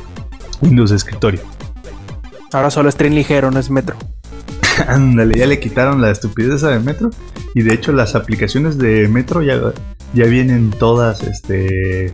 Windows 0.62 0.90
de 0.90 0.96
escritorio. 0.96 1.42
Ahora 2.52 2.70
solo 2.70 2.90
es 2.90 2.96
tren 2.96 3.16
ligero, 3.16 3.52
no 3.52 3.60
es 3.60 3.70
metro. 3.70 3.96
Ándale, 4.88 5.38
ya 5.38 5.48
le 5.48 5.60
quitaron 5.60 6.02
la 6.02 6.12
estupidez 6.12 6.56
esa 6.56 6.70
de 6.70 6.80
Metro. 6.80 7.10
Y 7.56 7.64
de 7.64 7.74
hecho 7.74 7.92
las 7.92 8.16
aplicaciones 8.16 8.78
de 8.78 9.08
Metro 9.08 9.42
ya, 9.42 9.60
ya 10.14 10.26
vienen 10.26 10.72
todas, 10.72 11.24
este... 11.24 12.14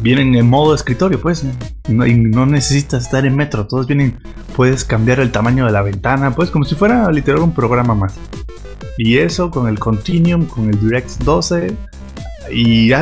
Vienen 0.00 0.36
en 0.36 0.48
modo 0.48 0.74
escritorio, 0.74 1.20
pues. 1.20 1.44
No, 1.90 2.06
y 2.06 2.14
no 2.14 2.46
necesitas 2.46 3.04
estar 3.04 3.26
en 3.26 3.36
Metro. 3.36 3.66
Todos 3.66 3.86
vienen... 3.86 4.18
Puedes 4.56 4.84
cambiar 4.84 5.20
el 5.20 5.32
tamaño 5.32 5.66
de 5.66 5.72
la 5.72 5.82
ventana. 5.82 6.34
Pues 6.34 6.50
como 6.50 6.64
si 6.64 6.74
fuera 6.74 7.10
literal 7.10 7.42
un 7.42 7.52
programa 7.52 7.94
más. 7.94 8.14
Y 8.98 9.18
eso 9.18 9.50
con 9.50 9.68
el 9.68 9.78
Continuum, 9.78 10.46
con 10.46 10.68
el 10.68 10.80
DirectX 10.80 11.18
12. 11.20 11.76
Y, 12.52 12.92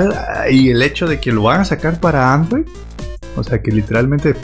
y 0.51 0.71
el 0.71 0.83
hecho 0.83 1.07
de 1.07 1.21
que 1.21 1.33
lo 1.33 1.43
van 1.45 1.61
a 1.61 1.65
sacar 1.65 2.01
para 2.01 2.33
Android. 2.33 2.67
O 3.37 3.45
sea 3.45 3.63
que 3.63 3.71
literalmente 3.71 4.35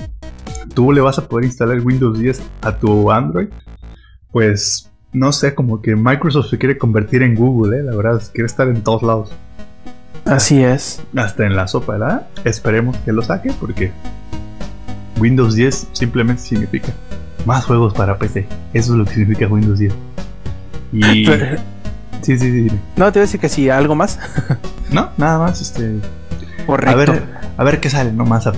tú 0.74 0.92
le 0.92 1.00
vas 1.00 1.18
a 1.18 1.28
poder 1.28 1.46
instalar 1.46 1.80
Windows 1.80 2.18
10 2.18 2.42
a 2.62 2.76
tu 2.76 3.10
Android, 3.10 3.48
pues 4.30 4.90
no 5.12 5.32
sé, 5.32 5.54
como 5.54 5.80
que 5.80 5.94
Microsoft 5.94 6.50
se 6.50 6.58
quiere 6.58 6.76
convertir 6.76 7.22
en 7.22 7.36
Google, 7.36 7.78
¿eh? 7.78 7.82
la 7.82 7.94
verdad, 7.96 8.22
quiere 8.32 8.46
estar 8.46 8.68
en 8.68 8.82
todos 8.82 9.02
lados, 9.02 9.32
Así 10.24 10.62
es. 10.62 11.02
hasta 11.14 11.46
en 11.46 11.54
la 11.54 11.68
sopa, 11.68 11.92
¿verdad? 11.92 12.26
Esperemos 12.44 12.96
que 12.98 13.12
lo 13.12 13.22
saque 13.22 13.52
porque 13.60 13.92
Windows 15.18 15.54
10 15.54 15.88
simplemente 15.92 16.42
significa 16.42 16.92
más 17.46 17.64
juegos 17.64 17.94
para 17.94 18.18
PC, 18.18 18.46
eso 18.72 18.92
es 18.92 18.98
lo 18.98 19.04
que 19.04 19.14
significa 19.14 19.46
Windows 19.46 19.78
10. 19.78 19.92
Y... 20.92 21.26
Sí, 22.22 22.38
sí, 22.38 22.46
sí. 22.46 22.50
dime. 22.52 22.78
no, 22.96 23.12
te 23.12 23.18
voy 23.18 23.24
a 23.24 23.26
decir 23.26 23.38
que 23.38 23.50
sí, 23.50 23.68
algo 23.68 23.94
más. 23.94 24.18
No, 24.90 25.10
nada 25.18 25.38
más, 25.38 25.60
este... 25.60 25.96
Correcto. 26.66 26.92
A 26.92 26.94
ver, 26.94 27.22
a 27.56 27.64
ver 27.64 27.80
qué 27.80 27.90
sale 27.90 28.12
nomás. 28.12 28.48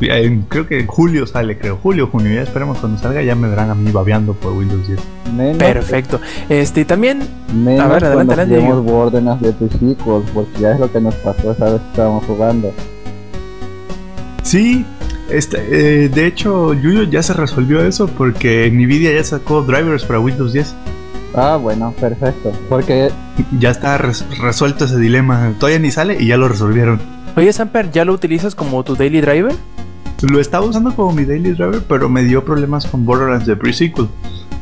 creo 0.48 0.66
que 0.66 0.80
en 0.80 0.86
julio 0.86 1.26
sale, 1.26 1.58
creo. 1.58 1.78
Julio, 1.82 2.08
junio. 2.08 2.32
Ya 2.32 2.42
esperemos 2.42 2.78
cuando 2.78 2.98
salga. 2.98 3.22
Ya 3.22 3.34
me 3.34 3.48
verán 3.48 3.70
a 3.70 3.74
mí 3.74 3.90
babeando 3.90 4.34
por 4.34 4.52
Windows 4.52 4.86
10. 4.86 5.00
Menos, 5.34 5.56
Perfecto. 5.58 6.20
Este, 6.48 6.84
también, 6.84 7.26
menos 7.52 7.84
A 7.84 7.88
ver, 7.88 8.04
adelante, 8.04 8.34
adelante. 8.34 8.72
Borderlands 8.72 9.42
de 9.42 9.52
tus 9.52 9.82
hijos, 9.82 10.24
porque 10.32 10.60
ya 10.60 10.72
es 10.72 10.80
lo 10.80 10.90
que 10.90 11.00
nos 11.00 11.14
pasó 11.16 11.52
esa 11.52 11.64
vez 11.66 11.80
que 11.80 11.88
estábamos 11.88 12.24
jugando. 12.24 12.72
Sí, 14.42 14.86
este, 15.30 16.04
eh, 16.04 16.08
de 16.08 16.26
hecho, 16.26 16.72
Yuyo 16.74 17.04
ya 17.04 17.22
se 17.22 17.32
resolvió 17.32 17.84
eso 17.84 18.06
porque 18.08 18.70
Nvidia 18.70 19.12
ya 19.14 19.24
sacó 19.24 19.62
drivers 19.62 20.04
para 20.04 20.20
Windows 20.20 20.52
10. 20.52 20.74
Ah, 21.34 21.56
bueno, 21.60 21.92
perfecto. 22.00 22.52
Porque 22.68 23.10
Ya 23.58 23.70
está 23.70 23.98
res- 23.98 24.24
resuelto 24.40 24.84
ese 24.86 24.98
dilema. 24.98 25.52
Todavía 25.58 25.78
ni 25.78 25.90
sale 25.90 26.16
y 26.20 26.26
ya 26.28 26.36
lo 26.36 26.48
resolvieron. 26.48 27.00
oye, 27.36 27.52
Samper, 27.52 27.90
¿ya 27.90 28.04
lo 28.04 28.12
utilizas 28.14 28.54
como 28.54 28.82
tu 28.84 28.96
daily 28.96 29.20
driver? 29.20 29.54
Lo 30.22 30.40
estaba 30.40 30.64
usando 30.64 30.94
como 30.94 31.12
mi 31.12 31.24
daily 31.26 31.50
driver, 31.52 31.82
pero 31.86 32.08
me 32.08 32.22
dio 32.24 32.42
problemas 32.44 32.86
con 32.86 33.04
Borderlands 33.04 33.44
de 33.46 33.54
pre-sequel. 33.56 34.08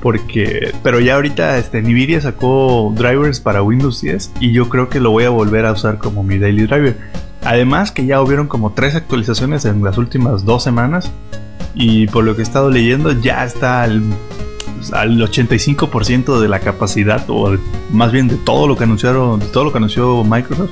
Porque, 0.03 0.73
pero 0.83 1.01
ya 1.01 1.15
ahorita 1.15 1.57
este, 1.59 1.81
Nvidia 1.81 2.21
sacó 2.21 2.93
drivers 2.97 3.41
para 3.41 3.63
Windows 3.63 4.01
10 4.03 4.33
y 4.41 4.53
yo 4.53 4.69
creo 4.69 4.89
que 4.91 5.01
lo 5.01 5.11
voy 5.13 5.25
a 5.25 5.31
volver 5.31 5.65
a 5.65 5.73
usar 5.73 5.99
como 5.99 6.23
mi 6.23 6.39
daily 6.39 6.67
driver. 6.67 6.97
Además 7.45 7.93
que 7.93 8.07
ya 8.07 8.23
hubieron 8.23 8.47
como 8.47 8.73
tres 8.73 8.95
actualizaciones 8.95 9.65
en 9.65 9.85
las 9.85 9.99
últimas 9.99 10.45
dos 10.45 10.63
semanas 10.63 11.13
y 11.75 12.07
por 12.07 12.25
lo 12.25 12.35
que 12.35 12.43
he 12.43 12.45
estado 12.45 12.71
leyendo 12.71 13.13
ya 13.13 13.45
está 13.45 13.83
al, 13.83 14.03
al 14.93 15.21
85% 15.21 16.41
de 16.41 16.49
la 16.49 16.61
capacidad 16.61 17.25
o 17.29 17.57
más 17.93 18.13
bien 18.13 18.29
de 18.29 18.37
todo 18.37 18.67
lo 18.67 18.77
que 18.77 18.85
anunciaron, 18.85 19.41
de 19.41 19.47
todo 19.47 19.65
lo 19.65 19.73
que 19.73 19.79
anunció 19.79 20.25
Microsoft. 20.25 20.71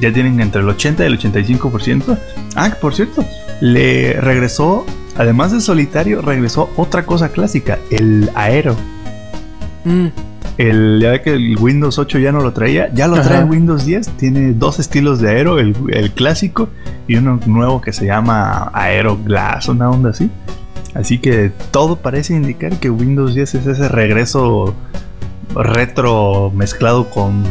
Ya 0.00 0.12
tienen 0.12 0.40
entre 0.40 0.62
el 0.62 0.68
80 0.68 1.04
y 1.04 1.06
el 1.06 1.18
85%. 1.18 2.18
Ah, 2.56 2.76
por 2.80 2.94
cierto, 2.94 3.24
le 3.60 4.14
regresó, 4.14 4.84
además 5.16 5.52
del 5.52 5.60
solitario, 5.60 6.22
regresó 6.22 6.70
otra 6.76 7.06
cosa 7.06 7.28
clásica, 7.30 7.78
el 7.90 8.30
aero. 8.34 8.74
Mm, 9.84 10.08
El, 10.68 11.00
ya 11.00 11.10
ve 11.10 11.22
que 11.22 11.30
el 11.30 11.56
Windows 11.58 11.98
8 11.98 12.18
ya 12.18 12.30
no 12.32 12.40
lo 12.40 12.52
traía, 12.52 12.92
ya 12.94 13.08
lo 13.08 13.20
trae 13.20 13.38
Ajá. 13.38 13.46
Windows 13.46 13.84
10. 13.84 14.08
Tiene 14.16 14.52
dos 14.52 14.78
estilos 14.78 15.20
de 15.20 15.30
aero, 15.30 15.58
el, 15.58 15.74
el 15.90 16.12
clásico 16.12 16.68
y 17.08 17.16
uno 17.16 17.40
nuevo 17.46 17.80
que 17.80 17.92
se 17.92 18.06
llama 18.06 18.70
Aero 18.72 19.18
Glass, 19.22 19.68
una 19.68 19.90
onda 19.90 20.10
así. 20.10 20.30
Así 20.94 21.18
que 21.18 21.50
todo 21.70 21.96
parece 21.96 22.34
indicar 22.34 22.78
que 22.78 22.90
Windows 22.90 23.34
10 23.34 23.54
es 23.54 23.66
ese 23.66 23.88
regreso 23.88 24.74
retro 25.54 26.52
mezclado 26.54 27.10
con 27.10 27.42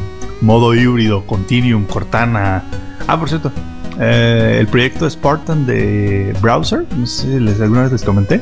modo 0.41 0.73
híbrido, 0.73 1.25
Continuum, 1.25 1.85
Cortana. 1.85 2.63
Ah, 3.07 3.19
por 3.19 3.29
cierto, 3.29 3.51
eh, 3.99 4.57
el 4.59 4.67
proyecto 4.67 5.09
Spartan 5.09 5.65
de 5.65 6.33
Browser, 6.41 6.85
no 6.97 7.05
sé 7.05 7.23
si 7.23 7.39
les, 7.39 7.59
alguna 7.61 7.83
vez 7.83 7.91
les 7.91 8.03
comenté, 8.03 8.41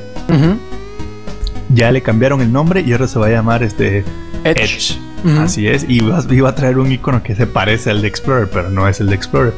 ya 1.74 1.92
le 1.92 2.02
cambiaron 2.02 2.42
el 2.42 2.52
nombre 2.52 2.82
y 2.82 2.92
ahora 2.92 3.08
se 3.08 3.20
va 3.20 3.28
a 3.28 3.30
llamar 3.30 3.64
este 3.64 4.04
Edge. 4.44 4.98
Así 5.38 5.68
es, 5.68 5.86
y 5.88 6.00
va, 6.00 6.24
iba 6.30 6.50
a 6.50 6.56
traer 6.56 6.78
un 6.78 6.92
icono 6.92 7.22
que 7.24 7.36
se 7.36 7.46
parece 7.46 7.90
al 7.90 8.02
de 8.02 8.08
Explorer, 8.08 8.50
pero 8.50 8.70
no 8.70 8.88
es 8.88 9.00
el 9.00 9.08
de 9.08 9.16
Explorer. 9.16 9.54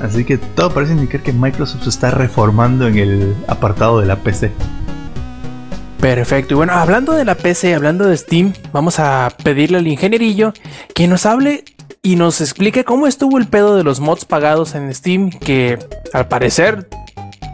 Así 0.00 0.24
que 0.24 0.38
todo 0.38 0.72
parece 0.72 0.92
indicar 0.92 1.22
que 1.22 1.32
Microsoft 1.32 1.84
se 1.84 1.88
está 1.88 2.10
reformando 2.10 2.86
en 2.88 2.98
el 2.98 3.34
apartado 3.46 4.00
de 4.00 4.06
la 4.06 4.16
PC. 4.16 4.50
Perfecto. 6.00 6.54
Y 6.54 6.56
bueno, 6.56 6.74
hablando 6.74 7.12
de 7.12 7.24
la 7.24 7.36
PC, 7.36 7.74
hablando 7.74 8.06
de 8.06 8.16
Steam, 8.16 8.52
vamos 8.72 8.98
a 8.98 9.32
pedirle 9.42 9.78
al 9.78 9.86
ingenierillo 9.86 10.52
que 10.94 11.06
nos 11.06 11.24
hable 11.24 11.64
y 12.02 12.16
nos 12.16 12.40
explique 12.42 12.84
cómo 12.84 13.06
estuvo 13.06 13.38
el 13.38 13.46
pedo 13.46 13.76
de 13.76 13.84
los 13.84 14.00
mods 14.00 14.26
pagados 14.26 14.74
en 14.74 14.92
Steam, 14.92 15.30
que 15.30 15.78
al 16.12 16.28
parecer 16.28 16.88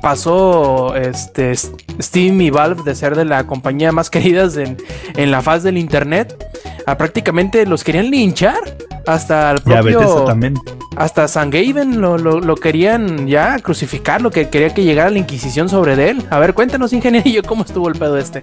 pasó 0.02 0.96
este 0.96 1.54
Steam 1.54 2.40
y 2.40 2.50
Valve 2.50 2.82
de 2.82 2.94
ser 2.94 3.14
de 3.14 3.24
la 3.24 3.46
compañía 3.46 3.92
más 3.92 4.10
queridas 4.10 4.56
en, 4.56 4.78
en 5.14 5.30
la 5.30 5.42
faz 5.42 5.62
del 5.62 5.78
internet 5.78 6.49
a 6.90 6.96
prácticamente 6.98 7.66
los 7.66 7.84
querían 7.84 8.10
linchar 8.10 8.58
hasta 9.06 9.50
el 9.52 9.60
propio 9.60 10.24
también. 10.24 10.54
hasta 10.96 11.28
San 11.28 11.50
Gaben 11.50 12.00
lo, 12.00 12.18
lo- 12.18 12.40
lo 12.40 12.54
querían 12.56 13.26
ya 13.28 13.58
crucificar, 13.60 14.20
lo 14.22 14.30
que 14.30 14.48
quería 14.48 14.74
que 14.74 14.82
llegara 14.84 15.08
la 15.10 15.18
Inquisición 15.18 15.68
sobre 15.68 16.10
él. 16.10 16.22
A 16.30 16.38
ver, 16.38 16.54
cuéntanos, 16.54 16.92
ingenierillo, 16.92 17.42
cómo 17.44 17.64
estuvo 17.64 17.88
el 17.88 17.94
pedo 17.98 18.18
este. 18.18 18.42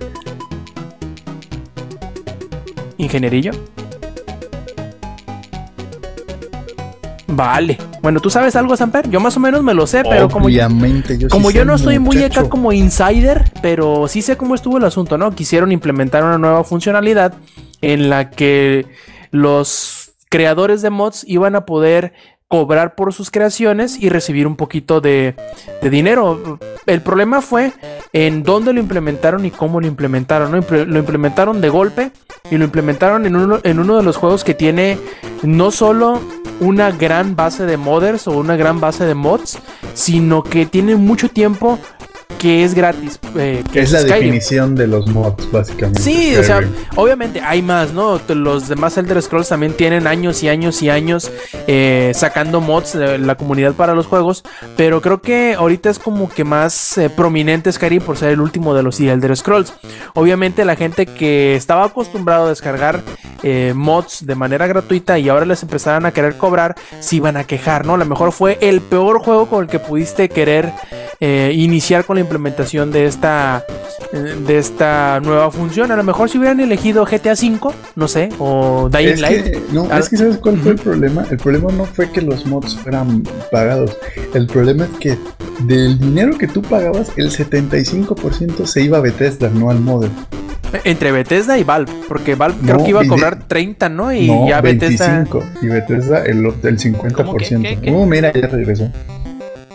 Ingenierillo. 2.97 3.51
Vale. 7.29 7.77
Bueno, 8.01 8.19
¿tú 8.21 8.29
sabes 8.29 8.55
algo, 8.55 8.75
Samper? 8.77 9.09
Yo 9.09 9.19
más 9.19 9.35
o 9.35 9.39
menos 9.39 9.61
me 9.61 9.73
lo 9.73 9.85
sé, 9.85 10.01
pero 10.03 10.29
como 10.29 10.49
yo, 10.49 10.67
sí 10.69 11.27
como 11.29 11.51
yo 11.51 11.65
no 11.65 11.77
soy 11.77 11.99
muy 11.99 12.23
acá 12.23 12.47
como 12.49 12.71
insider, 12.71 13.51
pero 13.61 14.07
sí 14.07 14.21
sé 14.21 14.37
cómo 14.37 14.55
estuvo 14.55 14.77
el 14.77 14.85
asunto, 14.85 15.17
¿no? 15.17 15.31
Quisieron 15.31 15.71
implementar 15.71 16.23
una 16.23 16.37
nueva 16.37 16.63
funcionalidad 16.63 17.33
en 17.81 18.09
la 18.09 18.29
que 18.29 18.85
los 19.31 20.13
creadores 20.29 20.81
de 20.81 20.89
mods 20.89 21.23
iban 21.27 21.55
a 21.55 21.65
poder 21.65 22.13
cobrar 22.47 22.95
por 22.95 23.13
sus 23.13 23.29
creaciones 23.29 24.01
y 24.01 24.09
recibir 24.09 24.47
un 24.47 24.55
poquito 24.55 25.01
de, 25.01 25.35
dinero. 25.81 26.59
El 26.85 27.01
problema 27.01 27.41
fue 27.41 27.73
en 28.13 28.43
dónde 28.43 28.71
lo 28.71 28.79
implementaron 28.79 29.45
y 29.45 29.51
cómo 29.51 29.81
lo 29.81 29.87
implementaron. 29.87 30.51
¿no? 30.51 30.85
Lo 30.85 30.99
implementaron 30.99 31.59
de 31.59 31.69
golpe 31.69 32.11
y 32.49 32.57
lo 32.57 32.63
implementaron 32.63 33.25
en 33.25 33.35
uno, 33.35 33.59
en 33.63 33.79
uno 33.79 33.97
de 33.97 34.03
los 34.03 34.15
juegos 34.15 34.43
que 34.43 34.53
tiene 34.53 34.97
no 35.43 35.71
solo 35.71 36.21
una 36.59 36.91
gran 36.91 37.35
base 37.35 37.65
de 37.65 37.77
modders 37.77 38.27
o 38.27 38.31
una 38.31 38.55
gran 38.55 38.79
base 38.79 39.05
de 39.05 39.13
mods, 39.13 39.59
sino 39.93 40.41
que 40.43 40.65
tiene 40.65 40.95
mucho 40.95 41.29
tiempo 41.29 41.79
que 42.37 42.63
es 42.63 42.73
gratis. 42.73 43.19
eh, 43.37 43.63
que 43.71 43.81
Es 43.81 43.91
la 43.91 43.99
Skyrim. 43.99 44.19
definición 44.19 44.75
de 44.75 44.87
los 44.87 45.07
mods, 45.07 45.51
básicamente. 45.51 46.01
Sí, 46.01 46.35
o 46.35 46.43
sea, 46.43 46.61
obviamente 46.95 47.41
hay 47.41 47.61
más, 47.61 47.93
¿no? 47.93 48.19
Los 48.29 48.67
demás 48.67 48.97
Elder 48.97 49.21
Scrolls 49.21 49.49
también 49.49 49.73
tienen 49.73 50.07
años 50.07 50.41
y 50.43 50.49
años 50.49 50.81
y 50.81 50.89
años 50.89 51.31
eh, 51.67 52.11
sacando 52.15 52.61
mods 52.61 52.93
de 52.93 53.17
la 53.17 53.35
comunidad 53.35 53.73
para 53.73 53.93
los 53.93 54.05
juegos, 54.07 54.43
pero 54.75 55.01
creo 55.01 55.21
que 55.21 55.55
ahorita 55.55 55.89
es 55.89 55.99
como 55.99 56.29
que 56.29 56.43
más 56.43 56.97
eh, 56.97 57.09
prominente 57.09 57.71
Skyrim 57.71 58.01
por 58.01 58.17
ser 58.17 58.29
el 58.29 58.41
último 58.41 58.73
de 58.73 58.83
los 58.83 58.99
Elder 58.99 59.35
Scrolls. 59.35 59.73
Obviamente 60.15 60.65
la 60.65 60.75
gente 60.75 61.05
que 61.05 61.55
estaba 61.55 61.85
acostumbrado 61.85 62.45
a 62.45 62.49
descargar 62.49 63.01
eh, 63.43 63.73
mods 63.75 64.25
de 64.25 64.35
manera 64.35 64.67
gratuita 64.67 65.19
y 65.19 65.29
ahora 65.29 65.45
les 65.45 65.61
empezaran 65.63 66.05
a 66.05 66.11
querer 66.11 66.37
cobrar, 66.37 66.75
se 66.99 67.17
iban 67.17 67.37
a 67.37 67.43
quejar, 67.43 67.85
¿no? 67.85 67.93
A 67.93 67.97
lo 67.97 68.05
mejor 68.05 68.31
fue 68.31 68.57
el 68.61 68.81
peor 68.81 69.19
juego 69.19 69.47
con 69.47 69.63
el 69.63 69.69
que 69.69 69.79
pudiste 69.79 70.29
querer 70.29 70.71
iniciar 71.19 72.05
con 72.05 72.15
la 72.15 72.21
implementación 72.27 72.91
de 72.91 73.05
esta 73.05 73.63
de 74.47 74.57
esta 74.57 75.19
nueva 75.21 75.51
función. 75.51 75.91
A 75.91 75.95
lo 75.97 76.03
mejor 76.03 76.29
si 76.29 76.37
hubieran 76.37 76.59
elegido 76.59 77.03
GTA 77.05 77.33
V, 77.33 77.59
no 77.95 78.07
sé, 78.07 78.29
o 78.39 78.89
Dying 78.91 79.07
Es 79.09 79.19
Light. 79.21 79.43
que, 79.43 79.61
no, 79.73 79.87
Ah, 79.91 79.99
es 79.99 80.07
que 80.09 80.17
¿sabes 80.17 80.37
cuál 80.37 80.57
fue 80.57 80.71
el 80.73 80.77
problema? 80.77 81.25
El 81.29 81.37
problema 81.37 81.71
no 81.73 81.85
fue 81.85 82.09
que 82.11 82.21
los 82.21 82.45
mods 82.45 82.75
fueran 82.77 83.23
pagados. 83.51 83.97
El 84.33 84.47
problema 84.47 84.85
es 84.85 84.91
que 84.99 85.17
del 85.63 85.99
dinero 85.99 86.37
que 86.37 86.47
tú 86.47 86.61
pagabas, 86.61 87.11
el 87.17 87.31
75% 87.31 88.65
se 88.65 88.81
iba 88.81 88.97
a 88.97 89.01
Bethesda, 89.01 89.49
no 89.49 89.69
al 89.69 89.79
modem. 89.81 90.11
Entre 90.83 91.11
Bethesda 91.11 91.57
y 91.57 91.63
Valve, 91.63 91.91
porque 92.07 92.35
Valve 92.35 92.57
creo 92.63 92.83
que 92.83 92.89
iba 92.89 92.99
a 93.01 93.03
y 93.03 93.07
de- 93.07 93.13
cobrar 93.15 93.47
30, 93.47 93.89
¿no? 93.89 94.13
Y 94.13 94.27
no, 94.27 94.47
ya 94.47 94.59
Bethesda 94.61 95.23
25. 95.25 95.43
Y 95.61 95.67
Bethesda 95.67 96.23
el, 96.23 96.45
el 96.45 96.77
50%. 96.77 97.61
¿Qué? 97.61 97.79
¿Qué? 97.81 97.91
No, 97.91 98.05
mira, 98.05 98.31
ya 98.33 98.47
regresó. 98.47 98.89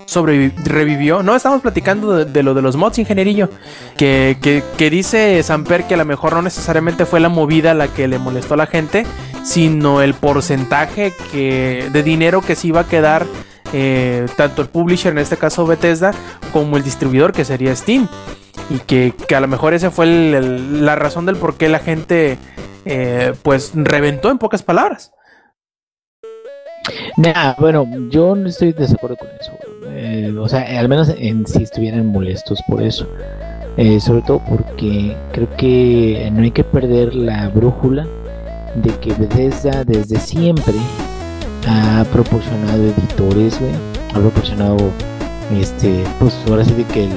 Sobrevi- 0.07 0.55
revivió. 0.65 1.23
No, 1.23 1.35
estamos 1.37 1.63
platicando 1.63 2.25
de, 2.25 2.43
lo 2.43 2.55
de 2.55 2.63
los 2.63 2.77
mods, 2.77 2.99
ingenierillo. 2.99 3.49
Que, 3.97 4.37
que, 4.77 4.91
dice 4.91 5.43
Samper 5.43 5.85
que 5.85 5.95
a 5.95 5.97
lo 5.97 6.05
mejor 6.05 6.35
no 6.35 6.43
necesariamente 6.43 7.07
fue 7.07 7.21
la 7.21 7.29
movida 7.29 7.75
la 7.75 7.89
que 7.89 8.09
le 8.09 8.19
molestó 8.19 8.55
a 8.55 8.57
la 8.59 8.67
gente, 8.67 9.07
sino 9.45 10.03
el 10.03 10.15
porcentaje 10.15 11.13
que, 11.31 11.89
de 11.93 12.03
dinero 12.03 12.41
que 12.41 12.55
se 12.57 12.69
iba 12.69 12.81
a 12.81 12.87
quedar 12.87 13.27
eh, 13.73 14.27
tanto 14.37 14.63
el 14.63 14.69
publisher, 14.69 15.13
en 15.13 15.19
este 15.19 15.37
caso 15.37 15.67
Bethesda, 15.67 16.13
como 16.53 16.77
el 16.77 16.83
distribuidor, 16.83 17.33
que 17.33 17.45
sería 17.45 17.75
Steam. 17.75 18.09
Y 18.71 18.79
que, 18.81 19.15
que 19.27 19.35
a 19.35 19.41
lo 19.41 19.49
mejor 19.49 19.75
esa 19.75 19.91
fue 19.91 20.07
la 20.07 20.95
razón 20.95 21.27
del 21.27 21.37
por 21.37 21.57
qué 21.57 21.69
la 21.69 21.79
gente 21.79 22.39
eh, 22.85 23.35
pues 23.43 23.73
reventó 23.75 24.31
en 24.31 24.39
pocas 24.39 24.63
palabras. 24.63 25.13
Nah, 27.17 27.55
bueno, 27.59 27.87
yo 28.11 28.35
no 28.35 28.49
estoy 28.49 28.73
de 28.73 28.81
desacuerdo 28.81 29.17
con 29.17 29.29
eso. 29.41 29.53
Eh, 29.95 30.33
o 30.39 30.49
sea, 30.49 30.79
al 30.79 30.89
menos 30.89 31.13
en 31.17 31.47
si 31.47 31.63
estuvieran 31.63 32.07
molestos 32.07 32.61
por 32.69 32.83
eso. 32.83 33.07
Eh, 33.77 34.01
sobre 34.01 34.21
todo 34.23 34.41
porque 34.49 35.17
creo 35.33 35.49
que 35.57 36.31
no 36.35 36.43
hay 36.43 36.51
que 36.51 36.63
perder 36.65 37.15
la 37.15 37.49
brújula 37.49 38.07
de 38.75 38.91
que 39.01 39.15
Bethesda 39.15 39.85
desde 39.85 40.19
siempre 40.21 40.75
ha 41.67 42.05
proporcionado 42.13 42.83
editores, 42.85 43.59
güey. 43.61 43.73
Ha 44.11 44.19
proporcionado, 44.19 44.77
este, 45.59 46.05
pues 46.19 46.35
ahora 46.49 46.65
sí 46.65 46.75
de 46.75 46.85
que 46.85 47.05
el- 47.05 47.11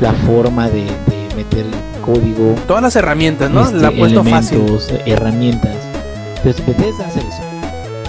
la, 0.00 0.08
la 0.08 0.12
forma 0.24 0.68
de, 0.68 0.82
de 0.84 1.34
meter 1.36 1.64
código 2.04 2.54
Todas 2.66 2.82
las 2.82 2.94
herramientas, 2.96 3.50
¿no? 3.50 3.62
este, 3.62 3.78
la 3.78 3.88
ha 3.88 3.92
puesto 3.92 4.22
fácil. 4.24 4.60
herramientas. 5.06 5.76
Entonces 6.36 6.64
Bethesda 6.64 7.06
hace 7.08 7.18
eso. 7.20 7.42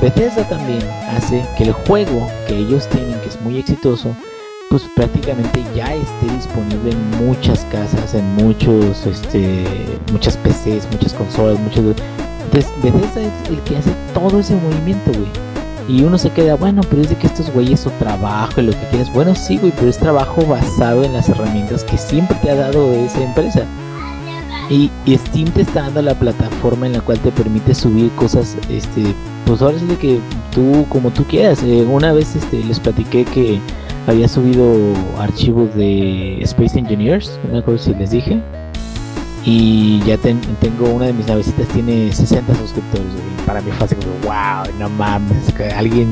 Bethesda 0.02 0.48
también 0.48 0.82
hace 1.10 1.46
que 1.58 1.66
el 1.66 1.74
juego 1.74 2.28
que 2.48 2.58
ellos 2.58 2.88
tienen, 2.88 3.20
que 3.20 3.28
es 3.28 3.42
muy 3.42 3.60
exitoso, 3.60 4.16
pues 4.70 4.84
prácticamente 4.96 5.64
ya 5.76 5.94
esté 5.94 6.34
disponible 6.34 6.92
en 6.92 7.26
muchas 7.26 7.66
casas, 7.66 8.14
en 8.14 8.26
muchos, 8.36 9.06
este, 9.06 9.66
muchas 10.12 10.38
PCs, 10.38 10.88
muchas 10.92 11.14
consolas, 11.14 11.60
muchos. 11.60 11.96
Entonces 12.46 12.72
Bethesda 12.82 13.22
es 13.22 13.50
el 13.50 13.60
que 13.64 13.76
hace 13.78 13.92
todo 14.14 14.40
ese 14.40 14.56
movimiento, 14.56 15.12
güey. 15.12 15.30
Y 15.90 16.04
uno 16.04 16.18
se 16.18 16.30
queda, 16.30 16.56
bueno, 16.56 16.82
pero 16.90 17.02
es 17.02 17.10
de 17.10 17.16
que 17.16 17.28
estos 17.28 17.52
güeyes 17.52 17.80
su 17.80 17.90
trabajo 17.92 18.62
y 18.62 18.66
lo 18.66 18.72
que 18.72 18.88
quieras. 18.92 19.12
Bueno, 19.12 19.34
sí, 19.36 19.58
güey, 19.58 19.74
pero 19.76 19.90
es 19.90 19.98
trabajo 19.98 20.46
basado 20.46 21.04
en 21.04 21.14
las 21.14 21.28
herramientas 21.28 21.84
que 21.84 21.98
siempre 21.98 22.38
te 22.44 22.52
ha 22.52 22.56
dado 22.56 22.94
esa 22.94 23.22
empresa. 23.22 23.66
Y, 24.70 24.92
y 25.06 25.18
Steam 25.18 25.46
te 25.52 25.62
está 25.64 25.82
dando 25.84 26.02
la 26.04 26.14
plataforma 26.14 26.86
en 26.86 26.94
la 26.94 27.02
cual 27.02 27.18
te 27.20 27.32
permite 27.32 27.74
subir 27.74 28.12
cosas, 28.12 28.56
este, 28.70 29.02
pues 29.46 29.62
ahora 29.64 29.80
sí 29.80 29.86
de 29.86 29.98
que 29.98 30.20
tú, 30.54 30.86
como 30.90 31.10
tú 31.10 31.24
quieras. 31.24 31.64
Eh, 31.64 31.84
una 31.90 32.14
vez 32.14 32.36
este, 32.36 32.64
les 32.64 32.80
platiqué 32.80 33.26
que 33.26 33.60
había 34.08 34.28
subido 34.28 34.72
archivos 35.18 35.74
de 35.76 36.40
Space 36.44 36.78
Engineers, 36.78 37.40
no 37.48 37.54
me 37.54 37.58
acuerdo 37.60 37.80
si 37.82 37.96
les 37.96 38.12
dije. 38.12 38.40
Y 39.46 40.02
ya 40.06 40.18
ten- 40.18 40.42
tengo 40.60 40.90
una 40.90 41.06
de 41.06 41.14
mis 41.14 41.26
navecitas, 41.28 41.68
tiene 41.70 42.12
60 42.12 42.54
suscriptores. 42.56 43.08
güey. 43.08 43.46
Para 43.46 43.62
mí 43.62 43.72
fue 43.72 43.86
así 43.86 43.96
como, 43.96 44.12
wow, 44.24 44.72
no 44.80 44.90
mames, 44.90 45.52
que 45.54 45.64
alguien 45.66 46.10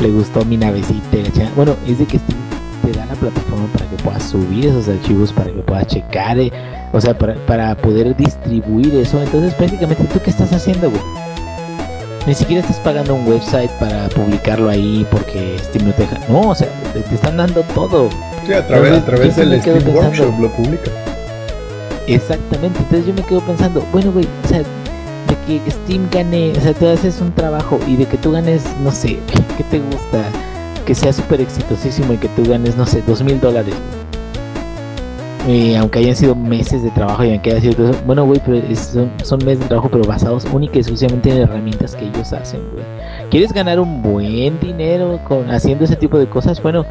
le 0.00 0.08
gustó 0.10 0.44
mi 0.44 0.56
navecita. 0.56 1.16
y 1.18 1.22
la 1.24 1.32
chingada". 1.32 1.52
Bueno, 1.56 1.76
es 1.86 1.98
de 1.98 2.06
que 2.06 2.18
Steam 2.18 2.38
te 2.84 2.92
da 2.98 3.04
la 3.06 3.14
plataforma 3.14 3.66
para 3.72 3.86
que 3.90 3.96
puedas 4.02 4.22
subir 4.22 4.66
esos 4.66 4.88
archivos, 4.88 5.32
para 5.32 5.50
que 5.50 5.60
puedas 5.60 5.86
checar, 5.88 6.38
eh, 6.38 6.50
o 6.92 7.00
sea, 7.00 7.16
para, 7.16 7.34
para 7.46 7.74
poder 7.74 8.14
distribuir 8.16 8.94
eso. 8.96 9.20
Entonces, 9.22 9.54
prácticamente, 9.54 10.04
¿tú 10.04 10.20
qué 10.22 10.30
estás 10.30 10.52
haciendo, 10.52 10.90
güey? 10.90 11.02
Ni 12.26 12.34
siquiera 12.34 12.60
estás 12.60 12.78
pagando 12.78 13.14
un 13.16 13.26
website 13.26 13.70
para 13.80 14.08
publicarlo 14.10 14.68
ahí 14.68 15.04
porque 15.10 15.56
Steam 15.58 15.86
no 15.88 15.92
te 15.92 16.02
deja. 16.02 16.18
No, 16.28 16.50
o 16.50 16.54
sea, 16.54 16.68
te, 16.92 17.00
te 17.00 17.14
están 17.16 17.36
dando 17.36 17.62
todo. 17.74 18.08
Sí, 18.46 18.52
a 18.52 18.64
través, 18.66 18.92
a 18.92 18.96
Entonces, 18.96 19.04
través 19.04 19.36
yo 19.36 19.42
sí 19.42 19.48
del 19.50 19.60
Steam 19.60 19.76
pensando- 19.78 20.00
Workshop 20.00 20.40
lo 20.40 20.48
publica. 20.52 20.90
Exactamente, 22.06 22.78
entonces 22.80 23.06
yo 23.06 23.14
me 23.14 23.22
quedo 23.22 23.40
pensando, 23.40 23.84
bueno, 23.92 24.10
güey, 24.12 24.26
o 24.44 24.48
sea, 24.48 24.58
de 24.58 25.36
que 25.46 25.70
Steam 25.70 26.08
gane, 26.10 26.52
o 26.56 26.60
sea, 26.60 26.74
tú 26.74 26.86
haces 26.88 27.20
un 27.20 27.32
trabajo 27.32 27.78
y 27.86 27.96
de 27.96 28.06
que 28.06 28.16
tú 28.18 28.32
ganes, 28.32 28.62
no 28.82 28.90
sé, 28.90 29.18
¿qué, 29.28 29.40
qué 29.56 29.64
te 29.70 29.78
gusta? 29.78 30.22
Que 30.84 30.94
sea 30.96 31.12
súper 31.12 31.40
exitosísimo 31.40 32.12
y 32.12 32.18
que 32.18 32.28
tú 32.28 32.44
ganes, 32.48 32.76
no 32.76 32.86
sé, 32.86 33.02
dos 33.06 33.22
mil 33.22 33.40
dólares. 33.40 33.74
Eh, 35.48 35.76
aunque 35.76 35.98
hayan 35.98 36.14
sido 36.14 36.36
meses 36.36 36.84
de 36.84 36.90
trabajo 36.90 37.24
y 37.24 37.30
aunque 37.32 37.50
haya 37.50 37.60
sido 37.60 37.74
todo 37.74 37.90
eso, 37.90 38.00
bueno, 38.06 38.24
güey, 38.24 38.40
pero 38.44 38.58
es- 38.58 38.78
son, 38.78 39.10
son 39.24 39.38
meses 39.44 39.60
de 39.60 39.66
trabajo, 39.66 39.88
pero 39.90 40.04
basados 40.04 40.46
única 40.52 40.76
y 40.76 40.80
exclusivamente 40.80 41.30
en 41.30 41.38
herramientas 41.42 41.96
que 41.96 42.04
ellos 42.06 42.32
hacen, 42.32 42.60
güey. 42.72 42.84
¿Quieres 43.28 43.52
ganar 43.52 43.80
un 43.80 44.02
buen 44.02 44.60
dinero 44.60 45.18
con, 45.26 45.50
haciendo 45.50 45.84
ese 45.84 45.96
tipo 45.96 46.16
de 46.16 46.26
cosas? 46.28 46.62
Bueno, 46.62 46.86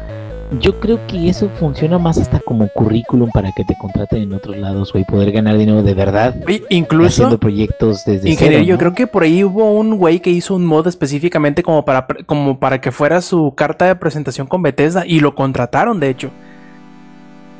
yo 0.60 0.78
creo 0.80 0.98
que 1.06 1.30
eso 1.30 1.48
funciona 1.58 1.98
más 1.98 2.18
hasta 2.18 2.40
como 2.40 2.68
currículum 2.68 3.30
para 3.32 3.52
que 3.52 3.64
te 3.64 3.74
contraten 3.74 4.20
en 4.24 4.34
otros 4.34 4.58
lados, 4.58 4.92
güey, 4.92 5.04
poder 5.06 5.32
ganar 5.32 5.56
dinero 5.56 5.82
de 5.82 5.94
verdad 5.94 6.34
Oye, 6.46 6.62
Incluso, 6.68 7.08
haciendo 7.08 7.38
proyectos 7.38 8.04
desde 8.04 8.28
ingeniero, 8.28 8.58
cero, 8.58 8.66
yo 8.68 8.74
¿no? 8.74 8.78
creo 8.80 8.94
que 8.94 9.06
por 9.06 9.22
ahí 9.22 9.42
hubo 9.44 9.70
un 9.72 9.96
güey 9.96 10.20
que 10.20 10.28
hizo 10.28 10.54
un 10.54 10.66
mod 10.66 10.86
específicamente 10.88 11.62
como 11.62 11.86
para, 11.86 12.06
como 12.26 12.58
para 12.60 12.82
que 12.82 12.92
fuera 12.92 13.22
su 13.22 13.54
carta 13.56 13.86
de 13.86 13.96
presentación 13.96 14.46
con 14.46 14.60
Bethesda 14.60 15.06
y 15.06 15.20
lo 15.20 15.34
contrataron, 15.34 15.98
de 16.00 16.10
hecho. 16.10 16.28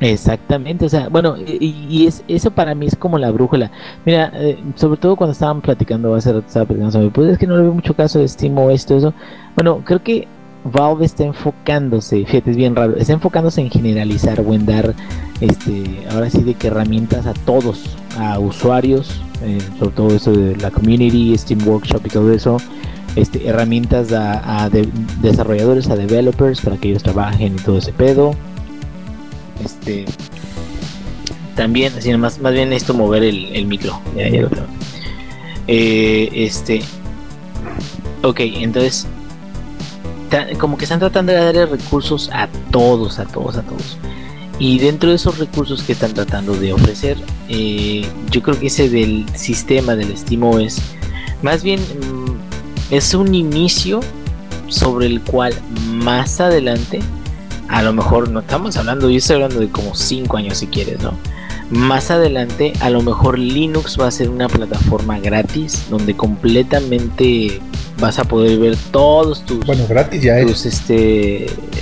Exactamente, 0.05 0.85
o 0.85 0.89
sea, 0.89 1.07
bueno, 1.07 1.35
y, 1.37 2.05
es, 2.05 2.25
eso 2.27 2.51
para 2.51 2.75
mí 2.75 2.87
es 2.87 2.95
como 2.97 3.17
la 3.17 3.31
brújula. 3.31 3.71
Mira, 4.05 4.33
eh, 4.35 4.57
sobre 4.75 4.97
todo 4.99 5.15
cuando 5.15 5.31
estaban 5.31 5.61
platicando 5.61 6.13
hace 6.13 6.33
rato, 6.33 6.45
estaba 6.45 6.65
platicando 6.65 7.09
pues 7.11 7.31
es 7.31 7.37
que 7.37 7.47
no 7.47 7.55
le 7.55 7.63
veo 7.63 7.73
mucho 7.73 7.93
caso 7.93 8.19
de 8.19 8.27
Steam 8.27 8.57
o 8.57 8.69
esto, 8.69 8.97
eso. 8.97 9.13
Bueno, 9.55 9.81
creo 9.85 10.03
que 10.03 10.27
Valve 10.65 11.05
está 11.05 11.23
enfocándose, 11.23 12.25
fíjate, 12.25 12.51
es 12.51 12.57
bien 12.57 12.75
raro, 12.75 12.97
está 12.97 13.13
enfocándose 13.13 13.61
en 13.61 13.69
generalizar 13.69 14.41
o 14.41 14.53
en 14.53 14.65
dar, 14.65 14.93
este, 15.39 16.05
ahora 16.11 16.29
sí 16.29 16.43
de 16.43 16.53
que 16.55 16.67
herramientas 16.67 17.25
a 17.25 17.33
todos, 17.33 17.95
a 18.17 18.39
usuarios, 18.39 19.21
eh, 19.41 19.57
sobre 19.79 19.91
todo 19.95 20.07
eso 20.15 20.33
de 20.33 20.57
la 20.57 20.69
community, 20.69 21.37
Steam 21.37 21.65
Workshop 21.65 22.01
y 22.05 22.09
todo 22.09 22.33
eso, 22.33 22.57
este, 23.15 23.47
herramientas 23.47 24.11
a, 24.11 24.63
a 24.65 24.69
de- 24.69 24.89
desarrolladores, 25.21 25.89
a 25.89 25.95
developers 25.95 26.59
para 26.59 26.75
que 26.75 26.89
ellos 26.89 27.03
trabajen 27.03 27.53
y 27.53 27.61
todo 27.61 27.77
ese 27.77 27.93
pedo. 27.93 28.35
Este, 29.63 30.05
también, 31.55 31.93
así 31.97 32.13
más, 32.17 32.39
más 32.39 32.53
bien 32.53 32.69
necesito 32.69 32.93
mover 32.93 33.23
el, 33.23 33.45
el 33.55 33.65
micro. 33.65 33.99
Eh, 35.67 36.29
este, 36.33 36.81
ok, 38.21 38.39
entonces, 38.39 39.07
como 40.59 40.77
que 40.77 40.85
están 40.85 40.99
tratando 40.99 41.31
de 41.31 41.39
darle 41.39 41.65
recursos 41.65 42.29
a 42.33 42.47
todos, 42.71 43.19
a 43.19 43.25
todos, 43.25 43.57
a 43.57 43.61
todos. 43.61 43.97
Y 44.59 44.79
dentro 44.79 45.09
de 45.09 45.15
esos 45.15 45.39
recursos 45.39 45.83
que 45.83 45.93
están 45.93 46.13
tratando 46.13 46.55
de 46.55 46.73
ofrecer, 46.73 47.17
eh, 47.49 48.07
yo 48.29 48.41
creo 48.41 48.59
que 48.59 48.67
ese 48.67 48.89
del 48.89 49.25
sistema 49.35 49.95
del 49.95 50.15
SteamOS, 50.15 50.77
más 51.41 51.63
bien 51.63 51.79
mm, 51.79 52.93
es 52.93 53.13
un 53.13 53.33
inicio 53.33 53.99
sobre 54.67 55.07
el 55.07 55.21
cual 55.21 55.53
más 55.87 56.39
adelante, 56.39 56.99
a 57.73 57.81
lo 57.81 57.91
mejor 57.91 58.29
no 58.29 58.41
estamos 58.41 58.77
hablando, 58.77 59.09
yo 59.09 59.17
estoy 59.17 59.35
hablando 59.35 59.59
de 59.59 59.69
como 59.69 59.95
5 59.95 60.37
años 60.37 60.59
si 60.59 60.67
quieres, 60.67 61.01
¿no? 61.01 61.17
Más 61.71 62.11
adelante, 62.11 62.73
a 62.81 62.91
lo 62.91 63.01
mejor 63.01 63.39
Linux 63.39 63.99
va 63.99 64.07
a 64.07 64.11
ser 64.11 64.29
una 64.29 64.47
plataforma 64.47 65.17
gratis 65.19 65.85
donde 65.89 66.15
completamente 66.15 67.59
vas 67.99 68.19
a 68.19 68.25
poder 68.25 68.59
ver 68.59 68.77
todos 68.91 69.43
tus, 69.43 69.65
Bueno, 69.65 69.87
gratis 69.89 70.21
ya 70.21 70.37
es. 70.37 70.45
tus 70.45 70.67
este 70.67 71.47
mm, 71.49 71.72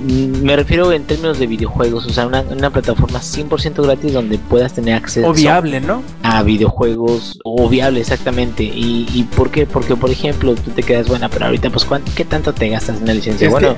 me 0.00 0.56
refiero 0.56 0.92
en 0.92 1.04
términos 1.04 1.38
de 1.38 1.46
videojuegos, 1.46 2.06
o 2.06 2.10
sea, 2.10 2.26
una, 2.26 2.42
una 2.42 2.70
plataforma 2.70 3.20
100% 3.20 3.82
gratis 3.82 4.12
donde 4.12 4.38
puedas 4.38 4.72
tener 4.72 4.94
acceso 4.94 5.28
O 5.28 5.34
viable, 5.34 5.80
¿no? 5.80 6.02
a 6.22 6.42
videojuegos 6.42 7.38
o 7.44 7.68
viable 7.68 8.00
exactamente. 8.00 8.62
¿Y, 8.64 9.06
y 9.12 9.24
por 9.24 9.50
qué? 9.50 9.66
Porque, 9.66 9.96
por 9.96 10.10
ejemplo, 10.10 10.54
tú 10.54 10.70
te 10.70 10.82
quedas, 10.82 11.08
bueno, 11.08 11.28
pero 11.30 11.46
ahorita, 11.46 11.70
pues, 11.70 11.84
¿cuánto, 11.84 12.10
¿qué 12.14 12.24
tanto 12.24 12.52
te 12.52 12.68
gastas 12.68 12.96
en 12.96 13.02
una 13.04 13.14
licencia? 13.14 13.50
Bueno, 13.50 13.76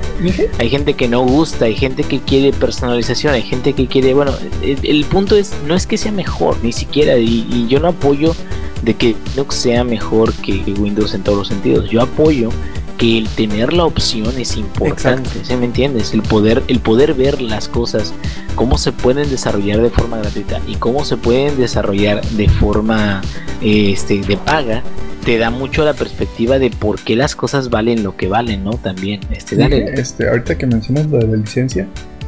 hay 0.59 0.71
gente 0.71 0.95
que 0.95 1.09
no 1.09 1.23
gusta, 1.23 1.65
hay 1.65 1.75
gente 1.75 2.05
que 2.05 2.21
quiere 2.21 2.53
personalización, 2.53 3.35
hay 3.35 3.43
gente 3.43 3.73
que 3.73 3.87
quiere, 3.87 4.15
bueno, 4.15 4.33
el, 4.63 4.79
el 4.83 5.05
punto 5.07 5.37
es, 5.37 5.55
no 5.67 5.75
es 5.75 5.87
que 5.87 5.97
sea 5.99 6.13
mejor, 6.13 6.57
ni 6.63 6.73
siquiera, 6.73 7.17
y, 7.17 7.47
y 7.51 7.67
yo 7.69 7.81
no 7.81 7.89
apoyo 7.89 8.35
de 8.83 8.95
que 8.95 9.17
Linux 9.31 9.55
sea 9.55 9.85
mejor 9.85 10.33
que 10.35 10.63
Windows 10.79 11.15
en 11.15 11.23
todos 11.23 11.39
los 11.39 11.49
sentidos, 11.49 11.89
yo 11.89 12.03
apoyo 12.03 12.51
que 12.99 13.19
el 13.19 13.29
tener 13.29 13.73
la 13.73 13.85
opción 13.85 14.39
es 14.39 14.57
importante, 14.57 15.29
Exacto. 15.29 15.41
¿sí 15.45 15.57
me 15.57 15.67
entiendes? 15.67 16.15
El 16.15 16.23
poder, 16.23 16.63
el 16.69 16.81
poder 16.81 17.15
ver 17.15 17.41
las 17.41 17.69
cosas, 17.69 18.15
cómo 18.55 18.79
se 18.79 18.93
pueden 18.93 19.29
desarrollar 19.31 19.81
de 19.81 19.91
forma 19.91 20.19
gratuita 20.19 20.61
y 20.67 20.77
cómo 20.77 21.05
se 21.05 21.17
pueden 21.17 21.57
desarrollar 21.57 22.25
de 22.25 22.49
forma 22.49 23.23
este, 23.61 24.21
de 24.21 24.37
paga, 24.37 24.83
te 25.25 25.39
da 25.39 25.51
mucho 25.51 25.85
la 25.85 25.95
perspectiva 25.95 26.59
de 26.59 26.71
por 26.71 27.01
qué 27.01 27.17
las 27.17 27.37
cosas 27.37 27.71
valen 27.71 28.03
lo 28.03 28.17
que 28.17 28.29
valen, 28.29 28.65
¿no? 28.65 28.73
También, 28.73 29.21
este, 29.31 29.57
dale. 29.57 29.93
Este, 29.95 30.29
ahorita 30.29 30.59
que 30.59 30.67
mencionas 30.67 31.07
lo 31.07 31.19
de 31.19 31.29
la 31.29 31.37
licencia, 31.37 31.87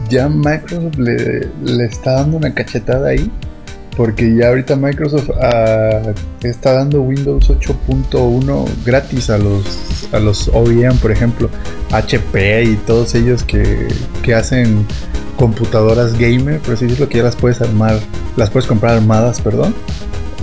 ya 0.09 0.29
Microsoft 0.29 0.97
le, 0.99 1.49
le 1.65 1.85
está 1.85 2.13
dando 2.13 2.37
una 2.37 2.55
cachetada 2.55 3.09
ahí. 3.09 3.31
Porque 3.97 4.35
ya 4.35 4.49
ahorita 4.49 4.77
Microsoft 4.77 5.31
ah, 5.41 6.13
está 6.43 6.73
dando 6.73 7.03
Windows 7.03 7.49
8.1 7.49 8.67
gratis 8.85 9.31
a 9.31 9.39
los, 9.39 10.09
a 10.13 10.19
los 10.19 10.49
OEM, 10.49 10.97
por 10.99 11.13
ejemplo, 11.13 11.49
HP 11.93 12.65
y 12.65 12.77
todos 12.87 13.15
ellos 13.15 13.45
que, 13.45 13.87
que 14.23 14.35
hacen 14.35 14.85
computadoras 15.37 16.19
gamer, 16.19 16.61
por 16.61 16.75
así 16.75 16.87
decirlo, 16.87 17.09
que 17.09 17.19
ya 17.19 17.25
las 17.25 17.37
puedes 17.37 17.61
armar, 17.61 17.99
las 18.37 18.51
puedes 18.51 18.67
comprar 18.67 18.97
armadas, 18.97 19.41
perdón. 19.41 19.75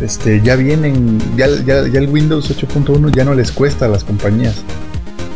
Este, 0.01 0.41
ya 0.41 0.55
vienen, 0.55 1.19
ya, 1.35 1.47
ya, 1.65 1.87
ya 1.87 1.99
el 1.99 2.09
Windows 2.09 2.49
8.1 2.49 3.11
ya 3.11 3.23
no 3.23 3.33
les 3.35 3.51
cuesta 3.51 3.85
a 3.85 3.89
las 3.89 4.03
compañías. 4.03 4.63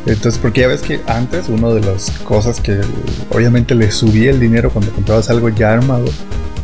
Entonces, 0.05 0.39
porque 0.39 0.61
ya 0.61 0.67
ves 0.67 0.81
que 0.81 1.01
antes 1.07 1.49
una 1.49 1.69
de 1.69 1.81
las 1.81 2.11
cosas 2.23 2.61
que 2.61 2.79
obviamente 3.31 3.73
le 3.73 3.91
subía 3.91 4.29
el 4.31 4.39
dinero 4.39 4.69
cuando 4.69 4.91
comprabas 4.91 5.29
algo 5.29 5.49
ya 5.49 5.73
armado 5.73 6.05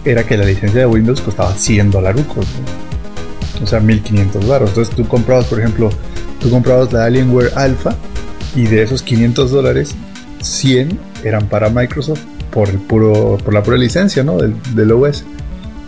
era 0.05 0.23
que 0.23 0.37
la 0.37 0.45
licencia 0.45 0.81
de 0.81 0.85
Windows 0.85 1.21
costaba 1.21 1.53
100 1.53 1.91
dolarucos, 1.91 2.45
¿no? 2.45 3.63
o 3.63 3.67
sea, 3.67 3.79
1500 3.79 4.47
baros. 4.47 4.69
Entonces 4.69 4.95
tú 4.95 5.07
comprabas, 5.07 5.45
por 5.45 5.59
ejemplo, 5.59 5.89
tú 6.39 6.49
comprabas 6.49 6.91
la 6.91 7.05
Alienware 7.05 7.51
Alpha 7.55 7.95
y 8.55 8.63
de 8.63 8.81
esos 8.81 9.03
500 9.03 9.51
dólares, 9.51 9.95
100 10.41 10.97
eran 11.23 11.47
para 11.47 11.69
Microsoft 11.69 12.21
por, 12.51 12.69
el 12.69 12.79
puro, 12.79 13.37
por 13.43 13.53
la 13.53 13.63
pura 13.63 13.77
licencia 13.77 14.23
¿no? 14.23 14.37
del, 14.37 14.55
del 14.75 14.91
OS. 14.91 15.23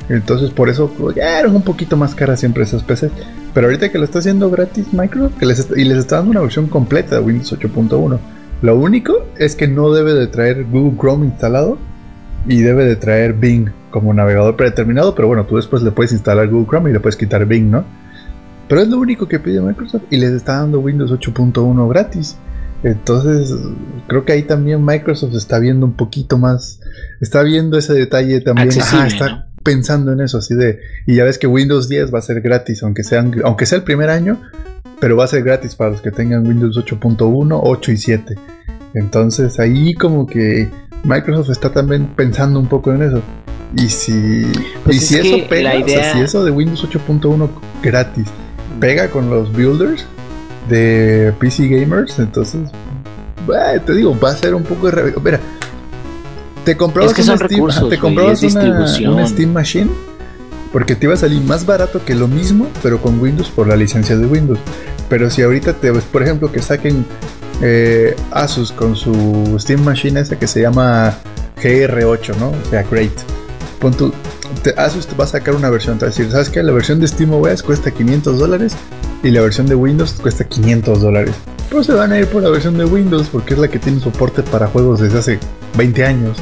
Entonces 0.09 0.51
por 0.51 0.69
eso 0.69 0.91
ya 1.15 1.39
eran 1.39 1.55
un 1.55 1.61
poquito 1.61 1.97
más 1.97 2.13
caras 2.13 2.39
siempre 2.39 2.63
esas 2.63 2.83
PCs. 2.83 3.11
Pero 3.53 3.67
ahorita 3.67 3.91
que 3.91 3.97
lo 3.97 4.03
está 4.03 4.19
haciendo 4.19 4.49
gratis 4.49 4.93
Microsoft 4.93 5.41
y 5.75 5.83
les 5.85 5.97
está 5.97 6.17
dando 6.17 6.31
una 6.31 6.41
versión 6.41 6.67
completa 6.67 7.15
de 7.15 7.21
Windows 7.21 7.53
8.1. 7.53 8.19
Lo 8.61 8.77
único 8.77 9.25
es 9.37 9.55
que 9.55 9.67
no 9.67 9.91
debe 9.91 10.13
de 10.13 10.27
traer 10.27 10.65
Google 10.65 10.97
Chrome 10.97 11.25
instalado 11.25 11.77
y 12.47 12.61
debe 12.61 12.85
de 12.85 12.95
traer 12.95 13.33
Bing 13.33 13.69
como 13.91 14.13
navegador 14.13 14.55
predeterminado. 14.55 15.15
Pero 15.15 15.27
bueno, 15.27 15.45
tú 15.45 15.55
después 15.55 15.81
le 15.83 15.91
puedes 15.91 16.11
instalar 16.11 16.47
Google 16.49 16.67
Chrome 16.67 16.89
y 16.89 16.93
le 16.93 16.99
puedes 16.99 17.15
quitar 17.15 17.45
Bing, 17.45 17.69
¿no? 17.69 17.85
Pero 18.67 18.81
es 18.81 18.87
lo 18.87 18.97
único 18.97 19.27
que 19.27 19.39
pide 19.39 19.61
Microsoft 19.61 20.03
y 20.09 20.17
les 20.17 20.31
está 20.31 20.57
dando 20.57 20.79
Windows 20.79 21.11
8.1 21.11 21.89
gratis. 21.89 22.37
Entonces, 22.83 23.53
creo 24.07 24.25
que 24.25 24.33
ahí 24.33 24.43
también 24.43 24.83
Microsoft 24.83 25.35
está 25.35 25.59
viendo 25.59 25.85
un 25.85 25.93
poquito 25.93 26.37
más, 26.37 26.81
está 27.21 27.41
viendo 27.41 27.77
ese 27.77 27.93
detalle 27.93 28.41
también, 28.41 28.69
Ajá, 28.77 29.07
está 29.07 29.29
¿no? 29.29 29.45
pensando 29.63 30.11
en 30.11 30.19
eso, 30.19 30.39
así 30.39 30.53
de, 30.53 30.79
y 31.07 31.15
ya 31.15 31.23
ves 31.23 31.37
que 31.37 31.47
Windows 31.47 31.87
10 31.87 32.13
va 32.13 32.19
a 32.19 32.21
ser 32.21 32.41
gratis, 32.41 32.83
aunque, 32.83 33.05
sean, 33.05 33.33
aunque 33.45 33.65
sea 33.65 33.77
el 33.77 33.85
primer 33.85 34.09
año, 34.09 34.41
pero 34.99 35.15
va 35.15 35.23
a 35.23 35.27
ser 35.27 35.43
gratis 35.43 35.75
para 35.75 35.91
los 35.91 36.01
que 36.01 36.11
tengan 36.11 36.45
Windows 36.45 36.77
8.1, 36.77 37.59
8 37.63 37.91
y 37.91 37.97
7. 37.97 38.35
Entonces 38.95 39.59
ahí 39.59 39.93
como 39.95 40.27
que 40.27 40.69
Microsoft 41.03 41.49
está 41.49 41.71
también 41.71 42.07
pensando 42.15 42.59
un 42.59 42.67
poco 42.67 42.91
en 42.93 43.03
eso. 43.03 43.21
Y 43.75 43.89
si, 43.89 44.43
Pues 44.83 44.95
y 44.95 44.99
es 44.99 45.07
si 45.07 45.35
eso 45.35 45.49
pega, 45.49 45.73
la 45.73 45.85
o 45.85 45.87
sea, 45.87 46.13
si 46.13 46.19
eso 46.19 46.43
de 46.43 46.51
Windows 46.51 46.87
8.1 46.87 47.49
gratis 47.81 48.27
pega 48.79 49.09
con 49.09 49.29
los 49.29 49.51
builders 49.51 50.05
de 50.69 51.33
PC 51.39 51.67
Gamers, 51.67 52.19
entonces, 52.19 52.69
bah, 53.47 53.79
te 53.79 53.93
digo, 53.93 54.17
va 54.19 54.31
a 54.31 54.35
ser 54.35 54.53
un 54.53 54.63
poco 54.63 54.89
de... 54.91 55.13
Mira, 55.23 55.39
te 56.63 56.77
comprabas, 56.77 57.11
Es 57.11 57.15
que 57.15 57.23
una 57.23 57.35
Steam, 57.35 57.49
recursos, 57.49 57.89
te 57.89 57.97
comprabas 57.97 58.43
una, 58.43 59.11
una 59.11 59.27
Steam 59.27 59.51
Machine 59.51 59.89
porque 60.71 60.95
te 60.95 61.05
iba 61.05 61.13
a 61.13 61.17
salir 61.17 61.41
más 61.41 61.65
barato 61.65 62.03
que 62.03 62.15
lo 62.15 62.27
mismo, 62.27 62.67
pero 62.81 62.99
con 62.99 63.19
Windows 63.21 63.49
por 63.49 63.67
la 63.67 63.75
licencia 63.75 64.17
de 64.17 64.25
Windows. 64.25 64.59
Pero 65.07 65.29
si 65.29 65.43
ahorita 65.43 65.73
te 65.73 65.91
ves, 65.91 66.03
por 66.03 66.23
ejemplo, 66.23 66.51
que 66.51 66.61
saquen 66.61 67.05
eh, 67.61 68.15
Asus 68.31 68.71
con 68.71 68.95
su 68.95 69.57
Steam 69.59 69.83
Machine 69.83 70.19
esa 70.19 70.37
que 70.37 70.47
se 70.47 70.61
llama 70.61 71.13
GR8, 71.61 72.35
¿no? 72.37 72.49
O 72.49 72.69
sea, 72.69 72.83
Great. 72.83 73.13
Asus 74.77 75.07
te 75.07 75.15
va 75.15 75.25
a 75.25 75.27
sacar 75.27 75.55
una 75.55 75.69
versión, 75.69 75.97
te 75.97 76.05
va 76.05 76.07
a 76.07 76.11
decir, 76.11 76.31
¿sabes 76.31 76.49
qué? 76.49 76.63
La 76.63 76.71
versión 76.71 76.99
de 76.99 77.07
SteamOS 77.07 77.63
cuesta 77.63 77.91
500 77.91 78.39
dólares 78.39 78.75
y 79.23 79.31
la 79.31 79.41
versión 79.41 79.67
de 79.67 79.75
Windows 79.75 80.13
cuesta 80.13 80.43
500 80.45 81.01
dólares. 81.01 81.35
Pero 81.69 81.83
se 81.83 81.93
van 81.93 82.11
a 82.11 82.19
ir 82.19 82.27
por 82.27 82.43
la 82.43 82.49
versión 82.49 82.77
de 82.77 82.85
Windows 82.85 83.27
porque 83.29 83.55
es 83.55 83.59
la 83.59 83.67
que 83.67 83.79
tiene 83.79 83.99
soporte 83.99 84.43
para 84.43 84.67
juegos 84.67 84.99
desde 84.99 85.19
hace 85.19 85.39
20 85.77 86.05
años. 86.05 86.37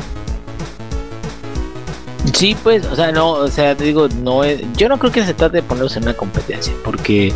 Sí, 2.34 2.56
pues, 2.62 2.86
o 2.86 2.96
sea, 2.96 3.12
no, 3.12 3.32
o 3.32 3.48
sea, 3.48 3.76
te 3.76 3.84
digo, 3.84 4.08
no 4.24 4.44
es, 4.44 4.62
yo 4.78 4.88
no 4.88 5.00
creo 5.00 5.12
que 5.12 5.26
se 5.26 5.34
trate 5.34 5.58
de 5.58 5.64
ponerlos 5.64 5.96
en 5.98 6.04
una 6.04 6.14
competencia, 6.14 6.74
porque 6.84 7.34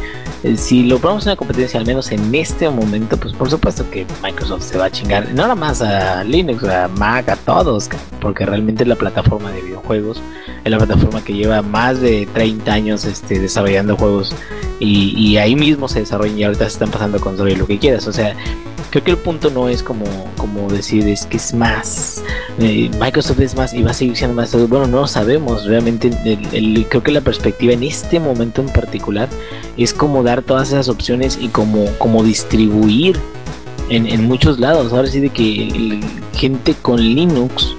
si 0.57 0.83
lo 0.83 0.99
ponemos 0.99 1.25
en 1.25 1.31
una 1.31 1.37
competencia, 1.37 1.79
al 1.79 1.85
menos 1.85 2.11
en 2.11 2.33
este 2.35 2.69
momento, 2.69 3.17
pues 3.17 3.33
por 3.33 3.49
supuesto 3.49 3.89
que 3.89 4.05
Microsoft 4.21 4.63
se 4.63 4.77
va 4.77 4.85
a 4.85 4.91
chingar, 4.91 5.29
no 5.29 5.43
nada 5.43 5.55
más 5.55 5.81
a 5.81 6.23
Linux, 6.23 6.63
a 6.65 6.87
Mac, 6.87 7.29
a 7.29 7.35
todos, 7.35 7.89
porque 8.21 8.45
realmente 8.45 8.83
es 8.83 8.89
la 8.89 8.95
plataforma 8.95 9.51
de 9.51 9.61
videojuegos, 9.61 10.21
es 10.63 10.71
la 10.71 10.77
plataforma 10.77 11.23
que 11.23 11.33
lleva 11.33 11.61
más 11.61 11.99
de 11.99 12.27
30 12.33 12.71
años 12.71 13.05
este, 13.05 13.39
desarrollando 13.39 13.97
juegos 13.97 14.35
y, 14.79 15.17
y 15.17 15.37
ahí 15.37 15.55
mismo 15.55 15.87
se 15.87 16.01
desarrollan 16.01 16.37
y 16.37 16.43
ahorita 16.43 16.65
se 16.65 16.73
están 16.73 16.91
pasando 16.91 17.19
con 17.19 17.37
sobre 17.37 17.55
lo 17.55 17.65
que 17.65 17.79
quieras, 17.79 18.07
o 18.07 18.13
sea, 18.13 18.35
creo 18.95 19.03
que 19.03 19.11
el 19.11 19.17
punto 19.17 19.49
no 19.49 19.67
es 19.67 19.83
como, 19.83 20.05
como 20.37 20.69
decir 20.69 21.07
es 21.07 21.25
que 21.25 21.35
es 21.37 21.53
más, 21.53 22.23
eh, 22.59 22.89
Microsoft 22.99 23.39
es 23.41 23.55
más 23.55 23.73
y 23.73 23.83
va 23.83 23.91
a 23.91 23.93
seguir 23.93 24.15
siendo 24.15 24.35
más. 24.35 24.51
Bueno, 24.69 24.87
no 24.87 25.01
lo 25.01 25.07
sabemos. 25.07 25.65
Realmente, 25.65 26.11
el- 26.53 26.85
creo 26.89 27.03
que 27.03 27.11
la 27.11 27.21
perspectiva 27.21 27.73
en 27.73 27.83
este 27.83 28.19
momento 28.19 28.61
en 28.61 28.69
particular 28.69 29.27
es 29.77 29.93
como 29.93 30.23
dar 30.23 30.41
todas 30.43 30.69
esas 30.69 30.87
opciones 30.87 31.37
y 31.41 31.49
como, 31.49 31.85
como 31.97 32.23
distribuir 32.23 33.19
en, 33.89 34.05
en 34.07 34.23
muchos 34.23 34.59
lados. 34.59 34.93
Ahora 34.93 35.07
sí, 35.09 35.19
de 35.19 35.29
que 35.29 35.99
gente 36.37 36.73
con 36.81 37.01
Linux 37.01 37.75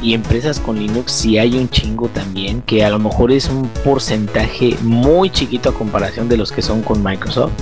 y 0.00 0.14
empresas 0.14 0.58
con 0.60 0.78
Linux 0.78 1.12
sí 1.12 1.38
hay 1.38 1.56
un 1.56 1.68
chingo 1.68 2.08
también, 2.08 2.62
que 2.62 2.84
a 2.84 2.90
lo 2.90 2.98
mejor 2.98 3.32
es 3.32 3.48
un 3.48 3.68
porcentaje 3.84 4.76
muy 4.82 5.28
chiquito 5.30 5.70
a 5.70 5.74
comparación 5.74 6.28
de 6.28 6.36
los 6.36 6.52
que 6.52 6.62
son 6.62 6.82
con 6.82 7.02
Microsoft. 7.02 7.52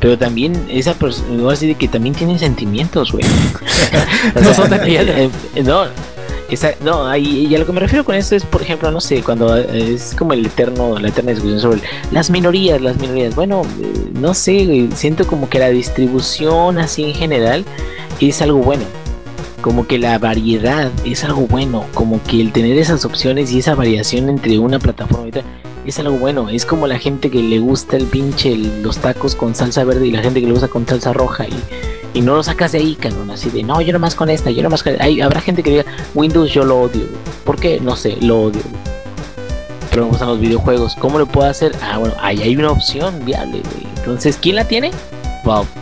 Pero 0.00 0.16
también 0.18 0.66
esa 0.70 0.94
persona, 0.94 1.42
ahora 1.42 1.56
sí 1.56 1.66
de 1.66 1.74
que 1.74 1.86
también 1.86 2.14
tienen 2.14 2.38
sentimientos, 2.38 3.12
güey. 3.12 3.24
No 4.42 4.54
son 4.54 4.70
de 4.70 4.78
piedra. 4.78 5.20
eh, 5.20 5.30
eh, 5.54 5.62
no, 5.62 5.82
esa- 6.50 6.74
no, 6.82 7.06
ahí- 7.06 7.46
y 7.46 7.54
a 7.54 7.58
lo 7.58 7.66
que 7.66 7.72
me 7.72 7.80
refiero 7.80 8.04
con 8.04 8.14
esto 8.14 8.34
es, 8.34 8.44
por 8.44 8.62
ejemplo, 8.62 8.90
no 8.90 9.00
sé, 9.00 9.22
cuando 9.22 9.56
eh, 9.56 9.94
es 9.94 10.14
como 10.18 10.32
el 10.32 10.46
eterno, 10.46 10.98
la 10.98 11.08
eterna 11.08 11.30
discusión 11.32 11.60
sobre 11.60 11.80
las 12.10 12.30
minorías, 12.30 12.80
las 12.80 12.96
minorías. 12.98 13.34
Bueno, 13.34 13.62
no 14.14 14.34
sé, 14.34 14.88
siento 14.94 15.26
como 15.26 15.48
que 15.48 15.58
la 15.58 15.68
distribución 15.68 16.78
así 16.78 17.04
en 17.04 17.14
general 17.14 17.64
es 18.20 18.40
algo 18.42 18.58
bueno. 18.58 18.84
Como 19.60 19.86
que 19.86 19.98
la 19.98 20.18
variedad 20.18 20.90
es 21.04 21.22
algo 21.24 21.42
bueno, 21.46 21.84
como 21.92 22.22
que 22.24 22.40
el 22.40 22.50
tener 22.50 22.78
esas 22.78 23.04
opciones 23.04 23.52
y 23.52 23.58
esa 23.58 23.74
variación 23.74 24.30
entre 24.30 24.58
una 24.58 24.78
plataforma 24.78 25.26
y 25.26 25.28
otra 25.28 25.42
es 25.86 25.98
algo 25.98 26.16
bueno. 26.18 26.48
Es 26.48 26.66
como 26.66 26.86
la 26.86 26.98
gente 26.98 27.30
que 27.30 27.42
le 27.42 27.58
gusta 27.58 27.96
el 27.96 28.04
pinche, 28.06 28.52
el- 28.52 28.82
los 28.82 28.98
tacos 28.98 29.34
con 29.34 29.54
salsa 29.54 29.84
verde 29.84 30.06
y 30.06 30.10
la 30.12 30.22
gente 30.22 30.40
que 30.40 30.46
le 30.46 30.52
gusta 30.52 30.68
con 30.68 30.86
salsa 30.86 31.12
roja 31.12 31.46
y, 31.46 31.54
y 32.18 32.20
no 32.22 32.34
lo 32.34 32.42
sacas 32.42 32.72
de 32.72 32.78
ahí, 32.78 32.94
cabrón. 32.96 33.30
Así 33.30 33.50
de, 33.50 33.62
no, 33.62 33.80
yo 33.80 33.92
nomás 33.92 34.14
con 34.14 34.30
esta, 34.30 34.50
yo 34.50 34.62
nomás 34.62 34.82
con 34.82 34.94
Hay, 35.00 35.20
Habrá 35.20 35.40
gente 35.40 35.62
que 35.62 35.70
diga, 35.70 35.84
Windows 36.14 36.50
yo 36.52 36.64
lo 36.64 36.80
odio. 36.80 37.04
¿Por 37.44 37.56
qué? 37.58 37.80
No 37.80 37.96
sé, 37.96 38.16
lo 38.20 38.42
odio. 38.42 38.62
Pero 39.90 40.04
me 40.04 40.10
gustan 40.10 40.28
los 40.28 40.38
videojuegos. 40.40 40.94
¿Cómo 40.96 41.18
lo 41.18 41.26
puedo 41.26 41.48
hacer? 41.48 41.72
Ah, 41.82 41.98
bueno, 41.98 42.14
ahí 42.20 42.40
hay 42.42 42.54
una 42.56 42.70
opción 42.70 43.24
viable, 43.24 43.60
güey. 43.60 43.86
Entonces, 43.96 44.38
¿quién 44.40 44.56
la 44.56 44.64
tiene? 44.66 44.90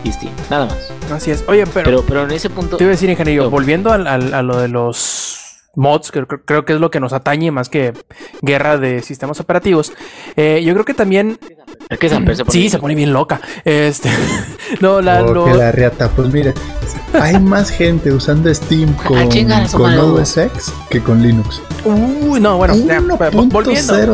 Y 0.05 0.13
Steam, 0.13 0.33
nada 0.49 0.67
más. 0.67 0.93
Así 1.13 1.31
es. 1.31 1.45
Oye, 1.49 1.67
pero, 1.67 1.85
Pero, 1.85 2.05
pero 2.07 2.23
en 2.25 2.31
ese 2.31 2.49
punto... 2.49 2.77
te 2.79 2.85
iba 2.85 2.91
a 2.91 2.93
decir, 2.93 3.11
ingeniero, 3.11 3.45
No. 3.45 3.51
volviendo 3.51 3.93
al- 3.93 4.07
al- 4.07 4.33
a 4.33 4.41
lo 4.43 4.57
de 4.59 4.69
los 4.69 5.48
mods, 5.79 6.11
que 6.11 6.27
creo, 6.27 6.43
creo 6.45 6.65
que 6.65 6.73
es 6.75 6.81
lo 6.81 6.91
que 6.91 7.01
nos 7.01 7.13
atañe 7.13 7.51
más 7.51 7.69
que 7.69 7.95
guerra 8.43 8.77
de 8.79 9.01
sistemas 9.03 9.41
operativos. 9.41 9.93
eh, 10.37 10.61
yo 10.65 10.73
creo 10.75 10.85
que 10.85 10.95
también. 10.95 11.39
Es 11.89 11.99
que 11.99 12.09
Samper 12.09 12.37
se 12.37 12.45
pone 12.45 12.53
Sí, 12.53 12.59
bien 12.61 12.71
se 12.71 12.79
pone 12.79 12.95
bien 12.95 13.13
loca. 13.13 13.41
Este. 13.65 14.11
No, 14.81 15.01
la. 15.01 15.23
Oh, 15.25 15.33
lo- 15.33 15.45
que 15.47 15.55
la 15.55 15.73
reata. 15.73 16.11
Pues 16.11 16.29
mire, 16.33 16.53
hay 17.15 17.39
más 17.41 17.71
gente 17.71 18.13
usando 18.13 18.53
Steam 18.55 18.93
con, 19.05 19.19
Ah, 19.19 19.67
con 19.73 19.83
madre. 19.83 19.99
OS 20.01 20.37
X 20.37 20.73
que 20.91 21.01
con 21.03 21.23
Linux. 21.23 21.63
Uy, 21.85 22.39
no, 22.41 22.59
bueno, 22.59 22.75
ya, 22.77 23.01
volviendo. 23.01 23.17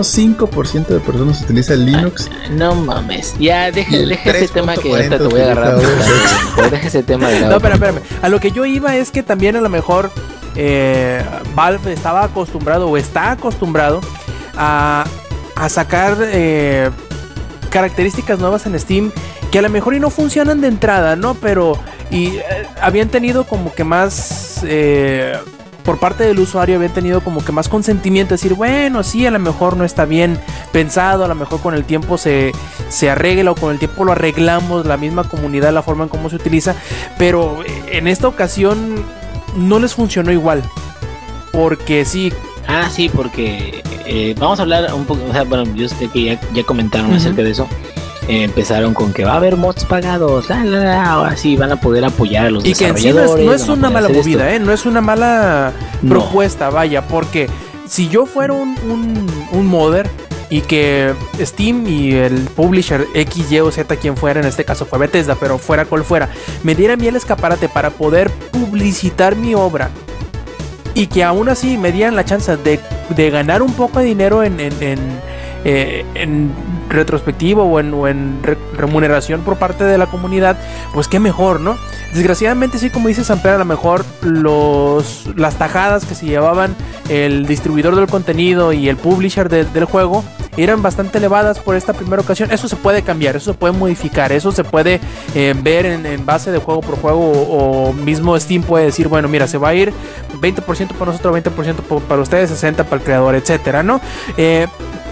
1.05% 0.03 0.86
de 0.86 1.01
personas 1.01 1.43
utiliza 1.43 1.74
Linux. 1.74 2.31
No 2.53 2.74
mames. 2.74 3.35
Ya, 3.39 3.70
deja, 3.73 3.97
deja 3.97 4.31
ese 4.31 4.49
tema 4.49 4.77
que 4.77 4.91
ahorita 4.91 5.19
te 5.19 5.24
3.40 5.24 5.31
voy 5.31 5.41
a 5.41 5.45
agarrar. 5.45 5.81
deja 6.70 6.86
ese 6.89 7.03
tema 7.03 7.28
de 7.28 7.41
la 7.41 7.49
No, 7.49 7.57
espera, 7.57 7.74
espérame. 7.74 8.01
A 8.23 8.28
lo 8.28 8.39
que 8.41 8.51
yo 8.53 8.65
iba 8.65 8.97
es 8.97 9.11
que 9.11 9.23
también 9.23 9.57
a 9.57 9.61
lo 9.61 9.69
mejor 9.70 10.11
eh, 10.56 11.24
Valve 11.55 11.93
estaba 11.93 12.24
acostumbrado 12.24 12.89
o 12.89 12.97
está 12.97 13.32
acostumbrado 13.32 14.01
a, 14.56 15.05
a 15.56 15.68
sacar 15.68 16.16
eh, 16.20 16.90
características 17.70 18.39
nuevas 18.39 18.66
en 18.66 18.78
Steam 18.78 19.12
que 19.51 19.59
a 19.59 19.62
lo 19.62 19.70
mejor 19.70 19.94
y 19.94 20.01
no 20.01 20.10
funcionan 20.10 20.60
de 20.60 20.68
entrada, 20.68 21.16
¿no? 21.16 21.35
Pero 21.35 21.78
y 22.10 22.36
eh, 22.36 22.43
habían 22.81 23.09
tenido 23.09 23.44
como 23.44 23.74
que 23.74 23.85
más 23.85 24.60
eh, 24.64 25.36
por 25.85 25.98
parte 25.98 26.24
del 26.24 26.39
usuario 26.40 26.76
habían 26.76 26.93
tenido 26.93 27.20
como 27.20 27.44
que 27.44 27.52
más 27.52 27.68
consentimiento, 27.68 28.35
decir, 28.35 28.55
bueno, 28.55 29.02
sí, 29.02 29.26
a 29.26 29.31
lo 29.31 29.39
mejor 29.39 29.76
no 29.76 29.85
está 29.85 30.06
bien 30.06 30.39
pensado, 30.72 31.24
a 31.24 31.28
lo 31.28 31.35
mejor 31.35 31.60
con 31.60 31.74
el 31.74 31.85
tiempo 31.85 32.16
se, 32.16 32.52
se 32.89 33.10
arregla 33.10 33.52
o 33.52 33.55
con 33.55 33.72
el 33.72 33.78
tiempo 33.78 34.05
lo 34.05 34.12
arreglamos, 34.12 34.86
la 34.86 34.97
misma 34.97 35.24
comunidad, 35.24 35.72
la 35.72 35.82
forma 35.82 36.05
en 36.05 36.09
cómo 36.09 36.31
se 36.31 36.36
utiliza, 36.36 36.74
pero 37.18 37.59
en 37.86 38.09
esta 38.09 38.28
ocasión 38.28 39.05
no 39.56 39.78
les 39.78 39.94
funcionó 39.94 40.31
igual, 40.32 40.62
porque 41.52 42.05
sí. 42.05 42.32
Ah, 42.66 42.89
sí, 42.90 43.09
porque 43.09 43.82
eh, 44.06 44.35
vamos 44.39 44.59
a 44.59 44.62
hablar 44.62 44.93
un 44.94 45.05
poco, 45.05 45.20
o 45.28 45.32
sea, 45.32 45.43
bueno, 45.44 45.64
yo 45.74 45.89
sé 45.89 46.09
que 46.09 46.24
ya, 46.24 46.40
ya 46.55 46.64
comentaron 46.64 47.12
acerca 47.12 47.43
de 47.43 47.51
eso. 47.51 47.68
Eh, 48.26 48.44
empezaron 48.44 48.94
con 48.94 49.12
que 49.12 49.22
va 49.26 49.35
a 49.35 49.36
haber 49.36 49.55
mods 49.59 49.85
pagados, 49.85 50.48
la, 50.48 50.64
la, 50.64 50.78
la, 50.78 51.10
ahora 51.12 51.36
sí 51.36 51.56
van 51.59 51.72
a 51.72 51.76
poder 51.76 52.06
apoyar 52.06 52.47
a 52.47 52.51
los 52.51 52.64
y 52.64 52.72
que 52.72 52.86
en 52.89 52.97
sí 52.97 53.12
no 53.12 53.22
es, 53.22 53.44
no 53.44 53.52
es 53.52 53.68
una 53.68 53.90
mala 53.90 54.09
movida, 54.09 54.51
¿eh? 54.55 54.59
no 54.59 54.72
es 54.72 54.86
una 54.86 55.02
mala 55.02 55.72
No. 56.01 56.09
propuesta, 56.09 56.70
vaya, 56.70 57.06
porque 57.06 57.51
si 57.86 58.09
yo 58.09 58.24
fuera 58.24 58.55
un, 58.55 58.78
un, 58.90 59.31
un 59.52 59.66
modder 59.66 60.09
y 60.50 60.60
que 60.60 61.14
Steam 61.40 61.86
y 61.86 62.12
el 62.12 62.34
publisher 62.56 63.06
X, 63.14 63.50
Y 63.50 63.60
o 63.60 63.70
Z, 63.70 63.96
quien 63.96 64.16
fuera, 64.16 64.40
en 64.40 64.46
este 64.46 64.64
caso 64.64 64.86
fue 64.86 64.98
Bethesda, 64.98 65.34
pero 65.34 65.58
fuera 65.58 65.84
cual 65.84 66.04
fuera, 66.04 66.28
me 66.62 66.74
diera 66.74 66.94
a 66.94 66.96
el 66.96 67.16
escaparate 67.16 67.68
para 67.68 67.90
poder 67.90 68.30
publicitar 68.52 69.36
mi 69.36 69.54
obra 69.54 69.90
y 70.94 71.08
que 71.08 71.24
aún 71.24 71.48
así 71.48 71.76
me 71.76 71.92
dieran 71.92 72.16
la 72.16 72.24
chance 72.24 72.56
de, 72.56 72.80
de 73.10 73.30
ganar 73.30 73.62
un 73.62 73.72
poco 73.74 73.98
de 73.98 74.06
dinero 74.06 74.42
en, 74.42 74.58
eh, 75.65 76.05
en 76.15 76.51
retrospectivo 76.89 77.62
o 77.65 77.78
en, 77.81 78.41
remuneración 78.77 79.41
por 79.41 79.57
parte 79.57 79.85
de 79.85 79.99
la 79.99 80.07
comunidad, 80.07 80.57
pues 80.93 81.09
qué 81.09 81.19
mejor, 81.20 81.61
¿no? 81.61 81.77
Desgraciadamente 82.12 82.78
sí, 82.78 82.91
como 82.91 83.09
dice 83.09 83.24
Samper, 83.24 83.53
a 83.55 83.59
lo 83.59 83.65
mejor 83.65 84.05
los, 84.23 85.24
las 85.36 85.57
tajadas 85.57 86.05
que 86.05 86.15
se 86.15 86.27
llevaban 86.27 86.74
el 87.09 87.47
distribuidor 87.47 87.97
del 87.97 88.07
contenido 88.07 88.73
y 88.73 88.89
el 88.89 88.97
publisher 88.97 89.49
de- 89.49 89.65
del 89.65 89.85
juego 89.85 90.23
eran 90.57 90.82
bastante 90.82 91.19
elevadas 91.19 91.59
por 91.59 91.74
esta 91.74 91.93
primera 91.93 92.23
ocasión. 92.23 92.53
Eso 92.53 92.69
se 92.69 92.77
puede 92.77 93.03
cambiar, 93.03 93.35
eso 93.36 93.53
se 93.53 93.59
puede 93.59 93.73
modificar, 93.73 94.31
eso 94.31 94.53
se 94.53 94.62
puede 94.62 95.01
eh, 95.35 95.55
ver 95.61 95.86
en, 95.86 96.24
base 96.24 96.53
de 96.53 96.59
juego 96.59 96.81
por 96.81 96.97
juego 97.01 97.32
o, 97.32 97.93
mismo 97.93 98.39
Steam 98.39 98.62
puede 98.62 98.85
decir, 98.86 99.09
bueno, 99.09 99.27
mira, 99.28 99.49
se 99.49 99.59
va 99.59 99.69
a 99.70 99.74
ir 99.74 99.93
20% 100.41 100.93
para 100.93 101.11
nosotros, 101.11 101.35
20% 101.36 101.74
po- 101.89 102.01
para 102.01 102.23
ustedes, 102.23 102.51
60% 102.62 102.85
para 102.85 102.97
el 102.97 103.03
creador, 103.03 103.35
etcétera, 103.35 103.82
¿no? 103.82 104.01
Eh, 104.36 104.66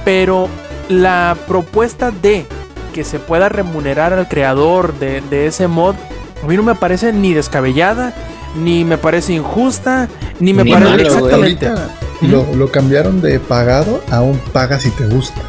pero 0.05 0.49
la 0.89 1.37
propuesta 1.47 2.11
de 2.11 2.47
que 2.93 3.05
se 3.05 3.19
pueda 3.19 3.49
remunerar 3.49 4.13
al 4.13 4.29
creador 4.29 4.99
de, 4.99 5.23
de 5.31 5.47
ese 5.47 5.67
mod, 5.67 5.95
a 6.43 6.47
mí 6.47 6.57
no 6.57 6.63
me 6.63 6.75
parece 6.75 7.13
ni 7.13 7.33
descabellada, 7.33 8.13
ni 8.63 8.85
me 8.85 8.99
parece 8.99 9.33
injusta, 9.33 10.09
ni 10.41 10.53
me 10.53 10.65
Ni 10.65 10.73
parece 10.73 10.91
malo, 10.91 11.03
exactamente. 11.03 11.67
Ahorita 11.67 11.89
lo, 12.23 12.55
lo 12.55 12.71
cambiaron 12.71 13.21
de 13.21 13.41
pagado 13.41 14.03
a 14.11 14.21
un 14.21 14.39
paga 14.53 14.79
si 14.79 14.91
te 14.91 15.07
gusta. 15.07 15.41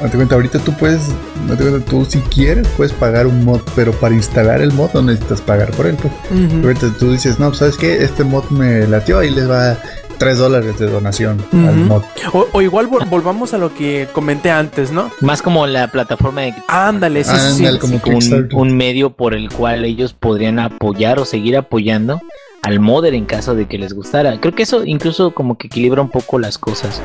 Date 0.00 0.16
cuenta, 0.16 0.34
ahorita 0.34 0.58
tú 0.60 0.72
puedes, 0.76 1.00
date 1.46 1.62
cuenta, 1.62 1.90
tú 1.90 2.06
si 2.06 2.20
quieres 2.20 2.66
puedes 2.76 2.92
pagar 2.92 3.26
un 3.26 3.44
mod, 3.44 3.60
pero 3.76 3.92
para 3.92 4.14
instalar 4.14 4.62
el 4.62 4.72
mod 4.72 4.90
no 4.94 5.02
necesitas 5.02 5.42
pagar 5.42 5.70
por 5.72 5.86
él. 5.86 5.96
Pues. 5.96 6.12
Ujú. 6.30 6.62
Ahorita 6.62 6.90
tú 6.98 7.12
dices, 7.12 7.38
no, 7.38 7.48
pues, 7.48 7.58
¿sabes 7.58 7.76
qué? 7.76 8.02
Este 8.02 8.24
mod 8.24 8.44
me 8.50 8.86
latió, 8.86 9.18
ahí 9.18 9.30
les 9.30 9.50
va 9.50 9.76
3 10.20 10.38
dólares 10.38 10.78
de 10.78 10.86
donación 10.86 11.42
al 11.52 11.74
mod. 11.86 12.02
O, 12.32 12.46
o 12.52 12.62
igual 12.62 12.88
vol- 12.88 13.08
volvamos 13.08 13.54
a 13.54 13.58
lo 13.58 13.74
que 13.74 14.06
comenté 14.12 14.50
antes, 14.50 14.92
¿no? 14.92 15.10
Más 15.22 15.40
como 15.42 15.66
la 15.66 15.88
plataforma 15.88 16.42
de 16.42 16.54
Ándale, 16.68 17.24
sí, 17.24 17.30
sí, 17.40 17.56
sí. 17.56 17.62
Como 17.80 17.98
un, 18.18 18.22
un 18.54 18.76
medio 18.76 19.10
por 19.10 19.34
el 19.34 19.48
cual 19.50 19.84
ellos 19.84 20.12
podrían 20.12 20.58
apoyar 20.58 21.18
o 21.18 21.24
seguir 21.24 21.56
apoyando 21.56 22.20
al 22.62 22.78
modder 22.80 23.14
en 23.14 23.24
caso 23.24 23.54
de 23.54 23.66
que 23.66 23.78
les 23.78 23.94
gustara. 23.94 24.38
Creo 24.40 24.54
que 24.54 24.64
eso 24.64 24.84
incluso 24.84 25.32
como 25.32 25.56
que 25.56 25.68
equilibra 25.68 26.02
un 26.02 26.10
poco 26.10 26.38
las 26.38 26.58
cosas. 26.58 27.00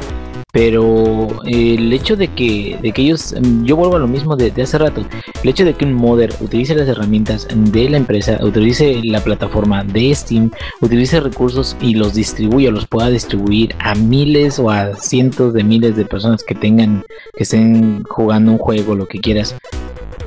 Pero 0.56 1.28
eh, 1.44 1.76
el 1.78 1.92
hecho 1.92 2.16
de 2.16 2.30
que, 2.30 2.80
de 2.82 2.94
que 2.94 3.02
ellos, 3.02 3.36
yo 3.64 3.76
vuelvo 3.76 3.98
a 3.98 4.00
lo 4.00 4.08
mismo 4.08 4.38
de, 4.38 4.52
de 4.52 4.62
hace 4.62 4.78
rato, 4.78 5.06
el 5.44 5.50
hecho 5.50 5.66
de 5.66 5.74
que 5.74 5.84
un 5.84 5.92
modder 5.92 6.34
utilice 6.40 6.74
las 6.74 6.88
herramientas 6.88 7.46
de 7.54 7.90
la 7.90 7.98
empresa, 7.98 8.40
utilice 8.42 9.02
la 9.04 9.20
plataforma 9.20 9.84
de 9.84 10.16
Steam, 10.16 10.52
utilice 10.80 11.20
recursos 11.20 11.76
y 11.82 11.96
los 11.96 12.14
distribuya, 12.14 12.72
los 12.72 12.88
pueda 12.88 13.10
distribuir 13.10 13.76
a 13.80 13.96
miles 13.96 14.58
o 14.58 14.72
a 14.72 14.96
cientos 14.96 15.54
de 15.54 15.66
miles 15.66 15.98
de 15.98 16.06
personas 16.06 16.42
que 16.42 16.56
tengan, 16.56 17.04
que 17.36 17.44
estén 17.44 18.04
jugando 18.04 18.54
un 18.54 18.58
juego, 18.58 18.96
lo 18.96 19.10
que 19.10 19.20
quieras, 19.20 19.58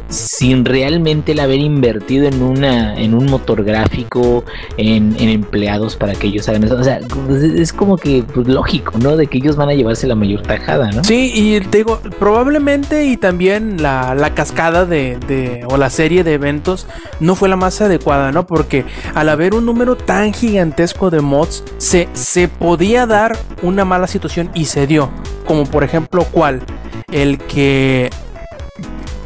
sin 0.09 0.65
realmente 0.65 1.33
el 1.33 1.41
haber 1.41 1.59
invertido 1.61 2.27
en 2.27 2.43
una 2.43 2.95
en 2.99 3.15
un 3.15 3.27
motor 3.27 3.63
gráfico 3.65 4.45
en, 4.77 5.15
empleados 5.19 5.97
para 5.97 6.15
que 6.15 6.29
ellos 6.29 6.49
hagan 6.49 6.65
eso 6.65 6.77
o 6.77 6.85
sea 6.85 7.01
pues, 7.27 7.43
es 7.43 7.61
es 7.61 7.73
como 7.73 7.97
que 7.97 8.25
pues, 8.35 8.49
lógico 8.49 8.93
no 8.99 9.17
de 9.17 9.27
que 9.27 9.39
ellos 9.39 9.57
van 9.57 9.69
a 9.69 9.75
llevarse 9.75 10.07
la 10.07 10.15
mayor 10.15 10.43
tajada 10.43 10.91
no 10.93 11.05
Sí, 11.05 11.31
y 11.35 11.61
te 11.61 11.79
digo, 11.79 12.01
probablemente 12.19 13.05
y 13.07 13.17
también 13.17 13.83
la, 13.83 14.15
la 14.15 14.35
cascada 14.35 14.85
de, 14.85 15.19
de- 15.27 15.65
o 15.69 15.77
la 15.77 15.91
serie 15.91 16.25
de 16.25 16.35
eventos 16.35 16.87
no 17.21 17.35
fue 17.35 17.49
la 17.49 17.57
más 17.57 17.81
adecuada, 17.81 18.33
¿no? 18.33 18.47
Porque 18.47 18.85
al 19.15 19.29
haber 19.29 19.55
un 19.55 19.67
número 19.67 19.97
tan 19.97 20.33
gigantesco 20.33 21.11
de 21.11 21.21
mods, 21.21 21.65
se, 21.79 22.09
se 22.13 22.49
podía 22.49 23.07
dar 23.07 23.37
una 23.63 23.85
mala 23.85 24.07
situación 24.07 24.51
y 24.55 24.67
se 24.67 24.87
dio. 24.87 25.11
Como 25.47 25.65
por 25.67 25.85
ejemplo, 25.85 26.25
¿cuál? 26.31 26.63
El 27.11 27.39
que... 27.39 28.11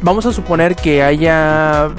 Vamos 0.03 0.25
a 0.25 0.33
suponer 0.33 0.75
que 0.75 1.01
haya 1.01 1.89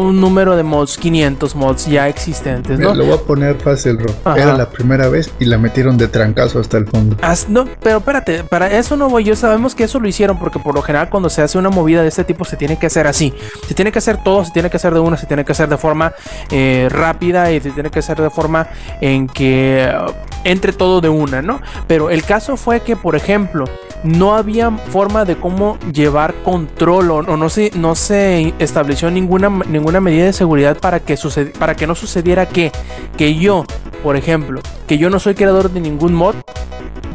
un 0.00 0.20
número 0.20 0.56
de 0.56 0.62
mods, 0.62 0.98
500 0.98 1.54
mods 1.54 1.86
ya 1.86 2.08
existentes, 2.08 2.78
Mira, 2.78 2.90
¿no? 2.90 2.96
Lo 2.96 3.04
voy 3.04 3.14
a 3.14 3.20
poner 3.20 3.56
fácil, 3.56 3.98
Rob. 3.98 4.14
Ajá. 4.24 4.36
Era 4.40 4.56
la 4.56 4.70
primera 4.70 5.08
vez 5.08 5.30
y 5.38 5.44
la 5.44 5.58
metieron 5.58 5.96
de 5.96 6.08
trancazo 6.08 6.60
hasta 6.60 6.76
el 6.78 6.86
fondo. 6.86 7.16
As- 7.22 7.48
no, 7.48 7.66
pero 7.82 7.98
espérate, 7.98 8.44
para 8.44 8.70
eso 8.76 8.96
no 8.96 9.08
voy 9.08 9.24
yo. 9.24 9.36
Sabemos 9.36 9.74
que 9.74 9.84
eso 9.84 10.00
lo 10.00 10.08
hicieron 10.08 10.38
porque 10.38 10.58
por 10.58 10.74
lo 10.74 10.82
general 10.82 11.08
cuando 11.08 11.28
se 11.30 11.42
hace 11.42 11.58
una 11.58 11.70
movida 11.70 12.02
de 12.02 12.08
este 12.08 12.24
tipo 12.24 12.44
se 12.44 12.56
tiene 12.56 12.78
que 12.78 12.86
hacer 12.86 13.06
así. 13.06 13.32
Se 13.66 13.74
tiene 13.74 13.92
que 13.92 13.98
hacer 13.98 14.22
todo, 14.22 14.44
se 14.44 14.52
tiene 14.52 14.70
que 14.70 14.76
hacer 14.76 14.94
de 14.94 15.00
una, 15.00 15.16
se 15.16 15.26
tiene 15.26 15.44
que 15.44 15.52
hacer 15.52 15.68
de 15.68 15.76
forma 15.78 16.12
eh, 16.50 16.88
rápida 16.90 17.52
y 17.52 17.60
se 17.60 17.70
tiene 17.70 17.90
que 17.90 17.98
hacer 17.98 18.20
de 18.20 18.30
forma 18.30 18.68
en 19.00 19.26
que 19.26 19.90
uh, 20.06 20.12
entre 20.44 20.72
todo 20.72 21.00
de 21.00 21.08
una, 21.08 21.42
¿no? 21.42 21.60
Pero 21.86 22.10
el 22.10 22.22
caso 22.24 22.56
fue 22.56 22.80
que, 22.80 22.96
por 22.96 23.14
ejemplo, 23.16 23.64
no 24.04 24.34
había 24.34 24.70
forma 24.70 25.24
de 25.24 25.36
cómo 25.36 25.78
llevar 25.92 26.34
control 26.42 27.10
o, 27.10 27.16
o 27.16 27.36
no, 27.36 27.48
se, 27.50 27.70
no 27.74 27.94
se 27.94 28.54
estableció 28.58 29.10
ninguna, 29.10 29.50
ninguna 29.68 29.89
medida 29.98 30.26
de 30.26 30.32
seguridad 30.32 30.78
para 30.78 31.00
que, 31.00 31.16
para 31.58 31.74
que 31.74 31.88
no 31.88 31.96
sucediera 31.96 32.46
que, 32.46 32.70
que 33.16 33.34
yo, 33.34 33.64
por 34.04 34.14
ejemplo, 34.14 34.60
que 34.86 34.98
yo 34.98 35.10
no 35.10 35.18
soy 35.18 35.34
creador 35.34 35.70
de 35.70 35.80
ningún 35.80 36.14
mod, 36.14 36.36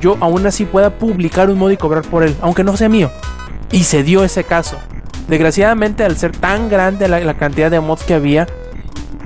yo 0.02 0.18
aún 0.20 0.46
así 0.46 0.66
pueda 0.66 0.90
publicar 0.90 1.50
un 1.50 1.58
mod 1.58 1.72
y 1.72 1.78
cobrar 1.78 2.04
por 2.04 2.24
él, 2.24 2.36
aunque 2.42 2.66
no 2.66 2.76
sea 2.76 2.90
mío. 2.90 3.10
Y 3.72 3.84
se 3.84 4.04
dio 4.04 4.26
ese 4.26 4.44
caso. 4.44 4.78
Desgraciadamente, 5.30 6.04
al 6.04 6.18
ser 6.18 6.34
tan 6.34 6.68
grande 6.68 7.08
la, 7.08 7.20
la 7.22 7.36
cantidad 7.36 7.72
de 7.72 7.80
mods 7.80 8.04
que 8.04 8.14
había, 8.14 8.48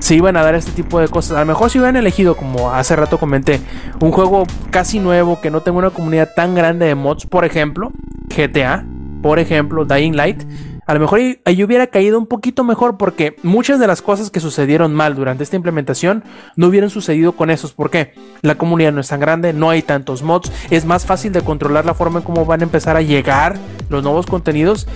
se 0.00 0.14
iban 0.14 0.36
a 0.36 0.42
dar 0.42 0.54
este 0.54 0.72
tipo 0.72 0.98
de 0.98 1.08
cosas. 1.08 1.36
A 1.36 1.40
lo 1.40 1.46
mejor 1.46 1.70
si 1.70 1.78
hubieran 1.78 1.96
elegido, 1.96 2.36
como 2.36 2.70
hace 2.72 2.96
rato 2.96 3.18
comenté, 3.18 3.60
un 4.00 4.10
juego 4.10 4.44
casi 4.70 4.98
nuevo 4.98 5.40
que 5.40 5.50
no 5.50 5.60
tenga 5.60 5.78
una 5.78 5.90
comunidad 5.90 6.30
tan 6.34 6.54
grande 6.54 6.86
de 6.86 6.94
mods, 6.94 7.26
por 7.26 7.44
ejemplo, 7.44 7.92
GTA, 8.34 8.84
por 9.22 9.38
ejemplo, 9.38 9.84
Dying 9.84 10.16
Light. 10.16 10.42
A 10.90 10.94
lo 10.94 10.98
mejor 10.98 11.20
ahí- 11.44 11.62
hubiera 11.62 11.86
caído 11.86 12.18
un 12.18 12.26
poquito 12.26 12.64
mejor 12.64 12.96
porque 12.96 13.36
muchas 13.44 13.78
de 13.78 13.86
las 13.86 14.02
cosas 14.02 14.28
que 14.28 14.40
sucedieron 14.40 14.92
mal 14.92 15.14
durante 15.14 15.44
esta 15.44 15.54
implementación 15.54 16.24
no 16.56 16.66
hubieran 16.66 16.90
sucedido 16.90 17.30
con 17.30 17.48
esos. 17.48 17.72
¿Por 17.72 17.90
qué? 17.90 18.12
La 18.42 18.56
comunidad 18.56 18.90
no 18.90 19.00
es 19.00 19.06
tan 19.06 19.20
grande, 19.20 19.52
no 19.52 19.70
hay 19.70 19.82
tantos 19.82 20.24
mods, 20.24 20.50
es 20.68 20.84
más 20.86 21.06
fácil 21.06 21.30
de 21.30 21.42
controlar 21.42 21.84
la 21.84 21.94
forma 21.94 22.18
en 22.18 22.24
cómo 22.24 22.44
van 22.44 22.62
a 22.62 22.64
empezar 22.64 22.96
a 22.96 23.02
llegar 23.02 23.56
los 23.88 24.02
nuevos 24.02 24.26
contenidos 24.26 24.88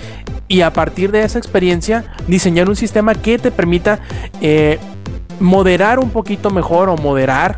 y 0.48 0.62
a 0.62 0.72
partir 0.72 1.12
de 1.12 1.22
esa 1.22 1.38
experiencia 1.38 2.12
diseñar 2.26 2.68
un 2.68 2.74
sistema 2.74 3.14
que 3.14 3.38
te 3.38 3.52
permita 3.52 4.00
eh, 4.40 4.80
moderar 5.38 6.00
un 6.00 6.10
poquito 6.10 6.50
mejor 6.50 6.88
o 6.88 6.96
moderar 6.96 7.54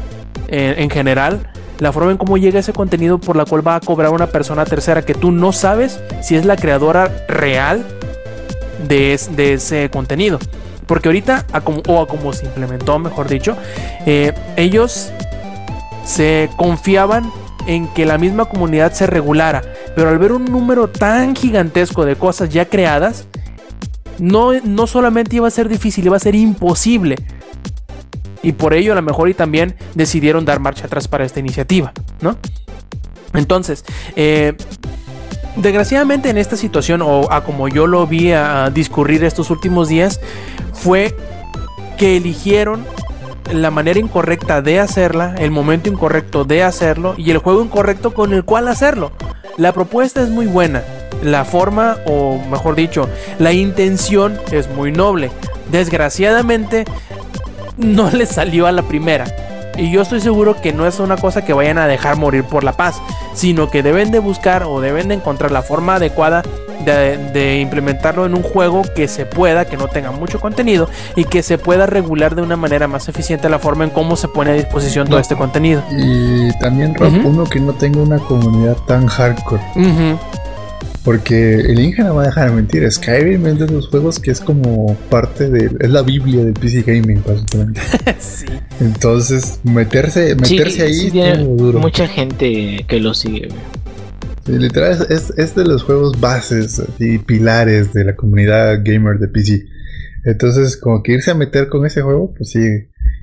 eh, 0.48 0.74
en 0.76 0.90
general 0.90 1.50
la 1.78 1.90
forma 1.90 2.10
en 2.10 2.18
cómo 2.18 2.36
llega 2.36 2.60
ese 2.60 2.74
contenido 2.74 3.18
por 3.18 3.36
la 3.36 3.46
cual 3.46 3.66
va 3.66 3.76
a 3.76 3.80
cobrar 3.80 4.10
una 4.10 4.26
persona 4.26 4.66
tercera 4.66 5.00
que 5.00 5.14
tú 5.14 5.30
no 5.32 5.52
sabes 5.52 6.00
si 6.22 6.36
es 6.36 6.44
la 6.44 6.56
creadora 6.56 7.10
real 7.28 7.84
de, 8.88 9.14
es- 9.14 9.34
de 9.36 9.54
ese 9.54 9.90
contenido. 9.90 10.38
Porque 10.86 11.08
ahorita, 11.08 11.44
o 11.88 12.00
a 12.00 12.06
como 12.06 12.32
se 12.32 12.46
implementó, 12.46 12.98
mejor 12.98 13.28
dicho, 13.28 13.56
eh, 14.06 14.32
ellos 14.56 15.10
se 16.04 16.48
confiaban 16.56 17.30
en 17.66 17.88
que 17.88 18.06
la 18.06 18.18
misma 18.18 18.44
comunidad 18.44 18.92
se 18.92 19.06
regulara. 19.08 19.62
Pero 19.96 20.08
al 20.10 20.18
ver 20.18 20.30
un 20.32 20.44
número 20.44 20.88
tan 20.88 21.34
gigantesco 21.34 22.04
de 22.04 22.14
cosas 22.14 22.50
ya 22.50 22.66
creadas, 22.66 23.26
no, 24.18 24.52
no 24.62 24.86
solamente 24.86 25.36
iba 25.36 25.48
a 25.48 25.50
ser 25.50 25.68
difícil, 25.68 26.06
iba 26.06 26.16
a 26.16 26.20
ser 26.20 26.36
imposible. 26.36 27.16
Y 28.42 28.52
por 28.52 28.72
ello 28.72 28.92
a 28.92 28.94
lo 28.94 29.02
mejor 29.02 29.28
y 29.28 29.34
también 29.34 29.74
decidieron 29.96 30.44
dar 30.44 30.60
marcha 30.60 30.86
atrás 30.86 31.08
para 31.08 31.24
esta 31.24 31.40
iniciativa, 31.40 31.92
¿no? 32.20 32.36
Entonces, 33.34 33.84
eh, 34.14 34.54
Desgraciadamente 35.56 36.28
en 36.28 36.38
esta 36.38 36.56
situación, 36.56 37.00
o 37.02 37.32
a 37.32 37.42
como 37.42 37.68
yo 37.68 37.86
lo 37.86 38.06
vi 38.06 38.32
a 38.32 38.70
discurrir 38.70 39.24
estos 39.24 39.50
últimos 39.50 39.88
días, 39.88 40.20
fue 40.74 41.16
que 41.96 42.18
eligieron 42.18 42.84
la 43.52 43.70
manera 43.70 43.98
incorrecta 43.98 44.60
de 44.60 44.80
hacerla, 44.80 45.34
el 45.38 45.50
momento 45.50 45.88
incorrecto 45.88 46.44
de 46.44 46.62
hacerlo 46.62 47.14
y 47.16 47.30
el 47.30 47.38
juego 47.38 47.62
incorrecto 47.62 48.12
con 48.12 48.34
el 48.34 48.44
cual 48.44 48.68
hacerlo. 48.68 49.12
La 49.56 49.72
propuesta 49.72 50.22
es 50.22 50.28
muy 50.28 50.46
buena, 50.46 50.82
la 51.22 51.44
forma, 51.44 51.96
o 52.06 52.38
mejor 52.50 52.74
dicho, 52.74 53.08
la 53.38 53.52
intención 53.52 54.38
es 54.52 54.68
muy 54.68 54.92
noble. 54.92 55.30
Desgraciadamente, 55.70 56.84
no 57.78 58.10
le 58.12 58.26
salió 58.26 58.66
a 58.66 58.72
la 58.72 58.82
primera. 58.82 59.24
Y 59.77 59.90
yo 59.90 60.03
estoy 60.03 60.20
seguro 60.20 60.61
que 60.61 60.73
no 60.73 60.86
es 60.86 60.98
una 61.01 61.16
cosa 61.16 61.44
que 61.44 61.53
vayan 61.53 61.78
a 61.78 61.86
dejar 61.86 62.16
morir 62.16 62.44
por 62.44 62.65
la 62.65 62.73
paz, 62.73 63.01
sino 63.35 63.70
que 63.70 63.82
deben 63.82 64.11
de 64.11 64.19
buscar 64.19 64.65
o 64.65 64.81
deben 64.81 65.09
de 65.09 65.15
encontrar 65.15 65.51
la 65.51 65.62
forma 65.62 65.97
adecuada 65.97 66.43
de, 66.85 67.19
de, 67.32 67.61
implementarlo 67.61 68.27
en 68.27 68.35
un 68.35 68.43
juego 68.43 68.82
que 68.94 69.09
se 69.09 69.27
pueda, 69.27 69.65
que 69.65 69.77
no 69.77 69.89
tenga 69.89 70.12
mucho 70.12 70.40
contenido 70.40 70.89
y 71.16 71.24
que 71.24 71.43
se 71.43 71.59
pueda 71.59 71.86
regular 71.86 72.36
de 72.36 72.43
una 72.43 72.57
manera 72.57 72.86
más 72.86 73.09
eficiente 73.09 73.48
la 73.48 73.59
forma 73.59 73.85
en 73.85 73.90
cómo 73.90 74.15
se 74.15 74.28
pone 74.28 74.51
a 74.51 74.55
disposición 74.55 75.09
todo 75.09 75.19
este 75.19 75.36
contenido. 75.36 75.82
Y 75.90 76.57
también, 76.59 76.94
Rob, 76.94 77.12
uno 77.24 77.44
que 77.44 77.61
no 77.61 77.73
tenga 77.73 78.01
una 78.01 78.19
comunidad 78.19 78.77
tan 78.86 79.07
hardcore. 79.07 79.62
Porque 81.06 81.54
el 81.60 81.78
Inge 81.78 82.02
no 82.02 82.16
va 82.16 82.24
a 82.24 82.26
dejar 82.26 82.50
de 82.50 82.56
mentir. 82.56 82.90
Skyrim 82.90 83.46
es 83.46 83.60
de 83.60 83.68
los 83.68 83.86
juegos 83.86 84.18
que 84.18 84.32
es 84.32 84.40
como 84.40 84.96
parte 85.08 85.48
de. 85.48 85.70
Es 85.78 85.88
la 85.90 86.02
Biblia 86.02 86.44
del 86.44 86.52
PC 86.52 86.82
Gaming, 86.82 87.22
básicamente. 87.24 87.80
Sí. 88.18 88.46
Entonces, 88.80 89.60
meterse, 89.62 90.34
meterse 90.34 90.70
Sí, 90.72 90.82
ahí 90.82 90.94
sí 90.94 91.06
es 91.06 91.12
tiene 91.12 91.44
duro. 91.44 91.78
mucha 91.78 92.08
gente 92.08 92.84
que 92.88 92.98
lo 93.00 93.14
sigue. 93.14 93.46
güey. 93.46 93.60
Sí, 94.46 94.58
literal, 94.58 94.92
es, 94.92 95.00
es, 95.10 95.32
es 95.38 95.54
de 95.54 95.64
los 95.64 95.84
juegos 95.84 96.20
bases 96.20 96.82
y 96.98 97.18
pilares 97.18 97.92
de 97.92 98.04
la 98.04 98.16
comunidad 98.16 98.80
gamer 98.84 99.18
de 99.20 99.28
PC. 99.28 99.64
Entonces, 100.24 100.76
como 100.76 101.04
que 101.04 101.12
irse 101.12 101.30
a 101.30 101.34
meter 101.34 101.68
con 101.68 101.86
ese 101.86 102.02
juego, 102.02 102.34
pues 102.36 102.50
sí. 102.50 102.58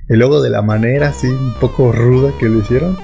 Y 0.08 0.14
luego 0.16 0.40
de 0.42 0.48
la 0.48 0.62
manera 0.62 1.08
así, 1.08 1.26
un 1.26 1.52
poco 1.60 1.92
ruda 1.92 2.32
que 2.40 2.48
lo 2.48 2.60
hicieron, 2.60 2.96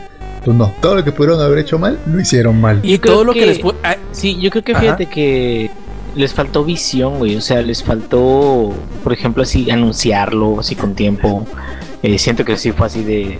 pues 0.45 0.57
no. 0.57 0.73
Todo 0.81 0.97
lo 0.97 1.05
que 1.05 1.12
pudieron 1.12 1.41
haber 1.41 1.59
hecho 1.59 1.79
mal, 1.79 1.99
lo 2.07 2.21
hicieron 2.21 2.61
mal. 2.61 2.81
Y 2.83 2.99
todo 2.99 3.25
lo 3.25 3.33
que, 3.33 3.41
que- 3.41 3.47
les 3.47 3.61
ah, 3.83 3.97
Sí, 4.12 4.39
yo 4.41 4.51
creo 4.51 4.65
que 4.65 4.73
Ajá. 4.73 4.81
fíjate 4.81 5.07
que 5.07 5.71
les 6.17 6.35
faltó 6.35 6.65
visión, 6.65 7.19
güey. 7.19 7.37
O 7.37 7.41
sea, 7.41 7.62
les 7.62 7.83
faltó, 7.85 8.73
por 9.05 9.12
ejemplo, 9.12 9.43
así 9.43 9.71
anunciarlo, 9.71 10.59
así 10.61 10.75
con 10.75 10.95
tiempo. 10.95 11.47
Eh, 12.03 12.19
siento 12.19 12.45
que 12.47 12.57
sí 12.57 12.73
fue 12.73 12.87
así 12.87 13.05
de. 13.05 13.39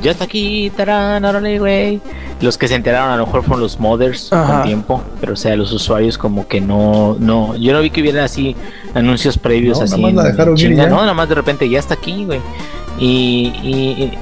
Ya 0.00 0.12
está 0.12 0.24
aquí, 0.24 0.70
tarán, 0.76 1.24
órale, 1.24 1.58
güey. 1.58 2.00
Los 2.40 2.56
que 2.56 2.68
se 2.68 2.74
enteraron 2.76 3.10
a 3.10 3.16
lo 3.16 3.26
mejor 3.26 3.42
fueron 3.42 3.60
los 3.60 3.80
modders 3.80 4.32
Ajá. 4.32 4.52
con 4.58 4.62
tiempo. 4.62 5.02
Pero, 5.20 5.32
o 5.32 5.36
sea, 5.36 5.56
los 5.56 5.72
usuarios 5.72 6.16
como 6.16 6.46
que 6.46 6.60
no. 6.60 7.16
no 7.18 7.56
Yo 7.56 7.72
no 7.72 7.80
vi 7.80 7.90
que 7.90 8.00
hubiera 8.00 8.22
así 8.24 8.54
anuncios 8.94 9.36
previos 9.38 9.78
No, 9.78 9.84
así. 9.84 10.00
nada 10.00 10.02
más 10.02 10.14
la 10.14 10.22
en 10.22 10.32
dejaron 10.36 10.54
ir 10.56 10.64
y 10.64 10.68
chinga, 10.68 10.84
ya. 10.84 10.88
No, 10.88 10.96
nada 11.00 11.14
más 11.14 11.28
de 11.28 11.34
repente 11.34 11.68
ya 11.68 11.80
está 11.80 11.94
aquí, 11.94 12.24
güey. 12.24 12.40
Y, 12.98 13.52
y- 13.62 14.02
y 14.04 14.12
me- 14.12 14.18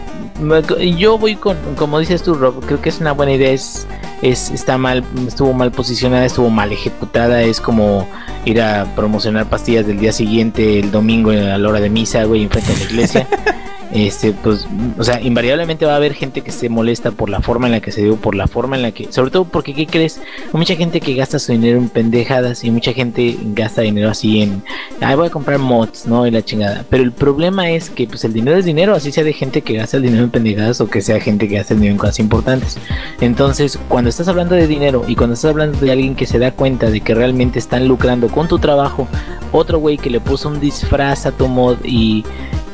yo 0.99 1.19
voy 1.19 1.37
con, 1.37 1.57
como 1.77 1.99
dices 1.99 2.23
tú, 2.23 2.35
Rob, 2.35 2.65
creo 2.65 2.81
que 2.81 2.89
es 2.89 3.01
una 3.01 3.13
buena 3.13 3.33
idea. 3.33 3.51
Es, 3.51 3.87
es 4.23 4.51
está 4.51 4.79
mal, 4.79 5.05
estuvo 5.27 5.53
mal 5.53 5.71
posicionada, 5.71 6.25
estuvo 6.25 6.51
mal 6.51 6.73
ejecutada. 6.73 7.43
Es 7.43 7.61
como 7.61 8.09
ir 8.45 8.61
a 8.61 8.85
promocionar 8.97 9.49
pastillas 9.49 9.87
del 9.87 9.99
día 9.99 10.13
siguiente, 10.13 10.79
el 10.79 10.91
domingo 10.91 11.31
a 11.31 11.59
la 11.59 11.69
hora 11.69 11.81
de 11.81 11.91
misa, 11.91 12.25
güey, 12.25 12.43
enfrente 12.43 12.73
de 12.73 12.79
la 12.79 12.85
iglesia. 12.85 13.29
Este, 13.93 14.33
pues, 14.33 14.67
o 14.99 15.05
sea, 15.05 15.21
invariablemente 15.21 15.87
va 15.87 15.93
a 15.93 15.97
haber 15.97 16.15
gente 16.15 16.41
que 16.41 16.51
se 16.51 16.69
molesta 16.69 17.13
por 17.13 17.29
la 17.29 17.41
forma 17.41 17.67
en 17.67 17.73
la 17.73 17.81
que 17.81 17.93
se 17.93 18.03
dio, 18.03 18.17
por 18.17 18.35
la 18.35 18.47
forma 18.47 18.77
en 18.77 18.83
la 18.83 18.91
que, 18.91 19.13
sobre 19.13 19.31
todo 19.31 19.45
porque, 19.45 19.75
¿qué 19.75 19.87
crees? 19.87 20.21
Hay 20.47 20.55
mucha 20.55 20.75
gente 20.75 21.01
que 21.01 21.15
gasta 21.15 21.39
su 21.39 21.53
dinero 21.53 21.79
en 21.79 21.89
pendejadas 21.89 22.65
y 22.65 22.71
mucha 22.71 22.93
gente 22.93 23.37
gasta 23.55 23.83
dinero 23.83 24.11
así 24.11 24.43
en, 24.43 24.63
ay, 25.01 25.15
voy 25.15 25.29
a 25.29 25.31
comprar 25.31 25.59
mods, 25.59 26.07
¿no? 26.07 26.27
Y 26.27 26.31
la 26.31 26.43
chingada. 26.43 26.85
Pero 26.89 27.03
el 27.03 27.13
problema 27.13 27.71
es 27.71 27.91
que, 27.91 28.07
pues, 28.07 28.25
el 28.25 28.33
dinero 28.33 28.57
es 28.57 28.65
dinero, 28.65 28.95
así 28.95 29.13
sea 29.13 29.25
de 29.25 29.33
gente 29.33 29.63
que 29.63 29.75
gasta 29.75 29.97
el 29.97 30.03
dinero 30.03 30.25
en 30.25 30.31
pendejadas 30.31 30.81
o 30.81 30.89
que 30.89 31.01
sea 31.01 31.21
gente 31.21 31.49
que 31.49 31.57
gasta 31.57 31.75
el 31.75 31.81
dinero 31.81 31.95
en 31.95 31.99
cosas 31.99 32.19
importantes. 32.19 32.79
Entonces, 33.21 33.79
cuando 33.89 34.11
estás 34.11 34.29
hablando 34.29 34.55
de 34.55 34.67
dinero 34.67 35.05
y 35.07 35.15
cuando 35.15 35.35
estás 35.35 35.51
hablando 35.51 35.79
de 35.79 35.93
alguien 35.93 36.15
que 36.15 36.27
se 36.27 36.39
da 36.39 36.53
cuenta 36.53 36.91
de 36.91 37.01
que 37.01 37.15
realmente 37.15 37.59
están 37.59 37.87
lucrando 37.87 38.29
con 38.29 38.49
tu 38.49 38.59
trabajo, 38.59 39.09
otro 39.53 39.79
güey 39.79 39.99
que 39.99 40.11
le 40.11 40.21
puso 40.21 40.49
un 40.49 40.61
disfraz 40.61 41.27
a 41.27 41.33
tu 41.33 41.49
mod 41.49 41.77
y, 41.85 42.25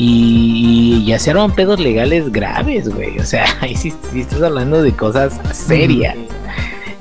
y, 0.02 1.04
ya 1.04 1.18
se 1.18 1.30
arman 1.30 1.52
pedos 1.52 1.78
legales 1.78 2.32
graves, 2.32 2.88
güey. 2.88 3.18
O 3.18 3.24
sea, 3.24 3.44
ahí 3.60 3.76
sí, 3.76 3.92
sí 4.10 4.20
estás 4.20 4.42
hablando 4.42 4.82
de 4.82 4.92
cosas 4.92 5.38
serias. 5.52 6.16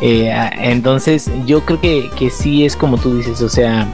Eh, 0.01 0.31
entonces, 0.59 1.31
yo 1.45 1.61
creo 1.61 1.79
que, 1.79 2.09
que 2.17 2.29
sí 2.29 2.65
es 2.65 2.75
como 2.75 2.97
tú 2.97 3.17
dices, 3.17 3.41
o 3.41 3.49
sea, 3.49 3.87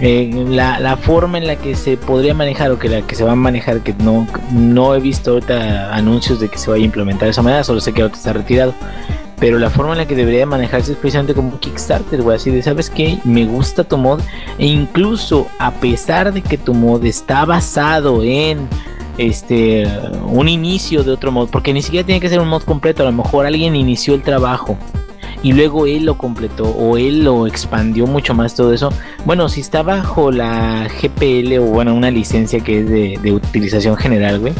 eh, 0.00 0.30
la, 0.48 0.78
la 0.78 0.98
forma 0.98 1.38
en 1.38 1.46
la 1.46 1.56
que 1.56 1.74
se 1.74 1.96
podría 1.96 2.34
manejar 2.34 2.70
o 2.70 2.78
que 2.78 2.90
la 2.90 3.02
que 3.02 3.14
se 3.14 3.24
va 3.24 3.32
a 3.32 3.36
manejar, 3.36 3.80
que 3.80 3.94
no, 3.94 4.26
no 4.52 4.94
he 4.94 5.00
visto 5.00 5.32
ahorita 5.32 5.94
anuncios 5.94 6.38
de 6.38 6.48
que 6.50 6.58
se 6.58 6.70
vaya 6.70 6.82
a 6.82 6.86
implementar 6.86 7.24
de 7.24 7.30
esa 7.30 7.42
manera, 7.42 7.64
solo 7.64 7.80
sé 7.80 7.92
que 7.92 8.02
ahorita 8.02 8.18
está 8.18 8.32
retirado. 8.34 8.74
Pero 9.38 9.58
la 9.58 9.68
forma 9.68 9.92
en 9.92 9.98
la 9.98 10.06
que 10.06 10.14
debería 10.14 10.46
manejarse 10.46 10.92
es 10.92 10.98
precisamente 10.98 11.34
como 11.34 11.50
un 11.50 11.58
Kickstarter, 11.58 12.22
güey. 12.22 12.36
Así 12.36 12.50
de, 12.50 12.62
¿sabes 12.62 12.88
qué? 12.88 13.18
Me 13.24 13.44
gusta 13.44 13.84
tu 13.84 13.98
mod. 13.98 14.20
E 14.58 14.66
incluso 14.66 15.46
a 15.58 15.72
pesar 15.72 16.32
de 16.32 16.42
que 16.42 16.56
tu 16.56 16.72
mod 16.72 17.04
está 17.04 17.44
basado 17.44 18.22
en 18.22 18.68
este 19.18 19.86
un 20.26 20.48
inicio 20.48 21.02
de 21.02 21.12
otro 21.12 21.32
mod, 21.32 21.48
porque 21.48 21.72
ni 21.72 21.82
siquiera 21.82 22.04
tiene 22.04 22.20
que 22.20 22.28
ser 22.28 22.40
un 22.40 22.48
mod 22.48 22.62
completo, 22.62 23.02
a 23.02 23.06
lo 23.06 23.12
mejor 23.12 23.46
alguien 23.46 23.74
inició 23.74 24.14
el 24.14 24.22
trabajo 24.22 24.76
y 25.42 25.52
luego 25.52 25.86
él 25.86 26.04
lo 26.04 26.18
completó 26.18 26.64
o 26.64 26.96
él 26.96 27.24
lo 27.24 27.46
expandió 27.46 28.06
mucho 28.06 28.34
más 28.34 28.54
todo 28.54 28.72
eso. 28.72 28.90
Bueno, 29.24 29.48
si 29.48 29.60
está 29.60 29.82
bajo 29.82 30.30
la 30.30 30.88
GPL 30.88 31.58
o 31.58 31.64
bueno, 31.64 31.94
una 31.94 32.10
licencia 32.10 32.60
que 32.60 32.80
es 32.80 32.88
de, 32.88 33.18
de 33.22 33.32
utilización 33.32 33.96
general, 33.96 34.40
güey, 34.40 34.54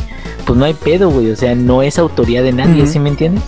pues 0.45 0.59
no 0.59 0.65
hay 0.65 0.75
pedo, 0.75 1.11
güey. 1.11 1.31
O 1.31 1.37
sea, 1.37 1.55
no 1.55 1.83
es 1.83 1.99
autoría 1.99 2.43
de 2.43 2.53
nadie. 2.53 2.87
¿sí 2.87 2.99
me 2.99 3.09
entiendes? 3.09 3.43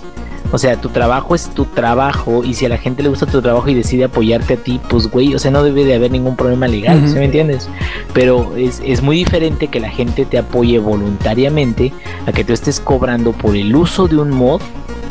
O 0.50 0.58
sea, 0.58 0.80
tu 0.80 0.88
trabajo 0.88 1.34
es 1.34 1.50
tu 1.50 1.64
trabajo 1.66 2.42
y 2.44 2.54
si 2.54 2.66
a 2.66 2.68
la 2.68 2.78
gente 2.78 3.02
le 3.02 3.08
gusta 3.10 3.26
tu 3.26 3.42
trabajo 3.42 3.68
y 3.68 3.74
decide 3.74 4.04
apoyarte 4.04 4.54
a 4.54 4.56
ti, 4.56 4.80
pues 4.88 5.10
güey, 5.10 5.34
o 5.34 5.38
sea, 5.38 5.50
no 5.50 5.62
debe 5.62 5.84
de 5.84 5.94
haber 5.94 6.10
ningún 6.10 6.36
problema 6.36 6.66
legal. 6.68 7.02
¿sí 7.06 7.14
me 7.14 7.26
entiendes? 7.26 7.68
Pero 8.14 8.56
es, 8.56 8.80
es 8.84 9.02
muy 9.02 9.16
diferente 9.16 9.68
que 9.68 9.80
la 9.80 9.90
gente 9.90 10.24
te 10.24 10.38
apoye 10.38 10.78
voluntariamente 10.78 11.92
a 12.26 12.32
que 12.32 12.44
tú 12.44 12.52
estés 12.52 12.80
cobrando 12.80 13.32
por 13.32 13.56
el 13.56 13.74
uso 13.74 14.08
de 14.08 14.16
un 14.16 14.30
mod 14.30 14.60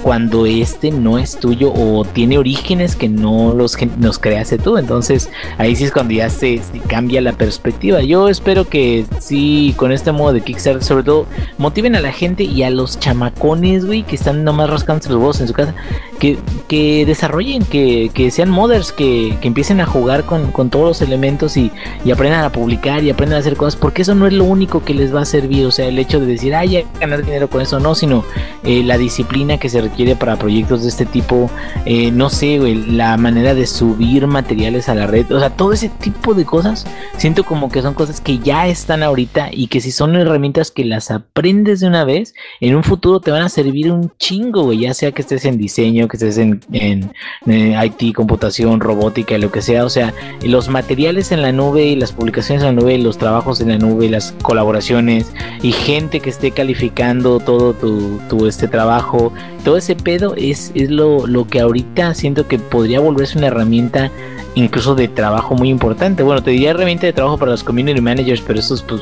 cuando 0.02 0.46
este 0.46 0.92
no 0.92 1.18
es 1.18 1.40
tuyo 1.40 1.74
o 1.74 2.06
tiene 2.06 2.38
orígenes 2.38 2.96
que 2.96 3.10
no 3.10 3.54
los, 3.54 3.78
los 4.00 4.20
creaste 4.20 4.58
tú. 4.58 4.78
Entonces 4.78 5.30
ahí 5.58 5.76
sí 5.76 5.86
es 5.86 5.92
cuando 5.92 6.14
ya 6.14 6.30
se, 6.30 6.60
se 6.60 6.80
cambia 6.88 7.22
la 7.22 7.34
perspectiva. 7.34 8.02
Yo 8.02 8.30
espero 8.30 8.68
que 8.68 9.06
sí, 9.20 9.74
con 9.78 9.92
este 9.92 10.12
modo 10.12 10.34
de 10.34 10.42
Kickstarter, 10.42 10.84
sobre 10.84 11.04
todo, 11.04 11.26
motiven 11.58 11.96
a 11.96 12.00
la 12.00 12.12
gente 12.12 12.44
y 12.44 12.64
a 12.64 12.70
los 12.70 13.00
chamacones, 13.00 13.86
güey, 13.86 14.04
que 14.04 14.16
están 14.16 14.44
nomás 14.44 14.70
rascándose 14.70 15.10
los 15.10 15.20
huevos 15.20 15.42
en 15.42 15.48
su 15.48 15.54
casa, 15.54 15.76
que, 16.20 16.38
que 16.68 17.06
desarrollen, 17.06 17.64
que, 17.64 18.12
que 18.14 18.32
sean 18.32 18.50
modders, 18.50 18.92
que, 18.92 19.38
que 19.42 19.48
empiecen 19.48 19.82
a 19.82 19.86
jugar 19.86 20.24
con, 20.24 20.52
con 20.52 20.70
todos 20.70 20.86
los 20.86 21.02
elementos 21.02 21.58
y, 21.58 21.72
y 22.06 22.12
aprendan 22.12 22.44
a 22.44 22.52
publicar 22.52 23.04
y 23.04 23.10
aprendan 23.10 23.38
a 23.38 23.40
hacer 23.40 23.56
cosas, 23.56 23.76
porque 23.76 24.02
eso 24.02 24.16
no 24.16 24.28
es 24.28 24.34
lo 24.34 24.44
único 24.44 24.84
que 24.84 24.94
les 24.94 25.14
va 25.14 25.22
a 25.22 25.26
servir. 25.26 25.66
O 25.66 25.72
sea, 25.72 25.88
el 25.88 26.00
hecho 26.00 26.20
de 26.20 26.26
decir, 26.26 26.56
ay, 26.56 26.70
ya 26.70 26.82
ganar 27.00 27.24
dinero 27.24 27.50
con 27.50 27.62
eso, 27.62 27.80
no, 27.80 27.96
sino 27.96 28.24
eh, 28.64 28.84
la 28.84 28.98
disciplina 28.98 29.58
que 29.58 29.70
se 29.70 29.82
requiere 29.88 30.16
para 30.16 30.36
proyectos 30.38 30.84
de 30.84 30.90
este 30.90 31.06
tipo, 31.06 31.50
eh, 31.86 32.12
no 32.12 32.30
sé, 32.30 32.60
güey, 32.60 32.76
la 32.76 33.18
manera 33.18 33.54
de 33.54 33.66
subir 33.66 34.28
materiales 34.28 34.90
a 34.90 34.96
la 34.96 35.08
red, 35.08 35.32
o 35.32 35.40
sea, 35.40 35.50
todo 35.50 35.74
ese 35.74 35.90
tipo 35.90 36.34
de 36.34 36.46
cosas, 36.46 36.86
siento 37.18 37.44
como 37.44 37.70
que 37.70 37.82
son 37.82 37.94
cosas 37.94 38.22
que 38.22 38.40
ya 38.40 38.68
están 38.68 39.04
ahorita 39.04 39.50
y 39.52 39.68
que 39.68 39.82
si 39.82 39.92
son 39.92 40.16
herramientas 40.16 40.72
que 40.72 40.86
las 40.86 41.12
aprendes 41.12 41.80
de 41.80 41.88
una 41.88 42.06
vez, 42.06 42.34
en 42.62 42.76
un 42.76 42.84
futuro 42.84 43.20
te 43.20 43.32
van 43.32 43.44
a 43.44 43.50
servir 43.50 43.92
un 43.92 44.12
chingo, 44.18 44.64
güey, 44.64 44.80
ya 44.80 44.94
sea 44.94 45.12
que 45.12 45.22
estés 45.22 45.46
en 45.46 45.58
diseño, 45.58 46.08
que 46.08 46.18
estés 46.18 46.38
en, 46.38 46.62
en, 46.72 47.12
IT, 47.48 48.14
computación, 48.16 48.80
robótica, 48.80 49.38
lo 49.38 49.52
que 49.52 49.62
sea, 49.62 49.86
o 49.86 49.90
sea, 49.90 50.14
los 50.44 50.70
materiales 50.70 51.32
en 51.32 51.42
la 51.42 51.52
nube 51.52 51.86
y 51.86 51.96
las 51.96 52.12
publicaciones 52.12 52.64
en 52.64 52.76
la 52.76 52.82
nube, 52.82 52.98
los 52.98 53.18
trabajos 53.18 53.62
en 53.62 53.70
la 53.70 53.78
nube, 53.78 54.10
las 54.10 54.34
colaboraciones 54.42 55.32
y 55.62 55.72
gente 55.72 56.20
que 56.20 56.30
esté 56.30 56.52
calificando 56.52 57.40
todo 57.40 57.74
tu, 57.74 58.20
tu 58.30 58.48
este 58.48 58.68
trabajo, 58.68 59.32
todo 59.64 59.77
ese 59.78 59.96
pedo 59.96 60.34
es, 60.36 60.72
es 60.76 60.90
lo, 60.90 61.28
lo 61.28 61.48
que 61.48 61.60
ahorita 61.60 62.14
siento 62.14 62.48
que 62.48 62.60
podría 62.60 63.00
volverse 63.00 63.38
una 63.38 63.48
herramienta 63.48 64.12
incluso 64.56 64.96
de 64.96 65.08
trabajo 65.08 65.56
muy 65.56 65.70
importante. 65.70 66.24
Bueno, 66.24 66.42
te 66.44 66.52
diría 66.52 66.72
herramienta 66.72 67.06
de 67.06 67.14
trabajo 67.14 67.38
para 67.38 67.52
los 67.52 67.64
community 67.64 68.02
managers, 68.02 68.42
pero 68.42 68.60
esos 68.60 68.82
pues 68.84 69.02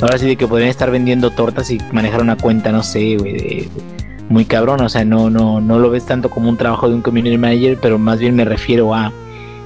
ahora 0.00 0.18
sí 0.18 0.26
de 0.26 0.36
que 0.36 0.46
podrían 0.46 0.70
estar 0.70 0.90
vendiendo 0.90 1.30
tortas 1.30 1.70
y 1.70 1.78
manejar 1.92 2.20
una 2.20 2.36
cuenta, 2.36 2.70
no 2.72 2.82
sé, 2.82 3.16
güey, 3.16 3.32
de- 3.32 3.68
muy 4.28 4.44
cabrón, 4.44 4.80
o 4.82 4.88
sea, 4.88 5.04
no, 5.04 5.28
no, 5.28 5.60
no 5.60 5.78
lo 5.80 5.90
ves 5.90 6.06
tanto 6.06 6.30
como 6.30 6.48
un 6.48 6.56
trabajo 6.56 6.88
de 6.88 6.94
un 6.94 7.02
community 7.02 7.36
manager, 7.36 7.78
pero 7.82 7.98
más 7.98 8.18
bien 8.20 8.36
me 8.36 8.44
refiero 8.44 8.94
a 8.94 9.12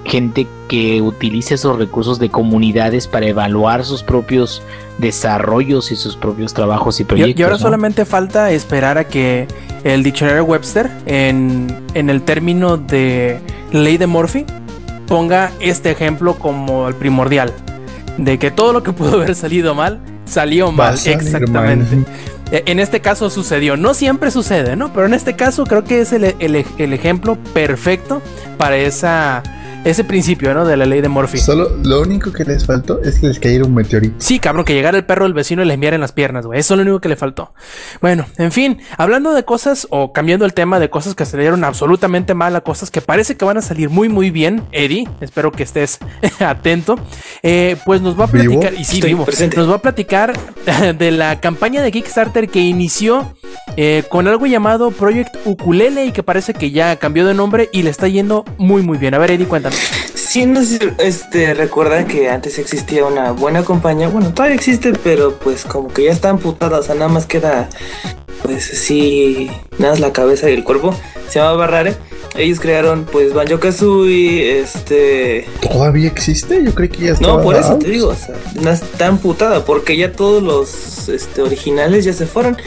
gente 0.04 0.46
que 0.68 1.00
utilice 1.00 1.54
esos 1.54 1.78
recursos 1.78 2.18
de 2.18 2.28
comunidades 2.30 3.08
para 3.08 3.26
evaluar 3.26 3.84
sus 3.84 4.02
propios 4.02 4.62
desarrollos 4.98 5.90
y 5.92 5.96
sus 5.96 6.16
propios 6.16 6.52
trabajos 6.54 7.00
y 7.00 7.04
proyectos. 7.04 7.40
y 7.40 7.42
ahora 7.42 7.56
¿no? 7.56 7.60
solamente 7.62 8.04
falta 8.04 8.50
esperar 8.50 8.98
a 8.98 9.04
que 9.04 9.46
el 9.84 10.02
diccionario 10.02 10.44
Webster, 10.44 10.90
en, 11.06 11.74
en 11.94 12.10
el 12.10 12.22
término 12.22 12.76
de 12.76 13.38
ley 13.72 13.96
de 13.96 14.06
Murphy, 14.06 14.44
ponga 15.06 15.50
este 15.60 15.90
ejemplo 15.90 16.34
como 16.36 16.88
el 16.88 16.94
primordial. 16.94 17.52
De 18.18 18.38
que 18.38 18.50
todo 18.50 18.72
lo 18.72 18.82
que 18.82 18.92
pudo 18.92 19.14
haber 19.16 19.34
salido 19.34 19.74
mal, 19.74 20.00
salió 20.24 20.70
mal. 20.72 20.94
Exactamente. 20.94 21.96
mal. 21.96 22.06
E- 22.52 22.62
En 22.66 22.78
este 22.78 23.00
caso 23.00 23.28
sucedió. 23.30 23.76
No 23.76 23.92
siempre 23.94 24.30
sucede, 24.30 24.76
¿no? 24.76 24.92
Pero 24.92 25.06
en 25.06 25.14
este 25.14 25.34
caso 25.34 25.64
creo 25.64 25.82
que 25.84 26.00
es 26.00 26.12
el, 26.12 26.24
el- 26.38 26.64
el 26.78 26.92
ejemplo 26.92 27.36
perfecto 27.52 28.22
para 28.56 28.76
esa, 28.76 29.42
ese 29.84 30.04
principio, 30.04 30.52
¿no? 30.54 30.64
De 30.64 30.76
la 30.76 30.86
ley 30.86 31.00
de 31.00 31.08
Murphy. 31.08 31.38
Solo 31.38 31.76
lo 31.82 32.00
único 32.00 32.32
que 32.32 32.44
les 32.44 32.64
faltó 32.64 33.02
es 33.02 33.18
que 33.18 33.28
les 33.28 33.38
cayera 33.38 33.64
un 33.64 33.74
meteorito. 33.74 34.14
Sí, 34.18 34.38
cabrón, 34.38 34.64
que 34.64 34.74
llegara 34.74 34.96
el 34.96 35.04
perro 35.04 35.24
del 35.24 35.34
vecino 35.34 35.62
y 35.62 35.66
le 35.66 35.74
enviara 35.74 35.94
en 35.94 36.00
las 36.00 36.12
piernas, 36.12 36.46
güey. 36.46 36.58
Eso 36.60 36.74
es 36.74 36.78
lo 36.78 36.82
único 36.82 37.00
que 37.00 37.08
le 37.08 37.16
faltó. 37.16 37.52
Bueno, 38.00 38.26
en 38.38 38.50
fin, 38.52 38.78
hablando 38.96 39.32
de 39.34 39.44
cosas 39.44 39.86
o 39.90 40.12
cambiando 40.12 40.44
el 40.46 40.54
tema 40.54 40.78
de 40.80 40.90
cosas 40.90 41.14
que 41.14 41.24
salieron 41.26 41.64
absolutamente 41.64 42.34
mal 42.34 42.56
a 42.56 42.62
cosas 42.62 42.90
que 42.90 43.00
parece 43.00 43.36
que 43.36 43.44
van 43.44 43.58
a 43.58 43.62
salir 43.62 43.90
muy, 43.90 44.08
muy 44.08 44.30
bien, 44.30 44.62
Eddie, 44.72 45.08
espero 45.20 45.52
que 45.52 45.62
estés 45.62 45.98
atento. 46.40 46.98
eh, 47.42 47.76
pues 47.84 48.00
nos 48.00 48.18
va 48.18 48.24
a 48.24 48.26
¿Vivo? 48.28 48.58
platicar, 48.60 48.74
y 48.80 48.84
sí, 48.84 48.96
Estoy 48.96 49.10
vivo, 49.10 49.24
presente. 49.24 49.56
nos 49.56 49.70
va 49.70 49.74
a 49.76 49.82
platicar 49.82 50.32
de 50.98 51.10
la 51.10 51.40
campaña 51.40 51.82
de 51.82 51.92
Kickstarter 51.92 52.48
que 52.48 52.60
inició 52.60 53.34
eh, 53.76 54.04
con 54.08 54.28
algo 54.28 54.46
llamado 54.46 54.90
Project 54.90 55.36
Ukulele 55.44 56.06
y 56.06 56.12
que 56.12 56.22
parece 56.22 56.54
que 56.54 56.70
ya 56.70 56.96
cambió 56.96 57.26
de 57.26 57.34
nombre 57.34 57.68
y 57.72 57.82
le 57.82 57.90
está 57.90 58.08
yendo 58.08 58.44
muy, 58.58 58.82
muy 58.82 58.98
bien. 58.98 59.14
A 59.14 59.18
ver, 59.18 59.32
Eddie, 59.32 59.46
cuéntanos. 59.46 59.78
Sí, 60.14 60.46
no 60.46 60.64
sé 60.64 60.92
este, 60.98 61.54
recuerdan 61.54 62.06
que 62.06 62.28
antes 62.28 62.58
existía 62.58 63.04
una 63.04 63.30
buena 63.32 63.62
compañía. 63.62 64.08
Bueno, 64.08 64.34
todavía 64.34 64.56
existe, 64.56 64.92
pero 64.92 65.38
pues 65.38 65.64
como 65.64 65.88
que 65.88 66.04
ya 66.04 66.10
está 66.10 66.30
amputada. 66.30 66.80
O 66.80 66.82
sea, 66.82 66.94
nada 66.94 67.08
más 67.08 67.26
queda, 67.26 67.68
pues 68.44 68.70
así, 68.72 69.50
nada 69.78 69.94
más 69.94 70.00
la 70.00 70.12
cabeza 70.12 70.50
y 70.50 70.52
el 70.52 70.64
cuerpo. 70.64 70.94
Se 71.28 71.38
llamaba 71.40 71.66
Rare. 71.66 71.96
Ellos 72.36 72.60
crearon, 72.60 73.06
pues, 73.10 73.32
Banjo 73.32 73.58
Kazooie, 73.58 74.60
este. 74.60 75.46
¿Todavía 75.62 76.08
existe? 76.08 76.62
Yo 76.62 76.74
creí 76.74 76.88
que 76.88 77.06
ya 77.06 77.12
estaba. 77.12 77.38
No, 77.38 77.42
por 77.42 77.56
eso 77.56 77.78
te 77.78 77.88
digo, 77.88 78.08
o 78.08 78.14
sea, 78.14 78.36
está 78.72 79.06
amputada, 79.06 79.64
porque 79.64 79.96
ya 79.96 80.12
todos 80.12 80.42
los 80.42 81.08
este, 81.08 81.42
originales 81.42 82.04
ya 82.04 82.12
se 82.12 82.26
fueron. 82.26 82.58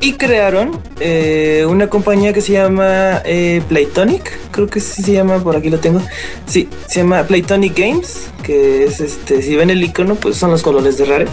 Y 0.00 0.14
crearon 0.14 0.78
eh, 1.00 1.64
una 1.68 1.88
compañía 1.88 2.32
que 2.32 2.40
se 2.40 2.52
llama 2.52 3.22
eh, 3.24 3.62
Playtonic, 3.68 4.50
creo 4.50 4.66
que 4.66 4.80
sí 4.80 5.02
se 5.02 5.12
llama, 5.12 5.38
por 5.38 5.56
aquí 5.56 5.70
lo 5.70 5.78
tengo. 5.78 6.02
Sí, 6.46 6.68
se 6.86 7.00
llama 7.00 7.22
Playtonic 7.22 7.78
Games, 7.78 8.28
que 8.42 8.84
es 8.84 9.00
este, 9.00 9.40
si 9.40 9.54
ven 9.54 9.70
el 9.70 9.82
icono, 9.82 10.16
pues 10.16 10.36
son 10.36 10.50
los 10.50 10.62
colores 10.62 10.98
de 10.98 11.04
Rare. 11.04 11.26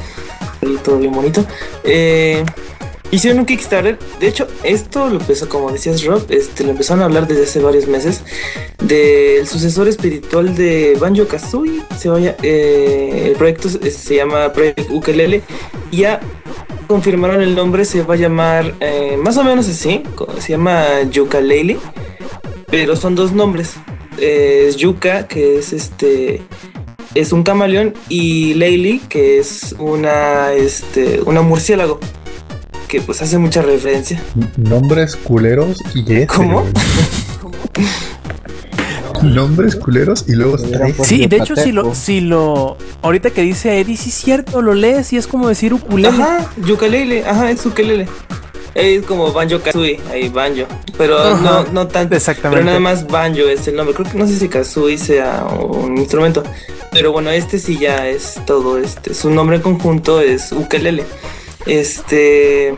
Ahí 0.61 0.77
todo 0.83 0.99
bien 0.99 1.11
bonito. 1.11 1.43
Eh, 1.83 2.45
hicieron 3.11 3.39
un 3.39 3.45
Kickstarter. 3.45 3.97
De 4.19 4.27
hecho, 4.27 4.47
esto 4.63 5.09
lo 5.09 5.19
empezó, 5.19 5.49
como 5.49 5.71
decías 5.71 6.03
Rob, 6.03 6.25
este, 6.29 6.63
lo 6.63 6.71
empezaron 6.71 7.01
a 7.01 7.05
hablar 7.05 7.27
desde 7.27 7.43
hace 7.43 7.59
varios 7.59 7.87
meses. 7.87 8.21
Del 8.83 9.47
sucesor 9.47 9.87
espiritual 9.87 10.55
de 10.55 10.97
Banjo 10.99 11.27
Kazooie. 11.27 11.81
Se 11.97 12.09
vaya, 12.09 12.35
eh, 12.43 13.25
el 13.27 13.33
proyecto 13.35 13.69
se, 13.69 13.91
se 13.91 14.15
llama 14.15 14.51
Project 14.53 14.89
Ukelele. 14.89 15.41
Ya 15.91 16.19
confirmaron 16.87 17.41
el 17.41 17.55
nombre. 17.55 17.85
Se 17.85 18.01
va 18.03 18.13
a 18.13 18.17
llamar 18.17 18.73
eh, 18.79 19.17
más 19.21 19.37
o 19.37 19.43
menos 19.43 19.67
así. 19.67 20.03
Se 20.39 20.49
llama 20.51 21.01
Yooka-Laylee. 21.09 21.77
Pero 22.67 22.95
son 22.95 23.15
dos 23.15 23.31
nombres. 23.31 23.73
Eh, 24.17 24.65
es 24.67 24.75
Yuka, 24.75 25.27
que 25.27 25.57
es 25.57 25.73
este 25.73 26.41
es 27.15 27.31
un 27.31 27.43
camaleón 27.43 27.93
y 28.07 28.53
Laylee 28.53 28.99
que 29.09 29.39
es 29.39 29.75
una 29.79 30.53
este 30.53 31.21
una 31.25 31.41
murciélago 31.41 31.99
que 32.89 32.99
pues 33.01 33.21
hace 33.21 33.37
mucha 33.37 33.61
referencia 33.61 34.21
Nombres 34.57 35.15
culeros 35.15 35.77
y 35.95 36.13
ese, 36.13 36.27
¿Cómo? 36.27 36.65
Nombres 39.21 39.75
culeros 39.75 40.25
y 40.27 40.33
luego 40.33 40.57
puesto 40.57 41.03
Sí, 41.03 41.25
de 41.27 41.37
hecho, 41.37 41.55
si 41.55 41.71
lo, 41.73 41.93
si 41.93 42.21
lo. 42.21 42.77
Ahorita 43.01 43.31
que 43.31 43.41
dice 43.41 43.79
Eddie, 43.79 43.97
sí 43.97 44.09
es 44.09 44.15
cierto, 44.15 44.61
lo 44.61 44.73
lees 44.73 45.11
y 45.13 45.17
es 45.17 45.27
como 45.27 45.49
decir 45.49 45.73
ukulele. 45.73 46.07
ajá 46.09 46.49
Yooka-Laylee 46.65 47.25
ajá 47.25 47.51
es 47.51 47.65
ukelele 47.65 48.07
es 48.75 49.03
como 49.05 49.33
Banjo 49.33 49.59
Kazooie 49.61 49.99
ahí 50.11 50.29
Banjo 50.29 50.65
pero 50.97 51.17
Ajá. 51.17 51.41
no 51.43 51.73
no 51.73 51.87
tanto 51.87 52.15
Exactamente. 52.15 52.55
pero 52.59 52.65
nada 52.65 52.79
más 52.79 53.07
Banjo 53.07 53.41
es 53.49 53.67
el 53.67 53.75
nombre 53.75 53.93
creo 53.95 54.09
que 54.09 54.17
no 54.17 54.25
sé 54.27 54.37
si 54.37 54.47
Kazooie 54.47 54.97
sea 54.97 55.43
un 55.45 55.97
instrumento 55.97 56.43
pero 56.91 57.11
bueno 57.11 57.29
este 57.31 57.59
sí 57.59 57.77
ya 57.79 58.07
es 58.07 58.35
todo 58.45 58.77
este 58.77 59.13
su 59.15 59.31
nombre 59.31 59.57
en 59.57 59.63
conjunto 59.63 60.21
es 60.21 60.51
ukelele 60.53 61.03
este 61.65 62.75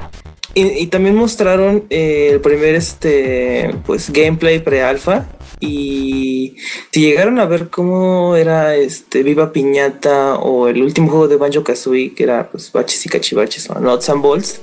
y, 0.54 0.88
también 0.88 1.16
mostraron 1.16 1.86
eh, 1.90 2.32
el 2.34 2.42
primer 2.42 2.76
este 2.76 3.74
pues 3.86 4.12
gameplay 4.12 4.60
pre-alpha. 4.60 5.28
Y 5.64 6.56
si 6.92 7.02
llegaron 7.02 7.40
a 7.40 7.46
ver 7.46 7.70
cómo 7.70 8.36
era 8.36 8.76
este 8.76 9.22
Viva 9.22 9.54
Piñata 9.54 10.36
o 10.36 10.68
el 10.68 10.82
último 10.82 11.10
juego 11.10 11.28
de 11.28 11.38
Banjo 11.38 11.64
Kazooie 11.64 12.16
que 12.16 12.24
era 12.24 12.50
pues 12.50 12.72
baches 12.72 13.06
y 13.06 13.10
cachivaches 13.10 13.70
o 13.70 13.80
Nuts 13.80 14.10
and 14.10 14.24
Bolts 14.24 14.60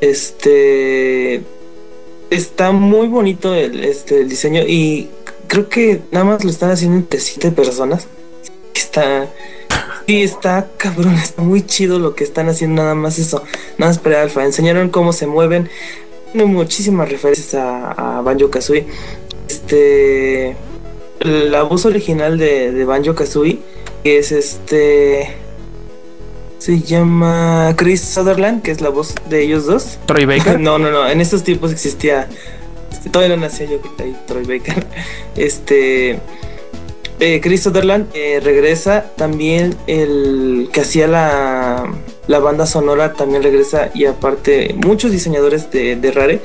este 0.00 1.42
está 2.30 2.72
muy 2.72 3.08
bonito 3.08 3.54
el, 3.54 3.84
este, 3.84 4.20
el 4.20 4.28
diseño. 4.28 4.62
Y 4.66 5.08
creo 5.48 5.68
que 5.68 6.02
nada 6.12 6.24
más 6.24 6.44
lo 6.44 6.50
están 6.50 6.70
haciendo 6.70 6.96
entre 6.96 7.20
siete 7.20 7.50
personas 7.50 8.06
está 8.74 9.28
Sí, 10.06 10.22
está 10.22 10.68
cabrón, 10.76 11.14
está 11.14 11.42
muy 11.42 11.62
chido 11.66 11.98
lo 11.98 12.14
que 12.14 12.22
están 12.22 12.48
haciendo, 12.48 12.82
nada 12.82 12.94
más 12.94 13.18
eso, 13.18 13.42
nada 13.78 13.90
más 13.90 13.98
pre-alfa. 13.98 14.44
Enseñaron 14.44 14.88
cómo 14.88 15.12
se 15.12 15.26
mueven, 15.26 15.68
tiene 16.32 16.46
muchísimas 16.46 17.08
referencias 17.10 17.54
a, 17.54 18.18
a 18.18 18.20
Banjo 18.20 18.50
Kazooie. 18.50 18.86
Este, 19.48 20.56
la 21.20 21.62
voz 21.62 21.86
original 21.86 22.38
de, 22.38 22.72
de 22.72 22.84
Banjo 22.84 23.14
Kazooie, 23.14 23.58
que 24.04 24.18
es 24.18 24.30
este, 24.30 25.34
se 26.58 26.80
llama 26.80 27.74
Chris 27.76 28.00
Sutherland, 28.00 28.62
que 28.62 28.72
es 28.72 28.80
la 28.80 28.88
voz 28.88 29.14
de 29.28 29.42
ellos 29.42 29.66
dos. 29.66 29.98
Troy 30.06 30.24
Baker. 30.24 30.58
No, 30.66 30.78
no, 30.78 30.90
no. 30.90 31.08
En 31.08 31.20
estos 31.20 31.44
tiempos 31.44 31.70
existía. 31.70 32.28
este, 32.90 33.08
todavía 33.10 33.36
no 33.36 33.42
nacía 33.42 33.66
yo, 33.66 33.78
Troy 34.26 34.44
Baker. 34.44 34.84
Este. 35.36 36.18
Eh, 37.20 37.40
Chris 37.42 37.62
Sutherland 37.62 38.08
eh, 38.14 38.40
regresa. 38.42 39.06
También 39.16 39.76
el 39.86 40.68
que 40.72 40.80
hacía 40.80 41.08
la, 41.08 41.92
la 42.26 42.38
banda 42.38 42.66
sonora 42.66 43.12
también 43.12 43.42
regresa. 43.42 43.90
Y 43.94 44.04
aparte, 44.06 44.74
muchos 44.76 45.12
diseñadores 45.12 45.70
de, 45.70 45.96
de 45.96 46.10
Rare 46.10 46.40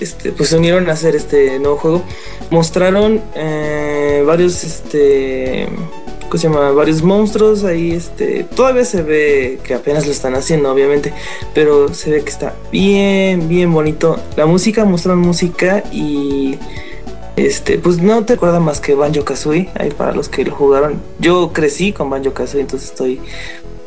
este, 0.00 0.32
pues 0.32 0.50
se 0.50 0.56
unieron 0.56 0.88
a 0.90 0.92
hacer 0.92 1.16
este 1.16 1.58
nuevo 1.58 1.76
juego. 1.76 2.02
Mostraron 2.50 3.20
eh, 3.34 4.22
varios. 4.26 4.64
Este. 4.64 5.68
¿Cómo 6.28 6.40
se 6.40 6.48
llama? 6.48 6.72
Varios 6.72 7.02
monstruos 7.02 7.62
ahí, 7.62 7.92
este, 7.92 8.42
todavía 8.42 8.84
se 8.84 9.02
ve 9.02 9.60
que 9.62 9.74
apenas 9.74 10.06
lo 10.06 10.12
están 10.12 10.34
haciendo, 10.34 10.72
obviamente, 10.72 11.12
pero 11.54 11.94
se 11.94 12.10
ve 12.10 12.24
que 12.24 12.30
está 12.30 12.52
bien, 12.72 13.48
bien 13.48 13.72
bonito. 13.72 14.18
La 14.36 14.44
música, 14.44 14.84
mostraron 14.84 15.20
música 15.20 15.84
y 15.92 16.56
este, 17.36 17.78
pues 17.78 18.00
no 18.00 18.24
te 18.24 18.34
acuerdas 18.34 18.62
más 18.62 18.80
que 18.80 18.94
Banjo 18.94 19.24
Kazooie, 19.24 19.68
ahí 19.74 19.90
para 19.90 20.12
los 20.12 20.28
que 20.28 20.44
lo 20.44 20.54
jugaron. 20.54 21.00
Yo 21.18 21.52
crecí 21.52 21.92
con 21.92 22.08
Banjo 22.08 22.32
Kazooie, 22.32 22.62
entonces 22.62 22.90
estoy 22.90 23.20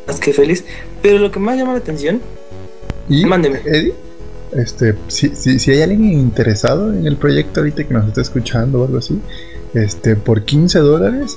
más 0.08 0.20
que 0.20 0.34
feliz. 0.34 0.64
Pero 1.02 1.18
lo 1.18 1.32
que 1.32 1.40
más 1.40 1.58
llama 1.58 1.74
la 1.74 1.80
atención, 1.80 2.22
Y, 3.10 3.26
Mándeme. 3.26 3.62
Eddie, 3.66 3.94
este, 4.52 4.96
si, 5.08 5.36
si, 5.36 5.58
si 5.60 5.72
hay 5.72 5.82
alguien 5.82 6.14
interesado 6.14 6.94
en 6.94 7.08
el 7.08 7.18
proyecto 7.18 7.62
ahorita 7.62 7.84
que 7.84 7.94
nos 7.94 8.08
está 8.08 8.22
escuchando 8.22 8.82
o 8.82 8.86
algo 8.86 9.00
así, 9.00 9.20
este, 9.74 10.16
por 10.16 10.44
15 10.44 10.80
dólares, 10.80 11.36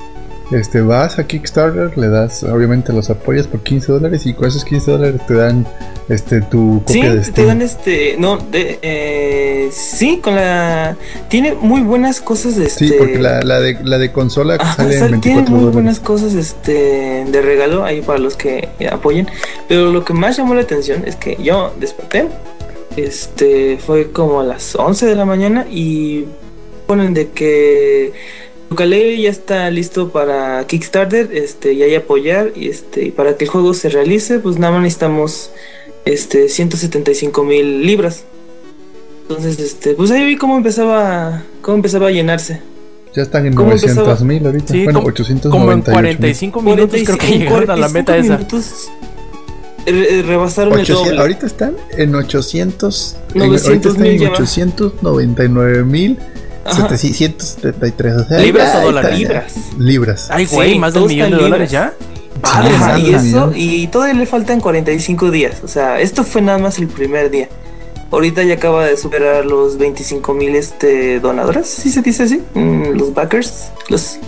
este, 0.51 0.81
vas 0.83 1.19
a 1.19 1.27
Kickstarter, 1.27 1.97
le 1.97 2.09
das, 2.09 2.43
obviamente 2.43 2.93
los 2.93 3.09
apoyas 3.11 3.47
por 3.47 3.61
15 3.63 3.93
dólares 3.93 4.27
y 4.27 4.35
con 4.35 4.49
esos 4.49 4.65
15 4.65 4.91
dólares 4.91 5.21
te 5.27 5.35
dan, 5.35 5.67
este, 6.09 6.43
tu 6.43 6.83
sí, 6.87 6.99
copia 6.99 7.15
de 7.15 7.19
te 7.21 7.25
Steam. 7.25 7.47
dan 7.49 7.63
este, 7.63 8.17
no, 8.19 8.37
de, 8.37 8.79
eh, 8.83 9.71
sí, 9.73 10.19
con 10.23 10.35
la, 10.35 10.97
tiene 11.29 11.55
muy 11.55 11.81
buenas 11.81 12.21
cosas 12.21 12.57
de 12.57 12.67
este. 12.67 12.89
Sí, 12.89 12.95
porque 12.99 13.19
la, 13.19 13.41
la, 13.43 13.61
de, 13.61 13.79
la 13.83 13.97
de 13.99 14.13
consola 14.13 14.59
sale 14.77 14.99
sal- 14.99 15.15
en 15.15 15.21
tiene 15.21 15.37
24 15.43 15.51
muy 15.51 15.61
dólares. 15.61 15.73
buenas 15.75 16.01
cosas 16.01 16.35
este 16.35 17.25
de 17.27 17.41
regalo 17.43 17.85
ahí 17.85 18.03
para 18.03 18.19
los 18.19 18.37
que 18.37 18.69
apoyen. 18.91 19.29
Pero 19.69 19.91
lo 19.93 20.05
que 20.05 20.13
más 20.13 20.37
llamó 20.37 20.55
la 20.55 20.63
atención 20.63 21.05
es 21.07 21.17
que 21.17 21.37
yo 21.43 21.73
desperté. 21.81 22.29
Este 22.97 23.79
fue 23.79 24.11
como 24.11 24.41
a 24.41 24.45
las 24.45 24.75
11 24.77 25.07
de 25.07 25.15
la 25.15 25.25
mañana 25.25 25.67
y 25.71 26.27
ponen 26.87 27.15
de 27.15 27.31
que 27.31 28.13
Ukulele 28.73 29.21
ya 29.21 29.31
está 29.31 29.71
listo 29.71 30.11
para 30.11 30.67
Kickstarter, 30.67 31.31
este, 31.33 31.73
y 31.73 31.83
hay 31.83 31.95
apoyar 31.95 32.53
y 32.57 32.69
este 32.69 33.05
y 33.07 33.11
para 33.11 33.37
que 33.37 33.45
el 33.45 33.51
juego 33.51 33.73
se 33.75 33.89
realice, 33.89 34.39
pues 34.39 34.59
nada 34.59 34.73
más 34.75 34.83
necesitamos 34.83 35.51
este 36.05 36.49
175 36.49 37.45
mil 37.45 37.87
libras. 37.87 38.25
Entonces, 39.23 39.59
este, 39.61 39.95
pues 39.95 40.11
ahí 40.11 40.25
vi 40.27 40.37
cómo 40.37 40.57
empezaba, 40.57 41.43
cómo 41.63 41.77
empezaba 41.77 42.09
a 42.09 42.11
llenarse. 42.11 42.61
Ya 43.15 43.23
están 43.23 43.47
en 43.47 43.55
¿Cómo 43.55 43.69
900 43.71 44.23
mil 44.23 44.45
ahorita. 44.47 44.73
Sí, 44.73 44.85
bueno, 44.85 45.01
como, 45.01 45.09
898 45.11 45.51
como 45.51 45.73
en 45.73 45.79
mil. 45.79 45.93
45 45.93 46.63
minutos 46.63 47.01
creo 47.05 47.19
que 47.19 47.39
llegaron 47.39 47.71
a 47.71 47.77
la 47.77 47.89
meta 47.89 48.13
45 48.15 48.25
esa. 48.25 48.37
minutos, 48.37 48.91
eh, 49.87 50.23
rebasaron 50.27 50.73
el 50.75 50.81
800 50.81 51.07
doble. 51.07 51.21
ahorita 51.21 51.47
están 51.47 51.77
en 51.97 52.15
800. 52.15 53.17
en- 53.35 53.39
900 53.39 53.67
ahorita 53.67 53.89
están 53.89 54.03
mil 54.03 54.13
en 54.13 54.19
ya 54.19 54.29
va. 54.31 54.35
899 54.37 55.85
mil 55.85 56.19
Ajá. 56.65 56.89
773. 56.97 58.15
O 58.15 58.25
sea, 58.25 58.39
¿Libras 58.39 58.73
ya 58.73 58.81
o 58.81 58.85
dólares? 58.85 59.19
Libras. 59.19 59.55
Libras. 59.79 60.29
Ay, 60.31 60.47
güey, 60.47 60.73
Sí, 60.73 60.79
más 60.79 60.95
de 60.95 61.01
un 61.01 61.07
millón 61.09 61.31
de 61.31 61.37
dólares 61.37 61.71
ya. 61.71 61.93
Y 62.99 63.15
eso, 63.15 63.53
y 63.55 63.87
todavía 63.89 64.15
le 64.15 64.27
faltan 64.27 64.61
45 64.61 65.31
días. 65.31 65.61
O 65.63 65.69
sea, 65.69 66.01
esto 66.01 66.25
fue 66.25 66.43
nada 66.43 66.59
más 66.59 66.79
el 66.79 66.89
primer 66.89 67.31
día. 67.31 67.49
Ahorita 68.11 68.43
ya 68.43 68.55
acaba 68.55 68.85
de 68.87 68.97
superar 68.97 69.47
los 69.47 69.79
25 69.79 70.35
mil 70.35 70.55
este, 70.55 71.19
donadoras, 71.21 71.67
¿sí 71.67 71.91
se 71.91 72.03
dice 72.03 72.25
así? 72.25 72.43
Mm, 72.55 72.99
los 72.99 73.15
backers. 73.15 73.71
Los, 73.89 74.19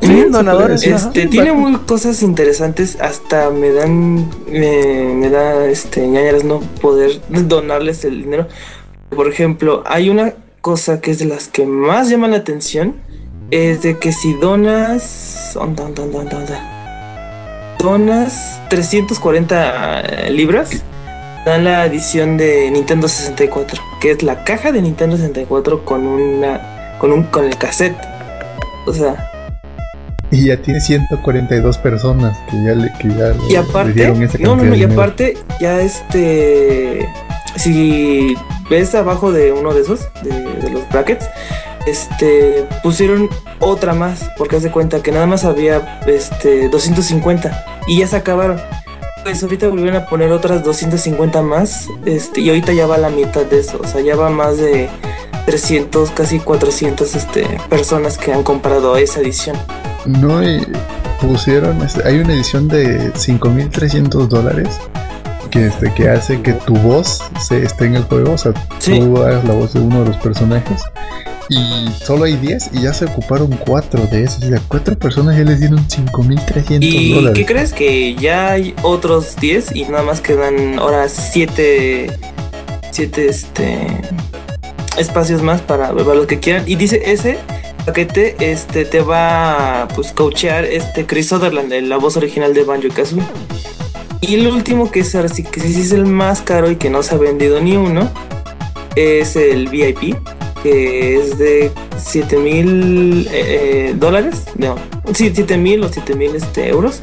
Sí, 0.00 0.24
donadores. 0.30 0.86
ajá. 0.86 1.08
Este, 1.08 1.26
tiene 1.26 1.52
muy 1.52 1.74
cosas 1.78 2.22
interesantes, 2.22 2.98
hasta 3.00 3.50
me 3.50 3.72
dan, 3.72 4.30
me, 4.48 5.12
me 5.14 5.28
da, 5.28 5.66
este, 5.66 6.06
ñañaras 6.06 6.44
no 6.44 6.60
poder 6.80 7.20
donarles 7.28 8.04
el 8.04 8.22
dinero. 8.22 8.46
Por 9.10 9.28
ejemplo, 9.28 9.82
hay 9.86 10.08
una 10.10 10.34
cosa 10.60 11.00
que 11.00 11.10
es 11.10 11.18
de 11.18 11.24
las 11.24 11.48
que 11.48 11.66
más 11.66 12.08
llaman 12.08 12.32
la 12.32 12.38
atención, 12.38 12.96
es 13.50 13.82
de 13.82 13.98
que 13.98 14.12
si 14.12 14.34
donas, 14.34 15.56
onda, 15.56 15.84
onda, 15.84 16.02
onda, 16.02 17.76
donas 17.78 18.60
340 18.68 20.28
libras, 20.30 20.82
dan 21.46 21.64
la 21.64 21.86
edición 21.86 22.36
de 22.36 22.70
Nintendo 22.70 23.08
64, 23.08 23.82
que 24.00 24.10
es 24.10 24.22
la 24.22 24.44
caja 24.44 24.72
de 24.72 24.82
Nintendo 24.82 25.16
64 25.16 25.84
con 25.84 26.06
una, 26.06 26.96
con 26.98 27.12
un, 27.12 27.24
con 27.24 27.44
el 27.44 27.56
cassette. 27.56 27.96
O 28.86 28.92
sea, 28.92 29.30
Y 30.30 30.46
ya 30.46 30.60
tiene 30.60 30.80
142 30.80 31.78
personas 31.78 32.36
que 32.50 32.62
ya 32.64 32.74
le, 32.74 32.92
que 33.00 33.08
ya 33.08 33.34
Y 33.48 33.52
le 33.52 33.58
aparte, 33.58 33.92
dieron 33.92 34.22
esa 34.22 34.38
no, 34.38 34.56
no, 34.56 34.64
no, 34.64 34.74
y 34.74 34.82
aparte, 34.82 35.36
ya 35.60 35.80
este, 35.80 37.08
si 37.56 38.36
ves 38.70 38.94
abajo 38.94 39.32
de 39.32 39.52
uno 39.52 39.74
de 39.74 39.80
esos, 39.80 40.08
de, 40.22 40.70
los 40.70 40.88
brackets, 40.90 41.26
este, 41.86 42.66
pusieron 42.82 43.28
otra 43.60 43.94
más, 43.94 44.30
porque 44.36 44.56
haz 44.56 44.62
de 44.62 44.70
cuenta 44.70 45.02
que 45.02 45.12
nada 45.12 45.26
más 45.26 45.44
había, 45.44 46.00
este, 46.06 46.68
250 46.68 47.64
y 47.86 47.98
ya 47.98 48.06
se 48.06 48.16
acabaron. 48.16 48.60
Pues 49.24 49.42
ahorita 49.42 49.68
volvieron 49.68 49.96
a 49.96 50.06
poner 50.06 50.30
otras 50.32 50.62
250 50.64 51.42
más, 51.42 51.88
este, 52.06 52.40
y 52.40 52.48
ahorita 52.48 52.72
ya 52.72 52.86
va 52.86 52.98
la 52.98 53.10
mitad 53.10 53.44
de 53.44 53.60
eso, 53.60 53.80
o 53.82 53.86
sea, 53.86 54.00
ya 54.00 54.16
va 54.16 54.30
más 54.30 54.58
de 54.58 54.88
300, 55.46 56.10
casi 56.10 56.38
400, 56.38 57.14
este, 57.14 57.46
personas 57.68 58.18
que 58.18 58.32
han 58.32 58.42
comprado 58.42 58.96
esa 58.96 59.20
edición. 59.20 59.56
No, 60.06 60.42
y 60.42 60.66
pusieron, 61.20 61.82
este, 61.82 62.06
hay 62.06 62.18
una 62.18 62.34
edición 62.34 62.68
de 62.68 63.12
5.300 63.14 64.28
dólares 64.28 64.68
que, 65.48 65.66
este, 65.66 65.92
que 65.94 66.08
hace 66.08 66.40
que 66.42 66.52
tu 66.52 66.74
voz 66.76 67.22
se 67.40 67.62
esté 67.62 67.86
en 67.86 67.96
el 67.96 68.04
juego, 68.04 68.32
o 68.32 68.38
sea, 68.38 68.52
Sí. 68.78 68.98
tú 69.00 69.18
hagas 69.22 69.44
la 69.44 69.54
voz 69.54 69.72
de 69.74 69.80
uno 69.80 70.00
de 70.00 70.06
los 70.06 70.16
personajes. 70.18 70.80
Y 71.50 71.88
solo 72.04 72.24
hay 72.24 72.36
10 72.36 72.70
y 72.74 72.82
ya 72.82 72.92
se 72.92 73.06
ocuparon 73.06 73.58
4 73.66 74.06
de 74.10 74.24
esos. 74.24 74.44
O 74.44 74.48
sea, 74.48 74.60
4 74.68 74.98
personas 74.98 75.34
ya 75.36 75.44
les 75.44 75.60
dieron 75.60 75.78
5.300 75.88 76.78
¿Y 76.82 77.14
dólares. 77.14 77.38
qué 77.38 77.46
crees? 77.46 77.72
Que 77.72 78.14
ya 78.16 78.50
hay 78.52 78.74
otros 78.82 79.34
10 79.36 79.74
y 79.74 79.84
nada 79.84 80.02
más 80.02 80.20
quedan 80.20 80.78
ahora 80.78 81.08
7 81.08 82.10
7 82.90 83.28
este 83.28 83.86
espacios 84.98 85.40
más 85.42 85.60
para, 85.62 85.88
para 85.92 86.14
los 86.14 86.26
que 86.26 86.38
quieran. 86.38 86.64
Y 86.66 86.74
dice 86.76 87.00
ese 87.06 87.38
paquete 87.86 88.36
este 88.40 88.84
te 88.84 89.00
va 89.00 89.82
a 89.84 89.88
pues 89.88 90.12
coachear 90.12 90.66
este 90.66 91.06
Chris 91.06 91.28
Sutherland, 91.28 91.72
la 91.72 91.96
voz 91.96 92.18
original 92.18 92.52
de 92.52 92.64
Banjo 92.64 92.88
Kazooie. 92.94 93.22
Y 94.20 94.34
el 94.34 94.46
último 94.48 94.90
que 94.90 95.00
es 95.00 95.14
ahora 95.14 95.28
sí 95.28 95.42
que 95.42 95.60
sí 95.60 95.80
es 95.80 95.92
el 95.92 96.06
más 96.06 96.42
caro 96.42 96.70
y 96.70 96.76
que 96.76 96.90
no 96.90 97.02
se 97.02 97.14
ha 97.14 97.18
vendido 97.18 97.60
ni 97.60 97.76
uno 97.76 98.10
es 98.96 99.36
el 99.36 99.68
VIP 99.68 100.16
que 100.62 101.16
es 101.16 101.38
de 101.38 101.70
7 101.96 102.36
mil 102.38 103.28
eh, 103.32 103.94
dólares, 103.96 104.44
no, 104.56 104.76
sí, 105.14 105.30
7 105.32 105.56
mil 105.56 105.84
o 105.84 105.88
7 105.88 106.14
mil 106.14 106.34
este, 106.34 106.68
euros, 106.68 107.00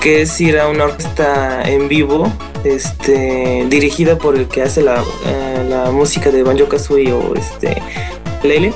que 0.00 0.22
es 0.22 0.40
ir 0.40 0.58
a 0.58 0.68
una 0.68 0.84
orquesta 0.84 1.68
en 1.68 1.88
vivo, 1.88 2.32
este, 2.64 3.66
dirigida 3.68 4.16
por 4.16 4.36
el 4.36 4.48
que 4.48 4.62
hace 4.62 4.82
la, 4.82 5.02
eh, 5.26 5.66
la 5.68 5.90
música 5.90 6.30
de 6.30 6.42
Banjo 6.42 6.68
Kazooie 6.68 7.12
o 7.12 7.34
este, 7.34 7.82
Lele, 8.42 8.72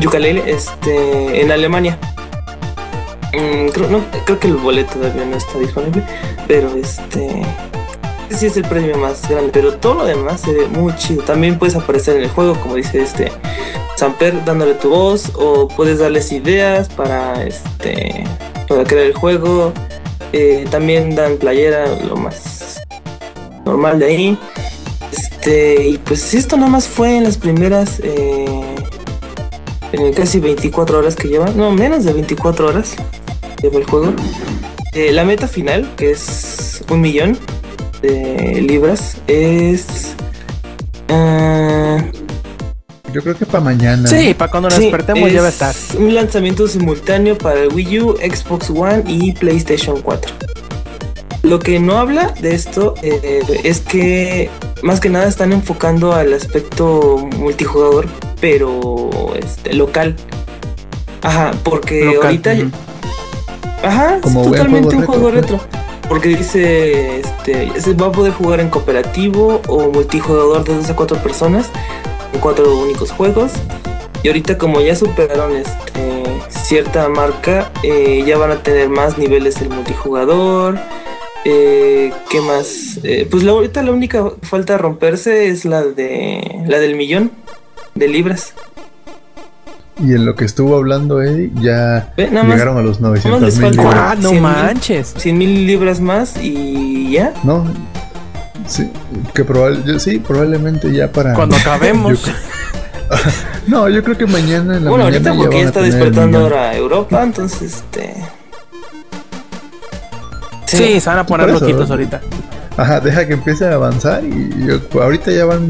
Yukalele, 0.00 0.42
este, 0.50 1.40
en 1.40 1.50
Alemania. 1.50 1.98
Mm, 3.36 3.68
creo, 3.68 3.88
no, 3.90 4.04
creo 4.24 4.40
que 4.40 4.46
el 4.46 4.56
boleto 4.56 4.94
todavía 4.94 5.26
no 5.26 5.36
está 5.36 5.58
disponible, 5.58 6.02
pero 6.48 6.74
este 6.74 7.42
sí 8.30 8.46
es 8.46 8.56
el 8.56 8.64
premio 8.64 8.96
más 8.96 9.28
grande, 9.28 9.50
pero 9.52 9.74
todo 9.74 9.94
lo 9.94 10.04
demás 10.04 10.40
se 10.40 10.52
ve 10.52 10.66
muy 10.68 10.94
chido. 10.96 11.22
También 11.22 11.58
puedes 11.58 11.76
aparecer 11.76 12.16
en 12.16 12.24
el 12.24 12.30
juego, 12.30 12.58
como 12.60 12.76
dice 12.76 13.02
este 13.02 13.30
Samper, 13.96 14.44
dándole 14.44 14.74
tu 14.74 14.90
voz, 14.90 15.32
o 15.34 15.68
puedes 15.68 15.98
darles 15.98 16.32
ideas 16.32 16.88
para 16.88 17.44
este 17.44 18.24
para 18.68 18.84
crear 18.84 19.06
el 19.06 19.14
juego. 19.14 19.72
Eh, 20.32 20.66
también 20.70 21.14
dan 21.14 21.36
playera, 21.36 21.86
lo 22.08 22.16
más 22.16 22.82
normal 23.64 23.98
de 23.98 24.06
ahí. 24.06 24.38
Este, 25.12 25.88
y 25.88 25.98
pues 25.98 26.34
esto 26.34 26.56
nada 26.56 26.70
más 26.70 26.88
fue 26.88 27.16
en 27.16 27.24
las 27.24 27.36
primeras 27.38 28.00
eh, 28.02 28.46
en 29.92 30.12
casi 30.12 30.40
24 30.40 30.98
horas 30.98 31.16
que 31.16 31.28
lleva, 31.28 31.50
no, 31.50 31.70
menos 31.70 32.04
de 32.04 32.12
24 32.12 32.66
horas 32.66 32.96
lleva 33.62 33.78
el 33.78 33.84
juego. 33.84 34.14
Eh, 34.92 35.12
la 35.12 35.24
meta 35.24 35.46
final, 35.48 35.94
que 35.96 36.10
es 36.10 36.82
un 36.88 37.00
millón, 37.00 37.38
de 38.02 38.60
libras 38.66 39.16
es 39.26 40.14
ah, 41.08 41.98
Yo 43.12 43.22
creo 43.22 43.36
que 43.36 43.46
para 43.46 43.64
mañana. 43.64 44.08
Sí, 44.08 44.34
para 44.34 44.50
cuando 44.50 44.68
nos 44.68 44.78
sí, 44.78 44.84
despertemos 44.84 45.32
ya 45.32 45.40
va 45.40 45.46
a 45.46 45.50
estar. 45.50 45.74
es 45.74 45.94
un 45.94 46.14
lanzamiento 46.14 46.66
simultáneo 46.68 47.36
para 47.38 47.60
el 47.60 47.72
Wii 47.72 48.00
U, 48.00 48.16
Xbox 48.16 48.70
One 48.70 49.04
y 49.06 49.32
PlayStation 49.32 50.00
4. 50.00 50.32
Lo 51.42 51.60
que 51.60 51.78
no 51.78 51.98
habla 51.98 52.34
de 52.40 52.54
esto 52.54 52.94
eh, 53.02 53.40
es 53.62 53.80
que 53.80 54.50
más 54.82 54.98
que 54.98 55.08
nada 55.08 55.28
están 55.28 55.52
enfocando 55.52 56.12
al 56.12 56.32
aspecto 56.32 57.18
multijugador, 57.36 58.08
pero 58.40 59.10
este, 59.40 59.74
local. 59.74 60.16
Ajá, 61.22 61.52
porque 61.62 62.04
Local, 62.04 62.24
ahorita. 62.24 62.56
Ajá, 63.82 64.20
Como 64.20 64.42
es 64.42 64.50
totalmente 64.50 64.96
juego 64.96 65.00
un 65.00 65.06
juego 65.06 65.30
retro, 65.30 65.58
retro. 65.58 65.78
Porque 66.08 66.28
dice, 66.28 67.20
este, 67.20 67.80
se 67.80 67.94
va 67.94 68.06
a 68.06 68.12
poder 68.12 68.32
jugar 68.32 68.60
en 68.60 68.70
cooperativo 68.70 69.60
o 69.68 69.90
multijugador 69.90 70.64
de 70.64 70.74
2 70.74 70.90
a 70.90 70.96
4 70.96 71.18
personas 71.18 71.70
en 72.32 72.40
cuatro 72.40 72.78
únicos 72.78 73.10
juegos. 73.12 73.52
Y 74.22 74.28
ahorita 74.28 74.58
como 74.58 74.80
ya 74.80 74.96
superaron 74.96 75.54
este, 75.56 76.24
cierta 76.48 77.08
marca, 77.08 77.70
eh, 77.82 78.24
ya 78.26 78.38
van 78.38 78.50
a 78.50 78.62
tener 78.62 78.88
más 78.88 79.18
niveles 79.18 79.60
el 79.60 79.68
multijugador. 79.68 80.78
Eh, 81.44 82.12
¿Qué 82.28 82.40
más? 82.40 82.98
Eh, 83.04 83.28
pues 83.30 83.44
la, 83.44 83.52
ahorita 83.52 83.82
la 83.82 83.92
única 83.92 84.32
falta 84.42 84.72
de 84.72 84.78
romperse 84.78 85.48
es 85.48 85.64
la 85.64 85.82
de 85.82 86.62
la 86.66 86.78
del 86.78 86.96
millón 86.96 87.30
de 87.94 88.08
libras. 88.08 88.54
Y 89.98 90.12
en 90.12 90.26
lo 90.26 90.34
que 90.34 90.44
estuvo 90.44 90.76
hablando 90.76 91.22
Eddie, 91.22 91.50
ya 91.54 92.12
Ve, 92.16 92.28
nada 92.30 92.42
más 92.44 92.52
llegaron 92.54 92.76
a 92.76 92.82
los 92.82 93.00
más 93.00 93.10
900 93.10 93.42
les 93.42 93.58
mil 93.58 93.70
libras. 93.70 93.94
¡Ah, 93.96 94.14
no 94.20 94.28
100,000. 94.28 94.40
manches! 94.42 95.14
100 95.16 95.38
mil 95.38 95.66
libras 95.66 96.00
más 96.00 96.36
y 96.42 97.12
ya. 97.12 97.32
No, 97.44 97.64
sí, 98.66 98.90
que 99.32 99.42
probable, 99.44 99.98
sí, 99.98 100.18
probablemente 100.18 100.92
ya 100.92 101.10
para. 101.10 101.32
Cuando 101.32 101.56
acabemos. 101.60 102.22
Yo- 102.26 102.32
no, 103.68 103.88
yo 103.88 104.02
creo 104.04 104.18
que 104.18 104.26
mañana 104.26 104.76
en 104.76 104.84
la 104.84 104.90
Bueno, 104.90 105.04
mañana 105.06 105.30
ahorita 105.30 105.44
porque 105.44 105.60
ya 105.62 105.66
está 105.68 105.80
despertando 105.80 106.40
ahora 106.40 106.76
Europa, 106.76 107.22
entonces 107.22 107.62
este. 107.76 108.14
Sí, 110.66 111.00
se 111.00 111.08
van 111.08 111.20
a 111.20 111.26
poner 111.26 111.48
loquitos 111.50 111.90
ahorita. 111.90 112.20
Ajá, 112.76 113.00
deja 113.00 113.26
que 113.26 113.32
empiece 113.34 113.66
a 113.66 113.72
avanzar 113.74 114.22
y 114.24 114.50
yo- 114.66 114.80
ahorita 115.02 115.30
ya 115.30 115.46
van 115.46 115.68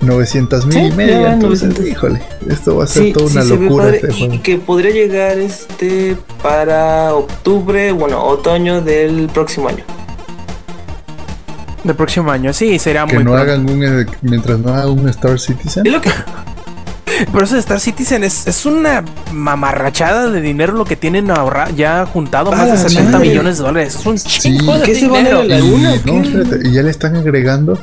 900 0.00 0.64
mil 0.66 0.74
Sí, 0.78 0.80
y 0.86 0.90
media. 0.92 1.32
Entonces, 1.34 1.68
900. 1.68 1.86
híjole, 1.86 2.22
esto 2.48 2.76
va 2.76 2.84
a 2.84 2.86
ser 2.86 3.02
Sí, 3.04 3.12
toda 3.12 3.26
una 3.26 3.44
locura 3.44 3.88
este 3.90 4.08
y 4.12 4.18
juego. 4.28 4.42
que 4.42 4.58
podría 4.58 4.90
llegar 4.92 5.38
este 5.38 6.16
para 6.42 7.12
octubre, 7.14 7.92
bueno, 7.92 8.24
otoño 8.24 8.80
del 8.80 9.28
próximo 9.34 9.68
año. 9.68 9.84
Del 11.84 11.94
próximo 11.94 12.30
año. 12.30 12.52
Sí, 12.52 12.78
será 12.78 13.06
Que 13.06 13.14
muy 13.16 13.24
no 13.24 13.32
pronto. 13.32 13.52
hagan 13.52 13.68
un, 13.70 13.84
eh, 13.84 14.06
mientras 14.22 14.58
no 14.58 14.70
haga 14.74 14.88
un 14.90 15.08
Star 15.10 15.38
Citizen. 15.38 15.86
Es 15.86 15.92
lo 15.92 16.00
que 16.00 16.10
Por 17.32 17.44
eso 17.44 17.56
Star 17.56 17.80
Citizen 17.80 18.24
es, 18.24 18.46
es 18.46 18.66
una 18.66 19.04
mamarrachada 19.32 20.28
de 20.30 20.40
dinero 20.40 20.72
lo 20.74 20.84
que 20.84 20.96
tienen 20.96 21.30
ahorra 21.30 21.70
ya 21.70 22.04
juntado 22.06 22.50
más 22.52 22.70
de 22.70 22.76
70 22.88 23.10
madre. 23.12 23.28
millones 23.28 23.58
de 23.58 23.64
dólares. 23.64 23.94
Es 23.94 24.06
un 24.06 24.16
chingo 24.18 24.76
de 24.78 24.82
¿Qué 24.84 24.94
se 24.94 25.06
van 25.08 25.26
a 25.26 25.40
dinero. 25.40 25.42
la 25.44 25.58
luna? 25.58 25.94
Y, 25.96 26.00
no, 26.10 26.22
espérate, 26.22 26.68
y 26.68 26.72
ya 26.72 26.82
le 26.82 26.90
están 26.90 27.16
agregando 27.16 27.78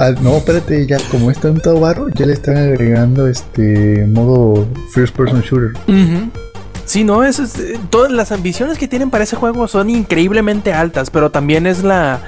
Ah, 0.00 0.10
no, 0.20 0.36
espérate, 0.36 0.86
ya 0.86 0.98
como 1.10 1.28
está 1.30 1.48
en 1.48 1.60
todo 1.60 1.80
barro, 1.80 2.08
ya 2.10 2.24
le 2.24 2.32
están 2.32 2.56
agregando 2.56 3.26
este 3.26 4.06
modo 4.06 4.68
first 4.92 5.12
person 5.16 5.40
shooter. 5.40 5.72
Sí, 6.84 7.02
no, 7.02 7.24
es, 7.24 7.40
es- 7.40 7.58
eh, 7.58 7.78
todas 7.90 8.12
las 8.12 8.30
ambiciones 8.30 8.78
que 8.78 8.86
tienen 8.86 9.10
para 9.10 9.24
ese 9.24 9.34
juego 9.34 9.66
son 9.66 9.90
increíblemente 9.90 10.72
altas, 10.72 11.10
pero 11.10 11.30
también 11.30 11.66
es 11.66 11.82
la 11.82 12.20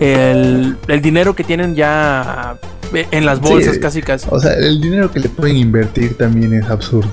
el, 0.00 0.76
el 0.88 1.02
dinero 1.02 1.34
que 1.36 1.44
tienen 1.44 1.74
ya 1.74 2.56
en 2.92 3.26
las 3.26 3.40
bolsas 3.40 3.74
Sí. 3.74 3.80
casi 3.80 4.02
casi. 4.02 4.26
O 4.30 4.40
sea, 4.40 4.54
el 4.54 4.80
dinero 4.80 5.10
que 5.10 5.20
le 5.20 5.28
pueden 5.28 5.56
invertir 5.56 6.16
también 6.16 6.52
es 6.54 6.66
absurdo. 6.68 7.10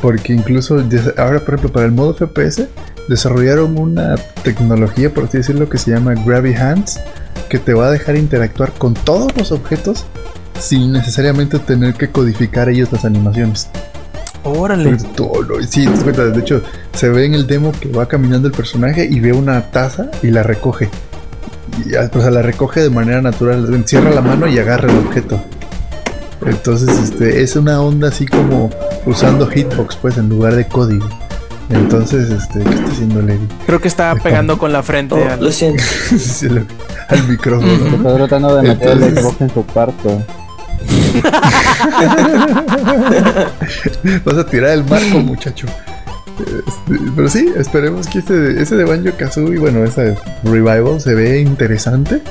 Porque 0.00 0.32
incluso 0.34 0.76
ahora, 1.16 1.40
por 1.40 1.54
ejemplo, 1.54 1.72
para 1.72 1.86
el 1.86 1.92
modo 1.92 2.14
FPS, 2.14 2.68
desarrollaron 3.08 3.78
una 3.78 4.16
tecnología, 4.42 5.12
por 5.12 5.24
así 5.24 5.38
decirlo, 5.38 5.68
que 5.68 5.78
se 5.78 5.90
llama 5.92 6.14
Gravity 6.14 6.54
Hands, 6.56 7.00
que 7.48 7.58
te 7.58 7.72
va 7.74 7.86
a 7.86 7.90
dejar 7.90 8.16
interactuar 8.16 8.72
con 8.72 8.94
todos 8.94 9.34
los 9.36 9.50
objetos 9.52 10.04
sin 10.60 10.92
necesariamente 10.92 11.58
tener 11.58 11.94
que 11.94 12.08
codificar 12.10 12.68
ellos 12.68 12.92
las 12.92 13.04
animaciones. 13.04 13.68
Órale. 14.44 14.90
Lo- 14.92 15.62
sí, 15.62 15.84
te 15.84 15.90
das 15.90 16.02
cuenta, 16.02 16.26
de 16.26 16.38
hecho, 16.40 16.62
se 16.94 17.08
ve 17.08 17.24
en 17.24 17.34
el 17.34 17.46
demo 17.46 17.72
que 17.80 17.88
va 17.88 18.06
caminando 18.06 18.46
el 18.48 18.54
personaje 18.54 19.06
y 19.10 19.20
ve 19.20 19.32
una 19.32 19.70
taza 19.70 20.10
y 20.22 20.28
la 20.30 20.42
recoge. 20.42 20.90
O 22.14 22.20
sea, 22.20 22.30
la 22.30 22.42
recoge 22.42 22.80
de 22.82 22.90
manera 22.90 23.22
natural, 23.22 23.72
encierra 23.74 24.10
la 24.10 24.20
mano 24.20 24.46
y 24.46 24.58
agarra 24.58 24.90
el 24.90 24.98
objeto. 24.98 25.42
Entonces, 26.46 26.90
este, 26.98 27.42
es 27.42 27.56
una 27.56 27.80
onda 27.80 28.08
así 28.08 28.26
como 28.26 28.70
usando 29.06 29.46
hitbox, 29.46 29.96
pues, 29.96 30.18
en 30.18 30.28
lugar 30.28 30.54
de 30.54 30.66
código. 30.66 31.08
Entonces, 31.70 32.30
este, 32.30 32.60
¿qué 32.62 32.74
está 32.74 32.90
haciendo 32.90 33.22
Lady? 33.22 33.48
Creo 33.66 33.80
que 33.80 33.88
está 33.88 34.14
pegando 34.16 34.58
con 34.58 34.70
la 34.72 34.82
frente. 34.82 35.14
Oh, 35.14 35.30
al- 35.30 35.42
lo 35.42 35.50
siento. 35.50 35.82
Al 37.08 37.28
micrófono. 37.28 37.72
Ujú. 37.72 37.96
Estoy 37.96 38.14
tratando 38.16 38.56
de 38.56 38.62
meter 38.68 38.88
el 38.90 39.16
Xbox 39.18 39.40
en 39.40 39.54
su 39.54 39.64
cuarto. 39.66 40.22
Vas 44.24 44.36
a 44.38 44.46
tirar 44.46 44.70
el 44.72 44.84
marco, 44.84 45.18
muchacho. 45.20 45.66
Este, 46.38 47.04
pero 47.14 47.28
sí, 47.28 47.52
esperemos 47.56 48.06
que 48.08 48.18
este, 48.18 48.60
ese 48.60 48.76
de 48.76 48.84
Banjo 48.84 49.16
Kazooie, 49.16 49.58
bueno, 49.58 49.84
ese 49.84 50.16
revival 50.42 51.00
se 51.00 51.14
ve 51.14 51.40
interesante. 51.40 52.22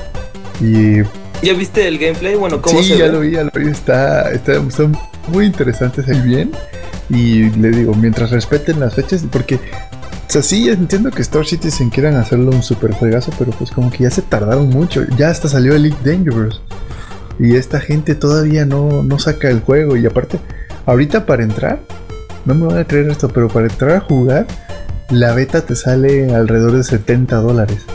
Y 0.62 1.02
¿Ya 1.42 1.54
viste 1.54 1.88
el 1.88 1.98
gameplay? 1.98 2.36
Bueno, 2.36 2.62
¿cómo 2.62 2.82
sí, 2.82 2.90
se 2.90 2.98
ya 2.98 3.06
ve? 3.06 3.12
lo 3.12 3.20
vi, 3.20 3.32
ya 3.32 3.44
lo 3.44 3.52
vi. 3.54 3.68
Está, 3.70 4.32
está, 4.32 4.54
son 4.72 4.98
muy 5.28 5.46
interesantes 5.46 6.08
el 6.08 6.22
bien. 6.22 6.52
Y 7.10 7.50
le 7.52 7.70
digo, 7.70 7.94
mientras 7.96 8.32
respeten 8.32 8.80
las 8.80 8.96
fechas, 8.96 9.26
porque, 9.30 9.56
o 9.56 9.60
sea, 10.30 10.42
sí, 10.42 10.70
entiendo 10.70 11.12
que 11.12 11.22
Star 11.22 11.46
Citizen 11.46 11.90
quieran 11.90 12.16
hacerlo 12.16 12.52
un 12.52 12.64
super 12.64 12.94
juegazo, 12.94 13.32
pero 13.38 13.52
pues 13.52 13.72
como 13.72 13.92
que 13.92 14.04
ya 14.04 14.10
se 14.10 14.22
tardaron 14.22 14.70
mucho. 14.70 15.06
Ya 15.18 15.30
hasta 15.30 15.50
salió 15.50 15.76
Elite 15.76 16.10
Dangerous. 16.10 16.62
Y 17.40 17.56
esta 17.56 17.80
gente 17.80 18.16
todavía 18.16 18.66
no, 18.66 19.04
no 19.04 19.20
saca 19.20 19.50
el 19.50 19.60
juego. 19.60 19.98
Y 19.98 20.06
aparte, 20.06 20.40
ahorita 20.86 21.26
para 21.26 21.44
entrar, 21.44 21.80
no 22.46 22.56
me 22.56 22.68
van 22.68 22.78
a 22.78 22.86
creer 22.86 23.10
esto, 23.10 23.30
pero 23.30 23.48
para 23.48 23.68
entrar 23.68 23.92
a 23.92 24.00
jugar, 24.00 24.48
la 25.10 25.34
beta 25.34 25.62
te 25.62 25.76
sale 25.76 26.34
alrededor 26.34 26.74
de 26.74 26.84
70 26.84 27.36
dólares. 27.38 27.86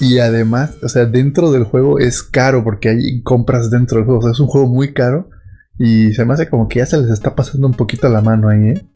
Y 0.00 0.18
además, 0.18 0.76
o 0.82 0.88
sea, 0.88 1.06
dentro 1.06 1.52
del 1.52 1.64
juego 1.64 1.98
es 1.98 2.22
caro 2.22 2.64
porque 2.64 2.88
hay 2.88 3.22
compras 3.22 3.70
dentro 3.70 3.98
del 3.98 4.06
juego. 4.06 4.18
O 4.18 4.22
sea, 4.22 4.32
es 4.32 4.40
un 4.40 4.48
juego 4.48 4.66
muy 4.66 4.92
caro. 4.92 5.30
Y 5.78 6.12
se 6.12 6.24
me 6.24 6.34
hace 6.34 6.48
como 6.48 6.68
que 6.68 6.80
ya 6.80 6.86
se 6.86 6.98
les 6.98 7.10
está 7.10 7.34
pasando 7.34 7.68
un 7.68 7.74
poquito 7.74 8.08
la 8.08 8.20
mano 8.20 8.48
ahí, 8.48 8.70
¿eh? 8.70 8.86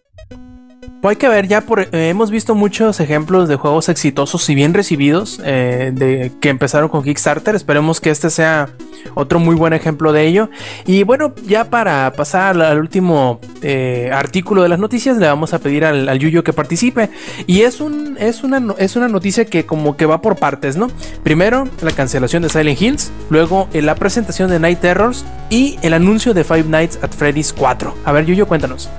Pues 1.06 1.18
hay 1.18 1.20
que 1.20 1.28
ver, 1.28 1.46
ya 1.46 1.60
por, 1.60 1.82
eh, 1.82 1.88
hemos 1.92 2.32
visto 2.32 2.56
muchos 2.56 2.98
ejemplos 2.98 3.48
de 3.48 3.54
juegos 3.54 3.88
exitosos 3.88 4.50
y 4.50 4.56
bien 4.56 4.74
recibidos 4.74 5.40
eh, 5.44 5.92
de 5.94 6.32
que 6.40 6.48
empezaron 6.48 6.88
con 6.88 7.04
Kickstarter. 7.04 7.54
Esperemos 7.54 8.00
que 8.00 8.10
este 8.10 8.28
sea 8.28 8.70
otro 9.14 9.38
muy 9.38 9.54
buen 9.54 9.72
ejemplo 9.72 10.12
de 10.12 10.26
ello. 10.26 10.50
Y 10.84 11.04
bueno, 11.04 11.32
ya 11.46 11.70
para 11.70 12.12
pasar 12.14 12.60
al, 12.60 12.80
último 12.80 13.38
eh, 13.62 14.10
artículo 14.12 14.64
de 14.64 14.68
las 14.68 14.80
noticias, 14.80 15.16
le 15.18 15.28
vamos 15.28 15.54
a 15.54 15.60
pedir 15.60 15.84
al, 15.84 16.18
Yuyo 16.18 16.42
que 16.42 16.52
participe. 16.52 17.08
Y 17.46 17.60
es, 17.60 17.80
un, 17.80 18.16
es, 18.18 18.42
una, 18.42 18.74
es 18.76 18.96
una 18.96 19.06
noticia 19.06 19.44
que 19.44 19.64
como 19.64 19.96
que 19.96 20.06
va 20.06 20.20
por 20.20 20.34
partes, 20.34 20.76
¿no? 20.76 20.88
Primero, 21.22 21.68
la 21.82 21.92
cancelación 21.92 22.42
de 22.42 22.48
Silent 22.48 22.82
Hills. 22.82 23.12
Luego, 23.30 23.68
la 23.72 23.94
presentación 23.94 24.50
de 24.50 24.58
Night 24.58 24.80
Terrors. 24.80 25.24
Y 25.50 25.78
el 25.82 25.94
anuncio 25.94 26.34
de 26.34 26.42
Five 26.42 26.64
Nights 26.64 26.98
at 27.00 27.12
Freddy's 27.12 27.52
4. 27.52 27.94
A 28.04 28.10
ver, 28.10 28.26
Yuyo, 28.26 28.48
cuéntanos. 28.48 28.90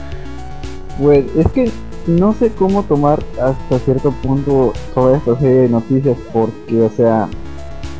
Pues 1.00 1.26
es 1.38 1.52
que 1.52 1.70
no 2.08 2.34
sé 2.34 2.52
cómo 2.52 2.84
tomar 2.84 3.24
hasta 3.42 3.80
cierto 3.80 4.12
punto 4.24 4.74
toda 4.96 5.18
esta 5.18 5.38
serie 5.40 5.62
de 5.64 5.70
noticias 5.70 6.18
porque, 6.32 6.82
o 6.82 6.90
sea, 6.90 7.28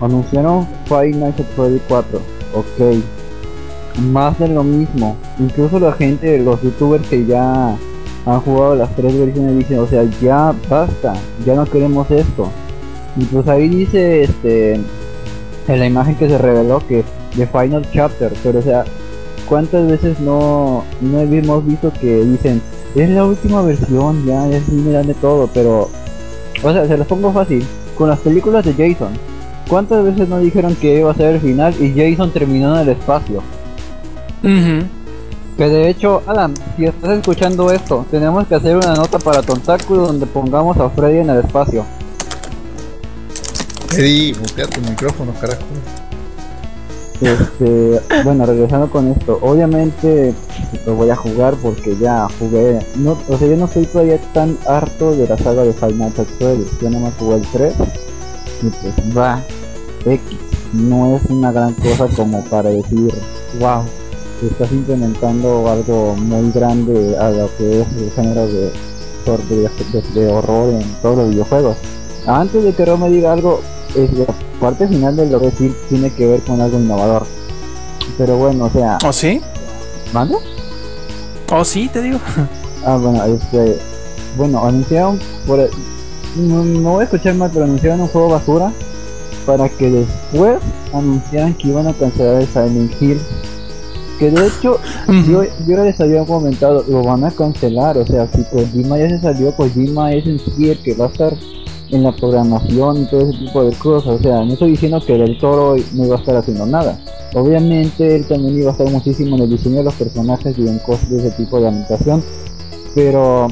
anunciaron 0.02 0.66
Five 0.86 1.12
Nights 1.12 1.42
at 1.42 1.46
Freddy 1.56 1.82
4, 1.88 2.20
ok, 2.54 4.02
más 4.12 4.40
de 4.40 4.48
lo 4.48 4.64
mismo. 4.64 5.18
Incluso 5.40 5.80
la 5.80 5.92
gente, 5.92 6.40
los 6.40 6.62
youtubers 6.62 7.08
que 7.08 7.26
ya 7.26 7.76
han 8.26 8.42
jugado 8.42 8.76
las 8.76 8.96
tres 8.96 9.18
versiones 9.18 9.58
dicen, 9.58 9.80
o 9.80 9.88
sea, 9.88 10.04
ya 10.22 10.54
basta, 10.70 11.14
ya 11.46 11.56
no 11.56 11.66
queremos 11.66 12.10
esto. 12.10 12.50
Pues 13.32 13.48
ahí 13.48 13.68
dice, 13.68 14.24
este, 14.24 14.76
en 14.76 15.80
la 15.80 15.86
imagen 15.86 16.16
que 16.16 16.30
se 16.30 16.38
reveló 16.38 16.80
que 16.88 17.04
The 17.36 17.48
Final 17.48 17.86
Chapter, 17.92 18.32
pero 18.44 18.60
o 18.60 18.62
sea, 18.62 18.86
¿cuántas 19.50 19.88
veces 19.88 20.20
no, 20.20 20.84
no 21.02 21.20
hemos 21.20 21.66
visto 21.66 21.92
que 22.00 22.24
dicen, 22.24 22.62
es 22.96 23.10
la 23.10 23.26
última 23.26 23.62
versión, 23.62 24.26
ya, 24.26 24.48
ya 24.48 24.60
sí 24.60 24.72
me 24.72 24.92
dan 24.92 25.08
de 25.08 25.14
todo, 25.14 25.50
pero, 25.54 25.90
o 26.64 26.74
sea, 26.74 26.88
se 26.88 26.98
los 26.98 27.08
pongo 27.08 27.32
fácil, 27.32 27.66
con 27.98 28.10
las 28.10 28.20
películas 28.20 28.66
de 28.66 28.74
Jason, 28.74 29.14
¿cuántas 29.70 30.04
veces 30.04 30.28
no 30.30 30.40
dijeron 30.40 30.76
que 30.76 31.00
iba 31.00 31.12
a 31.12 31.16
ser 31.16 31.36
el 31.36 31.42
final 31.42 31.76
y 31.82 31.94
Jason 31.96 32.32
terminó 32.32 32.76
en 32.76 32.82
el 32.82 32.90
espacio? 32.90 33.42
Ujú. 34.44 34.86
Que 35.58 35.70
de 35.70 35.90
hecho, 35.90 36.22
Adam, 36.28 36.54
si 36.76 36.86
estás 36.86 37.18
escuchando 37.18 37.72
esto, 37.72 38.06
tenemos 38.12 38.46
que 38.48 38.56
hacer 38.56 38.78
una 38.78 38.94
nota 38.94 39.18
para 39.18 39.42
Tontaku 39.42 39.96
donde 39.96 40.28
pongamos 40.28 40.78
a 40.78 40.90
Freddy 40.90 41.18
en 41.18 41.32
el 41.32 41.40
espacio. 41.40 41.84
Eddie, 43.96 44.36
mutea 44.36 44.68
tu 44.68 44.82
micrófono, 44.82 45.34
carajo. 45.42 45.64
Este, 47.22 48.00
bueno, 48.24 48.46
regresando 48.46 48.90
con 48.92 49.08
esto, 49.08 49.40
obviamente 49.42 50.36
lo 50.86 50.96
voy 50.96 51.10
a 51.10 51.16
jugar 51.16 51.56
porque 51.56 51.98
ya 51.98 52.28
jugué, 52.38 52.80
no, 52.96 53.18
o 53.28 53.38
sea, 53.38 53.48
yo 53.48 53.58
no 53.58 53.66
estoy 53.66 53.86
todavía 53.88 54.20
tan 54.34 54.56
harto 54.68 55.16
de 55.16 55.28
la 55.28 55.38
saga 55.38 55.64
de 55.64 55.74
Final 55.74 56.12
Freddy's, 56.12 56.80
yo 56.80 56.90
nada 56.92 57.06
más 57.06 57.14
jugué 57.18 57.38
el 57.38 57.48
3 57.52 57.74
y 58.62 58.70
pues 58.70 59.18
va, 59.18 59.42
X, 60.06 60.22
no 60.74 61.16
es 61.16 61.24
una 61.30 61.52
gran 61.52 61.74
cosa 61.74 62.08
como 62.16 62.44
para 62.46 62.70
decir, 62.70 63.12
wow, 63.60 63.82
estás 64.46 64.72
implementando 64.72 65.68
algo 65.68 66.16
muy 66.16 66.52
grande 66.52 67.18
a 67.18 67.32
lo 67.32 67.50
que 67.58 67.82
es 67.82 67.88
el 67.98 68.12
género 68.12 68.48
de, 68.48 68.72
de, 70.14 70.28
horror 70.28 70.74
en 70.74 70.94
todos 71.02 71.18
los 71.18 71.30
videojuegos. 71.30 71.78
Antes 72.26 72.64
de 72.64 72.74
que 72.74 72.86
Ro 72.86 72.98
me 72.98 73.10
diga 73.10 73.34
algo, 73.34 73.62
es 73.96 74.14
la 74.14 74.26
parte 74.60 74.88
final 74.88 75.16
de 75.16 75.30
lo 75.30 75.40
que 75.40 75.52
sí 75.52 75.74
tiene 75.90 76.12
que 76.12 76.26
ver 76.26 76.42
con 76.42 76.62
algo 76.62 76.80
innovador. 76.80 77.26
Pero 78.18 78.38
bueno, 78.38 78.66
o 78.66 78.70
sea, 78.70 78.98
¿O 79.06 79.14
sí? 79.14 79.42
¿mande? 80.14 80.36
¿O 81.52 81.64
sí, 81.64 81.90
te 81.92 82.02
digo? 82.02 82.20
Ah, 82.86 82.96
bueno, 82.96 83.24
este, 83.26 83.78
bueno, 84.38 84.64
anunciaron, 84.64 85.20
por, 85.46 85.70
no, 86.38 86.64
no 86.64 86.92
voy 86.92 87.02
a 87.02 87.04
escuchar 87.06 87.36
mal, 87.36 87.50
pero 87.52 87.66
anunciaron 87.66 88.02
un 88.02 88.08
juego 88.08 88.30
basura 88.30 88.72
para 89.46 89.68
que 89.70 89.90
después 89.90 90.60
anunciaran 90.94 91.54
que 91.56 91.70
iban 91.70 91.88
a 91.88 91.94
cancelar 91.94 92.42
el 92.42 92.48
Silent 92.48 93.02
Hill. 93.02 93.20
Que 94.20 94.32
de 94.32 94.48
hecho, 94.48 94.80
yo, 95.28 95.44
yo 95.68 95.84
les 95.84 96.00
había 96.02 96.26
comentado, 96.26 96.84
lo 96.88 97.04
van 97.04 97.24
a 97.24 97.32
cancelar, 97.32 97.98
o 97.98 98.06
sea, 98.06 98.28
si 98.28 98.44
Kojima 98.46 98.98
ya 98.98 99.10
se 99.10 99.20
salió, 99.20 99.52
Kojima 99.52 100.12
es 100.14 100.26
en 100.26 100.40
sí 100.40 100.70
el 100.72 100.80
que 100.82 100.96
va 100.96 101.06
a 101.06 101.10
estar 101.10 101.34
en 101.92 102.04
la 102.04 102.12
programación 102.12 103.04
y 103.04 103.06
todo 103.06 103.22
ese 103.22 103.38
tipo 103.38 103.64
de 103.64 103.76
cosas, 103.78 104.20
o 104.20 104.20
sea, 104.20 104.44
no 104.44 104.54
estoy 104.54 104.72
diciendo 104.72 105.02
que 105.06 105.18
del 105.18 105.38
toro 105.38 105.76
no 105.94 106.06
iba 106.06 106.16
a 106.16 106.20
estar 106.20 106.36
haciendo 106.36 106.66
nada. 106.66 107.00
Obviamente 107.34 108.16
él 108.16 108.26
también 108.26 108.58
iba 108.58 108.70
a 108.70 108.72
estar 108.72 108.90
muchísimo 108.90 109.36
en 109.36 109.44
el 109.44 109.50
diseño 109.50 109.78
de 109.78 109.84
los 109.84 109.94
personajes 109.96 110.58
y 110.58 110.68
en 110.68 110.80
cosas 110.80 111.10
de 111.10 111.18
ese 111.18 111.32
tipo 111.32 111.60
de 111.60 111.68
ambientación, 111.68 112.24
pero 112.96 113.48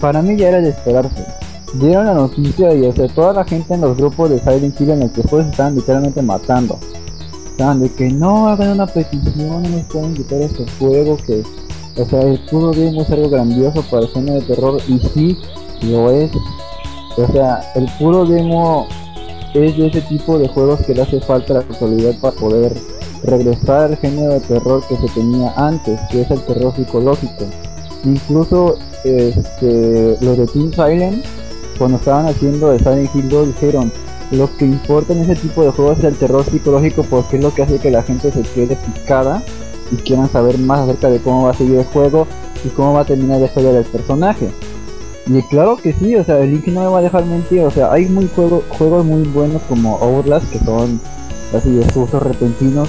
para 0.00 0.22
mí 0.22 0.36
ya 0.36 0.48
era 0.48 0.60
de 0.60 0.70
esperarse. 0.70 1.24
Dieron 1.74 2.06
la 2.06 2.14
noticia 2.14 2.74
y 2.74 2.84
o 2.84 2.92
sea, 2.92 3.08
toda 3.08 3.32
la 3.32 3.44
gente 3.44 3.74
en 3.74 3.80
los 3.80 3.96
grupos 3.96 4.30
de 4.30 4.38
Silent 4.40 4.78
Hill 4.80 4.90
en 4.90 5.02
el 5.02 5.10
que 5.10 5.22
después 5.22 5.46
estaban 5.46 5.74
literalmente 5.74 6.20
matando. 6.20 6.78
Estaban 7.46 7.80
de 7.80 7.90
que 7.90 8.10
no 8.10 8.48
hagan 8.48 8.72
una 8.72 8.86
petición, 8.86 9.62
no 9.62 9.88
pueden 9.90 10.14
quitar 10.14 10.40
este 10.40 10.66
juego 10.78 11.16
que, 11.18 11.42
o 11.96 12.04
sea, 12.04 12.20
el 12.22 12.40
demo 12.74 13.02
es 13.02 13.10
algo 13.10 13.30
grandioso 13.30 13.82
para 13.90 14.06
género 14.08 14.40
de 14.40 14.46
terror 14.46 14.80
y 14.88 14.98
sí 14.98 15.38
lo 15.82 16.10
es. 16.10 16.30
O 17.16 17.26
sea, 17.32 17.60
el 17.74 17.86
puro 17.98 18.24
demo 18.24 18.86
es 19.54 19.76
de 19.76 19.86
ese 19.86 20.00
tipo 20.02 20.38
de 20.38 20.48
juegos 20.48 20.80
que 20.80 20.94
le 20.94 21.02
hace 21.02 21.20
falta 21.20 21.54
la 21.54 21.60
actualidad 21.60 22.14
para 22.20 22.34
poder 22.34 22.72
regresar 23.24 23.90
al 23.90 23.96
género 23.96 24.34
de 24.34 24.40
terror 24.40 24.82
que 24.88 24.96
se 24.96 25.08
tenía 25.14 25.52
antes, 25.56 26.00
que 26.10 26.22
es 26.22 26.30
el 26.30 26.40
terror 26.42 26.74
psicológico. 26.74 27.44
Incluso 28.04 28.78
este, 29.04 30.16
los 30.20 30.38
de 30.38 30.46
Team 30.46 30.72
Silent, 30.72 31.24
cuando 31.78 31.98
estaban 31.98 32.26
haciendo 32.26 32.70
de 32.70 32.78
Silent 32.78 33.14
Hill 33.14 33.28
2, 33.28 33.46
dijeron, 33.48 33.92
lo 34.30 34.54
que 34.56 34.64
importa 34.64 35.12
en 35.12 35.20
ese 35.20 35.36
tipo 35.36 35.62
de 35.62 35.70
juegos 35.70 35.98
es 35.98 36.04
el 36.04 36.16
terror 36.16 36.44
psicológico 36.44 37.02
porque 37.02 37.36
es 37.36 37.42
lo 37.42 37.54
que 37.54 37.62
hace 37.62 37.78
que 37.78 37.90
la 37.90 38.02
gente 38.02 38.32
se 38.32 38.42
quede 38.42 38.76
picada 38.76 39.42
y 39.90 39.96
quieran 39.96 40.30
saber 40.30 40.58
más 40.58 40.80
acerca 40.80 41.10
de 41.10 41.20
cómo 41.20 41.44
va 41.44 41.50
a 41.50 41.54
seguir 41.54 41.76
el 41.76 41.84
juego 41.84 42.26
y 42.64 42.68
cómo 42.70 42.94
va 42.94 43.00
a 43.00 43.04
terminar 43.04 43.40
la 43.40 43.46
historia 43.46 43.72
del 43.72 43.84
personaje. 43.84 44.48
Y 45.26 45.40
claro 45.42 45.76
que 45.76 45.92
sí, 45.92 46.16
o 46.16 46.24
sea, 46.24 46.40
el 46.40 46.50
Link 46.50 46.66
no 46.66 46.80
me 46.80 46.86
va 46.86 46.98
a 46.98 47.02
dejar 47.02 47.24
mentir, 47.24 47.60
o 47.60 47.70
sea, 47.70 47.92
hay 47.92 48.06
muy 48.06 48.28
juego, 48.28 48.62
juegos 48.70 49.04
muy 49.04 49.22
buenos 49.28 49.62
como 49.68 49.96
Outlast 49.98 50.50
que 50.50 50.58
son 50.58 51.00
así 51.56 51.80
sustos 51.92 52.22
repentinos, 52.22 52.88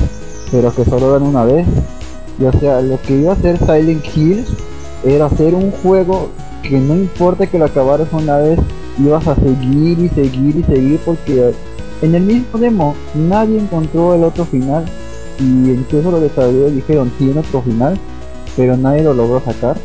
pero 0.52 0.74
que 0.74 0.84
solo 0.84 1.12
dan 1.12 1.24
una 1.24 1.46
vez. 1.46 1.68
Y 2.40 2.46
o 2.46 2.54
sea, 2.60 2.82
lo 2.82 3.00
que 3.02 3.18
iba 3.18 3.34
a 3.34 3.36
hacer 3.36 3.60
Silent 3.60 4.06
Hill 4.16 4.46
era 5.04 5.28
hacer 5.28 5.54
un 5.54 5.70
juego 5.72 6.30
que 6.64 6.80
no 6.80 6.96
importa 6.96 7.46
que 7.46 7.60
lo 7.60 7.66
acabaras 7.66 8.08
una 8.12 8.38
vez, 8.38 8.60
ibas 8.98 9.28
a 9.28 9.36
seguir 9.36 10.00
y 10.00 10.10
seguir 10.10 10.56
y 10.56 10.64
seguir 10.64 11.00
porque 11.06 11.54
en 12.02 12.16
el 12.16 12.24
mismo 12.24 12.58
demo 12.58 12.96
nadie 13.14 13.60
encontró 13.60 14.16
el 14.16 14.24
otro 14.24 14.46
final 14.46 14.86
y 15.40 15.72
incluso 15.72 16.10
los 16.10 16.22
desarrolladores 16.22 16.76
dijeron 16.76 17.12
tiene 17.20 17.40
otro 17.42 17.62
final, 17.62 18.00
pero 18.56 18.76
nadie 18.76 19.04
lo 19.04 19.14
logró 19.14 19.40
sacar 19.42 19.78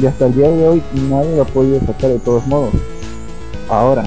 y 0.00 0.06
hasta 0.06 0.26
el 0.26 0.34
día 0.34 0.48
de 0.48 0.68
hoy 0.68 0.82
nadie 1.08 1.36
lo 1.36 1.42
ha 1.42 1.46
podido 1.46 1.80
sacar 1.80 2.10
de 2.10 2.18
todos 2.18 2.46
modos. 2.46 2.70
Ahora, 3.68 4.04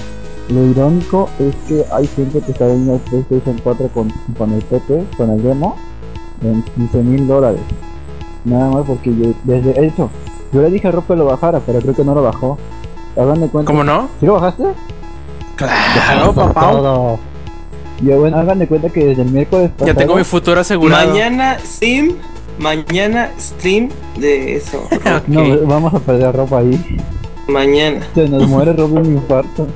lo 0.49 0.65
irónico 0.65 1.29
es 1.39 1.55
que 1.67 1.85
hay 1.91 2.07
gente 2.07 2.41
que 2.41 2.51
está 2.51 2.65
vendiendo 2.65 2.95
el 2.95 2.99
PlayStation 3.01 3.59
4 3.63 3.89
con, 3.89 4.11
con 4.37 4.53
el 4.53 4.61
PT, 4.61 5.03
con 5.17 5.29
el 5.31 5.43
demo, 5.43 5.75
en 6.41 6.63
15 6.63 6.97
mil 6.99 7.27
dólares. 7.27 7.61
Nada 8.45 8.69
más 8.69 8.85
porque 8.85 9.13
yo, 9.15 9.33
desde 9.43 9.85
hecho, 9.85 10.09
yo 10.53 10.61
le 10.61 10.69
dije 10.69 10.87
a 10.87 10.91
Rob 10.91 11.05
que 11.05 11.15
lo 11.15 11.25
bajara, 11.25 11.59
pero 11.65 11.79
creo 11.79 11.93
que 11.93 12.03
no 12.03 12.15
lo 12.15 12.23
bajó. 12.23 12.57
Hagan 13.17 13.41
de 13.41 13.47
cuenta. 13.47 13.69
¿Cómo 13.69 13.83
no? 13.83 14.07
¿Sí 14.19 14.25
lo 14.25 14.35
bajaste? 14.35 14.63
Claro, 15.55 16.33
papá. 16.33 16.71
Todo. 16.71 17.19
Y 18.01 18.05
bueno, 18.05 18.37
hagan 18.37 18.59
de 18.59 18.67
cuenta 18.67 18.89
que 18.89 19.05
desde 19.05 19.23
el 19.23 19.31
miércoles 19.31 19.71
Ya 19.83 19.93
tengo 19.93 20.15
mi 20.15 20.23
futuro 20.23 20.61
asegurado. 20.61 21.09
Mañana 21.09 21.57
stream, 21.59 22.15
mañana 22.59 23.31
stream 23.39 23.89
de 24.19 24.55
eso. 24.55 24.81
No, 25.27 25.41
vamos 25.65 25.93
a 25.93 25.99
perder 25.99 26.35
ropa 26.35 26.59
ahí. 26.59 26.79
mañana. 27.47 27.99
Se 28.13 28.27
nos 28.27 28.47
muere 28.49 28.73
Rob 28.73 28.91
de 28.91 28.99
un 29.01 29.05
infarto. 29.17 29.67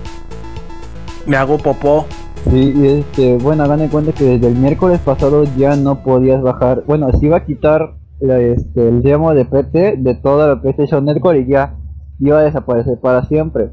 Me 1.26 1.38
hago 1.38 1.58
popó. 1.58 2.06
Sí, 2.50 2.74
y 2.76 2.88
este, 2.88 3.38
bueno, 3.38 3.64
hagan 3.64 3.80
de 3.80 3.90
cuenta 3.90 4.12
que 4.14 4.24
desde 4.24 4.48
el 4.48 4.56
miércoles 4.56 5.00
pasado 5.00 5.44
ya 5.58 5.76
no 5.76 6.02
podías 6.04 6.42
bajar. 6.42 6.84
Bueno, 6.88 7.12
se 7.12 7.26
iba 7.28 7.38
a 7.38 7.46
quitar 7.46 7.92
la, 8.20 8.40
este, 8.40 8.88
el 8.88 9.04
demo 9.04 9.34
de 9.34 9.46
PT 9.46 9.98
de 9.98 10.16
toda 10.16 10.48
la 10.48 10.60
PlayStation 10.62 11.06
Network 11.06 11.40
y 11.40 11.52
ya 11.52 11.76
iba 12.20 12.40
a 12.40 12.44
desaparecer 12.44 13.00
para 13.00 13.26
siempre. 13.28 13.70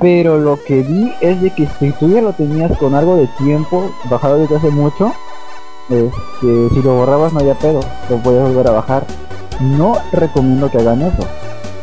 Pero 0.00 0.38
lo 0.38 0.58
que 0.62 0.82
vi 0.82 1.12
es 1.20 1.42
de 1.42 1.50
que 1.50 1.66
si 1.78 1.90
tú 1.90 2.08
ya 2.08 2.22
lo 2.22 2.32
tenías 2.32 2.76
con 2.78 2.94
algo 2.94 3.16
de 3.16 3.28
tiempo, 3.38 3.90
bajado 4.10 4.38
desde 4.38 4.56
hace 4.56 4.70
mucho, 4.70 5.12
este, 5.88 6.68
si 6.74 6.82
lo 6.82 6.96
borrabas 6.96 7.32
no 7.32 7.40
había 7.40 7.54
pedo, 7.54 7.80
lo 8.10 8.16
podías 8.18 8.44
volver 8.44 8.68
a 8.68 8.72
bajar. 8.72 9.04
No 9.60 9.96
recomiendo 10.12 10.70
que 10.70 10.78
hagan 10.78 11.02
eso, 11.02 11.26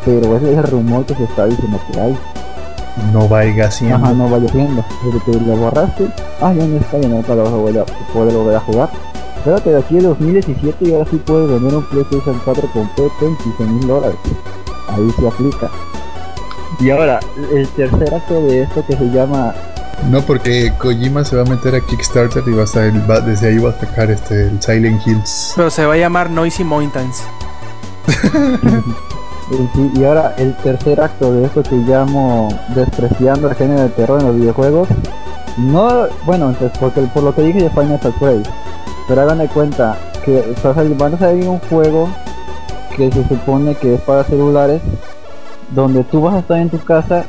pero 0.05 0.37
ese 0.37 0.51
es 0.53 0.57
el 0.57 0.63
rumor 0.63 1.05
que 1.05 1.15
se 1.15 1.23
está 1.23 1.45
diciendo 1.45 1.79
que 1.91 1.99
hay. 1.99 2.17
No 3.11 3.27
vaya 3.27 3.65
haciendo. 3.65 3.97
Ajá, 3.97 4.13
no 4.13 4.29
vaya 4.29 4.47
haciendo. 4.47 4.85
Desde 5.03 5.19
que 5.25 5.45
lo 5.45 5.57
borraste, 5.57 6.07
ah, 6.41 6.53
ya 6.53 6.65
no 6.65 6.77
está, 6.77 6.99
ya 6.99 7.09
no 7.09 7.21
lo 7.21 7.43
vas 7.43 7.53
a 7.53 7.57
volver 7.57 7.81
a 7.81 8.13
poder 8.13 8.33
volver 8.33 8.55
a 8.55 8.59
jugar. 8.61 8.89
Espérate 9.37 9.71
de 9.71 9.77
aquí 9.79 9.97
a 9.99 10.01
2017 10.01 10.85
y 10.85 10.93
ahora 10.93 11.05
sí 11.09 11.21
puedes 11.25 11.49
vender 11.49 11.75
un 11.75 11.83
PlayStation 11.83 12.41
4 12.43 12.69
completo 12.73 13.27
en 13.27 13.35
15 13.37 13.63
mil 13.65 13.87
dólares. 13.87 14.17
Ahí 14.87 15.11
se 15.19 15.27
aplica. 15.27 15.69
Y 16.79 16.89
ahora, 16.89 17.19
el 17.53 17.67
tercer 17.69 18.13
acto 18.13 18.41
de 18.41 18.63
esto 18.63 18.83
que 18.85 18.97
se 18.97 19.05
llama 19.05 19.53
No, 20.09 20.21
porque 20.21 20.71
Kojima 20.77 21.23
se 21.25 21.35
va 21.35 21.41
a 21.41 21.45
meter 21.45 21.75
a 21.75 21.81
Kickstarter 21.81 22.43
y 22.47 22.51
va 22.51 22.61
a 22.61 22.65
estar, 22.65 22.91
va- 23.09 23.19
desde 23.21 23.47
ahí 23.49 23.57
va 23.57 23.71
a 23.71 23.79
sacar 23.79 24.11
este, 24.11 24.43
el 24.47 24.61
Silent 24.61 25.05
Hills. 25.05 25.53
Pero 25.55 25.69
se 25.69 25.85
va 25.85 25.93
a 25.95 25.97
llamar 25.97 26.29
Noisy 26.29 26.63
Mountains. 26.63 27.23
Y 29.93 30.03
ahora 30.03 30.33
el 30.39 30.55
tercer 30.57 30.99
acto 30.99 31.31
de 31.31 31.45
esto 31.45 31.61
que 31.61 31.75
llamo 31.75 32.49
despreciando 32.73 33.47
el 33.47 33.55
género 33.55 33.83
de 33.83 33.89
terror 33.89 34.19
en 34.19 34.25
los 34.27 34.35
videojuegos. 34.37 34.87
No, 35.57 36.07
bueno, 36.25 36.49
entonces, 36.49 36.75
porque 36.79 37.01
por 37.01 37.21
lo 37.21 37.35
que 37.35 37.43
dije 37.43 37.61
de 37.61 37.69
Final 37.69 37.99
Fantasy, 37.99 38.41
pero 39.07 39.21
hagan 39.21 39.37
de 39.37 39.47
cuenta 39.47 39.97
que 40.25 40.55
va 40.65 40.71
a 40.71 40.73
salir- 40.73 40.97
van 40.97 41.13
a 41.13 41.19
salir 41.19 41.47
un 41.47 41.59
juego 41.59 42.09
que 42.97 43.11
se 43.11 43.27
supone 43.27 43.75
que 43.75 43.93
es 43.93 44.01
para 44.01 44.23
celulares, 44.23 44.81
donde 45.69 46.03
tú 46.05 46.21
vas 46.21 46.33
a 46.33 46.39
estar 46.39 46.57
en 46.57 46.69
tu 46.71 46.79
casa 46.79 47.25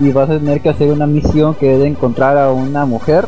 y 0.00 0.12
vas 0.12 0.30
a 0.30 0.38
tener 0.38 0.60
que 0.60 0.68
hacer 0.68 0.90
una 0.90 1.06
misión 1.06 1.54
que 1.54 1.74
es 1.74 1.80
de 1.80 1.88
encontrar 1.88 2.36
a 2.38 2.52
una 2.52 2.86
mujer 2.86 3.26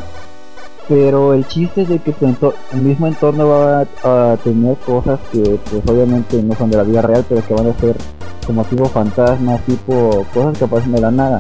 pero 0.90 1.34
el 1.34 1.47
chiste 1.47 1.82
es 1.82 1.88
de 1.88 2.01
que 2.01 2.12
tu 2.12 2.26
el 2.72 2.82
mismo 2.82 3.06
entorno 3.06 3.48
va 3.48 3.86
a, 4.02 4.36
tener 4.42 4.76
cosas 4.78 5.20
que 5.30 5.59
pues 5.70 5.82
obviamente 5.86 6.42
no 6.42 6.56
son 6.56 6.68
de 6.68 6.78
la 6.78 6.82
vida 6.82 7.01
real 7.01 7.24
pero 7.28 7.47
que 7.47 7.55
van 7.55 7.68
a 7.68 7.78
ser 7.78 7.97
como 8.44 8.64
tipo 8.64 8.86
fantasmas 8.86 9.60
tipo 9.66 10.26
cosas 10.34 10.59
que 10.59 10.64
aparecen 10.64 10.90
de 10.92 11.01
la 11.01 11.12
nada. 11.12 11.38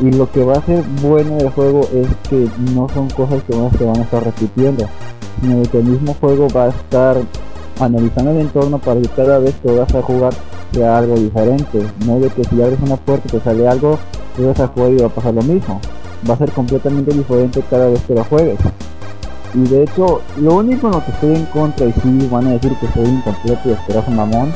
Y 0.00 0.12
lo 0.12 0.30
que 0.30 0.44
va 0.44 0.58
a 0.58 0.62
ser 0.62 0.84
bueno 1.02 1.38
del 1.38 1.50
juego 1.50 1.80
es 1.92 2.06
que 2.30 2.48
no 2.72 2.88
son 2.90 3.10
cosas 3.10 3.42
que 3.42 3.56
van, 3.56 3.68
van 3.80 3.98
a 3.98 4.04
estar 4.04 4.22
repitiendo 4.22 4.86
sino 5.40 5.62
que 5.62 5.78
el 5.78 5.84
mismo 5.84 6.14
juego 6.20 6.46
va 6.54 6.66
a 6.66 6.68
estar 6.68 7.16
analizando 7.80 8.30
el 8.30 8.40
entorno 8.42 8.78
para 8.78 9.00
que 9.00 9.08
cada 9.08 9.40
vez 9.40 9.56
que 9.60 9.72
vas 9.72 9.92
a 9.92 10.02
jugar 10.02 10.32
sea 10.72 10.98
algo 10.98 11.16
diferente. 11.16 11.84
No 12.06 12.20
de 12.20 12.28
que 12.28 12.44
si 12.44 12.62
abres 12.62 12.78
una 12.80 12.96
puerta 12.96 13.28
te 13.28 13.40
sale 13.40 13.66
algo 13.66 13.98
tú 14.38 14.46
vas 14.46 14.60
a 14.60 14.68
jugar 14.68 14.92
y 14.92 14.96
va 14.96 15.06
a 15.08 15.10
pasar 15.10 15.34
lo 15.34 15.42
mismo 15.42 15.78
va 16.28 16.34
a 16.34 16.38
ser 16.38 16.50
completamente 16.50 17.12
diferente 17.12 17.62
cada 17.70 17.88
vez 17.88 18.00
que 18.02 18.14
lo 18.14 18.24
juegues. 18.24 18.58
Y 19.54 19.60
de 19.68 19.84
hecho, 19.84 20.20
lo 20.36 20.56
único 20.56 20.88
en 20.88 20.92
lo 20.94 21.04
que 21.04 21.10
estoy 21.12 21.34
en 21.36 21.44
contra, 21.46 21.86
y 21.86 21.92
sí 21.92 22.28
van 22.30 22.46
a 22.48 22.50
decir 22.52 22.72
que 22.80 22.86
soy 22.88 23.06
incompleto 23.06 23.68
y 23.68 23.72
asqueroso 23.72 24.10
mamón, 24.10 24.52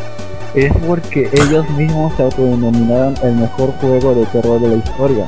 es 0.54 0.72
porque 0.86 1.30
ellos 1.32 1.68
mismos 1.70 2.12
se 2.16 2.24
autodenominaron 2.24 3.14
el 3.22 3.36
mejor 3.36 3.72
juego 3.80 4.14
de 4.14 4.26
terror 4.26 4.60
de 4.60 4.68
la 4.68 4.76
historia. 4.76 5.26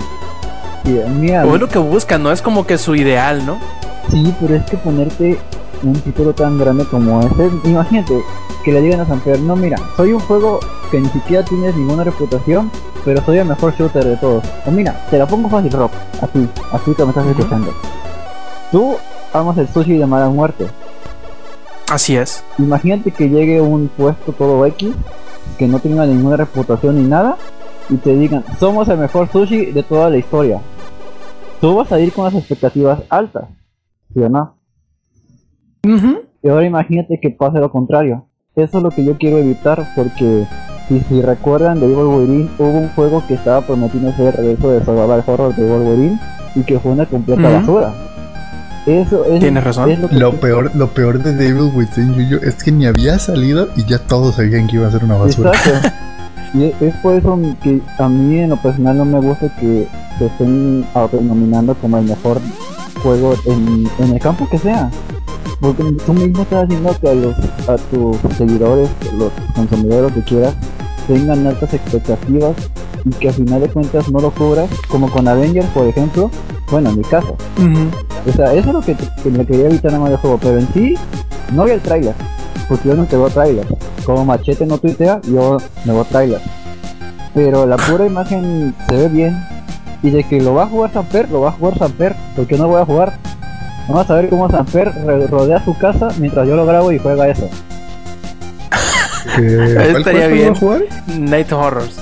Y 0.85 0.90
mira, 1.18 1.47
O 1.47 1.55
es 1.55 1.60
lo 1.60 1.68
que 1.68 1.78
buscan, 1.78 2.22
¿no? 2.22 2.31
Es 2.31 2.43
como 2.43 2.66
que 2.66 2.76
su 2.76 2.94
ideal, 2.94 3.44
¿no? 3.47 3.59
sí, 4.10 4.35
pero 4.39 4.55
es 4.56 4.64
que 4.64 4.76
ponerte 4.76 5.39
un 5.85 6.01
título 6.01 6.32
tan 6.32 6.59
grande 6.59 6.85
como 6.86 7.20
ese, 7.20 7.51
imagínate 7.65 8.23
que 8.65 8.73
le 8.73 8.81
digan 8.81 9.01
a 9.01 9.06
Samper, 9.06 9.39
no 9.40 9.55
mira, 9.56 9.77
soy 9.97 10.12
un 10.12 10.20
juego 10.20 10.61
que 10.90 11.01
ni 11.01 11.09
siquiera 11.09 11.44
tienes 11.44 11.77
ninguna 11.77 12.05
reputación, 12.05 12.70
pero 13.05 13.23
soy 13.24 13.39
el 13.39 13.47
mejor 13.47 13.74
shooter 13.77 14.05
de 14.05 14.16
todos. 14.16 14.44
O 14.66 14.70
mira, 14.70 15.05
te 15.11 15.19
la 15.19 15.27
pongo 15.27 15.48
fácil, 15.48 15.73
Rob, 15.73 15.90
así, 16.23 16.48
así 16.73 16.94
que 16.94 17.02
me 17.05 17.11
estás 17.11 17.27
Ujú. 17.27 17.39
escuchando. 17.39 17.73
Tú 18.73 18.97
amas 19.32 19.59
el 19.59 19.69
sushi 19.69 19.98
de 19.98 20.06
mala 20.06 20.28
muerte. 20.28 20.66
Así 21.90 22.16
es. 22.16 22.43
Imagínate 22.59 23.11
que 23.11 23.28
llegue 23.28 23.61
un 23.61 23.89
puesto 23.89 24.32
todo 24.32 24.65
X, 24.66 24.94
que 25.59 25.69
no 25.69 25.78
tenga 25.78 26.06
ninguna 26.06 26.36
reputación 26.36 26.97
ni 27.02 27.09
nada, 27.09 27.36
y 27.90 27.97
te 27.97 28.16
digan, 28.16 28.43
somos 28.59 28.89
el 28.89 28.98
mejor 28.98 29.31
sushi 29.31 29.66
de 29.66 29.82
toda 29.82 30.09
la 30.09 30.16
historia. 30.16 30.61
Tú 31.61 31.74
vas 31.77 31.93
a 31.93 32.01
ir 32.01 32.12
con 32.12 32.24
las 32.24 32.35
expectativas 32.35 33.01
altas, 33.11 33.44
¿sí 34.12 34.23
o 34.23 34.28
no? 34.28 34.55
Y 36.43 36.48
ahora 36.48 36.66
imagínate 36.66 37.19
que 37.20 37.31
pase 37.31 37.59
lo 37.59 37.70
contrario. 37.70 38.27
Eso 38.56 38.78
es 38.78 38.82
lo 38.85 38.90
que 38.90 39.05
yo 39.05 39.16
quiero 39.19 39.39
evitar 39.39 39.86
porque 39.97 40.47
si, 40.89 41.01
si 41.01 41.23
recuerdan 41.23 41.81
de 41.81 41.89
Wolverine 41.89 42.48
hubo 42.59 42.69
un 42.78 42.89
juego 42.90 43.23
que 43.27 43.35
estaba 43.35 43.62
prometiendo 43.62 44.12
ser 44.12 44.27
el 44.28 44.32
regreso 44.35 44.70
de 44.70 44.85
Survival 44.85 45.24
Horror 45.27 45.55
de 45.56 45.69
Wolverine 45.69 46.20
y 46.55 46.61
que 46.62 46.78
fue 46.78 46.93
una 46.93 47.06
completa 47.06 47.48
basura. 47.48 47.93
Eso 48.86 49.24
es, 49.24 49.40
Tienes 49.40 49.65
razón. 49.65 49.90
es 49.90 49.98
lo 49.98 50.09
que 50.09 50.15
Lo 50.16 50.32
peor, 50.32 50.70
lo 50.77 50.89
peor 50.89 51.23
de 51.23 51.35
Devil 51.35 51.73
Within 51.74 52.15
Yuyo 52.15 52.39
es 52.43 52.62
que 52.62 52.70
ni 52.70 52.86
había 52.86 53.19
salido 53.19 53.69
y 53.77 53.85
ya 53.86 53.98
todos 53.98 54.35
sabían 54.35 54.66
que 54.66 54.77
iba 54.77 54.86
a 54.86 54.90
ser 54.90 55.05
una 55.05 55.16
basura. 55.16 55.51
Exacto. 55.52 55.89
Y 56.55 56.66
es- 56.66 56.82
es 56.82 56.94
por 56.98 57.15
eso 57.16 57.36
que 57.65 57.81
a 57.98 58.09
mí 58.09 58.39
en 58.39 58.51
lo 58.51 58.56
personal 58.62 58.97
no 58.97 59.05
me 59.05 59.19
gusta 59.20 59.48
que 59.59 59.89
se 60.19 60.27
estén 60.27 60.85
autodenominando 60.94 61.74
como 61.74 61.98
el 61.98 62.05
mejor 62.05 62.39
juego 63.02 63.35
en, 63.47 63.89
en 63.98 64.12
el 64.12 64.20
campo 64.20 64.48
que 64.48 64.59
sea. 64.59 64.89
Porque 65.60 65.82
tú 66.05 66.12
mismo 66.12 66.43
estás 66.43 66.64
haciendo 66.64 66.98
que 66.98 67.09
a, 67.09 67.14
los, 67.14 67.35
a 67.68 67.76
tus 67.76 68.16
seguidores, 68.36 68.89
los 69.18 69.32
consumidores, 69.55 70.12
que 70.12 70.22
quieras, 70.22 70.55
tengan 71.06 71.47
altas 71.47 71.72
expectativas 71.74 72.55
y 73.05 73.10
que 73.10 73.28
al 73.28 73.35
final 73.35 73.60
de 73.60 73.68
cuentas 73.68 74.09
no 74.10 74.20
lo 74.20 74.31
cubras, 74.31 74.68
como 74.89 75.10
con 75.10 75.28
Avengers, 75.28 75.68
por 75.68 75.86
ejemplo. 75.86 76.31
Bueno, 76.70 76.90
en 76.90 76.98
mi 76.98 77.05
caso. 77.05 77.36
Ujú. 77.59 77.90
O 78.28 78.32
sea, 78.32 78.52
eso 78.55 78.68
es 78.68 78.74
lo 78.74 78.81
que, 78.81 78.97
que 78.97 79.31
me 79.31 79.47
quería 79.47 79.66
evitar 79.66 79.93
en 79.93 80.06
el 80.06 80.16
juego, 80.16 80.39
pero 80.40 80.59
en 80.59 80.72
sí, 80.72 80.94
no 81.52 81.64
vi 81.64 81.72
el 81.72 81.81
trailer, 81.81 82.14
porque 82.68 82.89
yo 82.89 82.94
no 82.94 83.05
te 83.05 83.16
veo 83.16 83.28
trailer. 83.28 83.66
Como 84.05 84.24
Machete 84.24 84.66
no 84.66 84.78
tuitea, 84.78 85.20
yo 85.22 85.59
me 85.85 85.93
veo 85.93 86.05
trailer. 86.05 86.40
Pero 87.35 87.66
la 87.66 87.76
pura 87.76 88.06
imagen 88.06 88.74
se 88.89 88.97
ve 88.97 89.09
bien. 89.09 89.36
Y 90.02 90.10
de 90.10 90.22
que 90.24 90.40
lo 90.40 90.55
va 90.55 90.64
a 90.64 90.66
jugar 90.66 90.93
Samper, 90.93 91.31
lo 91.31 91.40
va 91.40 91.48
a 91.48 91.52
jugar 91.52 91.78
Samper, 91.78 92.14
porque 92.36 92.59
no 92.59 92.68
voy 92.68 92.81
a 92.81 92.85
jugar. 92.85 93.18
Vamos 93.89 94.09
a 94.11 94.15
ver 94.15 94.28
cómo 94.31 94.51
Samper 94.51 94.93
re- 95.05 95.27
rodea 95.27 95.62
su 95.65 95.77
casa 95.77 96.09
mientras 96.19 96.47
yo 96.48 96.56
lo 96.56 96.65
grabo 96.66 96.90
y 96.93 96.98
juega 96.98 97.28
eso. 97.28 97.48
Que- 99.36 99.74
¿cuál 99.74 99.97
Estaría 99.97 100.20
juego 100.28 100.35
bien. 100.35 100.48
va 100.48 100.52
a 100.52 100.61
jugar? 100.61 100.82
Night 101.19 101.52
Horrors. 101.52 101.97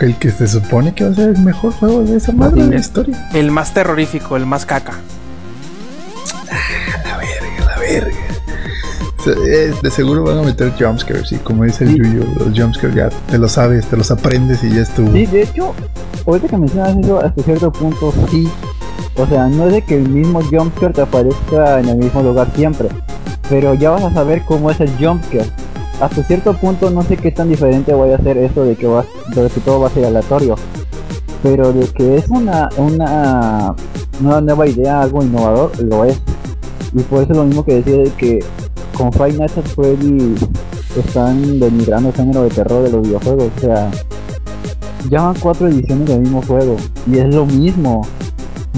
El 0.00 0.14
que 0.16 0.30
se 0.30 0.46
supone 0.46 0.92
que 0.94 1.04
va 1.04 1.10
a 1.10 1.14
ser 1.14 1.28
el 1.30 1.38
mejor 1.38 1.72
juego 1.72 2.02
de 2.02 2.16
esa 2.16 2.32
madre 2.32 2.64
de 2.64 2.70
la 2.70 2.76
historia. 2.76 3.28
El 3.32 3.50
más 3.50 3.72
terrorífico, 3.72 4.36
el 4.36 4.44
más 4.46 4.66
caca. 4.66 4.92
La 7.04 7.16
verga, 7.16 7.64
la 7.66 7.78
verga. 7.78 8.16
Eh, 9.46 9.74
de 9.82 9.90
seguro 9.90 10.22
van 10.24 10.38
a 10.38 10.42
meter 10.42 10.72
jumpscares, 10.78 11.32
y 11.32 11.36
como 11.36 11.64
dice 11.64 11.84
el 11.84 11.90
Sí. 11.90 11.96
Yuyo, 11.98 12.24
los 12.38 12.56
jumpscares 12.58 12.94
ya 12.94 13.08
te 13.30 13.38
los 13.38 13.52
sabes, 13.52 13.86
te 13.86 13.96
los 13.96 14.10
aprendes 14.10 14.62
y 14.62 14.70
ya 14.70 14.82
estuvo. 14.82 15.12
Sí, 15.12 15.26
de 15.26 15.42
hecho, 15.42 15.74
ahorita 16.26 16.46
que 16.48 16.56
mencionas 16.58 16.96
eso, 16.96 17.20
hasta 17.20 17.42
cierto 17.42 17.72
punto 17.72 18.12
sí. 18.30 18.48
O 19.18 19.26
sea, 19.26 19.46
no 19.48 19.66
es 19.66 19.72
de 19.72 19.82
que 19.82 19.96
el 19.96 20.08
mismo 20.08 20.42
jumpscare 20.42 20.92
te 20.92 21.00
aparezca 21.00 21.80
en 21.80 21.88
el 21.88 21.96
mismo 21.96 22.22
lugar 22.22 22.48
siempre, 22.54 22.88
pero 23.48 23.74
ya 23.74 23.90
vas 23.90 24.04
a 24.04 24.12
saber 24.12 24.42
cómo 24.46 24.70
es 24.70 24.80
el 24.80 24.90
jumpscare. 24.98 25.50
Hasta 26.00 26.22
cierto 26.24 26.52
punto 26.54 26.90
no 26.90 27.02
sé 27.02 27.16
qué 27.16 27.30
tan 27.30 27.48
diferente 27.48 27.94
vaya 27.94 28.16
a 28.16 28.22
ser 28.22 28.36
eso 28.36 28.64
de 28.64 28.76
que, 28.76 28.86
todo 29.64 29.80
va 29.80 29.86
a 29.86 29.90
ser 29.90 30.04
aleatorio, 30.04 30.56
pero 31.42 31.72
de 31.72 31.86
que 31.88 32.16
es 32.16 32.28
una, 32.28 32.68
una, 32.76 33.74
nueva 34.20 34.66
idea, 34.66 35.00
algo 35.00 35.22
innovador, 35.22 35.70
lo 35.82 36.04
es. 36.04 36.20
Y 36.92 37.00
por 37.00 37.22
eso 37.22 37.32
lo 37.32 37.44
mismo 37.44 37.64
que 37.64 37.76
decía 37.76 37.96
de 37.96 38.10
que 38.10 38.44
con 38.96 39.10
Five 39.12 39.32
Nights 39.32 39.58
at 39.58 39.64
están 40.98 41.58
denigrando 41.58 42.10
el 42.10 42.14
género 42.14 42.42
de 42.42 42.50
terror 42.50 42.82
de 42.82 42.90
los 42.90 43.02
videojuegos, 43.02 43.50
o 43.56 43.60
sea 43.60 43.90
ya 45.08 45.22
van 45.22 45.34
cuatro 45.38 45.68
ediciones 45.68 46.06
del 46.08 46.20
mismo 46.20 46.42
juego 46.42 46.76
y 47.06 47.18
es 47.18 47.34
lo 47.34 47.46
mismo. 47.46 48.02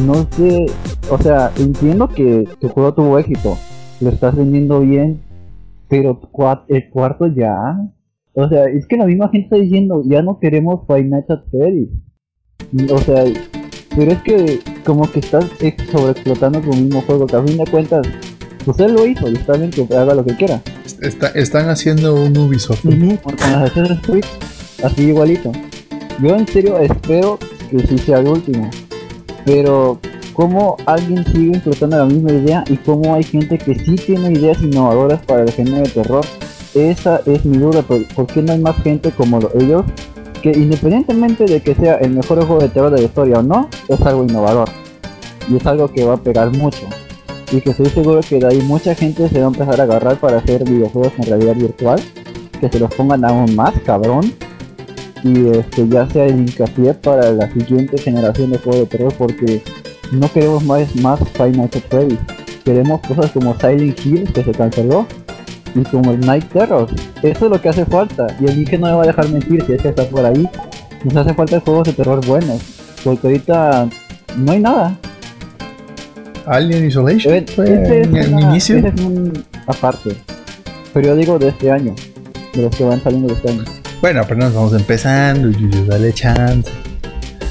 No 0.07 0.27
sé, 0.37 0.67
o 1.11 1.19
sea, 1.21 1.51
entiendo 1.59 2.09
que 2.09 2.47
tu 2.61 2.69
juego 2.69 2.95
tuvo 2.95 3.19
éxito, 3.19 3.59
lo 4.01 4.11
estás 4.11 4.37
vendiendo 4.37 4.81
bien, 4.81 5.21
pero 5.89 6.21
cua- 6.33 6.63
el 6.69 6.89
cuarto 6.91 7.27
ya. 7.27 7.77
O 8.35 8.49
sea, 8.49 8.67
es 8.67 8.87
que 8.87 8.97
la 8.97 9.07
misma 9.07 9.29
gente 9.29 9.45
está 9.47 9.57
diciendo, 9.57 10.03
ya 10.07 10.23
no 10.23 10.39
queremos 10.39 10.87
Five 10.87 11.05
Nights 11.05 11.31
at 11.31 11.41
Freddy's. 11.51 11.89
O 12.93 12.99
sea, 12.99 13.25
pero 13.97 14.13
es 14.13 14.23
que 14.23 14.61
como 14.85 15.11
que 15.11 15.19
estás 15.21 15.47
ex- 15.61 15.83
sobreexplotando 15.91 16.61
tu 16.61 16.69
mismo 16.75 17.01
juego, 17.03 17.27
que 17.27 17.37
a 17.37 17.43
fin 17.43 17.57
de 17.57 17.67
cuentas, 17.67 18.07
usted 18.67 18.91
lo 18.91 19.05
hizo 19.07 19.29
y 19.29 19.35
está 19.35 19.55
bien 19.57 19.71
que 19.71 19.83
haga 19.97 20.15
lo 20.15 20.25
que 20.25 20.37
quiera. 20.37 20.63
Está- 21.01 21.29
están 21.31 21.69
haciendo 21.71 22.15
un 22.15 22.37
Ubisoft. 22.37 22.85
Con 23.23 23.35
las 23.37 23.71
Assassin's 23.73 24.01
Creed, 24.07 24.25
así 24.85 25.03
igualito. 25.09 25.51
Yo 26.23 26.37
en 26.37 26.47
serio 26.47 26.79
espero 26.79 27.39
que 27.71 27.81
sí 27.87 27.99
sea 27.99 28.19
el 28.21 28.29
último. 28.29 28.71
Pero 29.49 29.99
cómo 30.35 30.77
alguien 30.85 31.25
sigue 31.33 31.53
explotando 31.53 31.97
la 31.97 32.05
misma 32.05 32.33
idea 32.33 32.65
y 32.69 32.77
cómo 32.77 33.15
hay 33.15 33.23
gente 33.23 33.57
que 33.57 33.75
sí 33.79 33.95
tiene 33.95 34.31
ideas 34.33 34.61
innovadoras 34.63 35.23
para 35.25 35.43
el 35.45 35.51
género 35.51 35.79
de 35.85 35.89
terror. 35.89 36.23
Esa 36.75 37.23
es 37.25 37.47
mi 37.47 37.57
duda, 37.57 37.81
¿por, 37.81 38.27
qué 38.27 38.43
no 38.43 38.53
hay 38.53 38.59
más 38.59 38.77
gente 38.83 39.11
como 39.11 39.41
lo- 39.41 39.51
ellos? 39.59 39.87
Que 40.43 40.51
independientemente 40.53 41.47
de 41.47 41.63
que 41.63 41.75
sea 41.75 41.95
el 41.95 42.11
mejor 42.11 42.45
juego 42.45 42.61
de 42.61 42.69
terror 42.69 42.91
de 42.91 42.99
la 42.99 43.05
historia 43.07 43.39
o 43.39 43.43
no, 43.43 43.71
es 43.89 43.99
algo 44.03 44.23
innovador. 44.23 44.69
Y 45.51 45.57
es 45.57 45.65
algo 45.67 45.89
que 45.89 46.05
va 46.05 46.15
a 46.15 46.23
pegar 46.23 46.55
mucho. 46.55 46.87
Y 47.51 47.63
que 47.63 47.71
estoy 47.71 47.87
seguro 47.87 48.21
que 48.21 48.39
de 48.39 48.49
ahí 48.49 48.61
mucha 48.61 48.95
gente 48.95 49.31
se 49.31 49.41
va 49.41 49.47
a 49.47 49.49
empezar 49.49 49.81
a 49.81 49.85
agarrar 49.85 50.21
para 50.21 50.37
hacer 50.37 50.63
videojuegos 50.69 51.15
en 51.17 51.25
realidad 51.25 51.57
virtual. 51.57 51.99
Que 52.61 52.69
se 52.69 52.79
los 52.79 52.93
pongan 52.95 53.25
aún 53.25 53.57
más, 53.57 53.73
cabrón. 53.87 54.31
Y 55.25 55.49
este 55.49 55.89
ya 55.89 56.09
sea 56.09 56.27
el 56.27 56.41
hincapié 56.41 56.95
para 56.95 57.33
la 57.33 57.51
siguiente 57.53 57.99
generación 57.99 58.53
de 58.53 58.59
juegos 58.59 58.81
de 58.83 58.87
terror 58.87 59.13
porque 59.19 59.63
no 60.13 60.31
queremos 60.33 60.65
más, 60.65 60.95
más 60.97 61.21
at 61.21 61.27
Freddy's. 61.89 62.19
Queremos 62.65 63.01
cosas 63.01 63.31
como 63.33 63.55
Silent 63.59 63.99
Hill 64.05 64.33
que 64.33 64.45
se 64.45 64.53
canceló 64.53 65.07
y 65.75 65.83
como 65.85 66.13
el 66.13 66.21
Night 66.21 66.45
Terror. 66.53 66.87
Eso 67.23 67.45
es 67.47 67.51
lo 67.51 67.61
que 67.61 67.69
hace 67.69 67.85
falta. 67.87 68.27
Y 68.41 68.47
el 68.47 68.59
Inge 68.61 68.79
no 68.79 68.87
me 68.89 68.93
va 68.95 69.03
a 69.03 69.07
dejar 69.07 69.29
mentir 69.31 69.65
si 69.67 69.73
es 69.73 69.83
que 69.83 69.89
está 69.89 70.05
por 70.09 70.25
ahí. 70.25 70.49
Nos 71.05 71.17
hace 71.17 71.35
falta 71.35 71.61
juegos 71.61 71.87
de 71.89 71.93
terror 71.95 72.25
buenos. 72.27 72.61
Porque 73.05 73.27
ahorita 73.29 73.89
no 74.37 74.53
hay 74.53 74.61
nada. 74.61 74.99
Alien 76.47 76.87
Isolation 76.87 77.35
Eh, 77.35 77.45
fue 77.55 77.73
es 77.83 77.91
el 77.91 78.41
inicio. 78.41 78.77
es 78.79 79.01
un 79.01 79.45
aparte. 79.67 80.15
Digo 80.95 81.39
de 81.39 81.49
este 81.49 81.71
año. 81.71 81.95
De 82.55 82.63
los 82.63 82.75
que 82.75 82.85
van 82.85 83.01
saliendo 83.03 83.29
de 83.29 83.35
este 83.35 83.51
año. 83.51 83.65
Bueno, 84.01 84.21
apenas 84.21 84.55
vamos 84.55 84.73
empezando, 84.75 85.51
Yuyu, 85.51 85.85
dale 85.87 86.13
chance. 86.13 86.71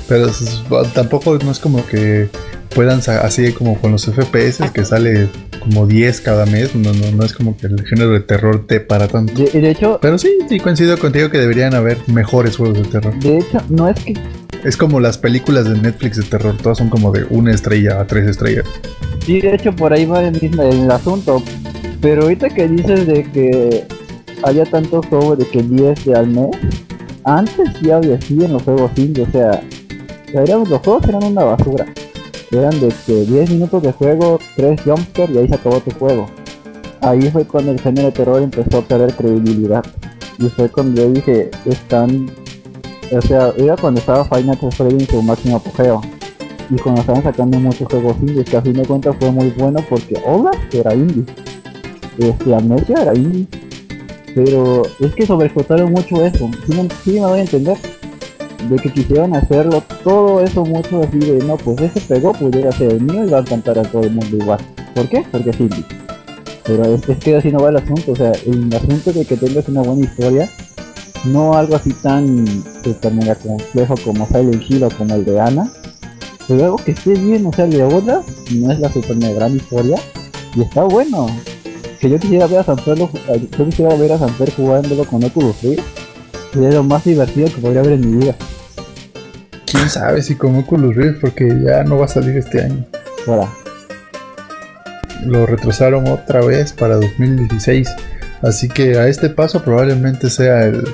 Pero 0.08 0.28
s- 0.30 0.62
tampoco 0.94 1.38
no 1.44 1.52
es 1.52 1.60
como 1.60 1.86
que 1.86 2.30
puedan 2.74 3.02
así 3.22 3.52
como 3.52 3.78
con 3.80 3.92
los 3.92 4.06
FPS 4.06 4.72
que 4.72 4.86
sale 4.86 5.28
como 5.60 5.86
10 5.86 6.22
cada 6.22 6.46
mes. 6.46 6.74
No, 6.76 6.94
no, 6.94 7.12
no 7.12 7.26
es 7.26 7.34
como 7.34 7.58
que 7.58 7.68
el 7.68 7.86
género 7.86 8.12
de 8.12 8.22
terror 8.22 8.66
te 8.66 8.80
para 8.80 9.08
tanto. 9.10 9.34
De, 9.34 9.50
de 9.60 9.72
hecho, 9.72 10.00
Pero 10.02 10.18
sí, 10.18 10.30
sí 10.48 10.60
coincido 10.60 10.98
contigo 10.98 11.30
que 11.30 11.38
deberían 11.40 11.74
haber 11.76 11.98
mejores 12.08 12.56
juegos 12.56 12.78
de 12.82 12.88
terror. 12.88 13.14
de 13.20 13.40
hecho, 13.40 13.62
no 13.70 13.90
es 13.90 14.00
que 14.02 14.14
Es 14.64 14.78
como 14.78 15.02
las 15.02 15.18
películas 15.18 15.66
de 15.70 15.78
Netflix 15.78 16.16
de 16.18 16.24
terror, 16.24 16.56
todas 16.62 16.78
son 16.78 16.90
como 16.90 17.12
de 17.12 17.26
una 17.30 17.52
estrella 17.54 18.00
a 18.00 18.08
tres 18.08 18.30
estrellas. 18.30 18.66
Sí, 19.26 19.42
de 19.42 19.56
hecho 19.56 19.76
por 19.76 19.92
ahí 19.92 20.06
va 20.06 20.24
el 20.24 20.40
mismo 20.42 20.64
el 20.64 20.90
asunto. 20.90 21.44
Pero 22.00 22.24
ahorita 22.24 22.50
que 22.50 22.68
dices 22.70 23.06
de 23.08 23.24
que 23.24 23.86
haya 24.44 24.66
tantos 24.66 25.06
juegos 25.08 25.38
de 25.38 25.48
que 25.48 25.62
10 25.62 26.06
de 26.06 26.16
al 26.16 26.28
mes, 26.28 26.52
antes 27.24 27.70
ya 27.82 27.98
había 27.98 28.16
así 28.16 28.44
en 28.44 28.54
los 28.54 28.64
juegos 28.64 28.92
indie, 28.96 29.24
o 29.24 29.32
sea, 29.32 29.62
los 30.34 30.80
juegos 30.82 31.08
eran 31.08 31.24
una 31.24 31.44
basura. 31.44 31.86
Eran 32.52 32.80
de 32.80 32.94
que 33.06 33.26
10 33.26 33.50
minutos 33.52 33.84
de 33.84 33.92
juego, 33.92 34.40
3 34.56 34.82
jumpscares 34.82 35.36
y 35.36 35.38
ahí 35.40 35.48
se 35.48 35.56
acabó 35.56 35.80
tu 35.82 35.92
juego. 35.92 36.28
Ahí 37.02 37.30
fue 37.30 37.46
cuando 37.46 37.72
el 37.72 37.80
género 37.80 38.08
de 38.08 38.14
terror 38.14 38.42
empezó 38.42 38.80
a 38.80 38.82
perder 38.82 39.14
credibilidad. 39.14 39.84
Y 40.40 40.48
fue 40.50 40.70
cuando 40.70 41.02
yo 41.02 41.10
dije, 41.12 41.52
están... 41.66 42.30
O 43.12 43.22
sea, 43.22 43.54
era 43.58 43.76
cuando 43.76 44.00
estaba 44.00 44.26
Final 44.26 44.58
Fantasy 44.58 44.96
en 44.96 45.08
su 45.08 45.22
máximo 45.22 45.58
apogeo 45.58 46.02
y 46.70 46.76
cuando 46.76 47.02
estaban 47.02 47.24
sacando 47.24 47.60
muchos 47.60 47.88
juegos 47.88 48.18
indies, 48.22 48.50
que 48.50 48.58
a 48.58 48.62
fin 48.62 48.74
de 48.74 48.86
cuentas 48.86 49.16
fue 49.20 49.32
muy 49.32 49.50
bueno 49.52 49.80
porque 49.90 50.22
Hola 50.26 50.52
era 50.72 50.94
indie, 50.94 51.26
este, 52.18 52.54
Amnesia 52.54 53.02
era 53.02 53.16
indie, 53.16 53.48
pero 54.38 54.84
es 55.00 55.16
que 55.16 55.26
sobreexplotaron 55.26 55.92
mucho 55.92 56.24
eso, 56.24 56.48
sí 56.68 56.76
me, 56.76 56.88
sí 57.04 57.14
me 57.14 57.22
doy 57.22 57.40
a 57.40 57.42
entender, 57.42 57.76
de 58.70 58.76
que 58.76 58.94
quisieron 58.94 59.36
hacerlo 59.36 59.84
todo 60.04 60.44
eso 60.44 60.64
mucho 60.64 61.02
así 61.02 61.18
de, 61.18 61.44
no, 61.44 61.58
pues 61.58 61.82
ese 61.82 62.02
pegó, 62.02 62.34
pudiera 62.34 62.72
ser 62.72 62.92
el 62.92 63.02
mío 63.02 63.26
y 63.26 63.32
va 63.32 63.40
a 63.40 63.42
encantar 63.42 63.80
a 63.80 63.82
todo 63.82 64.04
el 64.04 64.12
mundo 64.12 64.38
igual. 64.38 64.60
¿Por 64.94 65.10
qué? 65.10 65.26
Porque 65.32 65.50
indie. 65.58 65.84
Pero 66.66 66.84
es, 66.84 67.02
que 67.02 67.36
así 67.36 67.52
no 67.52 67.62
va 67.62 67.70
el 67.70 67.78
asunto, 67.78 68.12
o 68.12 68.16
sea, 68.16 68.32
el 68.46 68.76
asunto 68.76 69.12
de 69.12 69.26
que 69.26 69.38
tengas 69.38 69.68
una 69.70 69.82
buena 69.82 70.04
historia, 70.06 70.48
no 71.26 71.56
algo 71.56 71.76
así 71.76 71.92
tan 71.94 72.46
super 72.84 73.14
mega 73.14 73.34
complejo 73.34 73.96
como 74.06 74.28
Silent 74.28 74.64
Hill 74.70 74.84
o 74.84 74.90
como 74.92 75.16
el 75.16 75.26
de 75.26 75.40
Ana, 75.40 75.72
pero 76.48 76.64
algo 76.64 76.78
que 76.78 76.92
esté 76.92 77.16
bien, 77.16 77.44
o 77.48 77.54
sea, 77.54 77.66
el 77.66 77.72
de 77.72 77.80
no 77.80 78.72
es 78.72 78.80
la 78.80 78.94
super 78.94 79.16
mega 79.16 79.34
gran 79.34 79.56
historia 79.56 79.98
y 80.56 80.62
está 80.62 80.84
bueno. 80.84 81.26
Que 82.00 82.10
yo 82.10 82.20
quisiera 82.20 82.46
ver 82.48 82.60
a 82.60 82.64
Samper, 82.64 82.98
yo 82.98 83.66
quisiera 83.66 83.96
ver 83.96 84.12
a 84.14 84.20
Samper 84.20 84.52
jugándolo 84.54 85.04
con 85.06 85.24
Oculus 85.24 85.62
Rift, 85.64 85.84
sería 86.54 86.70
lo 86.72 86.84
más 86.84 87.04
divertido 87.06 87.48
que 87.48 87.60
podría 87.62 87.80
haber 87.82 87.94
en 87.94 88.12
mi 88.12 88.18
vida. 88.24 88.36
Quién 89.66 89.90
sabe 89.90 90.22
si 90.22 90.36
con 90.36 90.56
Oculus 90.58 90.96
Rift, 90.96 91.20
porque 91.22 91.48
ya 91.66 91.84
no 91.84 91.98
va 91.98 92.06
a 92.06 92.08
salir 92.08 92.38
este 92.38 92.62
año. 92.64 92.86
Ahora, 93.28 93.48
Lo 95.26 95.46
retrasaron 95.46 96.08
otra 96.08 96.42
vez 96.42 96.72
para 96.74 96.96
2016. 96.96 97.90
Así 98.44 98.70
que 98.70 98.98
a 99.00 99.08
este 99.08 99.30
paso 99.30 99.64
probablemente 99.64 100.30
sea 100.30 100.64
el, 100.66 100.88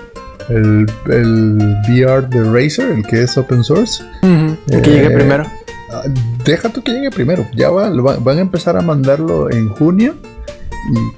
el, 0.50 0.86
el 1.10 1.58
VR 1.90 2.28
de 2.30 2.42
Razer, 2.44 2.90
el 2.92 3.06
que 3.06 3.24
es 3.24 3.38
open 3.38 3.64
source. 3.64 4.02
El 4.22 4.82
que 4.82 4.90
llegue 4.90 5.08
Eh, 5.08 5.12
primero. 5.18 5.46
Ah, 5.92 6.04
Deja 6.46 6.70
tú 6.70 6.82
que 6.82 6.94
llegue 6.94 7.12
primero. 7.12 7.46
Ya 7.56 7.70
va- 7.70 7.90
lo 7.90 8.04
va- 8.04 8.16
van 8.18 8.38
a 8.38 8.42
empezar 8.42 8.78
a 8.78 8.82
mandarlo 8.82 9.52
en 9.52 9.70
junio 9.70 10.16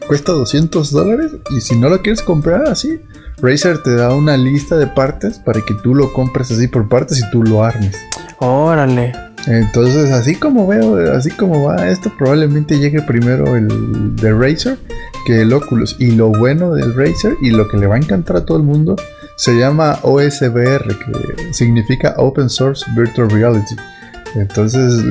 cuesta 0.07 0.31
200 0.31 0.91
dólares. 0.91 1.31
Y 1.51 1.61
si 1.61 1.77
no 1.77 1.89
lo 1.89 2.01
quieres 2.01 2.21
comprar 2.21 2.67
así, 2.67 2.99
Razer 3.37 3.83
te 3.83 3.95
da 3.95 4.13
una 4.13 4.37
lista 4.37 4.77
de 4.77 4.87
partes 4.87 5.39
para 5.39 5.61
que 5.61 5.73
tú 5.83 5.93
lo 5.93 6.13
compres 6.13 6.51
así 6.51 6.67
por 6.67 6.87
partes 6.87 7.19
y 7.19 7.29
tú 7.31 7.43
lo 7.43 7.63
armes. 7.63 7.97
Órale. 8.39 9.13
Entonces, 9.47 10.11
así 10.11 10.35
como 10.35 10.65
veo, 10.65 11.13
así 11.15 11.29
como 11.29 11.63
va 11.65 11.87
esto, 11.87 12.11
probablemente 12.17 12.79
llegue 12.79 13.01
primero 13.03 13.55
el 13.55 14.15
de 14.15 14.33
Razer 14.33 14.79
que 15.25 15.41
el 15.41 15.53
Oculus. 15.53 15.95
Y 15.99 16.11
lo 16.11 16.29
bueno 16.29 16.73
del 16.73 16.95
Razer 16.95 17.35
y 17.41 17.51
lo 17.51 17.67
que 17.67 17.77
le 17.77 17.87
va 17.87 17.95
a 17.95 17.99
encantar 17.99 18.37
a 18.37 18.45
todo 18.45 18.57
el 18.57 18.63
mundo 18.63 18.95
se 19.35 19.53
llama 19.53 19.99
OSVR, 20.01 20.87
que 20.97 21.53
significa 21.53 22.15
Open 22.17 22.49
Source 22.49 22.85
Virtual 22.95 23.29
Reality. 23.29 23.75
Entonces, 24.35 25.01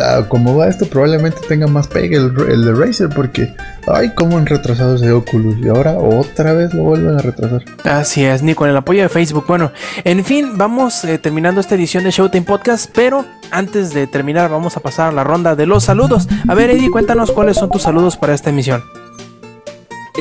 ah, 0.00 0.24
como 0.28 0.56
va 0.56 0.68
esto, 0.68 0.86
probablemente 0.86 1.38
tenga 1.46 1.66
más 1.66 1.86
pegue 1.86 2.16
el, 2.16 2.32
el 2.48 2.64
de 2.64 2.72
Razer 2.72 3.08
porque, 3.10 3.54
ay, 3.86 4.12
cómo 4.14 4.38
han 4.38 4.46
retrasado 4.46 4.96
ese 4.96 5.12
Oculus 5.12 5.56
y 5.62 5.68
ahora 5.68 5.98
otra 5.98 6.54
vez 6.54 6.72
lo 6.72 6.84
vuelven 6.84 7.16
a 7.16 7.22
retrasar. 7.22 7.62
Así 7.84 8.24
es, 8.24 8.42
ni 8.42 8.54
con 8.54 8.70
el 8.70 8.76
apoyo 8.76 9.02
de 9.02 9.08
Facebook. 9.08 9.44
Bueno, 9.46 9.72
en 10.04 10.24
fin, 10.24 10.56
vamos 10.56 11.04
eh, 11.04 11.18
terminando 11.18 11.60
esta 11.60 11.74
edición 11.74 12.04
de 12.04 12.10
Showtime 12.10 12.46
Podcast, 12.46 12.90
pero 12.94 13.24
antes 13.50 13.92
de 13.92 14.06
terminar 14.06 14.50
vamos 14.50 14.76
a 14.76 14.80
pasar 14.80 15.08
a 15.08 15.12
la 15.12 15.24
ronda 15.24 15.54
de 15.54 15.66
los 15.66 15.84
saludos. 15.84 16.26
A 16.48 16.54
ver, 16.54 16.70
Eddie, 16.70 16.90
cuéntanos 16.90 17.32
cuáles 17.32 17.56
son 17.56 17.70
tus 17.70 17.82
saludos 17.82 18.16
para 18.16 18.34
esta 18.34 18.50
emisión. 18.50 18.82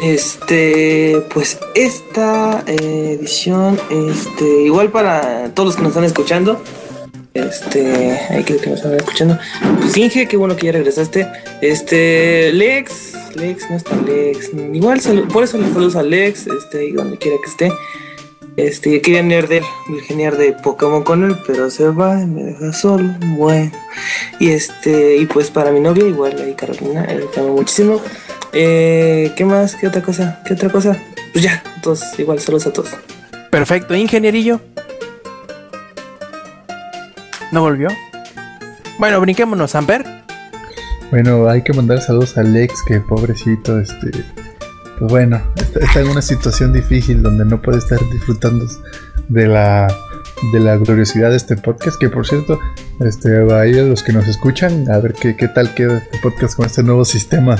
Este, 0.01 1.23
pues 1.33 1.59
esta 1.75 2.63
eh, 2.65 3.17
edición, 3.19 3.79
este, 3.89 4.63
igual 4.63 4.89
para 4.89 5.49
todos 5.53 5.67
los 5.67 5.75
que 5.75 5.83
nos 5.83 5.91
están 5.91 6.03
escuchando, 6.03 6.61
este, 7.33 8.11
ahí 8.29 8.43
creo 8.43 8.59
que 8.61 8.69
nos 8.69 8.79
están 8.79 8.95
escuchando. 8.95 9.37
Pues 9.81 9.97
Inge, 9.97 10.27
qué 10.27 10.37
bueno 10.37 10.55
que 10.55 10.67
ya 10.67 10.71
regresaste. 10.73 11.27
Este, 11.61 12.51
Lex, 12.53 13.13
Lex, 13.35 13.69
no 13.69 13.75
está 13.77 13.95
Lex. 13.95 14.51
Igual, 14.73 14.99
salu- 15.01 15.27
por 15.27 15.43
eso 15.43 15.57
le 15.57 15.67
saludos 15.71 15.95
a 15.95 16.03
Lex, 16.03 16.47
este, 16.47 16.91
donde 16.93 17.17
quiera 17.17 17.37
que 17.43 17.49
esté. 17.49 17.71
Este, 18.55 19.01
quería 19.01 19.23
nerd 19.23 19.49
geniar 20.07 20.37
de 20.37 20.53
Pokémon 20.53 21.03
con 21.03 21.23
él, 21.23 21.35
pero 21.47 21.71
se 21.71 21.89
va 21.89 22.21
y 22.21 22.27
me 22.27 22.43
deja 22.43 22.71
solo. 22.71 23.09
Bueno, 23.35 23.71
y 24.39 24.51
este, 24.51 25.17
y 25.17 25.25
pues 25.25 25.49
para 25.49 25.71
mi 25.71 25.79
novia, 25.79 26.05
igual 26.05 26.39
ahí 26.39 26.53
Carolina, 26.53 27.03
eh, 27.09 27.25
te 27.33 27.39
amo 27.39 27.55
muchísimo. 27.55 27.99
Eh, 28.51 29.31
¿Qué 29.35 29.43
más? 29.43 29.75
¿Qué 29.75 29.87
otra 29.87 30.03
cosa? 30.03 30.39
¿Qué 30.45 30.53
otra 30.53 30.69
cosa? 30.69 31.01
Pues 31.31 31.43
ya, 31.43 31.63
todos, 31.81 32.03
igual, 32.19 32.39
saludos 32.39 32.67
a 32.67 32.73
todos. 32.73 32.91
Perfecto, 33.49 33.95
ingenierillo. 33.95 34.61
¿No 37.53 37.61
volvió? 37.61 37.87
Bueno, 38.97 39.21
brinquémonos, 39.21 39.75
Amper. 39.75 40.03
Bueno, 41.11 41.47
hay 41.47 41.61
que 41.61 41.71
mandar 41.71 42.01
saludos 42.01 42.35
a 42.35 42.41
Alex, 42.41 42.73
que 42.87 42.99
pobrecito, 42.99 43.79
este. 43.79 44.09
Pues 44.97 45.11
bueno, 45.11 45.39
está, 45.55 46.01
en 46.01 46.07
una 46.07 46.23
situación 46.23 46.73
difícil 46.73 47.21
donde 47.21 47.45
no 47.45 47.61
puede 47.61 47.77
estar 47.77 47.99
disfrutando 48.11 48.65
de 49.29 49.45
la 49.45 49.87
de 50.51 50.59
la 50.61 50.77
gloriosidad 50.77 51.29
de 51.29 51.37
este 51.37 51.55
podcast. 51.55 51.99
Que 51.99 52.09
por 52.09 52.25
cierto, 52.25 52.59
este, 53.01 53.29
ahí 53.53 53.77
a 53.77 53.83
los 53.83 54.01
que 54.01 54.13
nos 54.13 54.27
escuchan, 54.27 54.89
a 54.89 54.97
ver 54.97 55.13
qué, 55.13 55.35
qué 55.35 55.47
tal 55.47 55.75
queda 55.75 55.99
este 55.99 56.17
podcast 56.23 56.55
con 56.55 56.65
este 56.65 56.81
nuevo 56.81 57.05
sistema 57.05 57.55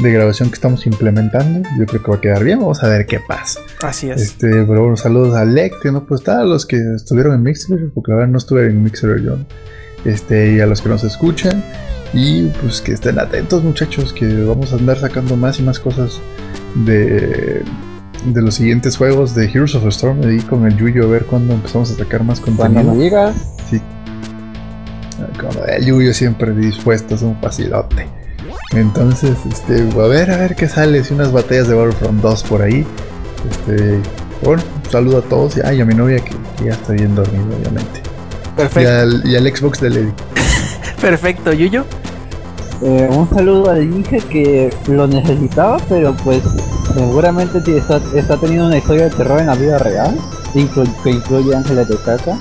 de 0.00 0.10
grabación 0.12 0.48
que 0.48 0.54
estamos 0.54 0.86
implementando. 0.86 1.68
Yo 1.78 1.86
creo 1.86 2.02
que 2.02 2.10
va 2.10 2.16
a 2.16 2.20
quedar 2.20 2.44
bien. 2.44 2.58
Vamos 2.60 2.82
a 2.82 2.88
ver 2.88 3.06
qué 3.06 3.20
pasa. 3.20 3.60
Así 3.82 4.10
es. 4.10 4.20
Este, 4.20 4.48
pero 4.48 4.80
bueno, 4.82 4.96
saludos 4.96 5.34
a 5.36 5.40
Alex, 5.42 5.76
que 5.82 5.92
no 5.92 6.04
puede 6.06 6.18
estar, 6.20 6.40
a 6.40 6.44
los 6.44 6.66
que 6.66 6.76
estuvieron 6.96 7.34
en 7.34 7.42
Mixer, 7.42 7.90
porque 7.94 8.10
la 8.12 8.16
verdad 8.18 8.32
no 8.32 8.38
estuve 8.38 8.66
en 8.66 8.82
Mixer 8.82 9.22
yo. 9.22 9.36
Este, 10.04 10.54
y 10.54 10.60
a 10.60 10.66
los 10.66 10.82
que 10.82 10.88
nos 10.88 11.04
escuchan. 11.04 11.62
Y 12.12 12.48
pues 12.60 12.80
que 12.80 12.92
estén 12.92 13.18
atentos 13.18 13.62
muchachos, 13.64 14.12
que 14.12 14.26
vamos 14.44 14.72
a 14.72 14.76
andar 14.76 14.98
sacando 14.98 15.36
más 15.36 15.58
y 15.58 15.62
más 15.62 15.80
cosas 15.80 16.20
de, 16.84 17.62
de 18.26 18.42
los 18.42 18.54
siguientes 18.54 18.96
juegos 18.96 19.34
de 19.34 19.46
Heroes 19.46 19.74
of 19.74 19.82
the 19.84 19.88
Storm. 19.88 20.22
Ahí 20.24 20.38
con 20.40 20.66
el 20.66 20.76
Yuyo 20.76 21.04
a 21.04 21.06
ver 21.08 21.24
cuándo 21.24 21.54
empezamos 21.54 21.90
a 21.90 21.96
sacar 21.96 22.22
más 22.22 22.40
Cuando 22.40 22.62
contenido. 22.62 22.94
me 22.94 23.04
digas, 23.04 23.34
Sí. 23.70 23.80
Como 25.40 25.64
el 25.64 25.84
Yuyo 25.84 26.12
siempre 26.12 26.52
dispuesto, 26.52 27.14
es 27.14 27.22
un 27.22 27.36
facilote. 27.40 28.06
Entonces, 28.72 29.36
este, 29.50 29.82
a 29.82 30.06
ver, 30.08 30.30
a 30.30 30.36
ver 30.36 30.56
qué 30.56 30.68
sale. 30.68 31.04
Si 31.04 31.14
unas 31.14 31.32
batallas 31.32 31.68
de 31.68 31.74
Battlefront 31.74 32.20
2 32.20 32.42
por 32.44 32.62
ahí. 32.62 32.86
Este, 33.50 34.00
bueno, 34.42 34.62
un 34.84 34.90
saludo 34.90 35.18
a 35.18 35.22
todos. 35.22 35.56
Y, 35.56 35.60
ay, 35.64 35.80
a 35.80 35.84
mi 35.84 35.94
novia 35.94 36.18
que, 36.18 36.32
que 36.58 36.64
ya 36.66 36.72
está 36.72 36.92
bien 36.92 37.14
dormida, 37.14 37.44
obviamente. 37.58 38.00
Y 38.52 38.56
Perfecto, 38.56 38.90
al, 38.90 39.22
y 39.26 39.36
al 39.36 39.56
Xbox 39.56 39.80
de 39.80 39.90
Lady. 39.90 40.12
perfecto, 41.00 41.52
Yuyo. 41.52 41.84
eh, 42.82 43.08
un 43.10 43.28
saludo 43.30 43.70
al 43.70 43.82
Inge 43.82 44.18
que 44.18 44.72
lo 44.88 45.06
necesitaba, 45.06 45.76
pero 45.88 46.14
pues 46.24 46.42
seguramente 46.94 47.60
sí 47.64 47.72
está, 47.76 48.00
está 48.14 48.36
teniendo 48.38 48.66
una 48.66 48.78
historia 48.78 49.04
de 49.04 49.10
terror 49.10 49.40
en 49.40 49.46
la 49.46 49.54
vida 49.54 49.78
real, 49.78 50.16
que 50.52 50.60
incluye 51.10 51.54
ángeles 51.54 51.88
de 51.88 51.96
casa. 51.98 52.38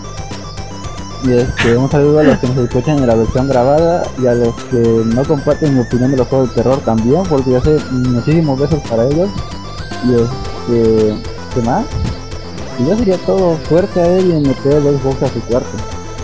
Y 1.23 1.31
este, 1.31 1.77
un 1.77 1.89
saludo 1.89 2.19
a 2.19 2.23
los 2.23 2.37
que 2.39 2.47
nos 2.47 2.57
escuchan 2.57 2.99
en 2.99 3.07
la 3.07 3.15
versión 3.15 3.47
grabada 3.47 4.03
y 4.21 4.27
a 4.27 4.33
los 4.33 4.53
que 4.65 4.77
no 4.77 5.23
comparten 5.23 5.73
mi 5.73 5.81
opinión 5.81 6.11
de 6.11 6.17
los 6.17 6.27
juegos 6.27 6.49
de 6.49 6.55
terror 6.55 6.79
también, 6.79 7.23
porque 7.23 7.51
yo 7.51 7.61
sé 7.61 7.77
muchísimos 7.91 8.59
besos 8.59 8.79
para 8.89 9.05
ellos. 9.05 9.29
Y 10.05 10.15
este, 10.15 11.15
¿qué 11.53 11.61
más? 11.61 11.85
Y 12.77 12.85
ya 12.85 12.97
sería 12.97 13.17
todo. 13.19 13.55
Fuerte 13.69 14.01
a 14.01 14.17
él 14.17 14.31
y 14.31 14.47
meter 14.47 14.73
el 14.73 14.99
Xbox 14.99 15.23
a 15.23 15.27
su 15.29 15.39
cuarto. 15.41 15.69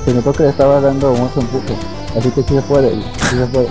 Se 0.03 0.13
notó 0.13 0.33
que 0.33 0.43
le 0.43 0.49
estaba 0.49 0.81
dando 0.81 1.11
mucho 1.13 1.39
empuje. 1.39 1.75
Así 2.17 2.29
que 2.31 2.41
sí 2.43 2.55
se 2.55 2.61
puede, 2.61 2.91
sí 2.91 3.37
se 3.37 3.45
puede. 3.47 3.67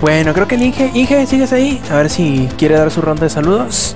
Bueno, 0.00 0.32
creo 0.32 0.46
que 0.46 0.54
el 0.54 0.62
Inge, 0.62 0.90
Inge, 0.94 1.26
¿sigues 1.26 1.52
ahí? 1.52 1.82
A 1.90 1.96
ver 1.96 2.08
si 2.08 2.48
quiere 2.56 2.76
dar 2.76 2.90
su 2.90 3.02
ronda 3.02 3.24
de 3.24 3.30
saludos. 3.30 3.94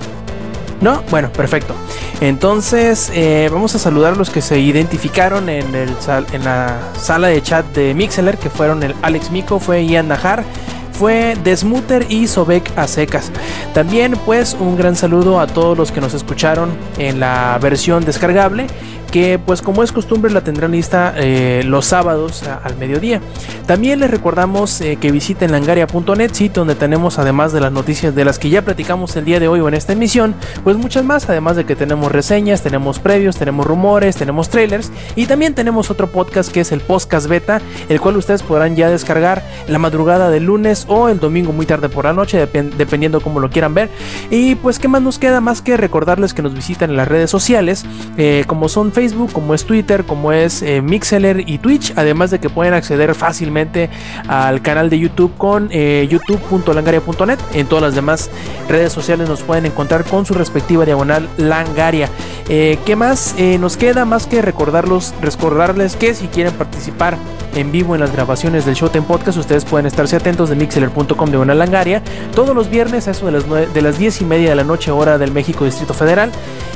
¿No? 0.81 1.03
Bueno, 1.11 1.31
perfecto. 1.33 1.75
Entonces, 2.23 3.11
eh, 3.13 3.49
vamos 3.51 3.75
a 3.75 3.81
saludar 3.81 4.13
a 4.13 4.17
los 4.17 4.31
que 4.31 4.41
se 4.43 4.61
identificaron 4.61 5.49
en, 5.49 5.75
el 5.75 5.91
en 6.33 6.45
la 6.45 6.79
sala 6.97 7.27
de 7.27 7.43
chat 7.43 7.67
de 7.75 7.95
Mixeler, 7.95 8.39
que 8.39 8.49
fueron 8.49 8.81
el 8.85 8.95
Alex 9.03 9.33
Mico, 9.33 9.59
fue 9.59 9.85
Ian 9.85 10.07
Najar, 10.07 10.45
fue 10.93 11.37
Desmuter 11.43 12.07
y 12.09 12.29
Sobek 12.29 12.79
a 12.79 12.87
secas. 12.87 13.33
También, 13.75 14.13
pues, 14.25 14.55
un 14.55 14.77
gran 14.77 14.95
saludo 14.95 15.41
a 15.41 15.49
todos 15.49 15.77
los 15.77 15.91
que 15.91 16.01
nos 16.01 16.15
escucharon 16.15 16.71
en 16.97 17.19
la 17.19 17.59
versión 17.61 18.05
descargable, 18.05 18.69
que 19.13 19.39
pues 19.39 19.63
como 19.63 19.85
es 19.85 19.93
costumbre 19.93 20.33
la 20.33 20.41
tendrán 20.41 20.73
lista 20.73 21.15
eh, 21.17 21.63
los 21.65 21.87
sábados 21.87 22.43
al 22.43 22.77
mediodía. 22.79 23.21
También 23.67 24.01
les 24.01 24.11
recordamos 24.11 24.81
eh, 24.81 24.97
que 25.01 25.13
visiten 25.13 25.53
langaria.net, 25.53 26.33
sitio 26.33 26.61
donde 26.63 26.75
tenemos 26.75 27.19
además 27.19 27.53
de 27.53 27.61
las 27.61 27.71
noticias 27.71 28.15
de 28.15 28.25
las 28.25 28.39
que 28.39 28.49
ya 28.49 28.63
platicamos 28.63 29.15
el 29.17 29.25
día 29.25 29.39
de 29.39 29.49
hoy 29.49 29.61
o 29.61 29.69
en 29.69 29.75
esta 29.75 29.93
emisión, 29.93 30.35
pues 30.65 30.77
muchas 30.77 31.05
más, 31.05 31.29
además 31.29 31.57
de 31.57 31.65
que 31.67 31.77
tenemos 31.77 32.11
reseñas, 32.11 32.63
tenemos 32.63 32.99
previos, 32.99 33.37
tenemos 33.37 33.67
rumores, 33.67 34.17
tenemos 34.17 34.49
trailers 34.49 34.91
y 35.15 35.27
también 35.27 35.55
tenemos 35.55 35.91
otro 35.91 36.07
podcast 36.09 36.51
que 36.51 36.61
es 36.61 36.73
el 36.73 36.81
podcast 36.81 37.29
beta, 37.29 37.61
el 37.91 38.01
cual 38.01 38.17
ustedes 38.17 38.43
podrán 38.43 38.77
ya 38.77 38.89
descargar 38.89 39.43
la 39.69 39.79
madrugada 39.79 40.31
del 40.31 40.45
lunes 40.45 40.87
o 40.89 41.11
el 41.11 41.21
domingo 41.21 41.53
muy 41.53 41.67
tarde 41.67 41.91
por 41.91 42.07
la 42.07 42.15
noche, 42.15 42.43
depen- 42.51 42.73
dependiendo 42.77 43.21
cómo 43.21 43.41
lo 43.41 43.51
quieran 43.51 43.75
ver. 43.75 43.91
Y 44.31 44.55
pues 44.55 44.79
qué 44.79 44.89
más 44.89 45.03
nos 45.03 45.19
queda 45.19 45.43
más 45.43 45.61
que 45.61 45.77
recordarles 45.77 46.33
que 46.33 46.41
nos 46.43 46.55
visiten 46.55 46.89
en 46.91 46.97
las 46.97 47.09
redes 47.09 47.31
sociales, 47.31 47.85
eh, 48.17 48.45
como 48.47 48.71
son 48.71 48.91
Facebook, 48.91 49.02
como 49.33 49.55
es 49.55 49.65
Twitter, 49.65 50.05
como 50.05 50.31
es 50.31 50.63
eh, 50.63 50.81
Mixeler 50.81 51.49
y 51.49 51.59
Twitch, 51.59 51.93
además 51.97 52.31
de 52.31 52.39
que 52.39 52.49
pueden 52.49 52.73
acceder 52.73 53.15
fácilmente 53.17 53.91
al 54.29 54.63
canal 54.63 54.91
de 54.91 54.99
YouTube 54.99 55.37
con 55.37 55.69
eh, 55.73 56.07
youtube.langaria.net. 56.09 57.39
En 57.55 57.67
todas 57.67 57.83
las 57.83 57.95
demás 57.97 58.31
redes 58.69 58.93
sociales 58.93 59.29
nos 59.29 59.43
pueden 59.43 59.67
encontrar 59.67 60.05
con 60.05 60.25
su 60.25 60.35
respectiva 60.35 60.85
diagonal 60.85 61.29
Langaria. 61.37 62.09
Eh, 62.49 62.79
¿Qué 62.85 62.95
más 62.95 63.35
eh, 63.39 63.59
nos 63.59 63.77
queda? 63.77 64.05
Más 64.05 64.27
que 64.27 64.41
recordarlos, 64.41 65.15
recordarles 65.21 65.97
que 65.97 66.15
si 66.15 66.29
quieren 66.29 66.53
participar 66.55 67.17
en 67.55 67.73
vivo 67.73 67.95
en 67.95 68.01
las 68.01 68.13
grabaciones 68.13 68.65
del 68.65 68.75
Showtime 68.75 69.05
Podcast, 69.05 69.37
ustedes 69.37 69.65
pueden 69.65 69.87
estarse 69.87 70.17
atentos 70.17 70.49
de 70.49 70.57
mixeler.com 70.57 71.31
de 71.31 71.39
una 71.39 71.55
langaria 71.55 72.03
todos 72.35 72.55
los 72.55 72.71
viernes 72.71 73.09
a 73.09 73.11
eso 73.11 73.27
de 73.27 73.33
las, 73.33 73.75
de 73.75 73.83
las 73.83 73.99
10 73.99 74.23
y 74.23 74.25
media 74.25 74.51
de 74.51 74.57
la 74.57 74.65
noche 74.65 74.91
hora 74.91 75.19
del 75.19 75.33
México 75.33 75.65
Distrito 75.65 75.93
Federal 75.93 76.31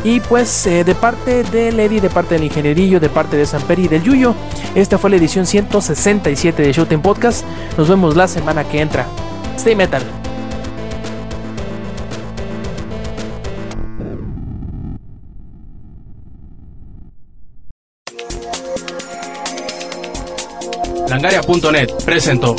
y 0.05 0.21
pues 0.21 0.65
de 0.65 0.95
parte 0.95 1.43
de 1.45 1.73
Lady, 1.73 2.01
de 2.01 2.11
parte 2.17 2.37
del 2.37 2.45
ingenierillo, 2.45 2.99
de 2.99 3.11
parte 3.11 3.37
de 3.37 3.45
Samperi 3.45 3.85
y 3.85 3.89
del 3.89 4.03
Yuyo, 4.03 4.35
esta 4.75 4.97
fue 4.97 5.11
la 5.11 5.17
edición 5.17 5.45
167 5.45 6.63
de 6.63 6.73
Showtime 6.73 7.03
Podcast. 7.03 7.45
Nos 7.77 7.91
vemos 7.91 8.17
la 8.17 8.27
semana 8.27 8.65
que 8.65 8.81
entra. 8.81 9.07
Stay 9.59 9.77
metal. 9.77 10.03
Langaria.net 21.11 21.91
presentó 22.07 22.57